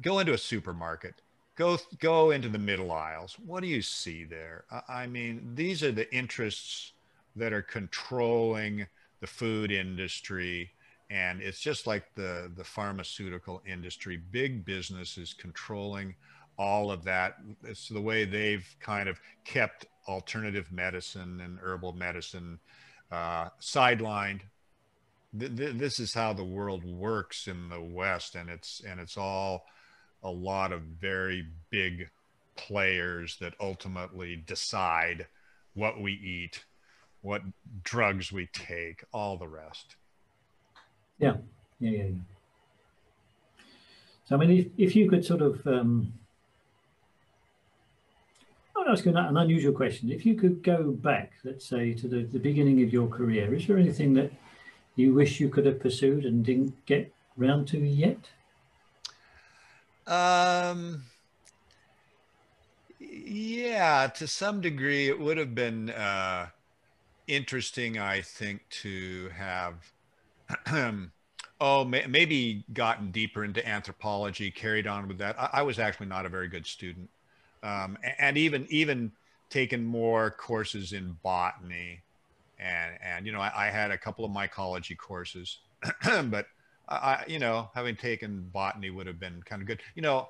go 0.00 0.18
into 0.18 0.32
a 0.32 0.38
supermarket, 0.38 1.22
go 1.56 1.78
go 1.98 2.30
into 2.30 2.48
the 2.48 2.58
middle 2.58 2.92
aisles. 2.92 3.36
What 3.44 3.62
do 3.62 3.68
you 3.68 3.82
see 3.82 4.24
there? 4.24 4.64
I, 4.70 5.02
I 5.02 5.06
mean, 5.06 5.52
these 5.54 5.82
are 5.82 5.92
the 5.92 6.12
interests 6.14 6.92
that 7.36 7.52
are 7.52 7.62
controlling 7.62 8.86
the 9.20 9.26
food 9.26 9.70
industry 9.70 10.70
and 11.10 11.42
it's 11.42 11.60
just 11.60 11.86
like 11.86 12.04
the 12.14 12.50
the 12.56 12.64
pharmaceutical 12.64 13.62
industry 13.66 14.16
big 14.30 14.64
business 14.64 15.18
is 15.18 15.34
controlling 15.34 16.14
all 16.58 16.90
of 16.90 17.04
that 17.04 17.36
it's 17.64 17.88
the 17.88 18.00
way 18.00 18.24
they've 18.24 18.76
kind 18.80 19.08
of 19.08 19.20
kept 19.44 19.86
alternative 20.08 20.70
medicine 20.72 21.40
and 21.40 21.58
herbal 21.58 21.92
medicine 21.92 22.58
uh, 23.10 23.48
sidelined. 23.60 24.40
Th- 25.38 25.54
th- 25.56 25.76
this 25.76 26.00
is 26.00 26.14
how 26.14 26.32
the 26.32 26.44
world 26.44 26.84
works 26.84 27.46
in 27.46 27.68
the 27.68 27.80
West, 27.80 28.34
and 28.34 28.48
it's 28.50 28.80
and 28.86 29.00
it's 29.00 29.16
all 29.16 29.64
a 30.22 30.30
lot 30.30 30.72
of 30.72 30.82
very 30.82 31.46
big 31.70 32.10
players 32.56 33.36
that 33.40 33.54
ultimately 33.60 34.36
decide 34.36 35.26
what 35.74 36.00
we 36.00 36.12
eat, 36.12 36.64
what 37.22 37.42
drugs 37.82 38.32
we 38.32 38.46
take, 38.52 39.04
all 39.12 39.36
the 39.36 39.48
rest. 39.48 39.96
Yeah, 41.18 41.36
yeah, 41.78 41.90
yeah. 41.90 42.04
yeah. 42.04 42.10
So, 44.30 44.36
I 44.36 44.38
mean, 44.38 44.50
if, 44.50 44.66
if 44.78 44.96
you 44.96 45.08
could 45.08 45.24
sort 45.24 45.42
of, 45.42 45.66
um, 45.66 46.12
I'll 48.86 48.92
ask 48.92 49.04
you 49.04 49.16
an 49.16 49.36
unusual 49.36 49.72
question. 49.72 50.10
If 50.10 50.24
you 50.24 50.34
could 50.34 50.62
go 50.62 50.90
back, 50.90 51.32
let's 51.44 51.66
say, 51.66 51.92
to 51.94 52.08
the, 52.08 52.22
the 52.22 52.38
beginning 52.38 52.82
of 52.82 52.92
your 52.92 53.08
career, 53.08 53.54
is 53.54 53.66
there 53.66 53.78
anything 53.78 54.14
that 54.14 54.32
you 54.96 55.12
wish 55.14 55.38
you 55.38 55.48
could 55.48 55.66
have 55.66 55.80
pursued 55.80 56.24
and 56.24 56.44
didn't 56.44 56.86
get 56.86 57.12
round 57.36 57.68
to 57.68 57.78
yet? 57.78 58.30
Um, 60.06 61.02
yeah, 62.98 64.08
to 64.16 64.26
some 64.26 64.60
degree, 64.60 65.08
it 65.08 65.20
would 65.20 65.36
have 65.36 65.54
been 65.54 65.90
uh, 65.90 66.46
interesting, 67.28 67.98
I 67.98 68.22
think, 68.22 68.62
to 68.82 69.30
have, 69.36 69.92
oh, 71.60 71.84
may, 71.84 72.06
maybe 72.06 72.64
gotten 72.72 73.10
deeper 73.10 73.44
into 73.44 73.66
anthropology, 73.66 74.50
carried 74.50 74.86
on 74.86 75.06
with 75.06 75.18
that. 75.18 75.38
I, 75.38 75.50
I 75.52 75.62
was 75.62 75.78
actually 75.78 76.06
not 76.06 76.26
a 76.26 76.28
very 76.28 76.48
good 76.48 76.66
student, 76.66 77.10
um, 77.62 77.98
and 78.18 78.36
even 78.36 78.66
even 78.70 79.12
taken 79.48 79.84
more 79.84 80.30
courses 80.30 80.92
in 80.92 81.16
botany, 81.22 82.02
and 82.58 82.94
and 83.02 83.26
you 83.26 83.32
know, 83.32 83.40
I, 83.40 83.66
I 83.66 83.70
had 83.70 83.90
a 83.90 83.98
couple 83.98 84.24
of 84.24 84.30
mycology 84.30 84.96
courses, 84.96 85.58
but 86.24 86.46
I, 86.88 87.24
you 87.28 87.38
know, 87.38 87.70
having 87.74 87.96
taken 87.96 88.48
botany 88.52 88.90
would 88.90 89.06
have 89.06 89.20
been 89.20 89.42
kind 89.44 89.62
of 89.62 89.68
good. 89.68 89.80
You 89.94 90.02
know, 90.02 90.28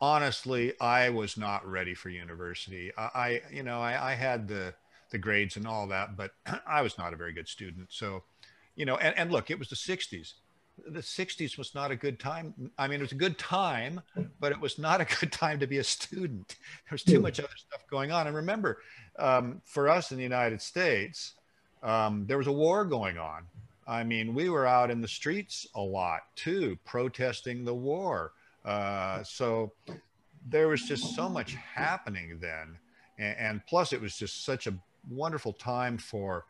honestly, 0.00 0.78
I 0.80 1.10
was 1.10 1.36
not 1.36 1.68
ready 1.68 1.94
for 1.94 2.10
university. 2.10 2.92
I, 2.96 3.02
I 3.14 3.42
you 3.52 3.62
know, 3.62 3.80
I, 3.80 4.12
I, 4.12 4.14
had 4.14 4.46
the 4.46 4.74
the 5.10 5.18
grades 5.18 5.56
and 5.56 5.66
all 5.66 5.88
that, 5.88 6.16
but 6.16 6.32
I 6.66 6.82
was 6.82 6.96
not 6.96 7.12
a 7.12 7.16
very 7.16 7.32
good 7.32 7.48
student. 7.48 7.88
So, 7.90 8.22
you 8.76 8.84
know, 8.84 8.96
and, 8.96 9.16
and 9.18 9.32
look, 9.32 9.50
it 9.50 9.58
was 9.58 9.68
the 9.68 9.76
'60s. 9.76 10.34
The 10.86 11.00
'60s 11.00 11.58
was 11.58 11.74
not 11.74 11.90
a 11.90 11.96
good 11.96 12.18
time. 12.18 12.54
I 12.78 12.88
mean, 12.88 13.00
it 13.00 13.02
was 13.02 13.12
a 13.12 13.16
good 13.16 13.38
time, 13.38 14.00
but 14.40 14.52
it 14.52 14.60
was 14.60 14.78
not 14.78 15.00
a 15.00 15.04
good 15.20 15.32
time 15.32 15.58
to 15.60 15.66
be 15.66 15.78
a 15.78 15.84
student. 15.84 16.56
There 16.58 16.92
was 16.92 17.02
too 17.02 17.16
hmm. 17.16 17.22
much 17.22 17.38
other 17.38 17.48
stuff 17.56 17.82
going 17.90 18.12
on. 18.12 18.26
And 18.26 18.36
remember, 18.36 18.82
um, 19.18 19.60
for 19.64 19.88
us 19.88 20.10
in 20.10 20.16
the 20.16 20.22
United 20.22 20.62
States, 20.62 21.34
um, 21.82 22.26
there 22.26 22.38
was 22.38 22.46
a 22.46 22.52
war 22.52 22.84
going 22.84 23.18
on 23.18 23.46
I 23.90 24.04
mean, 24.04 24.34
we 24.34 24.48
were 24.50 24.66
out 24.66 24.88
in 24.88 25.00
the 25.00 25.08
streets 25.08 25.66
a 25.74 25.80
lot 25.80 26.20
too, 26.36 26.78
protesting 26.84 27.64
the 27.64 27.74
war. 27.74 28.32
Uh, 28.64 29.24
so 29.24 29.72
there 30.48 30.68
was 30.68 30.82
just 30.82 31.16
so 31.16 31.28
much 31.28 31.54
happening 31.54 32.38
then. 32.40 32.78
And, 33.18 33.36
and, 33.36 33.66
plus, 33.66 33.92
it 33.92 34.00
was 34.00 34.16
just 34.16 34.44
such 34.44 34.68
a 34.68 34.74
wonderful 35.10 35.52
time 35.52 35.98
for 35.98 36.44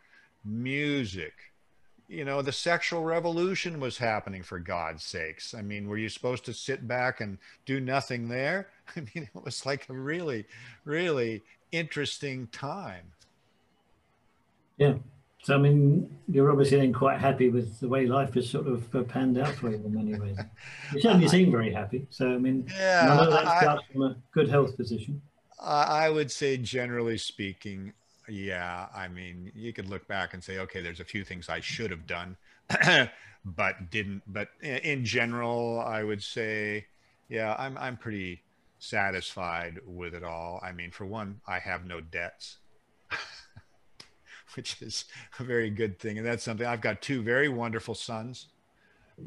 music. 0.44 1.32
You 2.10 2.24
know, 2.24 2.42
the 2.42 2.50
sexual 2.50 3.04
revolution 3.04 3.78
was 3.78 3.96
happening 3.98 4.42
for 4.42 4.58
God's 4.58 5.04
sakes. 5.04 5.54
I 5.54 5.62
mean, 5.62 5.88
were 5.88 5.96
you 5.96 6.08
supposed 6.08 6.44
to 6.46 6.52
sit 6.52 6.88
back 6.88 7.20
and 7.20 7.38
do 7.66 7.78
nothing 7.78 8.28
there? 8.28 8.68
I 8.96 9.00
mean, 9.00 9.28
it 9.32 9.44
was 9.44 9.64
like 9.64 9.88
a 9.88 9.92
really, 9.92 10.44
really 10.84 11.42
interesting 11.70 12.48
time. 12.48 13.12
Yeah. 14.76 14.94
So, 15.44 15.54
I 15.54 15.58
mean, 15.58 16.18
you're 16.28 16.50
obviously 16.50 16.78
then 16.78 16.92
quite 16.92 17.20
happy 17.20 17.48
with 17.48 17.78
the 17.78 17.88
way 17.88 18.06
life 18.06 18.34
has 18.34 18.50
sort 18.50 18.66
of 18.66 18.92
uh, 18.94 19.04
panned 19.04 19.38
out 19.38 19.54
for 19.54 19.70
you 19.70 19.76
in 19.76 19.94
many 19.94 20.18
ways. 20.18 20.36
You 20.92 21.00
certainly 21.00 21.28
seem 21.28 21.52
very 21.52 21.72
happy. 21.72 22.06
So, 22.10 22.34
I 22.34 22.38
mean, 22.38 22.66
yeah, 22.76 23.08
I 23.08 23.16
know 23.16 23.30
that 23.30 23.62
starts 23.62 23.84
from 23.92 24.02
a 24.02 24.16
good 24.32 24.48
health 24.48 24.76
position. 24.76 25.22
I 25.62 26.08
would 26.08 26.30
say, 26.30 26.56
generally 26.56 27.18
speaking, 27.18 27.92
yeah. 28.30 28.86
I 28.94 29.08
mean, 29.08 29.52
you 29.54 29.72
could 29.72 29.88
look 29.88 30.06
back 30.08 30.34
and 30.34 30.42
say, 30.42 30.58
okay, 30.58 30.80
there's 30.80 31.00
a 31.00 31.04
few 31.04 31.24
things 31.24 31.48
I 31.48 31.60
should 31.60 31.90
have 31.90 32.06
done, 32.06 32.36
but 33.44 33.90
didn't. 33.90 34.22
But 34.26 34.48
in 34.62 35.04
general, 35.04 35.80
I 35.80 36.02
would 36.02 36.22
say, 36.22 36.86
yeah, 37.28 37.54
I'm 37.58 37.76
I'm 37.78 37.96
pretty 37.96 38.42
satisfied 38.78 39.80
with 39.86 40.14
it 40.14 40.24
all. 40.24 40.60
I 40.62 40.72
mean, 40.72 40.90
for 40.90 41.04
one, 41.04 41.40
I 41.46 41.58
have 41.58 41.84
no 41.84 42.00
debts. 42.00 42.58
which 44.54 44.80
is 44.82 45.04
a 45.38 45.44
very 45.44 45.70
good 45.70 45.98
thing. 45.98 46.18
And 46.18 46.26
that's 46.26 46.42
something 46.42 46.66
I've 46.66 46.80
got 46.80 47.02
two 47.02 47.22
very 47.22 47.48
wonderful 47.48 47.94
sons 47.94 48.48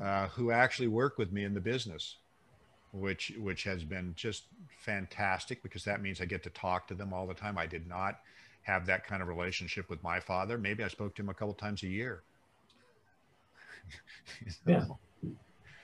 uh, 0.01 0.27
who 0.29 0.51
actually 0.51 0.87
work 0.87 1.17
with 1.17 1.31
me 1.31 1.43
in 1.43 1.53
the 1.53 1.61
business, 1.61 2.17
which 2.91 3.33
which 3.39 3.63
has 3.63 3.83
been 3.83 4.13
just 4.15 4.43
fantastic 4.77 5.63
because 5.63 5.83
that 5.85 6.01
means 6.01 6.19
I 6.19 6.25
get 6.25 6.43
to 6.43 6.49
talk 6.49 6.87
to 6.87 6.95
them 6.95 7.13
all 7.13 7.27
the 7.27 7.33
time. 7.33 7.57
I 7.57 7.67
did 7.67 7.87
not 7.87 8.19
have 8.63 8.85
that 8.87 9.05
kind 9.05 9.21
of 9.21 9.27
relationship 9.27 9.89
with 9.89 10.01
my 10.03 10.19
father. 10.19 10.57
Maybe 10.57 10.83
I 10.83 10.87
spoke 10.87 11.15
to 11.15 11.21
him 11.21 11.29
a 11.29 11.33
couple 11.33 11.51
of 11.51 11.57
times 11.57 11.83
a 11.83 11.87
year. 11.87 12.23
yeah. 14.65 14.85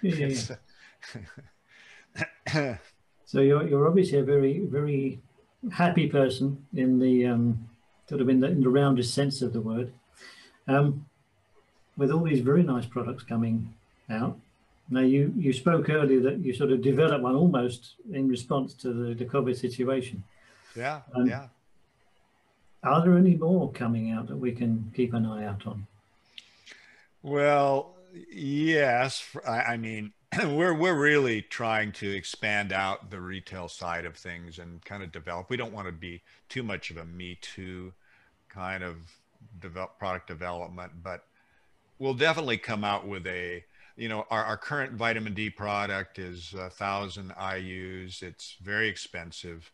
yeah, 0.02 0.32
yeah. 2.54 2.78
so 3.26 3.42
you're 3.42 3.68
you're 3.68 3.88
obviously 3.88 4.20
a 4.20 4.24
very 4.24 4.60
very 4.60 5.20
happy 5.72 6.08
person 6.08 6.66
in 6.74 7.00
the 7.00 7.26
um, 7.26 7.70
sort 8.08 8.22
of 8.22 8.30
in 8.30 8.40
the, 8.40 8.48
in 8.48 8.62
the 8.62 8.70
roundest 8.70 9.14
sense 9.14 9.42
of 9.42 9.54
the 9.54 9.62
word. 9.62 9.94
Um, 10.68 11.06
with 12.00 12.12
all 12.12 12.24
these 12.24 12.40
very 12.40 12.64
nice 12.64 12.86
products 12.86 13.24
coming 13.24 13.74
out. 14.10 14.40
Now, 14.90 15.02
you, 15.02 15.32
you 15.38 15.54
spoke 15.54 15.90
earlier 15.90 16.20
that 16.22 16.40
you 16.40 16.54
sort 16.54 16.72
of 16.72 16.82
developed 16.82 17.22
one 17.22 17.36
almost 17.36 17.96
in 18.12 18.28
response 18.28 18.74
to 18.76 18.92
the, 18.92 19.14
the 19.14 19.26
COVID 19.26 19.56
situation. 19.56 20.24
Yeah, 20.76 21.02
um, 21.14 21.28
yeah. 21.28 21.48
Are 22.84 23.04
there 23.04 23.18
any 23.18 23.36
more 23.36 23.72
coming 23.72 24.12
out 24.12 24.28
that 24.28 24.38
we 24.38 24.52
can 24.52 24.92
keep 24.96 25.14
an 25.14 25.26
eye 25.26 25.46
out 25.46 25.68
on? 25.68 25.86
Well, 27.22 27.96
yes. 28.32 29.26
I, 29.46 29.60
I 29.60 29.78
mean, 29.78 30.14
we're 30.44 30.74
we're 30.74 30.98
really 30.98 31.42
trying 31.42 31.92
to 31.94 32.10
expand 32.10 32.72
out 32.72 33.10
the 33.10 33.20
retail 33.20 33.68
side 33.68 34.06
of 34.06 34.16
things 34.16 34.60
and 34.60 34.84
kind 34.86 35.04
of 35.04 35.12
develop. 35.12 35.50
We 35.50 35.58
don't 35.58 35.74
want 35.74 35.88
to 35.88 35.92
be 35.92 36.22
too 36.48 36.64
much 36.64 36.92
of 36.92 36.98
a 36.98 37.06
me 37.06 37.38
too 37.42 37.94
kind 38.48 38.84
of 38.84 38.98
develop 39.60 39.98
product 40.00 40.28
development, 40.28 40.92
but 41.04 41.26
we'll 41.98 42.14
definitely 42.14 42.58
come 42.58 42.84
out 42.84 43.08
with 43.08 43.28
a, 43.28 43.64
you 43.96 44.08
know, 44.08 44.26
our, 44.30 44.44
our 44.44 44.58
current 44.58 44.94
vitamin 44.94 45.34
D 45.34 45.50
product 45.50 46.20
is 46.20 46.54
a 46.54 46.70
thousand 46.70 47.32
IUs. 47.32 48.24
It's 48.24 48.56
very 48.62 48.88
expensive. 48.88 49.72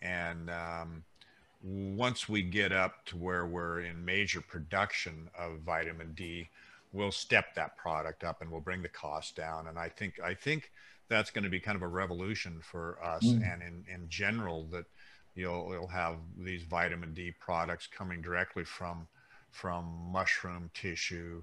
And 0.00 0.48
um, 0.50 1.04
once 1.68 2.28
we 2.28 2.42
get 2.42 2.72
up 2.72 3.04
to 3.06 3.16
where 3.16 3.46
we're 3.46 3.80
in 3.80 4.04
major 4.04 4.40
production 4.40 5.28
of 5.38 5.60
vitamin 5.60 6.14
D, 6.14 6.48
we'll 6.92 7.12
step 7.12 7.54
that 7.54 7.76
product 7.76 8.24
up 8.24 8.40
and 8.40 8.50
we'll 8.50 8.60
bring 8.60 8.82
the 8.82 8.88
cost 8.88 9.36
down. 9.36 9.66
And 9.66 9.78
I 9.78 9.88
think, 9.88 10.18
I 10.24 10.34
think 10.34 10.70
that's 11.08 11.30
going 11.30 11.44
to 11.44 11.50
be 11.50 11.60
kind 11.60 11.76
of 11.76 11.82
a 11.82 11.88
revolution 11.88 12.60
for 12.62 12.98
us 13.02 13.24
mm. 13.24 13.42
and 13.52 13.62
in, 13.62 13.84
in 13.92 14.08
general 14.08 14.66
that 14.70 14.84
you'll 15.34 15.68
you'll 15.72 15.86
have 15.86 16.16
these 16.36 16.62
vitamin 16.64 17.14
D 17.14 17.32
products 17.38 17.86
coming 17.86 18.20
directly 18.20 18.64
from 18.64 19.06
from 19.50 19.84
mushroom 20.12 20.70
tissue 20.74 21.42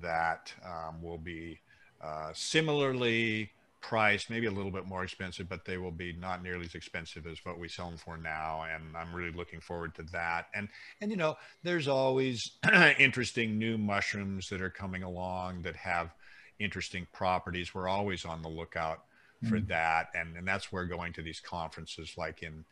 that 0.00 0.52
um, 0.64 1.02
will 1.02 1.18
be 1.18 1.58
uh, 2.02 2.30
similarly 2.34 3.50
priced, 3.80 4.30
maybe 4.30 4.46
a 4.46 4.50
little 4.50 4.70
bit 4.70 4.86
more 4.86 5.02
expensive, 5.02 5.48
but 5.48 5.64
they 5.64 5.78
will 5.78 5.90
be 5.90 6.12
not 6.12 6.42
nearly 6.42 6.66
as 6.66 6.74
expensive 6.74 7.26
as 7.26 7.38
what 7.44 7.58
we 7.58 7.68
sell 7.68 7.88
them 7.88 7.98
for 7.98 8.16
now. 8.16 8.64
And 8.72 8.96
I'm 8.96 9.12
really 9.14 9.32
looking 9.32 9.60
forward 9.60 9.94
to 9.96 10.02
that. 10.12 10.46
And 10.54 10.68
and 11.00 11.10
you 11.10 11.16
know, 11.16 11.36
there's 11.62 11.88
always 11.88 12.52
interesting 12.98 13.58
new 13.58 13.78
mushrooms 13.78 14.48
that 14.48 14.62
are 14.62 14.70
coming 14.70 15.02
along 15.02 15.62
that 15.62 15.76
have 15.76 16.14
interesting 16.58 17.06
properties. 17.12 17.74
We're 17.74 17.88
always 17.88 18.24
on 18.24 18.42
the 18.42 18.48
lookout 18.48 19.04
for 19.48 19.56
mm-hmm. 19.56 19.68
that, 19.68 20.08
and 20.14 20.36
and 20.36 20.46
that's 20.46 20.70
where 20.70 20.84
going 20.84 21.12
to 21.14 21.22
these 21.22 21.40
conferences 21.40 22.14
like 22.16 22.42
in 22.42 22.64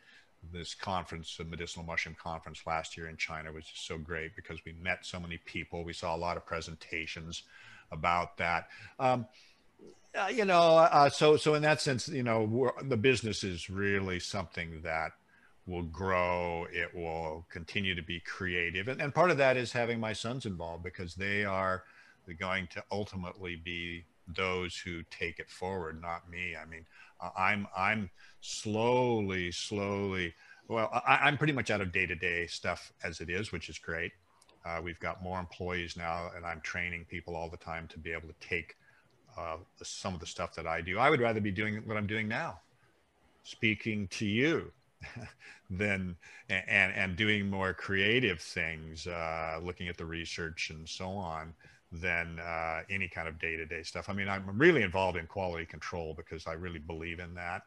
this 0.53 0.73
conference, 0.73 1.35
the 1.37 1.43
medicinal 1.43 1.85
mushroom 1.85 2.15
conference 2.21 2.61
last 2.65 2.97
year 2.97 3.09
in 3.09 3.17
China 3.17 3.51
was 3.51 3.65
just 3.65 3.85
so 3.85 3.97
great 3.97 4.35
because 4.35 4.63
we 4.65 4.73
met 4.73 5.05
so 5.05 5.19
many 5.19 5.37
people. 5.45 5.83
We 5.83 5.93
saw 5.93 6.15
a 6.15 6.17
lot 6.17 6.37
of 6.37 6.45
presentations 6.45 7.43
about 7.91 8.37
that. 8.37 8.67
Um, 8.99 9.25
uh, 10.17 10.27
you 10.27 10.45
know, 10.45 10.77
uh, 10.77 11.09
so 11.09 11.37
so 11.37 11.53
in 11.55 11.61
that 11.61 11.81
sense, 11.81 12.07
you 12.07 12.23
know, 12.23 12.71
the 12.83 12.97
business 12.97 13.43
is 13.43 13.69
really 13.69 14.19
something 14.19 14.81
that 14.83 15.11
will 15.67 15.83
grow. 15.83 16.65
It 16.71 16.93
will 16.95 17.45
continue 17.49 17.95
to 17.95 18.01
be 18.01 18.19
creative, 18.19 18.87
and, 18.87 19.01
and 19.01 19.13
part 19.13 19.31
of 19.31 19.37
that 19.37 19.57
is 19.57 19.71
having 19.71 19.99
my 19.99 20.13
sons 20.13 20.45
involved 20.45 20.83
because 20.83 21.15
they 21.15 21.45
are 21.45 21.83
going 22.39 22.67
to 22.67 22.83
ultimately 22.91 23.55
be 23.55 24.05
those 24.35 24.77
who 24.77 25.01
take 25.09 25.39
it 25.39 25.49
forward, 25.49 26.01
not 26.01 26.29
me. 26.29 26.55
I 26.55 26.65
mean, 26.65 26.85
I'm 27.37 27.67
I'm 27.75 28.09
slowly, 28.41 29.51
slowly. 29.51 30.33
Well, 30.67 30.89
I, 31.05 31.27
am 31.27 31.37
pretty 31.37 31.53
much 31.53 31.71
out 31.71 31.81
of 31.81 31.91
day 31.91 32.05
to 32.05 32.15
day 32.15 32.45
stuff 32.47 32.93
as 33.03 33.21
it 33.21 33.29
is, 33.29 33.51
which 33.51 33.69
is 33.69 33.79
great. 33.79 34.11
Uh, 34.65 34.81
we've 34.83 34.99
got 34.99 35.23
more 35.23 35.39
employees 35.39 35.97
now, 35.97 36.29
and 36.35 36.45
I'm 36.45 36.61
training 36.61 37.05
people 37.09 37.35
all 37.35 37.49
the 37.49 37.57
time 37.57 37.87
to 37.87 37.97
be 37.97 38.11
able 38.11 38.27
to 38.27 38.35
take 38.47 38.75
uh, 39.37 39.57
some 39.81 40.13
of 40.13 40.19
the 40.19 40.25
stuff 40.25 40.55
that 40.55 40.67
I 40.67 40.81
do. 40.81 40.99
I 40.99 41.09
would 41.09 41.19
rather 41.19 41.41
be 41.41 41.51
doing 41.51 41.81
what 41.85 41.97
I'm 41.97 42.07
doing 42.07 42.27
now, 42.27 42.59
speaking 43.43 44.07
to 44.09 44.25
you 44.25 44.71
than 45.69 46.15
and 46.49 46.93
and 46.93 47.15
doing 47.15 47.49
more 47.49 47.73
creative 47.73 48.41
things, 48.41 49.07
uh, 49.07 49.59
looking 49.61 49.87
at 49.87 49.97
the 49.97 50.05
research 50.05 50.71
and 50.71 50.87
so 50.87 51.09
on, 51.09 51.53
than 51.91 52.39
uh, 52.39 52.81
any 52.89 53.07
kind 53.07 53.27
of 53.27 53.39
day-to-day 53.39 53.83
stuff. 53.83 54.09
I 54.09 54.13
mean, 54.13 54.29
I'm 54.29 54.45
really 54.57 54.83
involved 54.83 55.17
in 55.17 55.27
quality 55.27 55.65
control 55.65 56.13
because 56.15 56.47
I 56.47 56.53
really 56.53 56.79
believe 56.79 57.19
in 57.19 57.33
that. 57.35 57.63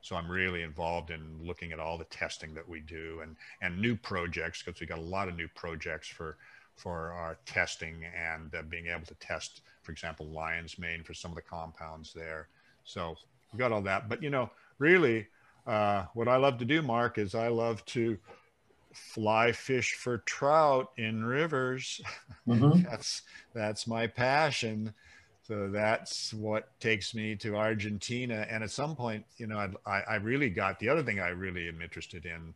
So 0.00 0.14
I'm 0.14 0.30
really 0.30 0.62
involved 0.62 1.10
in 1.10 1.40
looking 1.42 1.72
at 1.72 1.80
all 1.80 1.98
the 1.98 2.04
testing 2.04 2.54
that 2.54 2.68
we 2.68 2.80
do 2.80 3.20
and 3.22 3.36
and 3.60 3.80
new 3.80 3.96
projects 3.96 4.62
because 4.62 4.80
we 4.80 4.86
got 4.86 4.98
a 4.98 5.02
lot 5.02 5.28
of 5.28 5.36
new 5.36 5.48
projects 5.48 6.08
for 6.08 6.36
for 6.76 7.10
our 7.12 7.38
testing 7.46 8.04
and 8.14 8.54
uh, 8.54 8.62
being 8.68 8.86
able 8.86 9.06
to 9.06 9.14
test, 9.14 9.62
for 9.86 9.92
example, 9.92 10.26
lion's 10.26 10.78
mane 10.78 11.04
for 11.04 11.14
some 11.14 11.30
of 11.30 11.36
the 11.36 11.42
compounds 11.42 12.12
there. 12.12 12.48
So 12.84 13.14
we 13.52 13.58
got 13.58 13.70
all 13.70 13.82
that. 13.82 14.08
But 14.08 14.22
you 14.22 14.30
know, 14.30 14.50
really, 14.78 15.28
uh, 15.66 16.06
what 16.14 16.26
I 16.26 16.36
love 16.36 16.58
to 16.58 16.64
do, 16.64 16.82
Mark, 16.82 17.18
is 17.18 17.34
I 17.34 17.48
love 17.48 17.84
to 17.86 18.18
fly 18.92 19.52
fish 19.52 19.94
for 19.94 20.18
trout 20.18 20.90
in 20.98 21.24
rivers. 21.24 22.00
Mm-hmm. 22.46 22.84
that's 22.84 23.22
that's 23.54 23.88
my 23.88 24.06
passion. 24.06 24.94
So 25.42 25.68
that's 25.68 26.32
what 26.32 26.68
takes 26.78 27.12
me 27.12 27.34
to 27.36 27.56
Argentina. 27.56 28.46
And 28.48 28.62
at 28.62 28.70
some 28.70 28.94
point, 28.94 29.24
you 29.36 29.48
know, 29.48 29.68
I, 29.84 30.00
I 30.02 30.14
really 30.16 30.48
got 30.48 30.78
the 30.78 30.88
other 30.88 31.02
thing 31.02 31.18
I 31.18 31.30
really 31.30 31.66
am 31.66 31.82
interested 31.82 32.24
in 32.24 32.54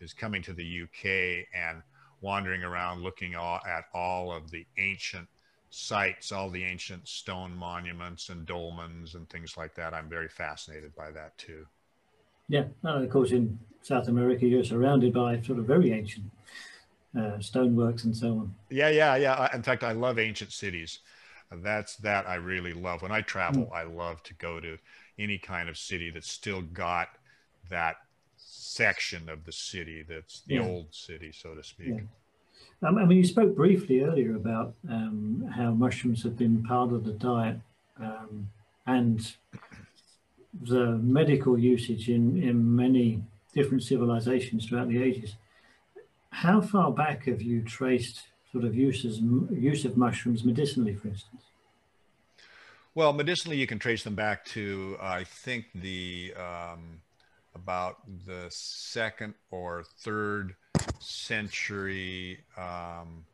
is 0.00 0.12
coming 0.12 0.42
to 0.42 0.52
the 0.52 0.82
UK 0.82 1.46
and 1.54 1.82
wandering 2.20 2.64
around 2.64 3.02
looking 3.02 3.36
all, 3.36 3.60
at 3.64 3.84
all 3.94 4.32
of 4.32 4.50
the 4.50 4.66
ancient 4.76 5.28
sites, 5.70 6.32
all 6.32 6.50
the 6.50 6.64
ancient 6.64 7.06
stone 7.06 7.54
monuments 7.54 8.28
and 8.30 8.46
dolmens 8.46 9.14
and 9.14 9.28
things 9.28 9.56
like 9.56 9.74
that. 9.74 9.94
I'm 9.94 10.08
very 10.08 10.28
fascinated 10.28 10.94
by 10.94 11.10
that 11.12 11.36
too. 11.38 11.66
Yeah, 12.48 12.64
and 12.82 13.04
of 13.04 13.10
course 13.10 13.32
in 13.32 13.58
South 13.82 14.08
America 14.08 14.46
you're 14.46 14.64
surrounded 14.64 15.12
by 15.12 15.40
sort 15.42 15.58
of 15.58 15.66
very 15.66 15.92
ancient 15.92 16.26
uh, 17.16 17.38
stoneworks 17.38 18.04
and 18.04 18.16
so 18.16 18.28
on. 18.30 18.54
Yeah, 18.70 18.88
yeah, 18.88 19.16
yeah. 19.16 19.54
In 19.54 19.62
fact, 19.62 19.84
I 19.84 19.92
love 19.92 20.18
ancient 20.18 20.52
cities. 20.52 21.00
That's 21.50 21.96
that 21.96 22.28
I 22.28 22.34
really 22.34 22.74
love. 22.74 23.02
When 23.02 23.12
I 23.12 23.22
travel, 23.22 23.66
mm. 23.66 23.74
I 23.74 23.82
love 23.82 24.22
to 24.24 24.34
go 24.34 24.60
to 24.60 24.76
any 25.18 25.38
kind 25.38 25.68
of 25.68 25.78
city 25.78 26.10
that's 26.10 26.30
still 26.30 26.60
got 26.62 27.08
that 27.70 27.96
section 28.36 29.28
of 29.28 29.44
the 29.44 29.52
city 29.52 30.04
that's 30.08 30.42
the 30.46 30.56
yeah. 30.56 30.62
old 30.62 30.94
city, 30.94 31.32
so 31.32 31.54
to 31.54 31.62
speak. 31.62 31.88
Yeah. 31.88 32.00
Um, 32.82 32.96
I 32.96 33.04
mean, 33.04 33.18
you 33.18 33.24
spoke 33.24 33.56
briefly 33.56 34.02
earlier 34.02 34.36
about 34.36 34.74
um, 34.88 35.50
how 35.54 35.72
mushrooms 35.72 36.22
have 36.22 36.36
been 36.36 36.62
part 36.62 36.92
of 36.92 37.04
the 37.04 37.12
diet 37.12 37.60
um, 38.00 38.48
and 38.86 39.34
the 40.62 40.98
medical 40.98 41.58
usage 41.58 42.08
in, 42.08 42.40
in 42.40 42.76
many 42.76 43.22
different 43.52 43.82
civilizations 43.82 44.66
throughout 44.66 44.88
the 44.88 45.02
ages. 45.02 45.34
How 46.30 46.60
far 46.60 46.92
back 46.92 47.24
have 47.24 47.42
you 47.42 47.62
traced 47.62 48.22
sort 48.52 48.64
of 48.64 48.74
uses, 48.74 49.18
use 49.50 49.84
of 49.84 49.96
mushrooms 49.96 50.44
medicinally, 50.44 50.94
for 50.94 51.08
instance? 51.08 51.42
Well, 52.94 53.12
medicinally, 53.12 53.58
you 53.58 53.66
can 53.66 53.78
trace 53.78 54.02
them 54.04 54.14
back 54.14 54.44
to, 54.46 54.96
I 55.00 55.24
think, 55.24 55.66
the 55.74 56.34
um, 56.36 57.00
about 57.62 57.98
the 58.26 58.46
second 58.48 59.34
or 59.50 59.84
third 60.00 60.54
century. 61.00 62.40
Um, 62.56 63.24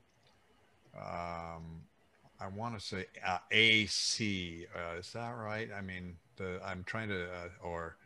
um, 0.97 1.83
I 2.41 2.49
want 2.55 2.79
to 2.79 2.85
say 2.85 3.07
uh, 3.27 3.39
AC. 3.51 4.67
Uh, 4.75 4.99
is 4.99 5.13
that 5.13 5.31
right? 5.31 5.69
I 5.77 5.81
mean, 5.81 6.17
the 6.37 6.61
I'm 6.65 6.85
trying 6.85 7.09
to 7.09 7.25
uh, 7.25 7.49
or 7.63 7.97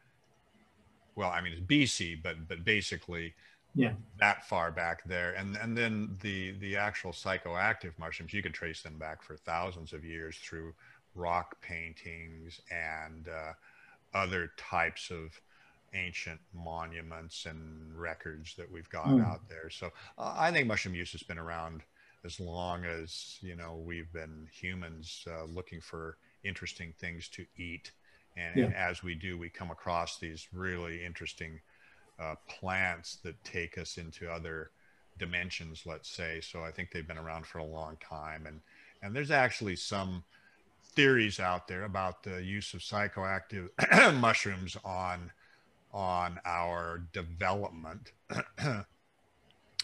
well, 1.15 1.31
I 1.31 1.41
mean 1.41 1.53
it's 1.53 1.63
BC, 1.63 2.23
but 2.23 2.49
but 2.49 2.65
basically 2.65 3.35
yeah 3.75 3.93
that 4.19 4.49
far 4.49 4.73
back 4.73 5.05
there 5.05 5.35
and 5.35 5.55
and 5.57 5.77
then 5.77 6.17
the 6.23 6.53
the 6.53 6.75
actual 6.75 7.13
psychoactive 7.13 7.93
mushrooms 7.99 8.33
you 8.33 8.43
can 8.43 8.51
trace 8.51 8.81
them 8.81 8.97
back 8.97 9.23
for 9.23 9.37
thousands 9.37 9.93
of 9.93 10.07
years 10.07 10.39
through 10.39 10.73
rock 11.15 11.61
paintings 11.61 12.61
and 12.71 13.29
uh, 13.29 13.53
other 14.15 14.53
types 14.57 15.11
of 15.11 15.41
ancient 15.95 16.41
monuments 16.55 17.47
and 17.47 17.99
records 17.99 18.55
that 18.57 18.71
we've 18.71 18.89
got 18.91 19.07
mm. 19.07 19.25
out 19.25 19.49
there. 19.49 19.71
So 19.71 19.91
uh, 20.19 20.35
I 20.37 20.51
think 20.51 20.67
mushroom 20.67 20.95
use 20.95 21.13
has 21.13 21.23
been 21.23 21.39
around 21.39 21.83
as 22.25 22.41
long 22.41 22.85
as 22.85 23.39
you 23.41 23.55
know 23.55 23.81
we've 23.85 24.13
been 24.13 24.49
humans 24.53 25.25
uh, 25.31 25.45
looking 25.45 25.81
for 25.81 26.17
interesting 26.45 26.93
things 26.99 27.29
to 27.29 27.45
eat, 27.57 27.93
and, 28.37 28.57
yeah. 28.57 28.65
and, 28.67 28.75
as 28.75 29.03
we 29.03 29.15
do, 29.15 29.39
we 29.39 29.49
come 29.49 29.71
across 29.71 30.19
these 30.19 30.49
really 30.53 31.05
interesting 31.05 31.61
uh, 32.21 32.35
plants 32.49 33.19
that 33.23 33.43
take 33.45 33.79
us 33.79 33.99
into 33.99 34.31
other 34.31 34.71
dimensions. 35.19 35.85
Let's 35.87 36.11
say. 36.11 36.41
So 36.41 36.63
I 36.63 36.71
think 36.71 36.91
they've 36.91 37.07
been 37.07 37.19
around 37.19 37.47
for 37.47 37.59
a 37.59 37.65
long 37.65 37.97
time, 38.01 38.47
and 38.47 38.61
and 39.03 39.15
there's 39.15 39.31
actually 39.31 39.77
some 39.77 40.25
theories 40.95 41.39
out 41.39 41.69
there 41.69 41.85
about 41.85 42.25
the 42.25 42.43
use 42.43 42.75
of 42.75 42.81
psychoactive 42.81 43.69
mushrooms 44.21 44.77
on 44.85 45.31
on 45.93 46.39
our 46.45 47.03
development. 47.13 48.13
and 48.59 48.85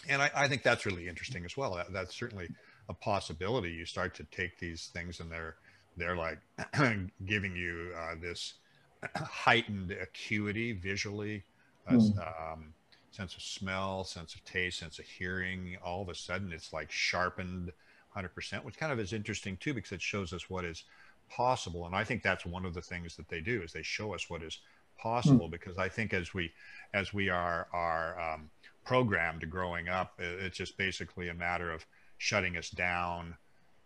I, 0.09 0.29
I, 0.35 0.47
think 0.47 0.63
that's 0.63 0.85
really 0.85 1.07
interesting 1.07 1.45
as 1.45 1.57
well. 1.57 1.75
That, 1.75 1.91
that's 1.91 2.15
certainly 2.15 2.49
a 2.89 2.93
possibility. 2.93 3.71
You 3.71 3.85
start 3.85 4.13
to 4.15 4.23
take 4.25 4.59
these 4.59 4.87
things 4.93 5.19
and 5.19 5.31
they're 5.31 5.55
they're 5.97 6.15
like 6.15 6.39
giving 7.25 7.55
you 7.55 7.91
uh, 7.97 8.15
this 8.21 8.55
heightened 9.15 9.91
acuity 9.91 10.73
visually, 10.73 11.43
mm. 11.89 12.51
um, 12.51 12.73
sense 13.11 13.35
of 13.35 13.41
smell, 13.41 14.03
sense 14.03 14.35
of 14.35 14.43
taste, 14.43 14.79
sense 14.79 14.99
of 14.99 15.05
hearing. 15.05 15.77
All 15.83 16.01
of 16.01 16.09
a 16.09 16.15
sudden, 16.15 16.51
it's 16.51 16.73
like 16.73 16.91
sharpened 16.91 17.71
100%, 18.15 18.63
which 18.63 18.77
kind 18.77 18.91
of 18.91 18.99
is 18.99 19.13
interesting 19.13 19.57
too 19.57 19.73
because 19.73 19.91
it 19.91 20.01
shows 20.01 20.33
us 20.33 20.49
what 20.49 20.65
is 20.65 20.83
possible. 21.29 21.85
And 21.85 21.95
I 21.95 22.03
think 22.03 22.23
that's 22.23 22.45
one 22.45 22.65
of 22.65 22.73
the 22.73 22.81
things 22.81 23.15
that 23.15 23.29
they 23.29 23.41
do 23.41 23.61
is 23.61 23.73
they 23.73 23.83
show 23.83 24.13
us 24.13 24.29
what 24.29 24.43
is 24.43 24.59
possible 24.97 25.47
mm. 25.47 25.51
because 25.51 25.77
I 25.77 25.89
think 25.89 26.13
as 26.13 26.33
we 26.33 26.51
as 26.93 27.13
we 27.13 27.29
are 27.29 27.67
are 27.73 28.19
um, 28.19 28.49
programmed 28.85 29.49
growing 29.49 29.89
up, 29.89 30.13
it's 30.19 30.57
just 30.57 30.77
basically 30.77 31.29
a 31.29 31.33
matter 31.33 31.71
of 31.71 31.85
shutting 32.17 32.57
us 32.57 32.69
down 32.69 33.35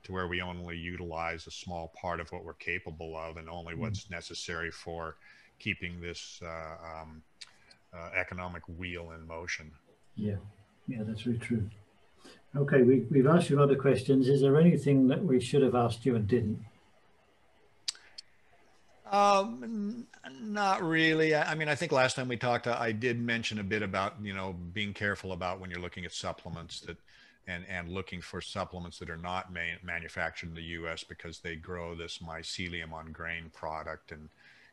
to 0.04 0.12
where 0.12 0.28
we 0.28 0.42
only 0.42 0.78
utilize 0.78 1.48
a 1.48 1.52
small 1.52 1.92
part 2.00 2.20
of 2.20 2.32
what 2.32 2.44
we're 2.44 2.54
capable 2.54 3.18
of 3.18 3.38
and 3.38 3.50
only 3.50 3.74
mm. 3.74 3.80
what's 3.80 4.10
necessary 4.10 4.72
for 4.72 5.16
keeping 5.60 6.00
this 6.00 6.40
uh, 6.44 7.02
um, 7.02 7.22
uh, 7.94 8.10
economic 8.16 8.64
wheel 8.78 9.12
in 9.12 9.28
motion. 9.28 9.72
Yeah, 10.16 10.36
yeah, 10.88 11.00
that's 11.02 11.22
very 11.22 11.38
true. 11.38 11.70
Okay, 12.56 12.82
we, 12.82 13.06
we've 13.12 13.28
asked 13.28 13.50
you 13.50 13.62
other 13.62 13.76
questions. 13.76 14.28
Is 14.28 14.42
there 14.42 14.58
anything 14.58 15.08
that 15.08 15.24
we 15.24 15.40
should 15.40 15.62
have 15.62 15.76
asked 15.76 16.06
you 16.06 16.16
and 16.16 16.28
didn't? 16.28 16.60
Um, 19.10 20.06
not 20.40 20.84
really. 20.84 21.36
I 21.36 21.56
mean, 21.56 21.68
I 21.68 21.76
think 21.76 21.92
last 21.92 22.16
time 22.16 22.28
we 22.28 22.38
talked, 22.38 22.68
I 22.68 22.92
did 22.92 23.20
mention 23.20 23.60
a 23.60 23.64
bit 23.64 23.82
about 23.82 24.16
you 24.22 24.34
know 24.34 24.56
being 24.74 24.94
careful 24.94 25.32
about 25.32 25.60
when 25.60 25.72
you're 25.72 25.82
looking 25.82 26.06
at 26.06 26.14
supplements 26.14 26.82
that, 26.82 26.98
and 27.48 27.66
and 27.68 27.90
looking 27.90 28.22
for 28.22 28.40
supplements 28.40 29.00
that 29.00 29.10
are 29.10 29.18
not 29.18 29.52
ma 29.52 29.62
manufactured 29.84 30.50
in 30.50 30.56
the 30.56 30.62
U.S. 30.62 31.04
because 31.04 31.40
they 31.40 31.56
grow 31.56 31.96
this 31.96 32.20
mycelium 32.20 32.94
on 32.94 33.12
grain 33.12 33.50
product 33.54 34.12
and 34.12 34.30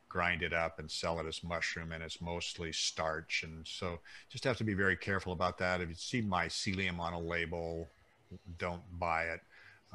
grind 0.08 0.42
it 0.42 0.52
up 0.52 0.78
and 0.78 0.90
sell 0.90 1.18
it 1.18 1.26
as 1.26 1.42
mushroom 1.42 1.90
and 1.92 2.02
it's 2.02 2.20
mostly 2.20 2.72
starch 2.72 3.42
and 3.42 3.66
so 3.66 3.98
just 4.30 4.44
have 4.44 4.56
to 4.56 4.64
be 4.64 4.72
very 4.72 4.96
careful 4.96 5.32
about 5.32 5.58
that 5.58 5.80
if 5.80 5.88
you 5.88 5.94
see 5.96 6.22
mycelium 6.22 7.00
on 7.00 7.12
a 7.12 7.18
label 7.18 7.88
don't 8.56 8.82
buy 8.98 9.24
it 9.24 9.40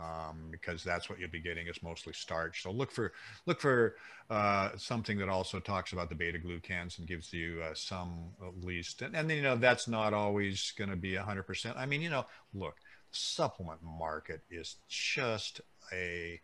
um, 0.02 0.48
because 0.52 0.84
that's 0.84 1.10
what 1.10 1.20
you'll 1.20 1.30
be 1.30 1.42
getting 1.42 1.68
is 1.68 1.84
mostly 1.84 2.14
starch. 2.14 2.64
So 2.64 2.72
look 2.72 2.92
for 2.92 3.14
look 3.46 3.60
for 3.60 3.96
uh, 4.30 4.70
something 4.78 5.18
that 5.20 5.30
also 5.30 5.60
talks 5.60 5.94
about 5.94 6.10
the 6.10 6.16
beta 6.16 6.40
glucans 6.40 6.98
and 6.98 7.08
gives 7.08 7.32
you 7.34 7.62
uh, 7.64 7.74
some 7.74 8.30
at 8.46 8.66
least. 8.66 9.02
And, 9.02 9.16
and 9.16 9.30
then 9.30 9.38
you 9.38 9.44
know 9.44 9.58
that's 9.58 9.88
not 9.88 10.14
always 10.14 10.74
going 10.78 10.90
to 10.90 10.96
be 10.96 11.16
hundred 11.16 11.44
percent. 11.44 11.78
I 11.78 11.86
mean, 11.86 12.02
you 12.02 12.10
know, 12.10 12.26
look, 12.54 12.76
the 13.12 13.18
supplement 13.18 13.82
market 13.84 14.42
is 14.50 14.78
just 14.88 15.62
a 15.94 16.40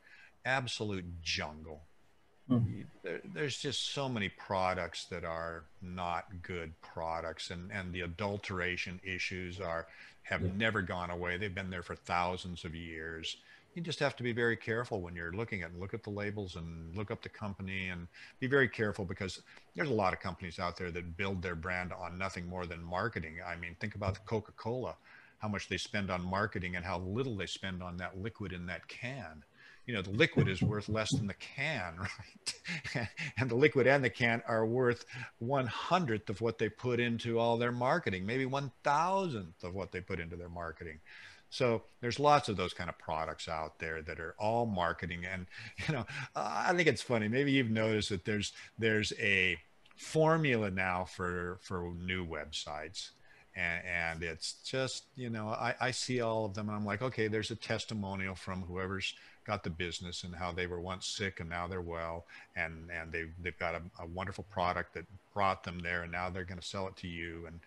absolute 0.46 1.06
jungle. 1.22 1.82
Mm. 2.50 2.86
There, 3.04 3.22
there's 3.34 3.58
just 3.58 3.94
so 3.94 4.08
many 4.08 4.30
products 4.30 5.06
that 5.06 5.26
are 5.26 5.66
not 5.82 6.26
good 6.42 6.80
products, 6.82 7.50
and 7.52 7.72
and 7.72 7.94
the 7.94 8.02
adulteration 8.02 9.00
issues 9.04 9.60
are 9.60 9.88
have 10.24 10.42
yeah. 10.42 10.52
never 10.56 10.82
gone 10.82 11.10
away. 11.10 11.38
They've 11.38 11.54
been 11.54 11.70
there 11.70 11.84
for 11.84 11.96
thousands 11.96 12.66
of 12.66 12.76
years. 12.76 13.38
You 13.78 13.84
just 13.84 14.00
have 14.00 14.16
to 14.16 14.24
be 14.24 14.34
very 14.34 14.58
careful 14.58 15.02
when 15.04 15.16
you're 15.16 15.34
looking 15.34 15.62
at 15.62 15.78
look 15.78 15.94
at 15.94 16.02
the 16.02 16.10
labels 16.10 16.56
and 16.56 16.98
look 16.98 17.12
up 17.12 17.22
the 17.22 17.30
company 17.30 17.90
and 17.90 18.08
be 18.40 18.48
very 18.48 18.68
careful 18.68 19.06
because 19.06 19.44
there's 19.76 19.88
a 19.92 19.94
lot 19.94 20.14
of 20.14 20.20
companies 20.20 20.58
out 20.58 20.78
there 20.78 20.90
that 20.90 21.16
build 21.16 21.44
their 21.44 21.54
brand 21.54 21.94
on 21.94 22.18
nothing 22.18 22.48
more 22.50 22.66
than 22.66 22.84
marketing. 22.84 23.36
I 23.48 23.56
mean, 23.56 23.76
think 23.80 23.94
about 23.94 24.26
Coca-Cola, 24.26 24.96
how 25.38 25.48
much 25.48 25.70
they 25.70 25.78
spend 25.78 26.10
on 26.10 26.26
marketing 26.26 26.76
and 26.76 26.84
how 26.84 26.98
little 26.98 27.36
they 27.38 27.46
spend 27.46 27.84
on 27.84 27.98
that 27.98 28.18
liquid 28.18 28.52
in 28.52 28.66
that 28.66 28.88
can. 28.88 29.44
you 29.86 29.94
know 29.94 30.02
the 30.02 30.10
liquid 30.12 30.48
is 30.48 30.62
worth 30.62 30.90
less 30.90 31.12
than 31.16 31.28
the 31.28 31.34
can 31.36 31.94
right 32.96 33.08
and 33.38 33.50
the 33.50 33.56
liquid 33.56 33.88
and 33.88 34.04
the 34.04 34.10
can 34.10 34.42
are 34.48 34.66
worth 34.66 35.06
one 35.40 35.68
hundredth 35.68 36.30
of 36.30 36.42
what 36.42 36.58
they 36.58 36.70
put 36.70 37.00
into 37.00 37.40
all 37.40 37.58
their 37.58 37.72
marketing 37.72 38.26
maybe 38.26 38.46
one 38.46 38.72
thousandth 38.84 39.64
of 39.64 39.74
what 39.74 39.92
they 39.92 40.02
put 40.02 40.20
into 40.20 40.36
their 40.36 40.50
marketing 40.50 41.00
so 41.50 41.84
there's 42.02 42.20
lots 42.20 42.50
of 42.50 42.58
those 42.58 42.74
kind 42.74 42.90
of 42.90 42.98
products 42.98 43.48
out 43.48 43.80
there 43.80 44.02
that 44.02 44.20
are 44.20 44.36
all 44.38 44.66
marketing. 44.66 45.26
And 45.32 45.48
you 45.88 45.94
know 45.94 46.06
i 46.36 46.74
think 46.74 46.88
it's 46.88 47.02
funny 47.02 47.28
maybe 47.28 47.52
you've 47.52 47.70
noticed 47.70 48.10
that 48.10 48.26
there's 48.26 48.54
there's 48.78 49.14
a 49.20 49.58
formula 49.96 50.70
now 50.70 51.06
for 51.06 51.60
for 51.62 51.94
new 52.00 52.26
websites. 52.26 53.12
And, 53.56 53.84
and 53.88 54.24
it's 54.24 54.54
just 54.64 55.06
you 55.16 55.30
know 55.30 55.48
I, 55.48 55.74
I 55.80 55.92
see 55.92 56.22
all 56.22 56.46
of 56.46 56.54
them 56.54 56.70
and 56.70 56.78
i'm 56.78 56.86
like 56.86 57.02
okay 57.02 57.28
there's 57.28 57.50
a 57.50 57.56
testimonial 57.56 58.36
from 58.36 58.62
whoever's 58.62 59.16
got 59.48 59.64
the 59.64 59.70
business 59.70 60.24
and 60.24 60.36
how 60.36 60.52
they 60.52 60.68
were 60.68 60.82
once 60.82 61.08
sick 61.08 61.40
and 61.40 61.50
now 61.50 61.68
they're 61.68 61.82
well. 61.82 62.26
And 62.56 62.92
and 62.92 63.12
they've, 63.12 63.32
they've 63.42 63.58
got 63.58 63.74
a, 63.76 63.82
a 64.04 64.06
wonderful 64.06 64.46
product 64.52 64.94
that 64.94 65.06
brought 65.34 65.64
them 65.64 65.80
there 65.80 66.04
and 66.04 66.12
now 66.12 66.30
they're 66.30 66.44
going 66.44 66.60
to 66.60 66.68
sell 66.68 66.88
it 66.88 66.98
to 66.98 67.08
you. 67.08 67.46
And 67.48 67.62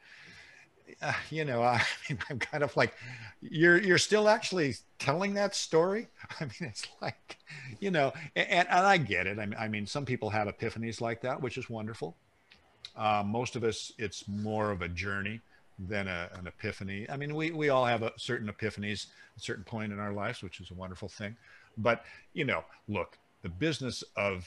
uh, 1.03 1.13
you 1.31 1.45
know 1.45 1.63
I 1.77 1.83
mean, 2.09 2.19
i'm 2.29 2.39
kind 2.39 2.63
of 2.63 2.77
like 2.77 2.95
you're 3.41 3.79
you're 3.79 3.99
still 3.99 4.29
actually 4.29 4.77
telling 4.99 5.35
that 5.35 5.55
story 5.55 6.09
i 6.41 6.45
mean 6.45 6.71
it's 6.71 6.87
like 7.01 7.37
you 7.81 7.91
know 7.91 8.13
and, 8.37 8.69
and 8.69 8.87
i 8.87 8.97
get 8.97 9.27
it 9.27 9.39
I 9.39 9.47
mean, 9.47 9.57
I 9.59 9.69
mean 9.69 9.87
some 9.87 10.05
people 10.05 10.31
have 10.31 10.49
epiphanies 10.49 11.01
like 11.01 11.21
that 11.23 11.41
which 11.41 11.59
is 11.59 11.69
wonderful 11.69 12.17
uh, 12.97 13.23
most 13.25 13.57
of 13.57 13.65
us 13.65 13.93
it's 13.99 14.27
more 14.29 14.71
of 14.71 14.83
a 14.83 14.89
journey 14.89 15.41
than 15.89 16.09
a, 16.09 16.29
an 16.35 16.47
epiphany. 16.47 17.07
I 17.09 17.17
mean, 17.17 17.35
we, 17.35 17.51
we 17.53 17.71
all 17.71 17.85
have 17.85 18.03
a 18.03 18.13
certain 18.17 18.49
epiphanies 18.49 19.07
at 19.07 19.39
a 19.39 19.41
certain 19.41 19.65
point 19.65 19.93
in 19.93 19.99
our 19.99 20.13
lives, 20.13 20.43
which 20.43 20.61
is 20.61 20.71
a 20.71 20.75
wonderful 20.75 21.09
thing. 21.09 21.37
But, 21.79 22.05
you 22.35 22.45
know, 22.45 22.65
look, 22.89 23.17
the 23.43 23.49
business 23.49 24.05
of 24.17 24.45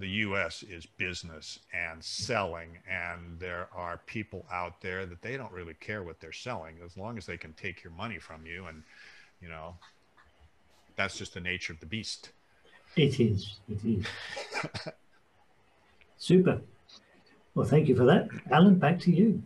the 0.00 0.08
US 0.08 0.62
is 0.62 0.86
business 0.86 1.60
and 1.72 2.02
selling. 2.02 2.78
And 2.90 3.38
there 3.38 3.68
are 3.76 4.00
people 4.06 4.46
out 4.50 4.80
there 4.80 5.06
that 5.06 5.22
they 5.22 5.36
don't 5.36 5.52
really 5.52 5.74
care 5.74 6.02
what 6.02 6.18
they're 6.20 6.32
selling 6.32 6.76
as 6.84 6.96
long 6.96 7.18
as 7.18 7.26
they 7.26 7.36
can 7.36 7.52
take 7.52 7.84
your 7.84 7.92
money 7.92 8.18
from 8.18 8.46
you. 8.46 8.64
And, 8.66 8.82
you 9.40 9.48
know, 9.48 9.76
that's 10.96 11.16
just 11.16 11.34
the 11.34 11.40
nature 11.40 11.72
of 11.72 11.80
the 11.80 11.86
beast. 11.86 12.30
It 12.96 13.20
is. 13.20 13.58
It 13.68 13.84
is. 13.84 14.06
Super. 16.18 16.60
Well, 17.54 17.66
thank 17.66 17.86
you 17.86 17.94
for 17.94 18.04
that. 18.04 18.28
Alan, 18.50 18.76
back 18.78 18.98
to 19.00 19.12
you. 19.12 19.42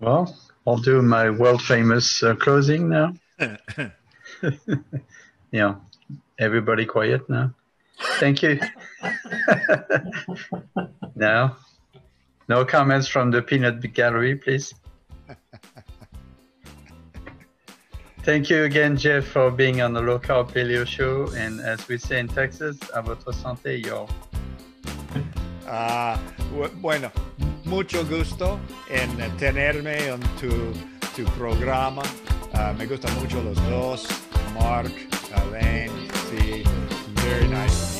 Well, 0.00 0.34
I'll 0.66 0.78
do 0.78 1.02
my 1.02 1.28
world 1.28 1.62
famous 1.62 2.22
uh, 2.22 2.34
closing 2.34 2.88
now. 2.88 3.14
yeah, 5.50 5.74
everybody 6.38 6.86
quiet 6.86 7.28
now. 7.28 7.52
Thank 8.18 8.42
you. 8.42 8.58
now, 11.14 11.56
no 12.48 12.64
comments 12.64 13.08
from 13.08 13.30
the 13.30 13.42
peanut 13.42 13.80
gallery, 13.92 14.36
please. 14.36 14.74
Thank 18.22 18.50
you 18.50 18.64
again, 18.64 18.96
Jeff, 18.96 19.24
for 19.24 19.50
being 19.50 19.80
on 19.80 19.92
the 19.92 20.00
Low 20.00 20.18
Carb 20.18 20.52
Paleo 20.52 20.86
Show. 20.86 21.30
And 21.34 21.60
as 21.60 21.86
we 21.88 21.98
say 21.98 22.20
in 22.20 22.28
Texas, 22.28 22.78
a 22.94 23.02
votre 23.02 23.32
santé, 23.32 23.84
yo. 23.84 24.08
Uh, 25.66 26.16
bueno, 26.80 27.10
mucho 27.64 28.04
gusto 28.04 28.58
en 28.90 29.10
tenerme 29.38 30.08
en 30.08 30.20
tu, 30.38 30.72
tu 31.14 31.24
programa. 31.38 32.02
Uh, 32.52 32.74
me 32.76 32.86
gustan 32.86 33.14
mucho 33.20 33.40
los 33.42 33.56
dos, 33.70 34.06
Mark, 34.54 34.92
Alain, 35.32 35.90
sí, 36.28 36.64
very 37.30 37.46
nice 37.46 37.99